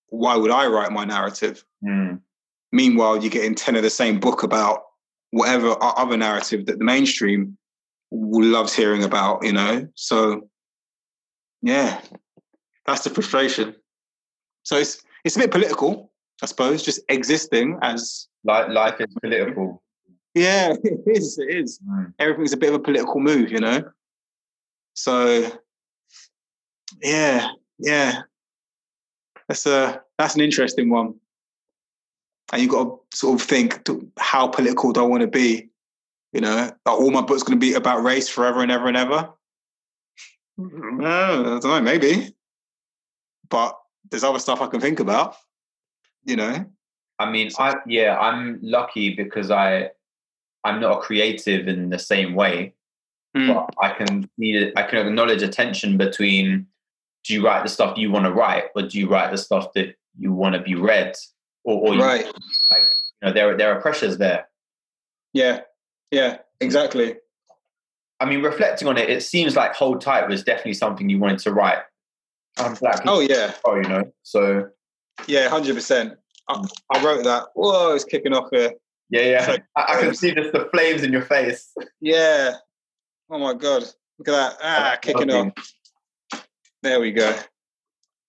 why 0.07 0.35
would 0.35 0.51
I 0.51 0.65
write 0.67 0.91
my 0.91 1.05
narrative? 1.05 1.63
Mm. 1.83 2.21
Meanwhile, 2.71 3.21
you're 3.21 3.29
getting 3.29 3.55
10 3.55 3.75
of 3.75 3.83
the 3.83 3.89
same 3.89 4.19
book 4.19 4.43
about 4.43 4.83
whatever 5.31 5.75
other 5.81 6.17
narrative 6.17 6.65
that 6.65 6.79
the 6.79 6.85
mainstream 6.85 7.57
loves 8.11 8.73
hearing 8.73 9.03
about, 9.03 9.45
you 9.45 9.53
know? 9.53 9.87
So, 9.95 10.49
yeah, 11.61 12.01
that's 12.85 13.03
the 13.03 13.09
frustration. 13.09 13.75
So 14.63 14.77
it's, 14.77 15.01
it's 15.23 15.35
a 15.35 15.39
bit 15.39 15.51
political, 15.51 16.11
I 16.41 16.45
suppose, 16.45 16.81
just 16.81 17.01
existing 17.09 17.77
as. 17.81 18.27
Life, 18.45 18.69
life 18.69 18.95
is 18.99 19.13
political. 19.21 19.83
Yeah, 20.33 20.73
it 20.83 21.01
is. 21.05 21.37
It 21.37 21.49
is. 21.49 21.79
Mm. 21.87 22.13
Everything's 22.19 22.53
a 22.53 22.57
bit 22.57 22.69
of 22.69 22.75
a 22.75 22.79
political 22.79 23.19
move, 23.19 23.51
you 23.51 23.59
know? 23.59 23.83
So, 24.93 25.51
yeah, 27.01 27.49
yeah. 27.79 28.21
That's 29.47 29.65
a 29.65 30.01
that's 30.17 30.35
an 30.35 30.41
interesting 30.41 30.89
one 30.89 31.15
and 32.51 32.61
you've 32.61 32.71
got 32.71 32.83
to 33.11 33.17
sort 33.17 33.39
of 33.39 33.47
think 33.47 33.87
how 34.17 34.47
political 34.47 34.91
do 34.91 35.01
I 35.01 35.07
want 35.07 35.21
to 35.21 35.27
be? 35.27 35.69
You 36.33 36.41
know, 36.41 36.71
are 36.85 36.95
all 36.95 37.11
my 37.11 37.21
books 37.21 37.43
going 37.43 37.59
to 37.59 37.65
be 37.65 37.73
about 37.73 38.03
race 38.03 38.29
forever 38.29 38.61
and 38.61 38.71
ever 38.71 38.87
and 38.87 38.97
ever? 38.97 39.29
Mm, 40.59 41.05
I 41.05 41.59
don't 41.59 41.63
know, 41.63 41.81
maybe. 41.81 42.35
But 43.49 43.77
there's 44.09 44.23
other 44.23 44.39
stuff 44.39 44.61
I 44.61 44.67
can 44.67 44.79
think 44.79 44.99
about. 44.99 45.35
You 46.23 46.35
know. 46.35 46.65
I 47.17 47.29
mean, 47.29 47.49
I 47.57 47.75
yeah, 47.87 48.17
I'm 48.19 48.59
lucky 48.61 49.15
because 49.15 49.51
I 49.51 49.89
I'm 50.63 50.79
not 50.79 50.97
a 50.97 51.01
creative 51.01 51.67
in 51.67 51.89
the 51.89 51.99
same 51.99 52.35
way. 52.35 52.73
Mm. 53.35 53.53
But 53.53 53.75
I 53.81 53.93
can 53.93 54.29
I 54.75 54.83
can 54.83 55.07
acknowledge 55.07 55.41
a 55.41 55.47
tension 55.47 55.97
between 55.97 56.67
do 57.29 57.35
you 57.35 57.45
write 57.45 57.63
the 57.63 57.69
stuff 57.69 57.97
you 57.97 58.11
want 58.11 58.25
to 58.25 58.33
write 58.33 58.65
or 58.75 58.81
do 58.81 58.99
you 58.99 59.07
write 59.07 59.31
the 59.31 59.37
stuff 59.37 59.71
that 59.75 59.95
you 60.17 60.33
want 60.33 60.55
to 60.55 60.61
be 60.61 60.75
read? 60.75 61.15
or, 61.63 61.93
or 61.93 61.97
right. 61.97 62.25
You, 62.25 62.31
like 62.71 62.81
you 63.21 63.27
know 63.27 63.33
there 63.33 63.57
there 63.57 63.73
are 63.73 63.81
pressures 63.81 64.17
there. 64.17 64.47
Yeah, 65.33 65.61
yeah, 66.11 66.37
exactly. 66.59 67.15
I 68.19 68.25
mean, 68.25 68.41
reflecting 68.41 68.87
on 68.87 68.97
it, 68.97 69.09
it 69.09 69.23
seems 69.23 69.55
like 69.55 69.73
"Hold 69.75 70.01
Tight" 70.01 70.27
was 70.27 70.43
definitely 70.43 70.73
something 70.73 71.09
you 71.09 71.19
wanted 71.19 71.39
to 71.39 71.53
write. 71.53 71.79
Um, 72.57 72.75
oh 73.05 73.19
yeah. 73.19 73.53
Oh, 73.63 73.75
you 73.75 73.87
know. 73.87 74.11
So. 74.23 74.69
Yeah, 75.27 75.49
hundred 75.49 75.75
percent. 75.75 76.13
I, 76.47 76.63
I 76.93 77.03
wrote 77.03 77.23
that. 77.25 77.47
Whoa, 77.53 77.93
it's 77.93 78.05
kicking 78.05 78.33
off 78.33 78.49
here. 78.51 78.71
Yeah, 79.09 79.21
yeah. 79.21 79.45
So, 79.45 79.57
I, 79.75 79.85
I, 79.89 80.01
can 80.01 80.15
see 80.15 80.33
just 80.33 80.53
the 80.53 80.67
flames 80.71 81.03
in 81.03 81.11
your 81.11 81.23
face. 81.23 81.73
Yeah. 81.99 82.55
Oh 83.29 83.37
my 83.37 83.53
god! 83.53 83.83
Look 84.17 84.29
at 84.29 84.31
that. 84.31 84.57
Ah, 84.63 84.97
kicking 85.01 85.29
off. 85.31 85.53
There 86.81 86.99
we 86.99 87.11
go. 87.11 87.37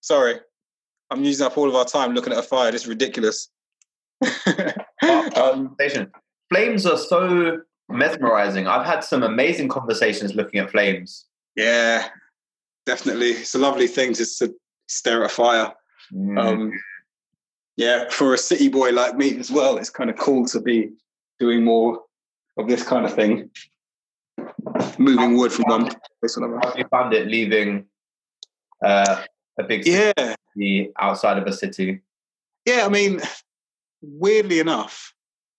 Sorry. 0.01 0.41
I'm 1.11 1.25
using 1.25 1.47
up 1.47 1.59
all 1.59 1.69
of 1.69 1.75
our 1.75 1.85
time 1.85 2.15
looking 2.15 2.33
at 2.33 2.39
a 2.39 2.43
fire. 2.43 2.75
It's 2.75 2.87
ridiculous. 2.87 3.51
um, 5.37 5.77
flames 6.49 6.87
are 6.87 6.99
so 6.99 7.61
mesmerizing. 7.89 8.67
I've 8.67 8.87
had 8.87 9.03
some 9.03 9.23
amazing 9.23 9.69
conversations 9.69 10.35
looking 10.35 10.61
at 10.61 10.71
flames. 10.71 11.27
Yeah, 11.57 12.09
definitely. 12.87 13.31
It's 13.31 13.55
a 13.55 13.59
lovely 13.59 13.89
thing 13.89 14.15
just 14.15 14.39
to 14.39 14.55
stare 14.89 15.25
at 15.25 15.31
a 15.31 15.35
fire. 15.35 15.73
Mm. 16.13 16.39
Um, 16.39 16.73
yeah, 17.77 18.09
for 18.11 18.35
a 18.35 18.39
city 18.39 18.69
boy 18.69 18.91
like 18.91 19.17
me 19.17 19.37
as 19.39 19.51
well, 19.51 19.79
it's 19.79 19.91
kind 19.91 20.11
of 20.11 20.17
cool 20.17 20.47
to 20.47 20.61
be 20.61 20.91
doing 21.39 21.65
more 21.65 22.03
of 22.59 22.69
this 22.69 22.83
kind 22.83 23.05
of 23.05 23.15
thing. 23.15 23.51
Moving 24.99 25.37
wood 25.37 25.53
from 25.53 25.65
one 25.69 25.85
place 26.21 26.35
to 26.35 26.45
another. 26.45 26.61
How 26.63 26.77
you 26.77 26.87
found 26.89 27.15
it 27.15 27.27
leaving 27.27 27.87
uh, 28.85 29.23
a 29.59 29.63
big 29.63 29.87
yeah 29.87 30.35
the 30.57 30.91
outside 30.99 31.39
of 31.39 31.47
a 31.47 31.53
city? 31.53 32.01
Yeah, 32.67 32.85
I 32.85 32.89
mean, 32.89 33.21
weirdly 34.03 34.61
enough, 34.61 35.15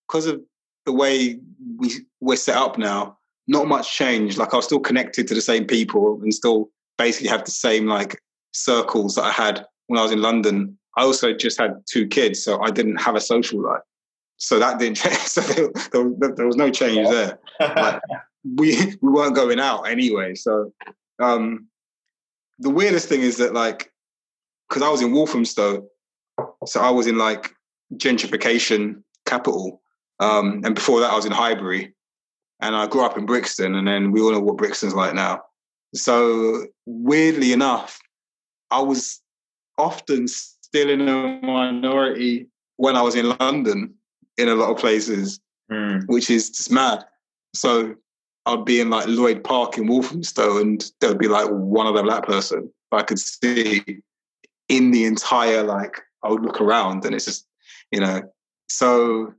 because 0.07 0.25
of 0.25 0.41
the 0.85 0.91
way 0.91 1.39
we 1.77 2.05
we're 2.19 2.35
set 2.35 2.55
up 2.55 2.77
now, 2.77 3.17
not 3.47 3.67
much 3.67 3.93
change. 3.93 4.37
Like 4.37 4.53
I 4.53 4.57
was 4.57 4.65
still 4.65 4.79
connected 4.79 5.27
to 5.27 5.35
the 5.35 5.41
same 5.41 5.65
people 5.65 6.19
and 6.21 6.33
still 6.33 6.69
basically 6.97 7.29
have 7.29 7.45
the 7.45 7.51
same 7.51 7.87
like 7.87 8.21
circles 8.53 9.15
that 9.15 9.23
I 9.23 9.31
had 9.31 9.65
when 9.87 9.99
I 9.99 10.03
was 10.03 10.11
in 10.11 10.21
London. 10.21 10.77
I 10.97 11.03
also 11.03 11.33
just 11.33 11.59
had 11.59 11.73
two 11.89 12.07
kids, 12.07 12.43
so 12.43 12.61
I 12.61 12.69
didn't 12.69 12.97
have 12.97 13.15
a 13.15 13.21
social 13.21 13.61
life. 13.61 13.81
So 14.37 14.59
that 14.59 14.79
didn't 14.79 14.97
change. 15.03 15.17
So 15.17 15.41
there, 15.41 16.11
there, 16.17 16.35
there 16.35 16.47
was 16.47 16.57
no 16.57 16.69
change 16.69 17.07
there. 17.09 17.39
Like, 17.59 18.01
we 18.57 18.75
we 19.01 19.09
weren't 19.09 19.35
going 19.35 19.59
out 19.59 19.83
anyway. 19.83 20.35
So 20.35 20.73
um, 21.19 21.67
the 22.61 22.69
weirdest 22.69 23.09
thing 23.09 23.21
is 23.21 23.37
that 23.37 23.53
like 23.53 23.91
because 24.69 24.81
I 24.81 24.89
was 24.89 25.01
in 25.01 25.11
Walthamstow, 25.11 25.85
so 26.65 26.79
I 26.79 26.89
was 26.89 27.07
in 27.07 27.17
like 27.17 27.53
gentrification 27.95 29.03
capital. 29.25 29.81
Um, 30.19 30.61
and 30.63 30.75
before 30.75 30.99
that, 31.01 31.11
I 31.11 31.15
was 31.15 31.25
in 31.25 31.31
Highbury, 31.31 31.93
and 32.61 32.75
I 32.75 32.87
grew 32.87 33.03
up 33.03 33.17
in 33.17 33.25
Brixton, 33.25 33.75
and 33.75 33.87
then 33.87 34.11
we 34.11 34.21
all 34.21 34.31
know 34.31 34.39
what 34.39 34.57
Brixton's 34.57 34.95
like 34.95 35.13
now. 35.13 35.41
So 35.93 36.67
weirdly 36.85 37.51
enough, 37.51 37.99
I 38.69 38.81
was 38.81 39.19
often 39.77 40.27
still 40.27 40.89
in 40.89 41.01
a 41.01 41.39
minority 41.41 42.47
when 42.77 42.95
I 42.95 43.01
was 43.01 43.15
in 43.15 43.35
London 43.39 43.93
in 44.37 44.47
a 44.47 44.55
lot 44.55 44.71
of 44.71 44.77
places, 44.77 45.39
mm. 45.71 46.03
which 46.07 46.29
is 46.29 46.49
just 46.49 46.71
mad. 46.71 47.03
So 47.53 47.95
I'd 48.45 48.65
be 48.65 48.79
in 48.79 48.89
like 48.89 49.07
Lloyd 49.07 49.43
Park 49.43 49.77
in 49.77 49.87
Walthamstow, 49.87 50.59
and 50.59 50.83
there 50.99 51.09
would 51.09 51.19
be 51.19 51.27
like 51.27 51.47
one 51.49 51.87
other 51.87 52.03
black 52.03 52.25
person 52.25 52.71
I 52.91 53.03
could 53.03 53.19
see 53.19 53.83
in 54.67 54.91
the 54.91 55.05
entire 55.05 55.63
like 55.63 56.01
I 56.23 56.29
would 56.29 56.41
look 56.41 56.61
around 56.61 57.05
and 57.05 57.13
it's 57.15 57.25
just 57.25 57.47
you 57.91 57.99
know. 57.99 58.21
So 58.69 59.33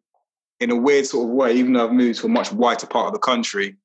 in 0.60 0.70
a 0.70 0.76
weird 0.76 1.06
sort 1.06 1.28
of 1.28 1.34
way 1.34 1.54
even 1.54 1.72
though 1.72 1.86
I've 1.86 1.92
moved 1.92 2.20
to 2.20 2.26
a 2.26 2.30
much 2.30 2.52
whiter 2.52 2.86
part 2.86 3.08
of 3.08 3.12
the 3.12 3.18
country 3.18 3.76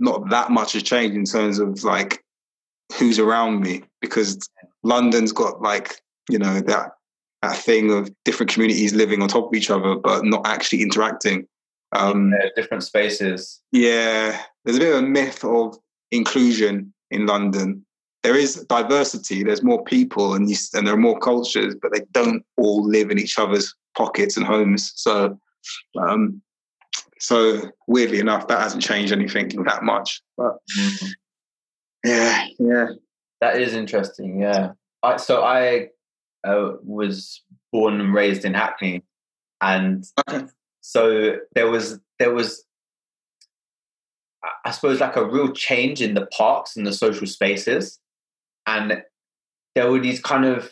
not 0.00 0.30
that 0.30 0.50
much 0.50 0.72
has 0.72 0.82
changed 0.82 1.14
in 1.14 1.24
terms 1.24 1.58
of 1.58 1.84
like 1.84 2.24
who's 2.98 3.18
around 3.18 3.60
me 3.60 3.84
because 4.00 4.38
London's 4.82 5.30
got 5.30 5.62
like 5.62 6.00
you 6.28 6.38
know 6.38 6.60
that 6.60 6.92
that 7.42 7.56
thing 7.56 7.92
of 7.92 8.10
different 8.24 8.50
communities 8.50 8.94
living 8.94 9.22
on 9.22 9.28
top 9.28 9.48
of 9.48 9.54
each 9.54 9.70
other 9.70 9.94
but 9.94 10.24
not 10.24 10.46
actually 10.46 10.82
interacting 10.82 11.46
um 11.92 12.32
yeah, 12.32 12.48
different 12.56 12.82
spaces 12.82 13.60
yeah 13.72 14.42
there's 14.64 14.76
a 14.76 14.80
bit 14.80 14.94
of 14.94 15.02
a 15.02 15.06
myth 15.06 15.44
of 15.44 15.76
inclusion 16.12 16.92
in 17.10 17.26
London 17.26 17.84
there 18.22 18.36
is 18.36 18.64
diversity. 18.68 19.42
There's 19.42 19.62
more 19.62 19.82
people, 19.84 20.34
and 20.34 20.48
you, 20.50 20.56
and 20.74 20.86
there 20.86 20.94
are 20.94 20.98
more 20.98 21.18
cultures, 21.18 21.74
but 21.80 21.92
they 21.92 22.02
don't 22.12 22.44
all 22.56 22.86
live 22.86 23.10
in 23.10 23.18
each 23.18 23.38
other's 23.38 23.74
pockets 23.96 24.36
and 24.36 24.46
homes. 24.46 24.92
So, 24.96 25.38
um, 25.98 26.42
so 27.18 27.70
weirdly 27.86 28.20
enough, 28.20 28.46
that 28.48 28.60
hasn't 28.60 28.82
changed 28.82 29.12
anything 29.12 29.48
that 29.64 29.82
much. 29.82 30.20
But 30.36 30.56
mm-hmm. 30.78 31.06
yeah, 32.04 32.46
yeah, 32.58 32.86
that 33.40 33.60
is 33.60 33.74
interesting. 33.74 34.40
Yeah, 34.40 34.72
I, 35.02 35.16
so 35.16 35.42
I 35.42 35.88
uh, 36.44 36.72
was 36.82 37.42
born 37.72 38.00
and 38.00 38.12
raised 38.12 38.44
in 38.44 38.52
Hackney, 38.52 39.02
and 39.62 40.04
okay. 40.28 40.46
So 40.80 41.36
there 41.54 41.70
was 41.70 42.00
there 42.18 42.32
was 42.32 42.64
I 44.64 44.70
suppose 44.70 45.00
like 45.00 45.16
a 45.16 45.24
real 45.24 45.52
change 45.52 46.00
in 46.00 46.14
the 46.14 46.26
parks 46.26 46.76
and 46.76 46.86
the 46.86 46.92
social 46.92 47.26
spaces. 47.26 47.98
And 48.66 49.02
there 49.74 49.90
were 49.90 50.00
these 50.00 50.20
kind 50.20 50.44
of 50.44 50.70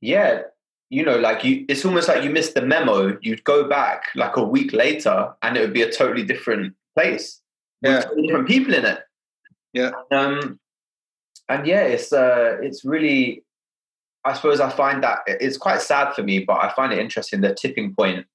yeah 0.00 0.42
you 0.90 1.02
know 1.02 1.16
like 1.16 1.44
you 1.44 1.64
it's 1.68 1.84
almost 1.84 2.08
like 2.08 2.22
you 2.22 2.30
missed 2.30 2.54
the 2.54 2.62
memo. 2.62 3.16
You'd 3.22 3.44
go 3.44 3.68
back 3.68 4.04
like 4.14 4.36
a 4.36 4.44
week 4.44 4.72
later 4.72 5.32
and 5.42 5.56
it 5.56 5.60
would 5.60 5.72
be 5.72 5.82
a 5.82 5.90
totally 5.90 6.24
different 6.24 6.74
place 6.94 7.40
yeah. 7.82 8.04
different 8.22 8.48
people 8.48 8.74
in 8.74 8.84
it. 8.84 9.00
Yeah. 9.72 9.90
Um 10.10 10.58
and 11.48 11.66
yeah 11.66 11.82
it's 11.82 12.12
uh 12.12 12.56
it's 12.62 12.84
really 12.84 13.42
i 14.24 14.32
suppose 14.32 14.60
i 14.60 14.70
find 14.70 15.02
that 15.02 15.18
it's 15.26 15.56
quite 15.56 15.80
sad 15.80 16.14
for 16.14 16.22
me 16.22 16.38
but 16.40 16.54
i 16.54 16.72
find 16.72 16.92
it 16.92 16.98
interesting 16.98 17.40
the 17.40 17.54
tipping 17.54 17.94
point 17.94 18.26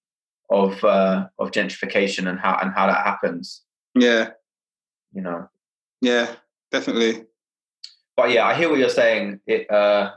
of 0.50 0.84
uh 0.84 1.28
of 1.38 1.52
gentrification 1.52 2.28
and 2.30 2.40
how 2.40 2.58
and 2.62 2.74
how 2.74 2.88
that 2.88 3.06
happens 3.06 3.64
yeah 3.96 4.30
you 5.14 5.22
know 5.22 5.48
yeah 6.02 6.28
definitely 6.72 7.26
but 8.20 8.32
yeah, 8.32 8.46
I 8.46 8.54
hear 8.54 8.70
what 8.70 8.80
you're 8.80 8.90
saying. 8.90 9.40
It 9.48 9.72
uh, 9.72 10.12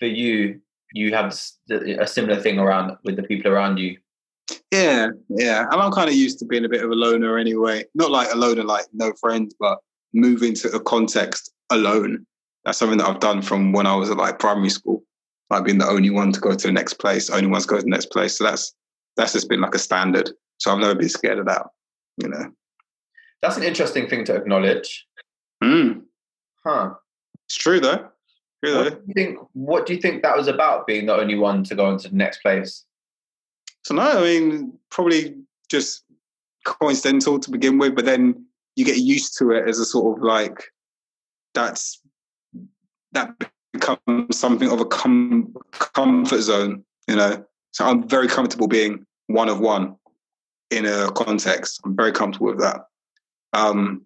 for 0.00 0.06
you, 0.06 0.60
you 0.92 1.14
have 1.14 1.38
a 1.70 2.06
similar 2.08 2.40
thing 2.40 2.58
around 2.58 2.96
with 3.04 3.14
the 3.14 3.22
people 3.22 3.52
around 3.52 3.78
you. 3.78 3.96
Yeah, 4.72 5.10
yeah, 5.28 5.68
and 5.70 5.80
I'm 5.80 5.92
kind 5.92 6.08
of 6.08 6.16
used 6.16 6.40
to 6.40 6.46
being 6.46 6.64
a 6.64 6.68
bit 6.68 6.82
of 6.82 6.90
a 6.90 6.96
loner 6.96 7.38
anyway. 7.38 7.84
Not 7.94 8.10
like 8.10 8.32
a 8.32 8.36
loner, 8.36 8.64
like 8.64 8.86
no 8.92 9.12
friends, 9.20 9.54
but 9.60 9.78
moving 10.14 10.52
to 10.54 10.68
a 10.72 10.80
context 10.80 11.52
alone. 11.70 12.26
that's 12.64 12.78
something 12.78 12.98
that 12.98 13.08
I've 13.08 13.20
done 13.20 13.40
from 13.40 13.70
when 13.70 13.86
I 13.86 13.94
was 13.94 14.10
at 14.10 14.16
like 14.16 14.40
primary 14.40 14.70
school, 14.70 15.04
like 15.48 15.64
being 15.64 15.78
the 15.78 15.86
only 15.86 16.10
one 16.10 16.32
to 16.32 16.40
go 16.40 16.56
to 16.56 16.66
the 16.66 16.72
next 16.72 16.94
place, 16.94 17.30
only 17.30 17.46
one 17.46 17.60
to 17.60 17.68
go 17.68 17.76
to 17.76 17.82
the 17.82 17.88
next 17.88 18.10
place. 18.10 18.36
So 18.36 18.42
that's 18.42 18.74
that's 19.16 19.32
just 19.32 19.48
been 19.48 19.60
like 19.60 19.74
a 19.74 19.78
standard. 19.78 20.30
So 20.58 20.72
I've 20.72 20.78
never 20.78 20.94
been 20.94 21.08
scared 21.08 21.38
of 21.38 21.46
that. 21.46 21.66
You 22.18 22.28
know, 22.28 22.50
that's 23.42 23.56
an 23.56 23.62
interesting 23.62 24.08
thing 24.08 24.24
to 24.24 24.34
acknowledge. 24.34 25.06
Mm. 25.62 26.02
Huh. 26.64 26.94
It's 27.46 27.56
true 27.56 27.80
though. 27.80 28.08
True 28.64 28.76
What 28.76 28.84
though. 28.84 28.90
do 28.90 29.02
you 29.06 29.14
think? 29.14 29.38
What 29.52 29.86
do 29.86 29.94
you 29.94 30.00
think 30.00 30.22
that 30.22 30.36
was 30.36 30.48
about? 30.48 30.86
Being 30.86 31.06
the 31.06 31.14
only 31.14 31.36
one 31.36 31.62
to 31.64 31.74
go 31.74 31.86
on 31.86 31.98
to 31.98 32.08
the 32.08 32.16
next 32.16 32.40
place. 32.42 32.84
So 33.84 33.94
no, 33.94 34.02
I 34.02 34.22
mean 34.22 34.72
probably 34.90 35.36
just 35.70 36.04
coincidental 36.64 37.38
to 37.38 37.50
begin 37.50 37.78
with, 37.78 37.94
but 37.94 38.04
then 38.04 38.44
you 38.74 38.84
get 38.84 38.98
used 38.98 39.38
to 39.38 39.52
it 39.52 39.68
as 39.68 39.78
a 39.78 39.84
sort 39.84 40.18
of 40.18 40.24
like 40.24 40.64
that's 41.54 42.00
that 43.12 43.30
becomes 43.72 44.36
something 44.36 44.70
of 44.70 44.80
a 44.80 44.84
com- 44.84 45.54
comfort 45.72 46.40
zone, 46.40 46.84
you 47.08 47.16
know. 47.16 47.44
So 47.72 47.86
I'm 47.86 48.08
very 48.08 48.26
comfortable 48.26 48.68
being 48.68 49.05
one 49.26 49.48
of 49.48 49.60
one 49.60 49.96
in 50.70 50.86
a 50.86 51.10
context. 51.12 51.80
I'm 51.84 51.96
very 51.96 52.12
comfortable 52.12 52.48
with 52.48 52.60
that. 52.60 52.86
Um, 53.52 54.02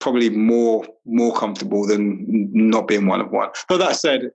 probably 0.00 0.28
more 0.30 0.86
more 1.06 1.34
comfortable 1.34 1.86
than 1.86 2.26
not 2.52 2.88
being 2.88 3.06
one 3.06 3.20
of 3.20 3.30
one. 3.30 3.50
But 3.68 3.78
that 3.78 3.96
said, 3.96 4.30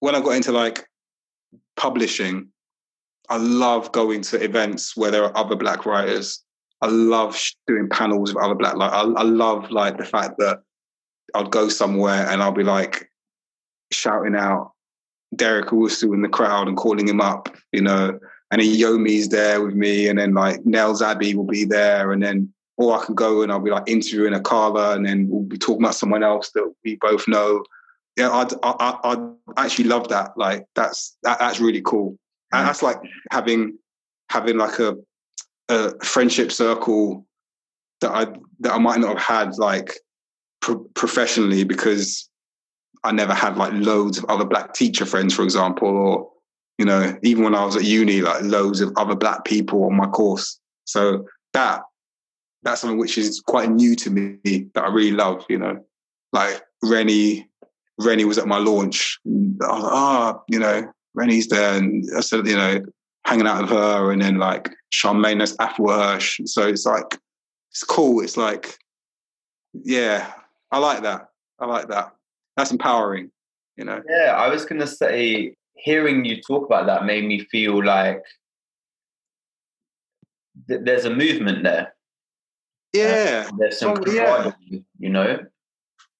when 0.00 0.14
I 0.14 0.20
got 0.20 0.32
into 0.32 0.52
like 0.52 0.88
publishing, 1.76 2.48
I 3.28 3.36
love 3.36 3.92
going 3.92 4.22
to 4.22 4.42
events 4.42 4.96
where 4.96 5.10
there 5.10 5.24
are 5.24 5.36
other 5.36 5.56
black 5.56 5.86
writers. 5.86 6.42
I 6.80 6.86
love 6.86 7.40
doing 7.66 7.88
panels 7.88 8.34
with 8.34 8.42
other 8.42 8.54
black. 8.54 8.76
Like 8.76 8.92
I, 8.92 9.02
I 9.02 9.22
love 9.22 9.70
like 9.70 9.98
the 9.98 10.04
fact 10.04 10.38
that 10.38 10.60
I'd 11.34 11.50
go 11.50 11.68
somewhere 11.68 12.26
and 12.28 12.42
I'll 12.42 12.52
be 12.52 12.64
like 12.64 13.10
shouting 13.92 14.36
out 14.36 14.72
Derek 15.34 15.68
Owusu 15.68 16.14
in 16.14 16.22
the 16.22 16.28
crowd 16.28 16.68
and 16.68 16.76
calling 16.76 17.06
him 17.06 17.20
up, 17.20 17.54
you 17.72 17.82
know, 17.82 18.18
and 18.50 18.62
Yomi's 18.62 19.28
there 19.28 19.62
with 19.62 19.74
me, 19.74 20.08
and 20.08 20.18
then 20.18 20.34
like 20.34 20.64
Nels 20.64 21.02
Abbey 21.02 21.34
will 21.34 21.44
be 21.44 21.64
there, 21.64 22.12
and 22.12 22.22
then 22.22 22.52
or 22.78 22.98
I 22.98 23.04
can 23.04 23.14
go 23.14 23.42
and 23.42 23.50
I'll 23.50 23.60
be 23.60 23.70
like 23.70 23.88
interviewing 23.88 24.34
Akala, 24.34 24.94
and 24.94 25.04
then 25.04 25.28
we'll 25.28 25.42
be 25.42 25.58
talking 25.58 25.82
about 25.82 25.96
someone 25.96 26.22
else 26.22 26.50
that 26.50 26.72
we 26.84 26.96
both 26.96 27.26
know. 27.26 27.64
Yeah, 28.16 28.30
I'd, 28.30 28.52
I, 28.62 28.98
I, 29.04 29.30
I 29.56 29.64
actually 29.64 29.88
love 29.88 30.08
that. 30.08 30.36
Like 30.36 30.64
that's 30.74 31.16
that, 31.24 31.38
that's 31.40 31.60
really 31.60 31.82
cool. 31.82 32.16
And 32.52 32.66
that's 32.66 32.82
like 32.82 32.98
having 33.30 33.76
having 34.30 34.56
like 34.56 34.78
a 34.78 34.96
a 35.68 35.92
friendship 36.04 36.50
circle 36.50 37.26
that 38.00 38.10
I 38.10 38.24
that 38.60 38.72
I 38.72 38.78
might 38.78 39.00
not 39.00 39.18
have 39.18 39.46
had 39.46 39.58
like 39.58 39.98
pro- 40.60 40.86
professionally 40.94 41.64
because 41.64 42.28
I 43.04 43.12
never 43.12 43.34
had 43.34 43.56
like 43.56 43.72
loads 43.74 44.18
of 44.18 44.24
other 44.28 44.44
black 44.44 44.72
teacher 44.72 45.04
friends, 45.04 45.34
for 45.34 45.42
example, 45.42 45.88
or 45.88 46.30
you 46.78 46.84
know, 46.84 47.18
even 47.22 47.44
when 47.44 47.54
I 47.54 47.64
was 47.64 47.76
at 47.76 47.84
uni, 47.84 48.22
like 48.22 48.42
loads 48.42 48.80
of 48.80 48.92
other 48.96 49.16
black 49.16 49.44
people 49.44 49.84
on 49.84 49.96
my 49.96 50.06
course. 50.06 50.58
So 50.84 51.26
that 51.52 51.82
that's 52.62 52.80
something 52.80 52.98
which 52.98 53.18
is 53.18 53.40
quite 53.40 53.70
new 53.70 53.94
to 53.96 54.10
me 54.10 54.38
that 54.74 54.84
I 54.84 54.88
really 54.88 55.12
love. 55.12 55.44
You 55.48 55.58
know, 55.58 55.84
like 56.32 56.62
Reni, 56.82 57.48
Reni 57.98 58.24
was 58.24 58.38
at 58.38 58.46
my 58.46 58.58
launch. 58.58 59.18
And 59.24 59.60
I 59.62 59.72
was 59.72 59.82
like, 59.82 59.92
ah, 59.92 60.40
you 60.48 60.58
know, 60.58 60.92
Reni's 61.14 61.48
there, 61.48 61.76
and 61.76 62.04
I 62.16 62.20
said, 62.20 62.46
you 62.46 62.56
know, 62.56 62.80
hanging 63.26 63.46
out 63.46 63.62
with 63.62 63.70
her, 63.70 64.12
and 64.12 64.22
then 64.22 64.38
like 64.38 64.70
Sharmaine, 64.92 65.40
that's 65.40 65.56
Afua 65.56 66.14
Hirsch. 66.14 66.40
So 66.44 66.66
it's 66.66 66.86
like 66.86 67.18
it's 67.70 67.82
cool. 67.82 68.22
It's 68.22 68.36
like, 68.36 68.78
yeah, 69.74 70.32
I 70.70 70.78
like 70.78 71.02
that. 71.02 71.28
I 71.58 71.66
like 71.66 71.88
that. 71.88 72.14
That's 72.56 72.70
empowering. 72.70 73.30
You 73.76 73.84
know. 73.84 74.02
Yeah, 74.08 74.34
I 74.36 74.48
was 74.48 74.64
gonna 74.64 74.86
say, 74.86 75.54
hearing 75.78 76.24
you 76.24 76.40
talk 76.42 76.66
about 76.66 76.86
that 76.86 77.04
made 77.04 77.24
me 77.24 77.40
feel 77.44 77.84
like 77.84 78.22
th- 80.68 80.80
there's 80.84 81.04
a 81.04 81.10
movement 81.14 81.62
there. 81.62 81.94
Yeah, 82.92 83.48
There's 83.58 83.78
some 83.78 83.98
Oh, 83.98 84.10
yeah. 84.12 84.50
you 84.98 85.10
know. 85.10 85.38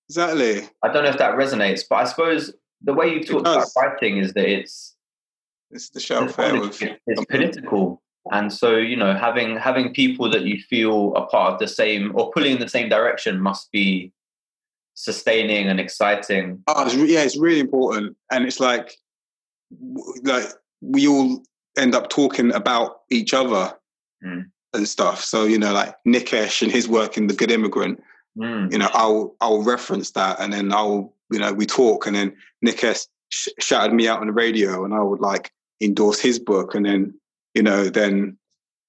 exactly. 0.09 0.69
I 0.83 0.93
don't 0.93 1.03
know 1.05 1.11
if 1.11 1.19
that 1.19 1.35
resonates, 1.37 1.83
but 1.89 1.97
I 1.97 2.05
suppose 2.05 2.53
the 2.83 2.93
way 2.93 3.13
you 3.15 3.25
talk 3.25 3.41
about 3.41 3.67
writing 3.77 4.19
is 4.19 4.33
that 4.35 4.47
it's 4.49 4.95
It's 5.71 5.89
the 5.91 6.01
show 6.01 6.29
fair 6.29 6.55
it's, 6.65 6.81
it's 7.07 7.25
political, 7.27 8.03
and 8.31 8.53
so 8.53 8.77
you 8.77 8.97
know 8.97 9.15
having 9.15 9.57
having 9.57 9.93
people 9.95 10.31
that 10.31 10.43
you 10.45 10.61
feel 10.63 11.13
are 11.17 11.27
part 11.29 11.55
of 11.55 11.59
the 11.59 11.69
same 11.69 12.13
or 12.15 12.31
pulling 12.33 12.53
in 12.53 12.61
the 12.61 12.69
same 12.69 12.89
direction 12.89 13.41
must 13.41 13.73
be 13.73 14.13
sustaining 14.95 15.69
and 15.69 15.81
exciting. 15.81 16.63
Oh, 16.69 16.85
it's, 16.87 16.95
re- 16.95 17.13
yeah, 17.13 17.23
it's 17.23 17.39
really 17.39 17.61
important, 17.61 18.17
and 18.31 18.45
it's 18.47 18.61
like, 18.61 18.93
like 20.25 20.47
we 20.81 21.07
all 21.09 21.43
end 21.77 21.95
up 21.95 22.09
talking 22.09 22.53
about 22.55 23.01
each 23.11 23.35
other 23.35 23.75
Mm. 24.25 24.47
and 24.75 24.89
stuff. 24.89 25.23
So 25.23 25.45
you 25.45 25.59
know, 25.59 25.73
like 25.73 25.95
Nikesh 26.07 26.63
and 26.63 26.73
his 26.73 26.89
work 26.89 27.17
in 27.17 27.29
the 27.29 27.35
Good 27.35 27.53
Immigrant. 27.53 28.03
Mm. 28.37 28.73
You 28.73 28.79
know, 28.79 28.91
I'll 28.93 29.37
I'll 29.41 29.63
reference 29.63 30.11
that, 30.13 30.41
and 30.41 30.53
then 30.53 30.73
I'll 30.73 31.15
you 31.31 31.39
know 31.39 31.53
we 31.53 31.67
talk, 31.67 32.07
and 32.07 32.17
then 32.17 32.35
Nikesh 32.67 33.07
sh- 33.31 33.49
shouted 33.61 33.95
me 33.95 34.09
out 34.09 34.21
on 34.21 34.27
the 34.27 34.33
radio, 34.33 34.85
and 34.85 34.93
I 34.93 35.03
would 35.03 35.21
like 35.21 35.53
endorse 35.81 36.19
his 36.19 36.39
book, 36.41 36.75
and 36.75 36.85
then 36.85 37.15
you 37.55 37.63
know 37.63 37.85
then 37.89 38.37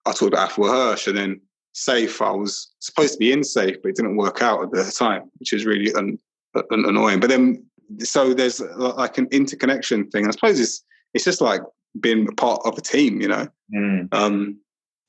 I 0.07 0.11
talked 0.14 0.34
about 0.34 0.49
Afua 0.49 0.69
Hirsch, 0.69 1.06
and 1.07 1.15
then 1.18 1.41
Safe. 1.73 2.19
I 2.23 2.31
was 2.31 2.73
supposed 2.80 3.14
to 3.14 3.19
be 3.19 3.31
in 3.31 3.43
Safe, 3.43 3.76
but 3.84 3.89
it 3.89 3.95
didn't 3.97 4.18
work 4.18 4.41
out 4.41 4.64
at 4.64 4.72
the 4.72 4.91
time, 4.91 5.30
which 5.38 5.53
is 5.53 5.64
really 5.65 5.93
un- 5.93 6.18
un- 6.56 6.85
annoying. 6.85 7.19
But 7.19 7.30
then 7.30 7.64
so 7.99 8.34
there's 8.34 8.61
uh, 8.61 8.94
like 8.95 9.18
an 9.18 9.28
interconnection 9.32 10.10
thing. 10.10 10.28
I 10.28 10.32
suppose 10.32 10.60
it's 10.60 10.84
it's 11.14 11.24
just 11.24 11.41
like 11.41 11.61
being 11.99 12.28
part 12.36 12.61
of 12.66 12.78
a 12.78 12.82
team, 12.82 13.22
you 13.22 13.28
know, 13.28 13.48
Mm. 13.76 14.11
um, 14.14 14.57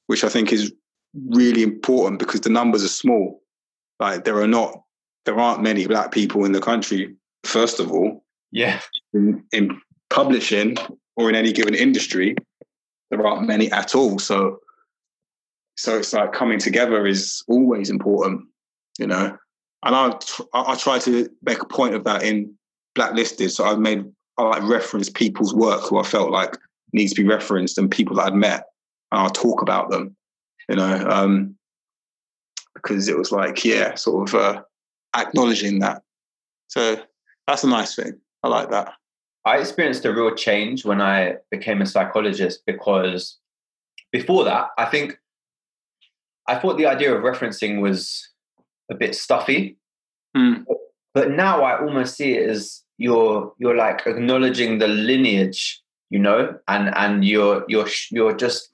which 0.06 0.22
I 0.24 0.28
think 0.28 0.52
is 0.52 0.72
really 1.30 1.62
important 1.62 2.18
because 2.18 2.42
the 2.42 2.50
numbers 2.50 2.84
are 2.84 2.88
small. 2.88 3.42
Like 3.98 4.24
there 4.24 4.40
are 4.40 4.46
not 4.46 4.82
there 5.24 5.38
aren't 5.38 5.62
many 5.62 5.86
black 5.86 6.12
people 6.12 6.44
in 6.44 6.52
the 6.52 6.60
country. 6.60 7.14
First 7.44 7.80
of 7.80 7.90
all, 7.90 8.24
Yeah, 8.52 8.80
in, 9.14 9.44
in 9.52 9.80
publishing 10.10 10.76
or 11.16 11.28
in 11.28 11.34
any 11.34 11.52
given 11.52 11.74
industry, 11.74 12.34
there 13.10 13.26
aren't 13.26 13.46
many 13.46 13.70
at 13.72 13.94
all. 13.94 14.18
So, 14.18 14.58
so 15.76 15.98
it's 15.98 16.12
like 16.12 16.32
coming 16.32 16.58
together 16.58 17.06
is 17.06 17.42
always 17.48 17.90
important, 17.90 18.42
you 18.98 19.06
know. 19.06 19.36
And 19.84 19.94
I, 19.96 20.10
tr- 20.10 20.42
I 20.52 20.72
I 20.72 20.74
try 20.76 20.98
to 21.00 21.28
make 21.42 21.62
a 21.62 21.66
point 21.66 21.94
of 21.94 22.04
that 22.04 22.22
in 22.22 22.54
blacklisted. 22.94 23.50
So 23.50 23.64
I've 23.64 23.78
made 23.78 24.04
I 24.38 24.42
like 24.42 24.62
reference 24.62 25.10
people's 25.10 25.54
work 25.54 25.82
who 25.82 25.98
I 25.98 26.02
felt 26.02 26.30
like 26.30 26.56
needs 26.92 27.12
to 27.12 27.22
be 27.22 27.28
referenced 27.28 27.78
and 27.78 27.90
people 27.90 28.16
that 28.16 28.26
I'd 28.26 28.34
met, 28.34 28.66
and 29.12 29.20
I'll 29.20 29.30
talk 29.30 29.62
about 29.62 29.90
them, 29.90 30.16
you 30.68 30.76
know, 30.76 31.06
um, 31.08 31.56
because 32.74 33.08
it 33.08 33.18
was 33.18 33.32
like 33.32 33.64
yeah, 33.64 33.94
sort 33.94 34.28
of 34.28 34.34
uh, 34.34 34.62
acknowledging 35.16 35.80
that. 35.80 36.02
So 36.68 37.02
that's 37.46 37.64
a 37.64 37.68
nice 37.68 37.94
thing. 37.94 38.18
I 38.42 38.48
like 38.48 38.70
that. 38.70 38.94
I 39.44 39.58
experienced 39.58 40.04
a 40.04 40.12
real 40.12 40.34
change 40.34 40.84
when 40.84 41.00
I 41.00 41.36
became 41.50 41.80
a 41.80 41.86
psychologist 41.86 42.62
because 42.66 43.38
before 44.12 44.44
that, 44.44 44.68
I 44.76 44.86
think 44.86 45.18
I 46.46 46.58
thought 46.58 46.78
the 46.78 46.86
idea 46.86 47.14
of 47.14 47.22
referencing 47.22 47.80
was 47.80 48.28
a 48.90 48.94
bit 48.94 49.14
stuffy. 49.14 49.76
Mm. 50.36 50.64
But 51.14 51.30
now 51.30 51.62
I 51.62 51.80
almost 51.80 52.16
see 52.16 52.34
it 52.34 52.48
as 52.48 52.82
you're 52.98 53.52
you're 53.58 53.76
like 53.76 54.06
acknowledging 54.06 54.78
the 54.78 54.88
lineage, 54.88 55.80
you 56.10 56.18
know, 56.18 56.58
and 56.68 56.94
and 56.96 57.24
you're 57.24 57.64
you're 57.68 57.88
you're 58.10 58.36
just 58.36 58.72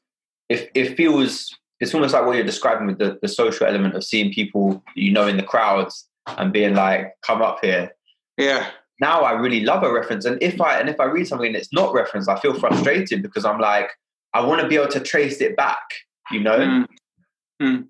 if 0.48 0.68
it 0.74 0.96
feels 0.96 1.54
it's 1.80 1.94
almost 1.94 2.14
like 2.14 2.24
what 2.24 2.36
you're 2.36 2.44
describing 2.44 2.86
with 2.86 2.98
the, 2.98 3.18
the 3.20 3.28
social 3.28 3.66
element 3.66 3.94
of 3.94 4.04
seeing 4.04 4.32
people 4.32 4.82
you 4.94 5.12
know 5.12 5.26
in 5.26 5.36
the 5.36 5.42
crowds 5.42 6.08
and 6.26 6.52
being 6.52 6.74
like, 6.74 7.14
come 7.22 7.42
up 7.42 7.58
here. 7.62 7.92
Yeah. 8.36 8.70
now 9.00 9.22
I 9.22 9.32
really 9.32 9.60
love 9.60 9.82
a 9.82 9.92
reference. 9.92 10.24
And 10.24 10.42
if 10.42 10.60
I 10.60 10.78
and 10.78 10.88
if 10.88 11.00
I 11.00 11.04
read 11.04 11.26
something 11.26 11.52
that's 11.52 11.72
not 11.72 11.92
referenced, 11.94 12.28
I 12.28 12.38
feel 12.38 12.58
frustrated 12.58 13.22
because 13.22 13.44
I'm 13.44 13.60
like, 13.60 13.90
I 14.34 14.44
want 14.44 14.60
to 14.60 14.68
be 14.68 14.76
able 14.76 14.88
to 14.88 15.00
trace 15.00 15.40
it 15.40 15.56
back, 15.56 15.84
you 16.30 16.40
know? 16.40 16.58
Mm. 16.58 16.86
Mm. 17.62 17.86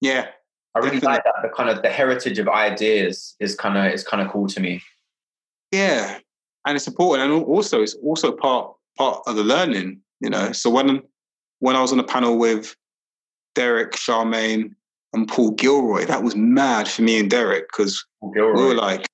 Yeah. 0.00 0.26
I 0.74 0.80
really 0.80 0.98
definitely. 0.98 1.14
like 1.14 1.24
that. 1.24 1.34
The 1.42 1.48
kind 1.48 1.70
of 1.70 1.82
the 1.82 1.90
heritage 1.90 2.38
of 2.38 2.48
ideas 2.48 3.36
is 3.40 3.54
kind 3.54 3.76
of 3.78 3.92
is 3.92 4.04
kind 4.04 4.22
of 4.22 4.32
cool 4.32 4.48
to 4.48 4.60
me. 4.60 4.82
Yeah. 5.70 6.18
And 6.66 6.76
it's 6.76 6.86
important. 6.86 7.30
And 7.30 7.44
also 7.44 7.82
it's 7.82 7.94
also 8.02 8.32
part 8.32 8.74
part 8.96 9.22
of 9.26 9.36
the 9.36 9.44
learning, 9.44 10.00
you 10.20 10.30
know. 10.30 10.52
So 10.52 10.70
when 10.70 11.02
when 11.60 11.76
I 11.76 11.80
was 11.80 11.92
on 11.92 12.00
a 12.00 12.04
panel 12.04 12.38
with 12.38 12.74
Derek, 13.54 13.92
Sharmaine, 13.92 14.74
and 15.12 15.28
Paul 15.28 15.52
Gilroy, 15.52 16.06
that 16.06 16.22
was 16.22 16.34
mad 16.34 16.88
for 16.88 17.02
me 17.02 17.20
and 17.20 17.30
Derek 17.30 17.68
because 17.68 18.04
we 18.20 18.40
were 18.40 18.74
like, 18.74 19.06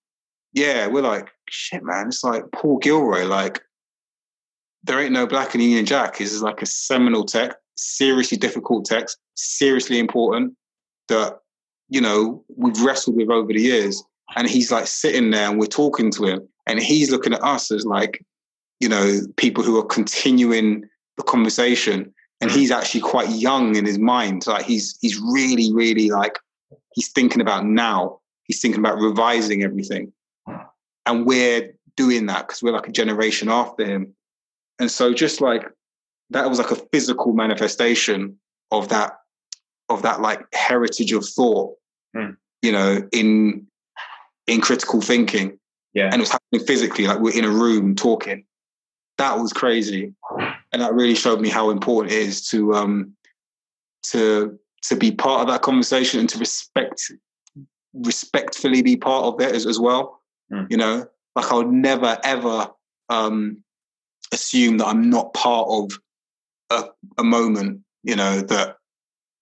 yeah, 0.52 0.86
we're 0.86 1.02
like, 1.02 1.30
shit, 1.48 1.84
man. 1.84 2.08
It's 2.08 2.24
like 2.24 2.44
Paul 2.52 2.78
Gilroy, 2.78 3.24
like, 3.24 3.60
there 4.82 4.98
ain't 4.98 5.12
no 5.12 5.26
black 5.26 5.54
in 5.54 5.60
Union 5.60 5.84
Jack. 5.84 6.18
This 6.18 6.32
is 6.32 6.42
like 6.42 6.62
a 6.62 6.66
seminal 6.66 7.24
text, 7.24 7.58
seriously 7.76 8.38
difficult 8.38 8.86
text, 8.86 9.18
seriously 9.34 9.98
important 9.98 10.54
that, 11.08 11.38
you 11.90 12.00
know, 12.00 12.42
we've 12.56 12.80
wrestled 12.80 13.16
with 13.16 13.30
over 13.30 13.52
the 13.52 13.60
years. 13.60 14.02
and 14.36 14.48
he's 14.48 14.70
like 14.70 14.86
sitting 14.86 15.30
there 15.30 15.48
and 15.48 15.58
we're 15.58 15.66
talking 15.66 16.10
to 16.12 16.24
him 16.24 16.48
and 16.66 16.80
he's 16.80 17.10
looking 17.10 17.34
at 17.34 17.42
us 17.42 17.70
as 17.72 17.84
like 17.84 18.24
you 18.78 18.88
know 18.88 19.20
people 19.36 19.64
who 19.64 19.76
are 19.76 19.84
continuing 19.84 20.88
the 21.16 21.22
conversation 21.24 22.14
and 22.40 22.50
mm. 22.50 22.54
he's 22.54 22.70
actually 22.70 23.00
quite 23.00 23.28
young 23.30 23.74
in 23.74 23.84
his 23.84 23.98
mind 23.98 24.46
like 24.46 24.64
he's 24.64 24.96
he's 25.00 25.18
really 25.18 25.72
really 25.72 26.10
like 26.10 26.38
he's 26.94 27.08
thinking 27.08 27.40
about 27.40 27.64
now. 27.64 28.20
He's 28.44 28.60
thinking 28.60 28.80
about 28.80 28.98
revising 28.98 29.62
everything. 29.62 30.12
And 31.06 31.26
we're 31.26 31.72
doing 31.96 32.26
that 32.26 32.46
because 32.46 32.62
we're 32.62 32.72
like 32.72 32.88
a 32.88 32.92
generation 32.92 33.48
after 33.48 33.84
him. 33.84 34.14
And 34.78 34.90
so 34.90 35.12
just 35.12 35.40
like 35.40 35.64
that 36.30 36.48
was 36.48 36.58
like 36.58 36.70
a 36.70 36.82
physical 36.92 37.32
manifestation 37.32 38.38
of 38.70 38.88
that 38.88 39.18
of 39.90 40.02
that 40.02 40.20
like 40.20 40.40
heritage 40.54 41.12
of 41.12 41.26
thought 41.26 41.74
Mm. 42.16 42.36
you 42.62 42.72
know 42.72 43.08
in 43.12 43.66
in 44.48 44.60
critical 44.60 45.00
thinking 45.00 45.58
Yeah. 45.94 46.06
and 46.06 46.14
it 46.14 46.20
was 46.20 46.30
happening 46.32 46.66
physically 46.66 47.06
like 47.06 47.20
we're 47.20 47.38
in 47.38 47.44
a 47.44 47.50
room 47.50 47.94
talking 47.94 48.44
that 49.18 49.38
was 49.38 49.52
crazy 49.52 50.12
and 50.72 50.82
that 50.82 50.92
really 50.94 51.14
showed 51.14 51.40
me 51.40 51.48
how 51.50 51.70
important 51.70 52.12
it 52.12 52.18
is 52.18 52.48
to 52.48 52.74
um 52.74 53.12
to 54.10 54.58
to 54.88 54.96
be 54.96 55.12
part 55.12 55.42
of 55.42 55.46
that 55.48 55.62
conversation 55.62 56.18
and 56.18 56.28
to 56.30 56.38
respect 56.38 57.12
respectfully 57.92 58.82
be 58.82 58.96
part 58.96 59.24
of 59.26 59.40
it 59.40 59.54
as, 59.54 59.66
as 59.66 59.78
well 59.78 60.20
Mm. 60.52 60.66
you 60.68 60.76
know 60.76 61.06
like 61.36 61.52
i 61.52 61.54
would 61.54 61.68
never 61.70 62.18
ever 62.24 62.68
um 63.08 63.62
assume 64.32 64.78
that 64.78 64.88
i'm 64.88 65.08
not 65.10 65.32
part 65.32 65.68
of 65.70 65.92
a, 66.70 66.88
a 67.18 67.22
moment 67.22 67.82
you 68.02 68.16
know 68.16 68.40
that 68.40 68.78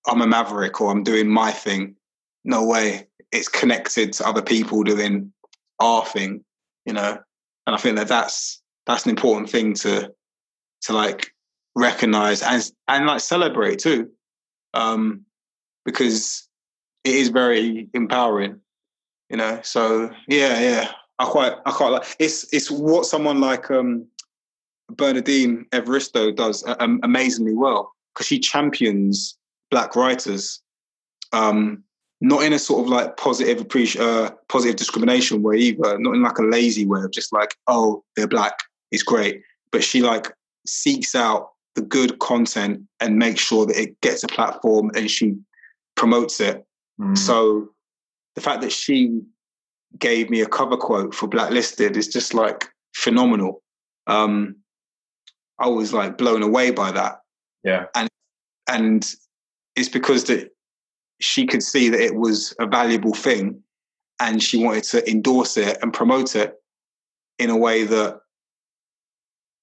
i'm 0.09 0.23
a 0.23 0.27
maverick 0.27 0.81
or 0.81 0.91
i'm 0.91 1.03
doing 1.03 1.29
my 1.29 1.51
thing. 1.53 1.95
No 2.45 2.65
way. 2.65 3.07
It's 3.31 3.49
connected 3.49 4.13
to 4.15 4.27
other 4.27 4.43
people 4.43 4.83
doing 4.83 5.33
our 5.81 6.05
thing 6.05 6.45
you 6.89 6.95
know? 6.95 7.19
And 7.67 7.77
i 7.77 7.79
think 7.79 7.97
that 7.97 8.09
that's 8.09 8.61
that's 8.87 9.05
an 9.05 9.11
important 9.11 9.51
thing 9.51 9.75
to 9.75 10.13
to 10.83 10.93
like 10.93 11.31
recognize 11.77 12.43
and 12.43 12.69
and 12.89 13.07
like 13.07 13.21
celebrate 13.21 13.79
too 13.79 14.11
um 14.75 15.25
because 15.85 16.49
it 17.05 17.15
is 17.15 17.29
very 17.29 17.89
empowering 17.95 18.59
you 19.31 19.37
know? 19.37 19.61
So 19.63 20.11
yeah 20.27 20.59
yeah. 20.61 20.93
I 21.19 21.27
quite 21.27 21.53
i 21.67 21.71
quite 21.71 21.91
like 21.91 22.17
it's 22.19 22.53
it's 22.53 22.71
what 22.71 23.05
someone 23.07 23.41
like 23.41 23.71
um 23.71 24.07
bernardine 24.91 25.67
evaristo 25.73 26.35
does 26.35 26.65
um, 26.81 27.01
amazingly 27.03 27.55
well 27.55 27.93
because 28.15 28.27
she 28.27 28.39
champions 28.39 29.38
black 29.71 29.95
writers 29.97 30.61
um 31.33 31.83
not 32.21 32.43
in 32.43 32.53
a 32.53 32.59
sort 32.59 32.85
of 32.85 32.89
like 32.91 33.17
positive 33.17 33.59
appreci- 33.65 34.01
uh, 34.01 34.31
positive 34.49 34.77
discrimination 34.77 35.43
way 35.43 35.57
either 35.57 35.99
not 35.99 36.15
in 36.15 36.23
like 36.23 36.39
a 36.39 36.43
lazy 36.43 36.85
way 36.87 37.01
of 37.03 37.11
just 37.13 37.33
like 37.33 37.55
oh 37.67 38.03
they're 38.17 38.27
black 38.27 38.55
it's 38.91 39.03
great 39.03 39.43
but 39.71 39.85
she 39.85 40.03
like 40.03 40.33
seeks 40.67 41.15
out 41.15 41.51
the 41.75 41.83
good 41.83 42.19
content 42.19 42.81
and 43.01 43.19
makes 43.19 43.41
sure 43.41 43.67
that 43.67 43.81
it 43.81 44.01
gets 44.01 44.25
a 44.25 44.29
platform 44.29 44.91
and 44.95 45.11
she 45.11 45.37
promotes 45.97 46.41
it 46.41 46.65
Mm. 47.01 47.17
so 47.17 47.69
the 48.35 48.41
fact 48.41 48.61
that 48.63 48.73
she 48.73 49.21
gave 49.99 50.31
me 50.31 50.41
a 50.41 50.47
cover 50.47 50.77
quote 50.77 51.15
for 51.15 51.27
Blacklisted 51.27 51.97
is 51.97 52.09
just 52.09 52.35
like 52.35 52.69
phenomenal. 52.95 53.63
Um, 54.07 54.57
I 55.59 55.69
was 55.69 55.93
like 55.93 56.19
blown 56.19 56.43
away 56.43 56.71
by 56.71 56.93
that, 56.93 57.21
yeah. 57.65 57.87
And 57.95 58.09
and 58.69 59.15
it's 59.79 59.89
because 59.89 60.25
that 60.25 60.51
she 61.21 61.47
could 61.47 61.63
see 61.63 61.89
that 61.89 62.01
it 62.01 62.17
was 62.17 62.55
a 62.59 62.67
valuable 62.67 63.15
thing, 63.15 63.63
and 64.21 64.43
she 64.43 64.63
wanted 64.63 64.85
to 64.85 65.09
endorse 65.09 65.57
it 65.57 65.79
and 65.81 65.93
promote 65.93 66.35
it 66.35 66.55
in 67.39 67.51
a 67.51 67.57
way 67.57 67.85
that 67.85 68.21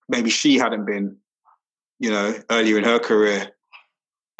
maybe 0.07 0.29
she 0.29 0.57
hadn't 0.57 0.85
been, 0.85 1.17
you 1.99 2.09
know, 2.09 2.33
earlier 2.49 2.77
in 2.77 2.85
her 2.85 2.99
career. 2.99 3.51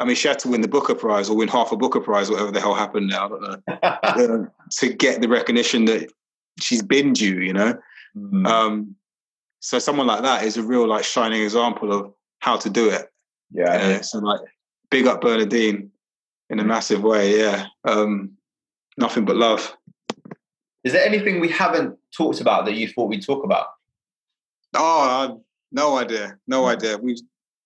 I 0.00 0.04
mean, 0.04 0.16
she 0.16 0.28
had 0.28 0.38
to 0.40 0.48
win 0.48 0.60
the 0.62 0.68
Booker 0.68 0.94
Prize 0.94 1.28
or 1.28 1.36
win 1.36 1.48
half 1.48 1.72
a 1.72 1.76
Booker 1.76 2.00
Prize, 2.00 2.30
whatever 2.30 2.50
the 2.50 2.60
hell 2.60 2.74
happened 2.74 3.08
now. 3.08 3.26
I 3.26 3.28
don't 4.16 4.28
know 4.28 4.34
um, 4.34 4.50
to 4.78 4.92
get 4.92 5.20
the 5.20 5.28
recognition 5.28 5.86
that 5.86 6.10
she's 6.58 6.82
been 6.82 7.12
due, 7.12 7.40
you 7.40 7.52
know. 7.52 7.78
Mm. 8.16 8.46
Um, 8.46 8.96
so 9.60 9.78
someone 9.78 10.06
like 10.06 10.22
that 10.22 10.44
is 10.44 10.56
a 10.56 10.62
real 10.62 10.86
like 10.86 11.04
shining 11.04 11.42
example 11.42 11.92
of 11.92 12.12
how 12.40 12.56
to 12.58 12.70
do 12.70 12.88
it. 12.88 13.10
yeah. 13.50 13.88
you 13.88 13.94
know? 13.94 14.00
So 14.02 14.18
like, 14.18 14.40
big 14.90 15.06
up 15.06 15.20
Bernardine 15.20 15.90
in 16.50 16.60
a 16.60 16.64
massive 16.64 17.02
way. 17.02 17.38
Yeah, 17.38 17.66
um, 17.84 18.32
nothing 18.96 19.24
but 19.24 19.36
love. 19.36 19.76
Is 20.84 20.92
there 20.92 21.04
anything 21.04 21.40
we 21.40 21.48
haven't 21.48 21.98
talked 22.16 22.40
about 22.40 22.64
that 22.66 22.74
you 22.74 22.88
thought 22.88 23.08
we'd 23.08 23.24
talk 23.24 23.44
about? 23.44 23.66
Oh, 24.74 25.00
I, 25.00 25.34
no 25.72 25.98
idea, 25.98 26.38
no 26.46 26.66
idea. 26.66 26.96
We've 26.96 27.18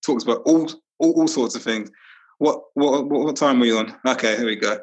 talked 0.04 0.22
about 0.22 0.42
all, 0.46 0.70
all 0.98 1.12
all 1.12 1.28
sorts 1.28 1.54
of 1.54 1.62
things. 1.62 1.90
What 2.38 2.62
what 2.74 3.06
what, 3.06 3.36
time 3.36 3.58
are 3.58 3.60
we 3.60 3.76
on? 3.76 3.94
Okay, 4.06 4.36
here 4.36 4.46
we 4.46 4.56
go. 4.56 4.78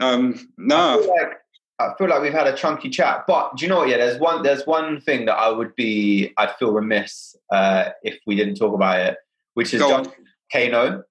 Um, 0.00 0.34
I 0.36 0.44
no, 0.58 1.02
feel 1.02 1.16
like 1.16 1.32
I 1.80 1.94
feel 1.98 2.08
like 2.08 2.22
we've 2.22 2.32
had 2.32 2.46
a 2.46 2.56
chunky 2.56 2.90
chat, 2.90 3.24
but 3.26 3.56
do 3.56 3.64
you 3.64 3.68
know 3.68 3.78
what? 3.78 3.88
Yeah, 3.88 3.96
there's 3.96 4.20
one 4.20 4.42
there's 4.42 4.66
one 4.66 5.00
thing 5.00 5.26
that 5.26 5.34
I 5.34 5.48
would 5.48 5.74
be 5.74 6.32
I'd 6.36 6.54
feel 6.56 6.72
remiss 6.72 7.34
uh, 7.50 7.90
if 8.02 8.18
we 8.26 8.36
didn't 8.36 8.56
talk 8.56 8.74
about 8.74 9.00
it, 9.00 9.16
which 9.54 9.74
is 9.74 9.80
just 9.80 10.10
Kano. 10.52 11.02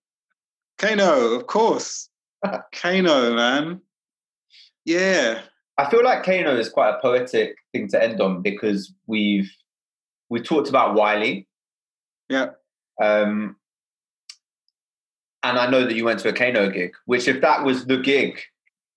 Kano, 0.80 1.34
of 1.36 1.46
course. 1.48 2.10
Kano, 2.74 3.36
man. 3.36 3.82
Yeah. 4.86 5.42
I 5.78 5.90
feel 5.90 6.04
like 6.04 6.24
Kano 6.24 6.56
is 6.58 6.70
quite 6.70 6.90
a 6.96 7.00
poetic 7.02 7.56
thing 7.72 7.88
to 7.90 8.02
end 8.04 8.20
on 8.22 8.42
because 8.42 8.92
we've 9.08 9.52
we 10.30 10.40
talked 10.42 10.70
about 10.70 10.94
Wiley, 10.96 11.48
Yeah. 12.30 12.52
um, 13.02 13.56
and 15.42 15.58
I 15.58 15.68
know 15.70 15.86
that 15.86 15.96
you 15.96 16.06
went 16.06 16.20
to 16.20 16.30
a 16.30 16.34
Kano 16.34 16.70
gig. 16.70 16.92
Which, 17.06 17.28
if 17.28 17.42
that 17.42 17.64
was 17.64 17.86
the 17.86 17.98
gig, 17.98 18.40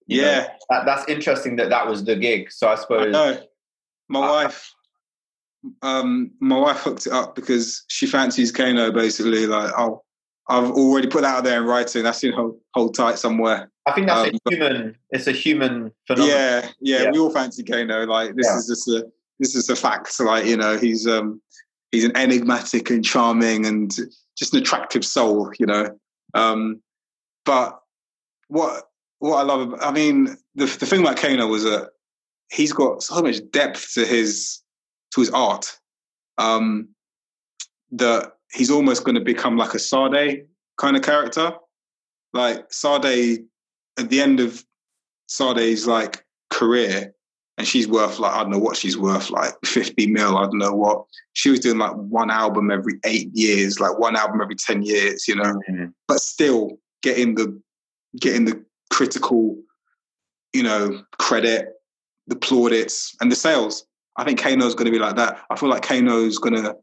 you 0.07 0.21
know, 0.21 0.29
Yeah. 0.29 0.49
that, 0.69 0.85
that's 0.85 1.09
interesting 1.09 1.57
that 1.57 1.71
that 1.71 1.87
was 1.87 2.05
the 2.05 2.17
gig. 2.17 2.53
So 2.53 2.69
I 2.69 2.73
I 2.73 2.75
suppose 2.77 3.13
know. 3.13 3.43
My 4.09 4.19
Uh, 4.21 4.31
wife, 4.45 4.75
um, 5.81 6.33
my 6.41 6.59
wife 6.59 6.81
hooked 6.81 7.07
it 7.07 7.13
up 7.13 7.35
because 7.35 7.85
she 7.89 8.07
fancies 8.07 8.53
Kano. 8.53 8.93
Basically, 8.93 9.47
like, 9.47 9.73
oh, 9.79 10.03
I've 10.49 10.71
already 10.73 11.09
put 11.09 11.23
that 11.23 11.37
out 11.37 11.45
there 11.45 11.61
in 11.61 11.67
writing. 11.67 12.03
That's 12.03 12.23
in 12.25 12.33
hold, 12.33 12.59
hold 12.75 12.95
tight 12.95 13.19
somewhere. 13.19 13.71
I 13.87 13.93
think 13.93 14.07
that's 14.09 14.29
um, 14.29 14.35
a 14.47 14.51
human. 14.51 14.97
It's 15.11 15.27
a 15.27 15.33
human 15.33 15.93
phenomenon. 16.07 16.37
Yeah, 16.37 16.69
yeah, 16.81 17.03
Yeah. 17.03 17.11
We 17.11 17.19
all 17.19 17.31
fancy 17.31 17.63
Kano. 17.63 18.07
Like, 18.07 18.35
this 18.35 18.47
Yeah. 18.47 18.59
is 18.59 18.67
just 18.67 18.89
a 18.89 19.07
this 19.39 19.55
is 19.55 19.69
a 19.69 19.77
fact. 19.77 20.19
Like, 20.21 20.47
you 20.47 20.57
know, 20.57 20.77
he's 20.79 21.07
um 21.07 21.41
he's 21.91 22.05
an 22.05 22.17
enigmatic 22.17 22.91
and 22.91 23.05
charming 23.05 23.67
and 23.67 23.91
just 24.37 24.55
an 24.55 24.61
attractive 24.61 25.05
soul. 25.05 25.53
You 25.59 25.67
know, 25.67 25.99
um, 26.35 26.81
but 27.45 27.81
what 28.49 28.85
what 29.19 29.39
I 29.39 29.43
love, 29.43 29.61
about, 29.61 29.85
I 29.85 29.93
mean, 29.93 30.37
the 30.55 30.67
the 30.67 30.87
thing 30.87 31.01
about 31.01 31.17
Kano 31.17 31.47
was 31.47 31.65
that 31.65 31.91
he's 32.51 32.73
got 32.73 33.03
so 33.03 33.23
much 33.23 33.39
depth 33.51 33.95
to 33.95 34.05
his 34.05 34.61
to 35.13 35.21
his 35.21 35.31
art 35.31 35.79
um, 36.39 36.89
that 37.93 38.33
he's 38.55 38.71
almost 38.71 39.05
going 39.05 39.15
to 39.15 39.21
become 39.21 39.57
like 39.57 39.75
a 39.75 39.79
Sade 39.79 40.47
kind 40.79 40.97
of 40.97 41.03
character. 41.03 41.53
Like 42.33 42.73
Sade, 42.73 43.45
at 43.99 44.09
the 44.11 44.21
end 44.21 44.41
of 44.41 44.65
Sade's 45.29 45.87
like 45.87 46.25
career, 46.51 47.15
and 47.59 47.67
she's 47.67 47.87
worth 47.87 48.19
like 48.19 48.33
I 48.33 48.43
don't 48.43 48.51
know 48.51 48.59
what 48.59 48.77
she's 48.77 48.97
worth, 48.97 49.31
like 49.31 49.55
fifty 49.65 50.07
mil. 50.07 50.37
I 50.39 50.43
don't 50.43 50.59
know 50.59 50.73
what 50.75 51.05
she 51.35 51.51
was 51.51 51.61
doing, 51.61 51.79
like 51.79 51.93
one 51.95 52.31
album 52.31 52.71
every 52.71 52.95
eight 53.05 53.31
years, 53.35 53.79
like 53.81 53.99
one 53.99 54.17
album 54.17 54.41
every 54.41 54.57
ten 54.57 54.83
years, 54.83 55.29
you 55.29 55.37
know 55.37 55.61
Mhm. 55.71 55.93
but 56.09 56.21
still 56.21 56.79
getting 57.03 57.35
the 57.35 57.61
getting 58.21 58.45
the 58.47 58.65
critical, 58.91 59.57
you 60.53 60.63
know, 60.63 61.03
credit, 61.19 61.69
the 62.27 62.37
plaudits, 62.37 63.15
and 63.21 63.31
the 63.33 63.37
sales. 63.37 63.85
I 64.17 64.25
think 64.25 64.39
Kano's 64.39 64.75
going 64.75 64.85
to 64.87 64.91
be 64.93 64.99
like 64.99 65.17
that. 65.17 65.39
I 65.51 65.57
feel 65.57 65.71
like 65.71 65.83
Kano's 65.83 66.37
going 66.39 66.55
to 66.63 66.77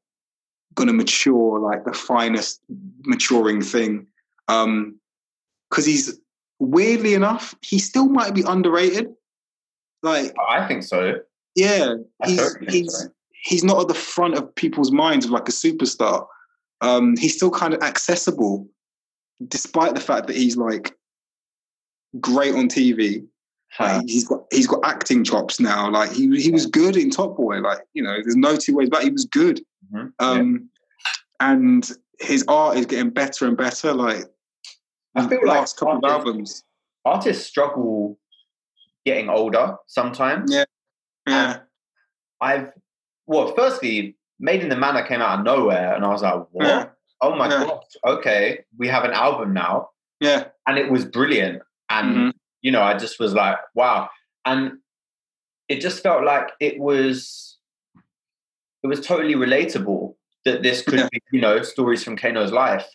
going 0.76 0.88
to 0.88 0.94
mature 0.94 1.60
like 1.60 1.86
the 1.86 1.94
finest 1.94 2.62
maturing 3.06 3.62
thing, 3.62 4.08
because 4.48 5.86
he's 5.86 6.20
weirdly 6.60 7.14
enough, 7.14 7.56
he 7.62 7.80
still 7.80 8.10
might 8.10 8.34
be 8.34 8.44
underrated. 8.44 9.08
Like, 10.04 10.34
I 10.50 10.68
think 10.68 10.84
so. 10.84 11.20
yeah, 11.56 11.96
I 12.22 12.30
he's 12.30 12.58
he's 12.70 12.94
so. 12.94 13.10
he's 13.32 13.64
not 13.64 13.82
at 13.82 13.88
the 13.88 13.94
front 13.94 14.36
of 14.36 14.54
people's 14.56 14.92
minds 14.92 15.26
of 15.26 15.32
like 15.32 15.50
a 15.50 15.52
superstar. 15.52 16.26
Um, 16.82 17.18
he's 17.18 17.36
still 17.36 17.52
kind 17.52 17.74
of 17.74 17.82
accessible, 17.84 18.68
despite 19.48 19.96
the 19.96 20.02
fact 20.02 20.28
that 20.28 20.36
he's 20.38 20.56
like 20.56 20.96
great 22.20 22.56
on 22.56 22.70
TV. 22.70 23.26
Like, 23.80 24.08
he's 24.08 24.28
got 24.28 24.44
he's 24.52 24.68
got 24.68 24.80
acting 24.84 25.24
chops 25.24 25.60
now. 25.60 25.90
Like 25.90 26.12
he 26.12 26.28
he 26.42 26.52
was 26.52 26.66
good 26.66 26.98
in 26.98 27.10
Top 27.10 27.38
Boy. 27.38 27.60
Like 27.60 27.80
you 27.94 28.04
know, 28.04 28.14
there's 28.16 28.36
no 28.36 28.56
two 28.58 28.76
ways 28.76 28.88
about. 28.88 29.02
it. 29.02 29.06
He 29.06 29.12
was 29.12 29.26
good. 29.26 29.62
Mhm. 29.94 30.12
Um, 30.20 30.70
and 31.40 31.90
his 32.20 32.44
art 32.48 32.78
is 32.78 32.86
getting 32.86 33.12
better 33.12 33.46
and 33.48 33.56
better. 33.56 33.94
Like 33.94 34.26
I 35.16 35.28
feel 35.28 35.40
like 35.46 35.58
last 35.60 35.78
couple 35.78 35.98
of 35.98 36.04
albums. 36.12 36.64
artists 37.06 37.46
struggle 37.46 38.18
getting 39.06 39.30
older 39.30 39.78
sometimes. 39.88 40.52
Yeah. 40.54 40.66
Yeah. 41.28 41.52
And 41.52 41.62
I've 42.42 42.72
well, 43.28 43.54
firstly, 43.56 44.18
Made 44.40 44.62
in 44.64 44.70
the 44.70 44.76
Manor 44.76 45.04
came 45.06 45.22
out 45.22 45.40
of 45.40 45.46
nowhere, 45.46 45.94
and 45.96 46.04
I 46.04 46.08
was 46.10 46.24
like, 46.24 46.46
what? 46.52 46.66
Yeah. 46.68 46.86
Oh 47.22 47.36
my 47.36 47.48
Yeah. 47.50 47.64
gosh, 47.66 47.84
okay, 48.06 48.64
we 48.78 48.88
have 48.88 49.04
an 49.04 49.12
album 49.12 49.54
now. 49.54 49.90
Yeah. 50.20 50.46
And 50.68 50.78
it 50.78 50.90
was 50.92 51.06
brilliant. 51.06 51.62
And 51.90 52.16
Mhm. 52.16 52.34
You 52.62 52.72
know, 52.72 52.82
I 52.82 52.98
just 52.98 53.20
was 53.20 53.34
like, 53.34 53.58
wow. 53.76 54.10
And 54.46 54.80
it 55.68 55.82
just 55.82 56.02
felt 56.04 56.24
like 56.24 56.50
it 56.60 56.80
was 56.80 57.58
it 58.84 58.88
was 58.88 59.02
totally 59.06 59.36
relatable 59.36 60.16
that 60.46 60.64
this 60.64 60.82
could 60.82 61.00
Yeah. 61.00 61.10
be, 61.12 61.22
you 61.32 61.42
know, 61.42 61.62
stories 61.64 62.04
from 62.04 62.16
Kano's 62.16 62.52
life. 62.52 62.86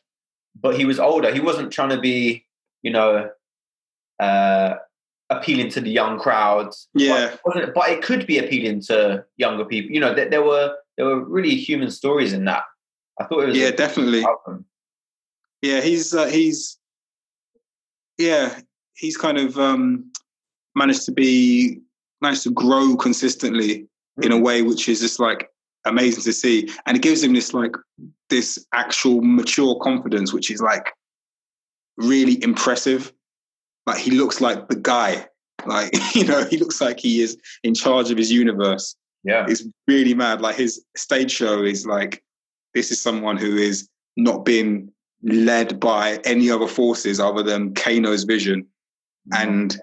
But 0.61 0.77
he 0.77 0.85
was 0.85 0.99
older. 0.99 1.33
He 1.33 1.41
wasn't 1.41 1.73
trying 1.73 1.91
to 1.91 2.01
be, 2.01 2.47
you 2.83 2.91
know, 2.91 3.31
uh 4.21 4.75
appealing 5.31 5.71
to 5.71 5.81
the 5.81 5.91
young 5.91 6.19
crowds. 6.19 6.89
Yeah. 6.95 7.35
But, 7.45 7.75
but 7.75 7.89
it 7.91 8.03
could 8.03 8.27
be 8.27 8.39
appealing 8.39 8.83
to 8.83 9.25
younger 9.37 9.65
people. 9.65 9.91
You 9.91 10.01
know, 10.01 10.15
there, 10.15 10.29
there 10.29 10.43
were 10.45 10.77
there 10.97 11.07
were 11.07 11.25
really 11.25 11.55
human 11.57 11.91
stories 11.91 12.33
in 12.33 12.45
that. 12.45 12.63
I 13.21 13.25
thought 13.25 13.45
it 13.45 13.47
was 13.49 13.57
Yeah, 13.59 13.71
definitely. 13.71 14.23
album. 14.25 14.65
Yeah, 15.63 15.81
he's 15.81 16.13
uh, 16.15 16.27
he's 16.27 16.79
yeah, 18.19 18.61
he's 18.95 19.17
kind 19.17 19.39
of 19.39 19.59
um 19.59 20.11
managed 20.75 21.05
to 21.05 21.13
be 21.13 21.81
managed 22.21 22.43
to 22.45 22.51
grow 22.51 22.97
consistently 22.97 23.87
in 24.23 24.33
a 24.33 24.39
way 24.39 24.63
which 24.63 24.89
is 24.89 25.01
just 25.01 25.21
like 25.21 25.51
amazing 25.85 26.23
to 26.23 26.33
see. 26.33 26.69
And 26.87 26.97
it 26.97 27.03
gives 27.03 27.23
him 27.23 27.35
this 27.35 27.55
like 27.55 27.77
this 28.31 28.65
actual 28.73 29.21
mature 29.23 29.79
confidence, 29.81 30.33
which 30.33 30.51
is 30.51 30.61
like 30.61 30.93
really 31.97 32.43
impressive. 32.43 33.13
Like 33.87 33.99
he 33.99 34.13
looks 34.13 34.41
like 34.41 34.69
the 34.69 34.77
guy. 34.77 35.27
Like, 35.67 35.93
you 36.15 36.25
know, 36.25 36.45
he 36.45 36.57
looks 36.57 36.81
like 36.81 36.99
he 36.99 37.21
is 37.21 37.37
in 37.63 37.75
charge 37.75 38.11
of 38.11 38.19
his 38.19 38.33
universe. 38.33 38.97
Yeah. 39.23 39.47
It's 39.49 39.65
really 39.87 40.15
mad. 40.15 40.41
Like 40.41 40.57
his 40.57 40.85
stage 40.97 41.31
show 41.31 41.63
is 41.63 41.87
like 41.87 42.23
this 42.75 42.91
is 42.91 43.01
someone 43.01 43.37
who 43.37 43.57
is 43.57 43.89
not 44.17 44.45
being 44.45 44.91
led 45.23 45.81
by 45.81 46.21
any 46.25 46.51
other 46.51 46.67
forces 46.67 47.19
other 47.19 47.43
than 47.43 47.73
Kano's 47.75 48.25
vision. 48.25 48.67
And 49.33 49.77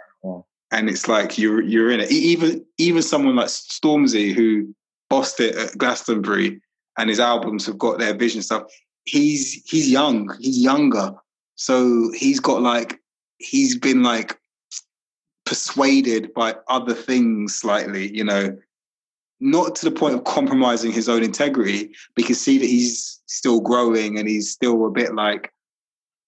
and 0.72 0.90
it's 0.90 1.08
like 1.08 1.38
you're 1.38 1.62
you're 1.62 1.92
in 1.92 2.00
it. 2.00 2.12
Even 2.12 2.66
even 2.78 3.02
someone 3.02 3.36
like 3.36 3.48
Stormzy 3.48 4.34
who 4.34 4.74
bossed 5.10 5.40
it 5.40 5.56
at 5.56 5.78
Glastonbury 5.78 6.62
and 6.98 7.10
his 7.10 7.20
albums 7.20 7.66
have 7.66 7.78
got 7.78 8.00
their 8.00 8.14
vision 8.14 8.42
stuff. 8.42 8.64
He's 9.06 9.64
he's 9.70 9.90
young. 9.90 10.36
He's 10.40 10.60
younger. 10.60 11.14
So 11.56 12.12
he's 12.16 12.40
got 12.40 12.62
like 12.62 13.00
he's 13.38 13.78
been 13.78 14.04
like 14.04 14.38
persuaded 15.46 16.34
by 16.34 16.56
other 16.70 16.94
things 16.94 17.56
slightly, 17.56 18.16
you 18.16 18.24
know, 18.24 18.58
not 19.42 19.76
to 19.76 19.90
the 19.90 19.92
point 19.92 20.16
of 20.16 20.24
compromising 20.24 20.92
his 20.92 21.10
own 21.10 21.24
integrity, 21.24 21.94
but 22.16 22.22
you 22.22 22.26
can 22.26 22.36
see 22.36 22.58
that 22.58 22.70
he's 22.70 23.20
still 23.26 23.60
growing 23.60 24.18
and 24.18 24.30
he's 24.30 24.52
still 24.52 24.86
a 24.86 24.92
bit 24.92 25.14
like, 25.14 25.52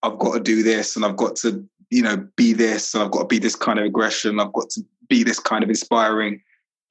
I've 0.02 0.20
got 0.20 0.34
to 0.34 0.40
do 0.40 0.64
this 0.64 0.96
and 0.96 1.06
I've 1.06 1.16
got 1.16 1.38
to, 1.38 1.64
you 1.94 2.02
know, 2.02 2.18
be 2.36 2.54
this 2.54 2.94
and 2.94 3.04
I've 3.04 3.12
got 3.12 3.22
to 3.22 3.28
be 3.28 3.40
this 3.40 3.56
kind 3.56 3.78
of 3.78 3.86
aggression. 3.86 4.40
I've 4.40 4.54
got 4.54 4.70
to 4.72 4.82
be 5.10 5.24
this 5.24 5.40
kind 5.40 5.64
of 5.64 5.70
inspiring. 5.70 6.42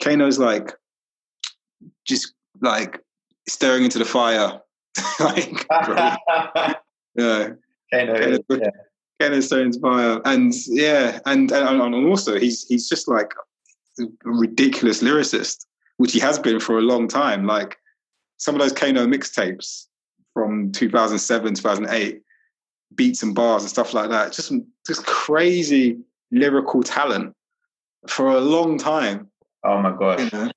Kano's 0.00 0.38
like, 0.38 0.72
just 2.06 2.34
like 2.60 3.00
staring 3.48 3.82
into 3.84 3.98
the 3.98 4.04
fire. 4.04 4.60
like, 5.20 5.66
yeah. 7.16 7.48
Kano, 7.92 8.14
Kano- 8.18 8.38
yeah. 8.50 8.70
Kenneth 9.20 9.44
Stone's 9.44 9.76
bio, 9.78 10.20
and 10.24 10.52
yeah, 10.66 11.20
and, 11.26 11.50
and 11.52 11.80
and 11.80 12.06
also 12.08 12.38
he's 12.38 12.64
he's 12.66 12.88
just 12.88 13.06
like 13.06 13.32
a 14.00 14.04
ridiculous 14.24 15.02
lyricist, 15.02 15.66
which 15.98 16.12
he 16.12 16.18
has 16.18 16.38
been 16.38 16.58
for 16.58 16.78
a 16.78 16.82
long 16.82 17.06
time. 17.06 17.46
Like 17.46 17.76
some 18.38 18.54
of 18.54 18.60
those 18.60 18.72
Kano 18.72 19.06
mixtapes 19.06 19.86
from 20.34 20.72
2007, 20.72 21.54
2008, 21.54 22.21
beats 22.94 23.22
and 23.22 23.34
bars 23.34 23.62
and 23.62 23.70
stuff 23.70 23.94
like 23.94 24.10
that. 24.10 24.32
Just 24.32 24.52
just 24.86 25.06
crazy 25.06 25.98
lyrical 26.30 26.82
talent 26.82 27.34
for 28.08 28.28
a 28.28 28.40
long 28.40 28.78
time. 28.78 29.28
Oh 29.64 29.78
my 29.80 29.92
gosh. 29.96 30.20
You 30.20 30.38
know? 30.38 30.50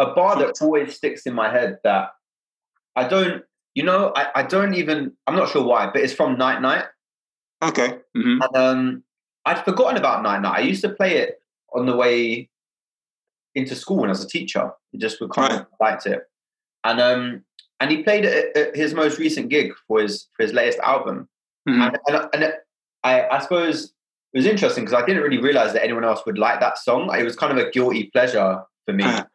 a 0.00 0.14
bar 0.14 0.38
that 0.38 0.60
always 0.60 0.96
sticks 0.96 1.26
in 1.26 1.34
my 1.34 1.50
head 1.50 1.78
that 1.84 2.10
I 2.96 3.06
don't, 3.06 3.44
you 3.74 3.82
know, 3.82 4.12
I, 4.16 4.28
I 4.36 4.42
don't 4.42 4.74
even, 4.74 5.12
I'm 5.26 5.36
not 5.36 5.50
sure 5.50 5.62
why, 5.62 5.90
but 5.92 6.02
it's 6.02 6.12
from 6.12 6.38
Nite 6.38 6.62
Nite. 6.62 6.86
Okay. 7.62 7.98
hmm 8.14 8.38
And 8.42 8.56
um, 8.56 9.02
I'd 9.44 9.64
forgotten 9.64 9.96
about 9.96 10.22
Nite 10.22 10.42
Nite. 10.42 10.58
I 10.58 10.60
used 10.60 10.82
to 10.82 10.88
play 10.88 11.18
it 11.18 11.42
on 11.74 11.86
the 11.86 11.96
way 11.96 12.48
into 13.54 13.74
school 13.74 13.98
when 13.98 14.10
I 14.10 14.12
was 14.12 14.24
a 14.24 14.28
teacher. 14.28 14.70
It 14.92 15.00
just 15.00 15.20
would 15.20 15.30
kind 15.30 15.52
of 15.52 15.66
liked 15.80 16.06
it. 16.06 16.22
And 16.84 17.00
um, 17.00 17.44
and 17.78 17.90
he 17.90 18.02
played 18.02 18.24
it 18.24 18.56
at 18.56 18.76
his 18.76 18.94
most 18.94 19.18
recent 19.18 19.50
gig 19.50 19.72
for 19.86 20.00
his 20.00 20.28
for 20.36 20.44
his 20.44 20.52
latest 20.52 20.78
album. 20.78 21.28
Mhm. 21.68 21.86
And, 21.86 21.98
and, 22.08 22.28
and 22.44 22.52
I, 23.04 23.26
I 23.28 23.38
suppose 23.40 23.92
it 24.32 24.38
was 24.38 24.46
interesting 24.46 24.84
because 24.84 25.00
I 25.00 25.04
didn't 25.06 25.22
really 25.22 25.38
realize 25.38 25.72
that 25.72 25.82
anyone 25.84 26.04
else 26.04 26.24
would 26.26 26.38
like 26.38 26.60
that 26.60 26.78
song. 26.78 27.10
It 27.18 27.24
was 27.24 27.36
kind 27.36 27.56
of 27.56 27.64
a 27.66 27.70
guilty 27.70 28.04
pleasure 28.12 28.62
for 28.86 28.92
me. 28.94 29.04
Ah. 29.06 29.26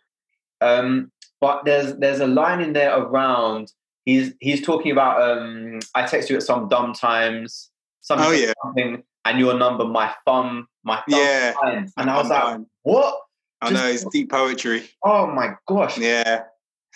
Um, 0.62 1.12
but 1.42 1.66
there's 1.66 1.96
there's 1.98 2.22
a 2.22 2.28
line 2.28 2.62
in 2.62 2.74
there 2.74 2.98
around 2.98 3.72
he's 4.06 4.34
he's 4.40 4.62
talking 4.66 4.92
about 4.92 5.22
um, 5.22 5.80
I 5.94 6.06
text 6.06 6.30
you 6.30 6.36
at 6.38 6.44
some 6.44 6.70
dumb 6.70 6.94
times, 6.94 7.70
something, 8.02 8.28
Oh, 8.28 8.32
yeah. 8.32 8.54
something, 8.64 9.04
and 9.26 9.40
your 9.40 9.54
number, 9.58 9.86
my 9.86 10.14
thumb, 10.26 10.68
my 10.84 10.96
thumb 11.10 11.20
Yeah. 11.20 11.54
and 11.98 12.10
I 12.10 12.18
was 12.18 12.30
like, 12.30 12.62
what? 12.84 13.20
I 13.62 13.70
just- 13.70 13.84
know 13.84 13.90
it's 13.90 14.06
deep 14.06 14.32
poetry. 14.32 14.90
Oh 15.04 15.28
my 15.28 15.56
gosh! 15.68 15.98
Yeah. 15.98 16.44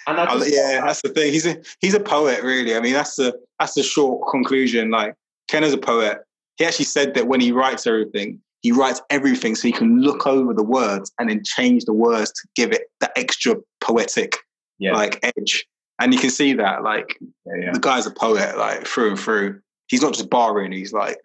And 0.07 0.19
I 0.19 0.23
I- 0.25 0.45
yeah, 0.45 0.81
that's 0.85 1.01
the 1.01 1.09
thing. 1.09 1.31
He's 1.33 1.45
a 1.45 1.57
he's 1.81 1.93
a 1.93 1.99
poet, 1.99 2.41
really. 2.43 2.75
I 2.75 2.79
mean, 2.79 2.93
that's 2.93 3.15
the 3.17 3.37
that's 3.59 3.73
the 3.73 3.83
short 3.83 4.29
conclusion. 4.29 4.91
Like 4.91 5.15
Ken 5.47 5.63
is 5.63 5.73
a 5.73 5.77
poet. 5.77 6.19
He 6.57 6.65
actually 6.65 6.85
said 6.85 7.13
that 7.13 7.27
when 7.27 7.39
he 7.39 7.51
writes 7.51 7.85
everything, 7.87 8.39
he 8.61 8.71
writes 8.71 9.01
everything 9.09 9.55
so 9.55 9.67
he 9.67 9.71
can 9.71 10.01
look 10.01 10.27
over 10.27 10.53
the 10.53 10.63
words 10.63 11.11
and 11.19 11.29
then 11.29 11.43
change 11.43 11.85
the 11.85 11.93
words 11.93 12.31
to 12.31 12.47
give 12.55 12.71
it 12.71 12.83
that 12.99 13.11
extra 13.15 13.55
poetic 13.81 14.35
yeah, 14.79 14.93
like 14.93 15.19
edge. 15.23 15.65
And 16.01 16.13
you 16.13 16.19
can 16.19 16.29
see 16.29 16.53
that, 16.53 16.83
like 16.83 17.17
yeah, 17.45 17.65
yeah. 17.65 17.71
the 17.73 17.79
guy's 17.79 18.05
a 18.05 18.11
poet, 18.11 18.57
like 18.57 18.85
through 18.87 19.11
and 19.11 19.19
through. 19.19 19.61
He's 19.87 20.01
not 20.01 20.13
just 20.13 20.29
barring. 20.29 20.71
He's 20.71 20.93
like, 20.93 21.17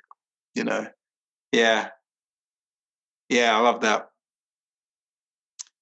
you 0.55 0.65
know, 0.65 0.86
yeah, 1.52 1.89
yeah. 3.28 3.56
I 3.56 3.61
love 3.61 3.81
that. 3.82 4.11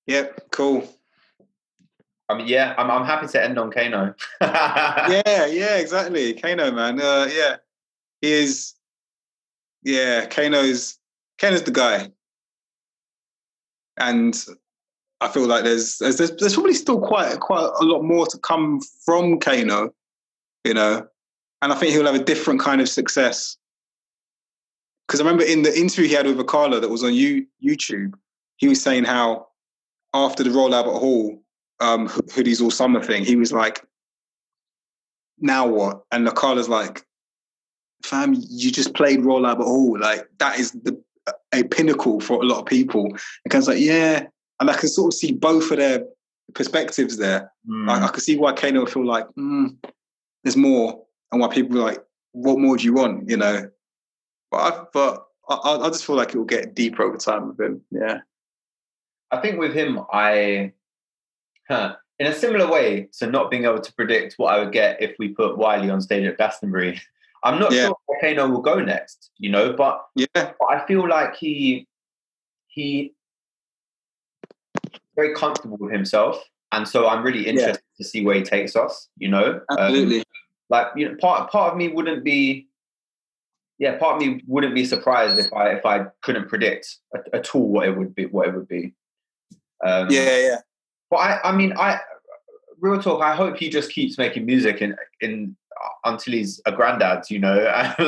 Yep, 0.07 0.51
cool. 0.51 0.89
I 2.33 2.39
mean, 2.39 2.49
yeah, 2.49 2.75
I'm 2.79 2.91
I'm 2.91 3.05
happy 3.05 3.27
to 3.29 3.43
end 3.43 3.59
on 3.59 3.71
Kano. 3.71 4.15
yeah, 4.41 5.47
yeah, 5.47 5.77
exactly. 5.77 6.35
Kano, 6.35 6.73
man. 6.73 7.01
Uh, 7.01 7.29
yeah, 7.31 7.57
he 8.21 8.33
is. 8.33 8.75
Yeah, 9.83 10.27
Kano's 10.27 10.99
Kano's 11.39 11.63
the 11.63 11.73
guy, 11.73 12.11
and 13.99 14.35
I 15.21 15.29
feel 15.29 15.47
like 15.47 15.65
there's 15.65 15.99
there's 15.99 16.17
there's, 16.17 16.55
probably 16.55 16.75
still 16.75 17.01
quite 17.01 17.41
quite 17.41 17.71
a 17.81 17.85
lot 17.85 18.03
more 18.03 18.27
to 18.27 18.39
come 18.39 18.81
from 19.05 19.39
Kano, 19.39 19.93
you 20.65 20.75
know, 20.75 21.07
and 21.61 21.73
I 21.73 21.77
think 21.77 21.93
he'll 21.93 22.07
have 22.07 22.15
a 22.15 22.25
different 22.25 22.61
kind 22.61 22.81
of 22.81 22.89
success. 22.89 23.57
Because 25.07 25.21
I 25.21 25.25
remember 25.25 25.45
in 25.45 25.63
the 25.63 25.77
interview 25.79 26.09
he 26.09 26.15
had 26.15 26.27
with 26.27 26.39
Akala 26.39 26.81
that 26.81 26.89
was 26.89 27.05
on 27.05 27.13
you, 27.13 27.47
YouTube, 27.63 28.15
he 28.57 28.69
was 28.69 28.81
saying 28.81 29.05
how 29.05 29.49
after 30.15 30.43
the 30.43 30.51
Royal 30.51 30.75
Albert 30.75 30.99
Hall 30.99 31.42
um, 31.83 32.09
hoodies 32.09 32.63
all 32.63 32.71
summer 32.71 33.03
thing, 33.03 33.25
he 33.25 33.37
was 33.37 33.53
like, 33.53 33.85
now 35.39 35.67
what? 35.67 36.03
And 36.13 36.27
Akala's 36.27 36.69
like, 36.69 37.05
fam, 38.05 38.35
you 38.35 38.71
just 38.71 38.95
played 38.95 39.25
Royal 39.25 39.47
Albert 39.47 39.65
Hall. 39.65 39.99
Like 39.99 40.29
that 40.39 40.59
is 40.59 40.73
the 40.73 41.03
a 41.53 41.63
pinnacle 41.65 42.21
for 42.21 42.43
a 42.43 42.47
lot 42.47 42.61
of 42.61 42.67
people. 42.67 43.07
And 43.07 43.51
Ken's 43.51 43.69
like, 43.69 43.79
yeah. 43.81 44.27
And 44.61 44.71
I 44.71 44.75
can 44.75 44.89
sort 44.89 45.13
of 45.13 45.19
see 45.19 45.33
both 45.33 45.71
of 45.71 45.79
their 45.79 46.05
perspectives 46.55 47.17
there. 47.17 47.53
Mm. 47.69 47.89
Like 47.89 48.03
I 48.03 48.09
can 48.09 48.21
see 48.21 48.37
why 48.37 48.53
Kano 48.53 48.81
would 48.81 48.91
feel 48.91 49.07
like, 49.07 49.27
mm, 49.39 49.77
there's 50.43 50.57
more. 50.57 51.05
And 51.31 51.41
why 51.41 51.49
people 51.49 51.79
are 51.79 51.85
like, 51.85 52.03
what 52.33 52.59
more 52.59 52.77
do 52.77 52.85
you 52.85 52.95
want? 52.95 53.29
You 53.29 53.37
know? 53.37 53.71
But 54.51 54.59
I, 54.59 54.85
but 54.93 55.27
I, 55.49 55.55
I 55.55 55.87
I 55.87 55.89
just 55.89 56.05
feel 56.05 56.17
like 56.17 56.35
it 56.35 56.39
will 56.39 56.45
get 56.45 56.75
deeper 56.75 57.03
over 57.03 57.17
time 57.17 57.49
with 57.49 57.61
him. 57.61 57.83
Yeah. 57.91 58.19
I 59.31 59.41
think 59.41 59.59
with 59.59 59.75
him, 59.75 60.01
I, 60.13 60.73
huh, 61.73 61.97
in 62.19 62.27
a 62.27 62.33
similar 62.35 62.71
way 62.71 63.09
to 63.19 63.27
not 63.27 63.51
being 63.51 63.65
able 63.65 63.81
to 63.81 63.93
predict 63.95 64.35
what 64.37 64.53
I 64.55 64.59
would 64.59 64.73
get 64.73 65.01
if 65.01 65.17
we 65.19 65.29
put 65.29 65.57
Wiley 65.59 65.91
on 65.91 66.01
stage 66.01 66.27
at 66.27 66.37
Glastonbury. 66.37 67.01
I'm 67.45 67.59
not 67.59 67.73
Yeah. 67.73 67.87
sure 67.87 67.97
Volcano 68.07 68.49
will 68.49 68.61
go 68.61 68.79
next, 68.79 69.31
you 69.39 69.51
know, 69.51 69.73
but, 69.73 70.05
Yeah. 70.15 70.27
but 70.35 70.67
I 70.71 70.87
feel 70.87 71.09
like 71.09 71.35
he 71.37 71.89
he 72.69 73.15
very 75.15 75.35
comfortable 75.35 75.77
with 75.79 75.93
himself, 75.93 76.43
and 76.71 76.89
so 76.89 77.07
I'm 77.07 77.23
really 77.23 77.47
interested 77.47 77.83
to 77.99 78.05
see 78.05 78.25
where 78.25 78.37
he 78.37 78.43
takes 78.43 78.77
us. 78.77 79.09
You 79.19 79.29
know, 79.29 79.61
Um, 79.69 79.79
Absolutely. 79.79 80.25
like 80.71 80.87
you 80.97 81.09
know, 81.09 81.17
part 81.17 81.51
part 81.51 81.73
of 81.73 81.77
me 81.77 81.89
wouldn't 81.89 82.25
be, 82.25 82.69
yeah, 83.79 83.99
part 83.99 84.17
of 84.17 84.27
me 84.27 84.43
wouldn't 84.47 84.75
be 84.75 84.85
surprised 84.87 85.39
if 85.39 85.53
I 85.53 85.73
if 85.73 85.85
I 85.85 86.07
couldn't 86.23 86.49
predict 86.49 86.99
at, 87.35 87.55
all 87.55 87.69
what 87.69 87.87
it 87.89 87.97
would 87.99 88.15
be. 88.15 88.25
What 88.27 88.49
it 88.49 88.55
would 88.55 88.69
be. 88.69 88.95
Um, 89.85 90.09
yeah, 90.11 90.39
yeah. 90.39 90.61
But 91.13 91.19
I, 91.19 91.41
I 91.51 91.53
mean, 91.53 91.75
I 91.77 92.01
real 92.81 93.01
talk. 93.01 93.23
I 93.23 93.37
hope 93.37 93.59
he 93.59 93.69
just 93.69 93.93
keeps 93.93 94.17
making 94.17 94.47
music 94.47 94.81
in 94.81 94.97
in 95.21 95.55
uh, 95.77 96.11
until 96.11 96.33
he's 96.33 96.59
a 96.65 96.73
granddad, 96.73 97.25
you 97.29 97.39
know, 97.39 97.59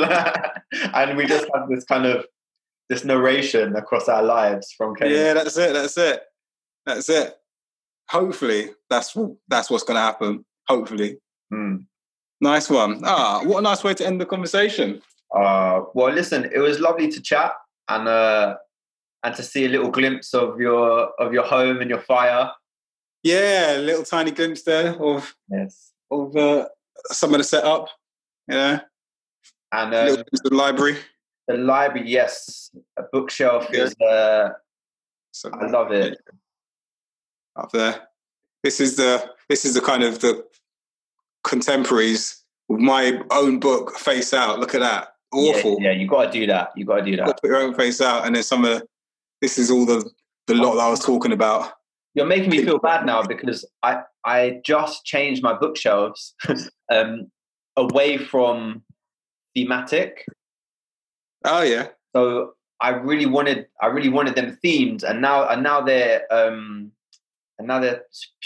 and 0.95 1.15
we 1.15 1.27
just 1.27 1.45
have 1.53 1.69
this 1.69 1.83
kind 1.83 2.07
of 2.07 2.25
this 2.89 3.05
narration 3.05 3.75
across 3.75 4.09
our 4.09 4.23
lives 4.23 4.73
from 4.75 4.95
Kane. 4.95 5.11
Yeah, 5.11 5.35
that's 5.35 5.55
it. 5.55 5.73
That's 5.73 5.95
it. 5.99 6.23
That's 6.87 7.07
it. 7.09 7.37
Hopefully, 8.09 8.71
that's 8.89 9.15
that's 9.47 9.69
what's 9.69 9.83
going 9.83 9.97
to 9.97 10.01
happen. 10.01 10.43
Hopefully. 10.67 11.17
Mm. 11.53 11.85
Nice 12.41 12.71
one. 12.71 13.01
Ah, 13.03 13.41
what 13.43 13.59
a 13.59 13.61
nice 13.61 13.83
way 13.83 13.93
to 13.93 14.05
end 14.05 14.19
the 14.19 14.25
conversation. 14.25 14.99
Uh, 15.31 15.81
well, 15.93 16.11
listen, 16.11 16.49
it 16.51 16.59
was 16.59 16.79
lovely 16.79 17.11
to 17.11 17.21
chat 17.21 17.51
and 17.87 18.07
uh, 18.07 18.55
and 19.23 19.35
to 19.35 19.43
see 19.43 19.65
a 19.65 19.69
little 19.69 19.91
glimpse 19.91 20.33
of 20.33 20.59
your 20.59 21.11
of 21.19 21.33
your 21.33 21.43
home 21.43 21.81
and 21.81 21.89
your 21.91 22.01
fire. 22.01 22.49
Yeah, 23.25 23.77
a 23.77 23.79
little 23.79 24.03
tiny 24.03 24.29
glimpse 24.29 24.61
there 24.61 25.01
of 25.01 25.35
yes 25.49 25.93
of 26.11 26.35
uh, 26.35 26.67
some 27.07 27.33
of 27.33 27.39
the 27.39 27.43
setup. 27.43 27.89
Yeah, 28.47 28.81
and 29.71 29.95
um, 29.95 30.05
little 30.05 30.23
the 30.43 30.53
library. 30.53 30.97
The 31.47 31.57
library, 31.57 32.07
yes, 32.07 32.69
a 32.97 33.01
bookshelf 33.11 33.67
yeah. 33.73 33.79
is. 33.79 33.95
Uh, 33.99 34.49
so, 35.31 35.49
I 35.51 35.65
love 35.71 35.91
it. 35.91 36.19
Up 37.55 37.71
there, 37.71 37.99
this 38.63 38.79
is 38.79 38.95
the 38.95 39.27
this 39.49 39.65
is 39.65 39.73
the 39.73 39.81
kind 39.81 40.03
of 40.03 40.19
the 40.19 40.45
contemporaries 41.43 42.43
with 42.67 42.79
my 42.79 43.19
own 43.31 43.59
book 43.59 43.97
face 43.97 44.35
out. 44.35 44.59
Look 44.59 44.75
at 44.75 44.81
that 44.81 45.07
awful. 45.33 45.77
Yeah, 45.81 45.93
yeah 45.93 45.99
you 45.99 46.07
got 46.07 46.25
to 46.25 46.31
do 46.31 46.45
that. 46.45 46.73
You 46.75 46.85
got 46.85 46.97
to 46.97 47.01
do 47.01 47.17
that. 47.17 47.41
put 47.41 47.49
your 47.49 47.57
own 47.57 47.73
face 47.73 48.01
out, 48.01 48.27
and 48.27 48.35
then 48.35 48.43
some 48.43 48.63
of 48.65 48.81
the, 48.81 48.87
this 49.41 49.57
is 49.57 49.71
all 49.71 49.87
the 49.87 50.07
the 50.45 50.53
lot 50.53 50.75
that 50.75 50.81
I 50.81 50.89
was 50.91 50.99
talking 50.99 51.31
about. 51.31 51.71
You're 52.15 52.25
making 52.25 52.49
me 52.49 52.63
feel 52.63 52.79
bad 52.79 53.05
now 53.05 53.21
because 53.23 53.65
I 53.83 54.01
I 54.25 54.61
just 54.65 55.05
changed 55.05 55.43
my 55.43 55.53
bookshelves 55.53 56.33
um, 56.91 57.29
away 57.75 58.17
from 58.17 58.83
thematic. 59.55 60.25
Oh 61.43 61.61
yeah. 61.61 61.89
So 62.15 62.53
I 62.81 62.89
really 62.89 63.25
wanted 63.25 63.67
I 63.81 63.87
really 63.87 64.09
wanted 64.09 64.35
them 64.35 64.57
themed, 64.63 65.03
and 65.03 65.21
now 65.21 65.47
and 65.47 65.61
now 65.61 65.81
they're 65.81 66.21
um, 66.31 66.91
and 67.59 67.67
now 67.67 67.79
they're 67.79 68.03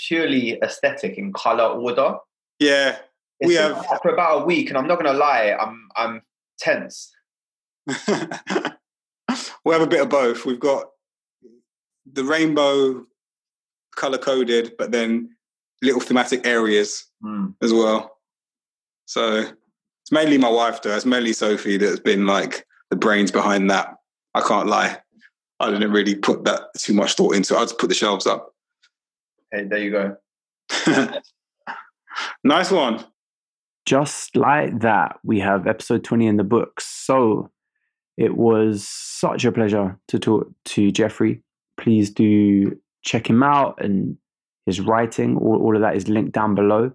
purely 0.07 0.59
aesthetic 0.63 1.17
in 1.17 1.31
color 1.33 1.65
order. 1.65 2.15
Yeah, 2.59 2.97
it's 3.39 3.47
we 3.47 3.53
have 3.53 3.85
for 4.01 4.11
about 4.11 4.41
a 4.41 4.45
week, 4.45 4.69
and 4.69 4.77
I'm 4.77 4.87
not 4.87 5.01
gonna 5.01 5.17
lie, 5.17 5.55
I'm 5.59 5.89
I'm 5.95 6.21
tense? 6.57 7.11
we 7.87 9.73
have 9.73 9.81
a 9.81 9.87
bit 9.87 10.01
of 10.01 10.09
both. 10.09 10.45
We've 10.45 10.59
got 10.59 10.85
the 12.11 12.23
rainbow 12.23 13.05
color 13.99 14.17
coded, 14.17 14.73
but 14.77 14.91
then 14.91 15.29
little 15.81 16.01
thematic 16.01 16.45
areas 16.45 17.05
mm. 17.23 17.53
as 17.61 17.73
well. 17.73 18.17
So 19.05 19.37
it's 19.37 20.11
mainly 20.11 20.37
my 20.37 20.49
wife, 20.49 20.81
though. 20.81 20.95
It's 20.95 21.05
mainly 21.05 21.33
Sophie 21.33 21.77
that's 21.77 21.99
been 21.99 22.25
like 22.25 22.65
the 22.89 22.95
brains 22.95 23.31
behind 23.31 23.69
that. 23.69 23.95
I 24.33 24.41
can't 24.41 24.67
lie. 24.67 24.97
I 25.59 25.69
didn't 25.69 25.91
really 25.91 26.15
put 26.15 26.45
that 26.45 26.61
too 26.77 26.93
much 26.93 27.13
thought 27.13 27.35
into 27.35 27.55
it. 27.55 27.57
I 27.57 27.61
just 27.61 27.77
put 27.77 27.89
the 27.89 27.95
shelves 27.95 28.25
up. 28.25 28.53
Hey, 29.51 29.65
there 29.65 29.79
you 29.79 29.91
go. 29.91 30.17
nice 32.43 32.71
one 32.71 33.05
just 33.89 34.35
like 34.35 34.81
that, 34.81 35.17
we 35.23 35.39
have 35.39 35.65
episode 35.65 36.03
20 36.03 36.27
in 36.27 36.37
the 36.37 36.43
books. 36.43 36.85
So 36.85 37.49
it 38.19 38.37
was 38.37 38.87
such 38.87 39.45
a 39.45 39.51
pleasure 39.51 39.97
to 40.09 40.19
talk 40.19 40.47
to 40.65 40.91
Jeffrey. 40.91 41.41
Please 41.75 42.11
do 42.11 42.77
check 43.03 43.29
him 43.29 43.43
out 43.43 43.83
and 43.83 44.17
his 44.65 44.79
writing. 44.81 45.37
All, 45.37 45.61
all 45.61 45.75
of 45.75 45.81
that 45.81 45.95
is 45.95 46.07
linked 46.07 46.33
down 46.33 46.55
below. 46.55 46.91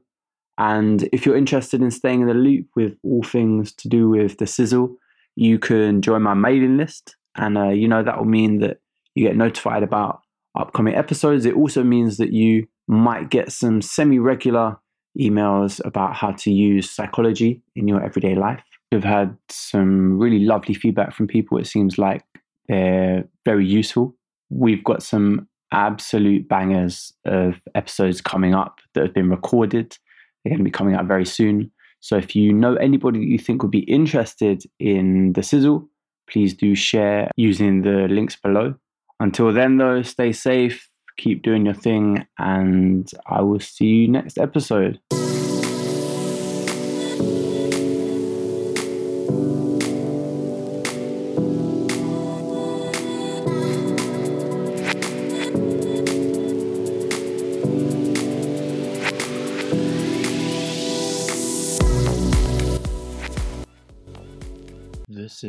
And 0.58 1.08
if 1.12 1.26
you're 1.26 1.36
interested 1.36 1.82
in 1.82 1.90
staying 1.90 2.20
in 2.20 2.28
the 2.28 2.34
loop 2.34 2.66
with 2.76 2.96
all 3.02 3.22
things 3.22 3.72
to 3.72 3.88
do 3.88 4.08
with 4.08 4.38
the 4.38 4.46
sizzle, 4.46 4.96
you 5.36 5.58
can 5.58 6.00
join 6.00 6.22
my 6.22 6.34
mailing 6.34 6.76
list. 6.76 7.16
And 7.36 7.58
uh, 7.58 7.70
you 7.70 7.88
know, 7.88 8.02
that 8.02 8.16
will 8.16 8.24
mean 8.24 8.60
that 8.60 8.78
you 9.14 9.26
get 9.26 9.36
notified 9.36 9.82
about 9.82 10.20
upcoming 10.56 10.94
episodes. 10.94 11.44
It 11.44 11.54
also 11.54 11.82
means 11.82 12.18
that 12.18 12.32
you 12.32 12.66
might 12.86 13.30
get 13.30 13.50
some 13.50 13.82
semi 13.82 14.18
regular 14.18 14.76
emails 15.18 15.80
about 15.84 16.14
how 16.14 16.32
to 16.32 16.52
use 16.52 16.90
psychology 16.90 17.62
in 17.74 17.88
your 17.88 18.02
everyday 18.02 18.34
life. 18.34 18.62
We've 18.92 19.02
had 19.02 19.36
some 19.48 20.18
really 20.18 20.40
lovely 20.40 20.74
feedback 20.74 21.12
from 21.14 21.26
people. 21.26 21.58
It 21.58 21.66
seems 21.66 21.98
like 21.98 22.22
they're 22.68 23.24
very 23.44 23.66
useful. 23.66 24.14
We've 24.50 24.84
got 24.84 25.02
some 25.02 25.48
absolute 25.74 26.48
bangers 26.48 27.12
of 27.24 27.60
episodes 27.74 28.20
coming 28.20 28.54
up 28.54 28.80
that 28.94 29.02
have 29.02 29.14
been 29.14 29.30
recorded. 29.30 29.96
They're 30.44 30.50
going 30.50 30.58
to 30.58 30.64
be 30.64 30.70
coming 30.70 30.94
out 30.94 31.06
very 31.06 31.26
soon. 31.26 31.70
So 32.00 32.16
if 32.16 32.36
you 32.36 32.52
know 32.52 32.74
anybody 32.76 33.18
that 33.18 33.26
you 33.26 33.38
think 33.38 33.62
would 33.62 33.70
be 33.70 33.80
interested 33.80 34.62
in 34.78 35.32
the 35.32 35.42
sizzle, 35.42 35.88
please 36.30 36.54
do 36.54 36.74
share 36.74 37.30
using 37.36 37.82
the 37.82 38.08
links 38.08 38.36
below. 38.36 38.74
Until 39.20 39.52
then, 39.52 39.78
though, 39.78 40.02
stay 40.02 40.32
safe, 40.32 40.88
keep 41.16 41.42
doing 41.42 41.64
your 41.64 41.74
thing, 41.74 42.26
and 42.38 43.10
I 43.26 43.40
will 43.42 43.60
see 43.60 43.86
you 43.86 44.08
next 44.08 44.38
episode. 44.38 45.00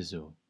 The 0.06 0.10
Sizzle. 0.10 0.45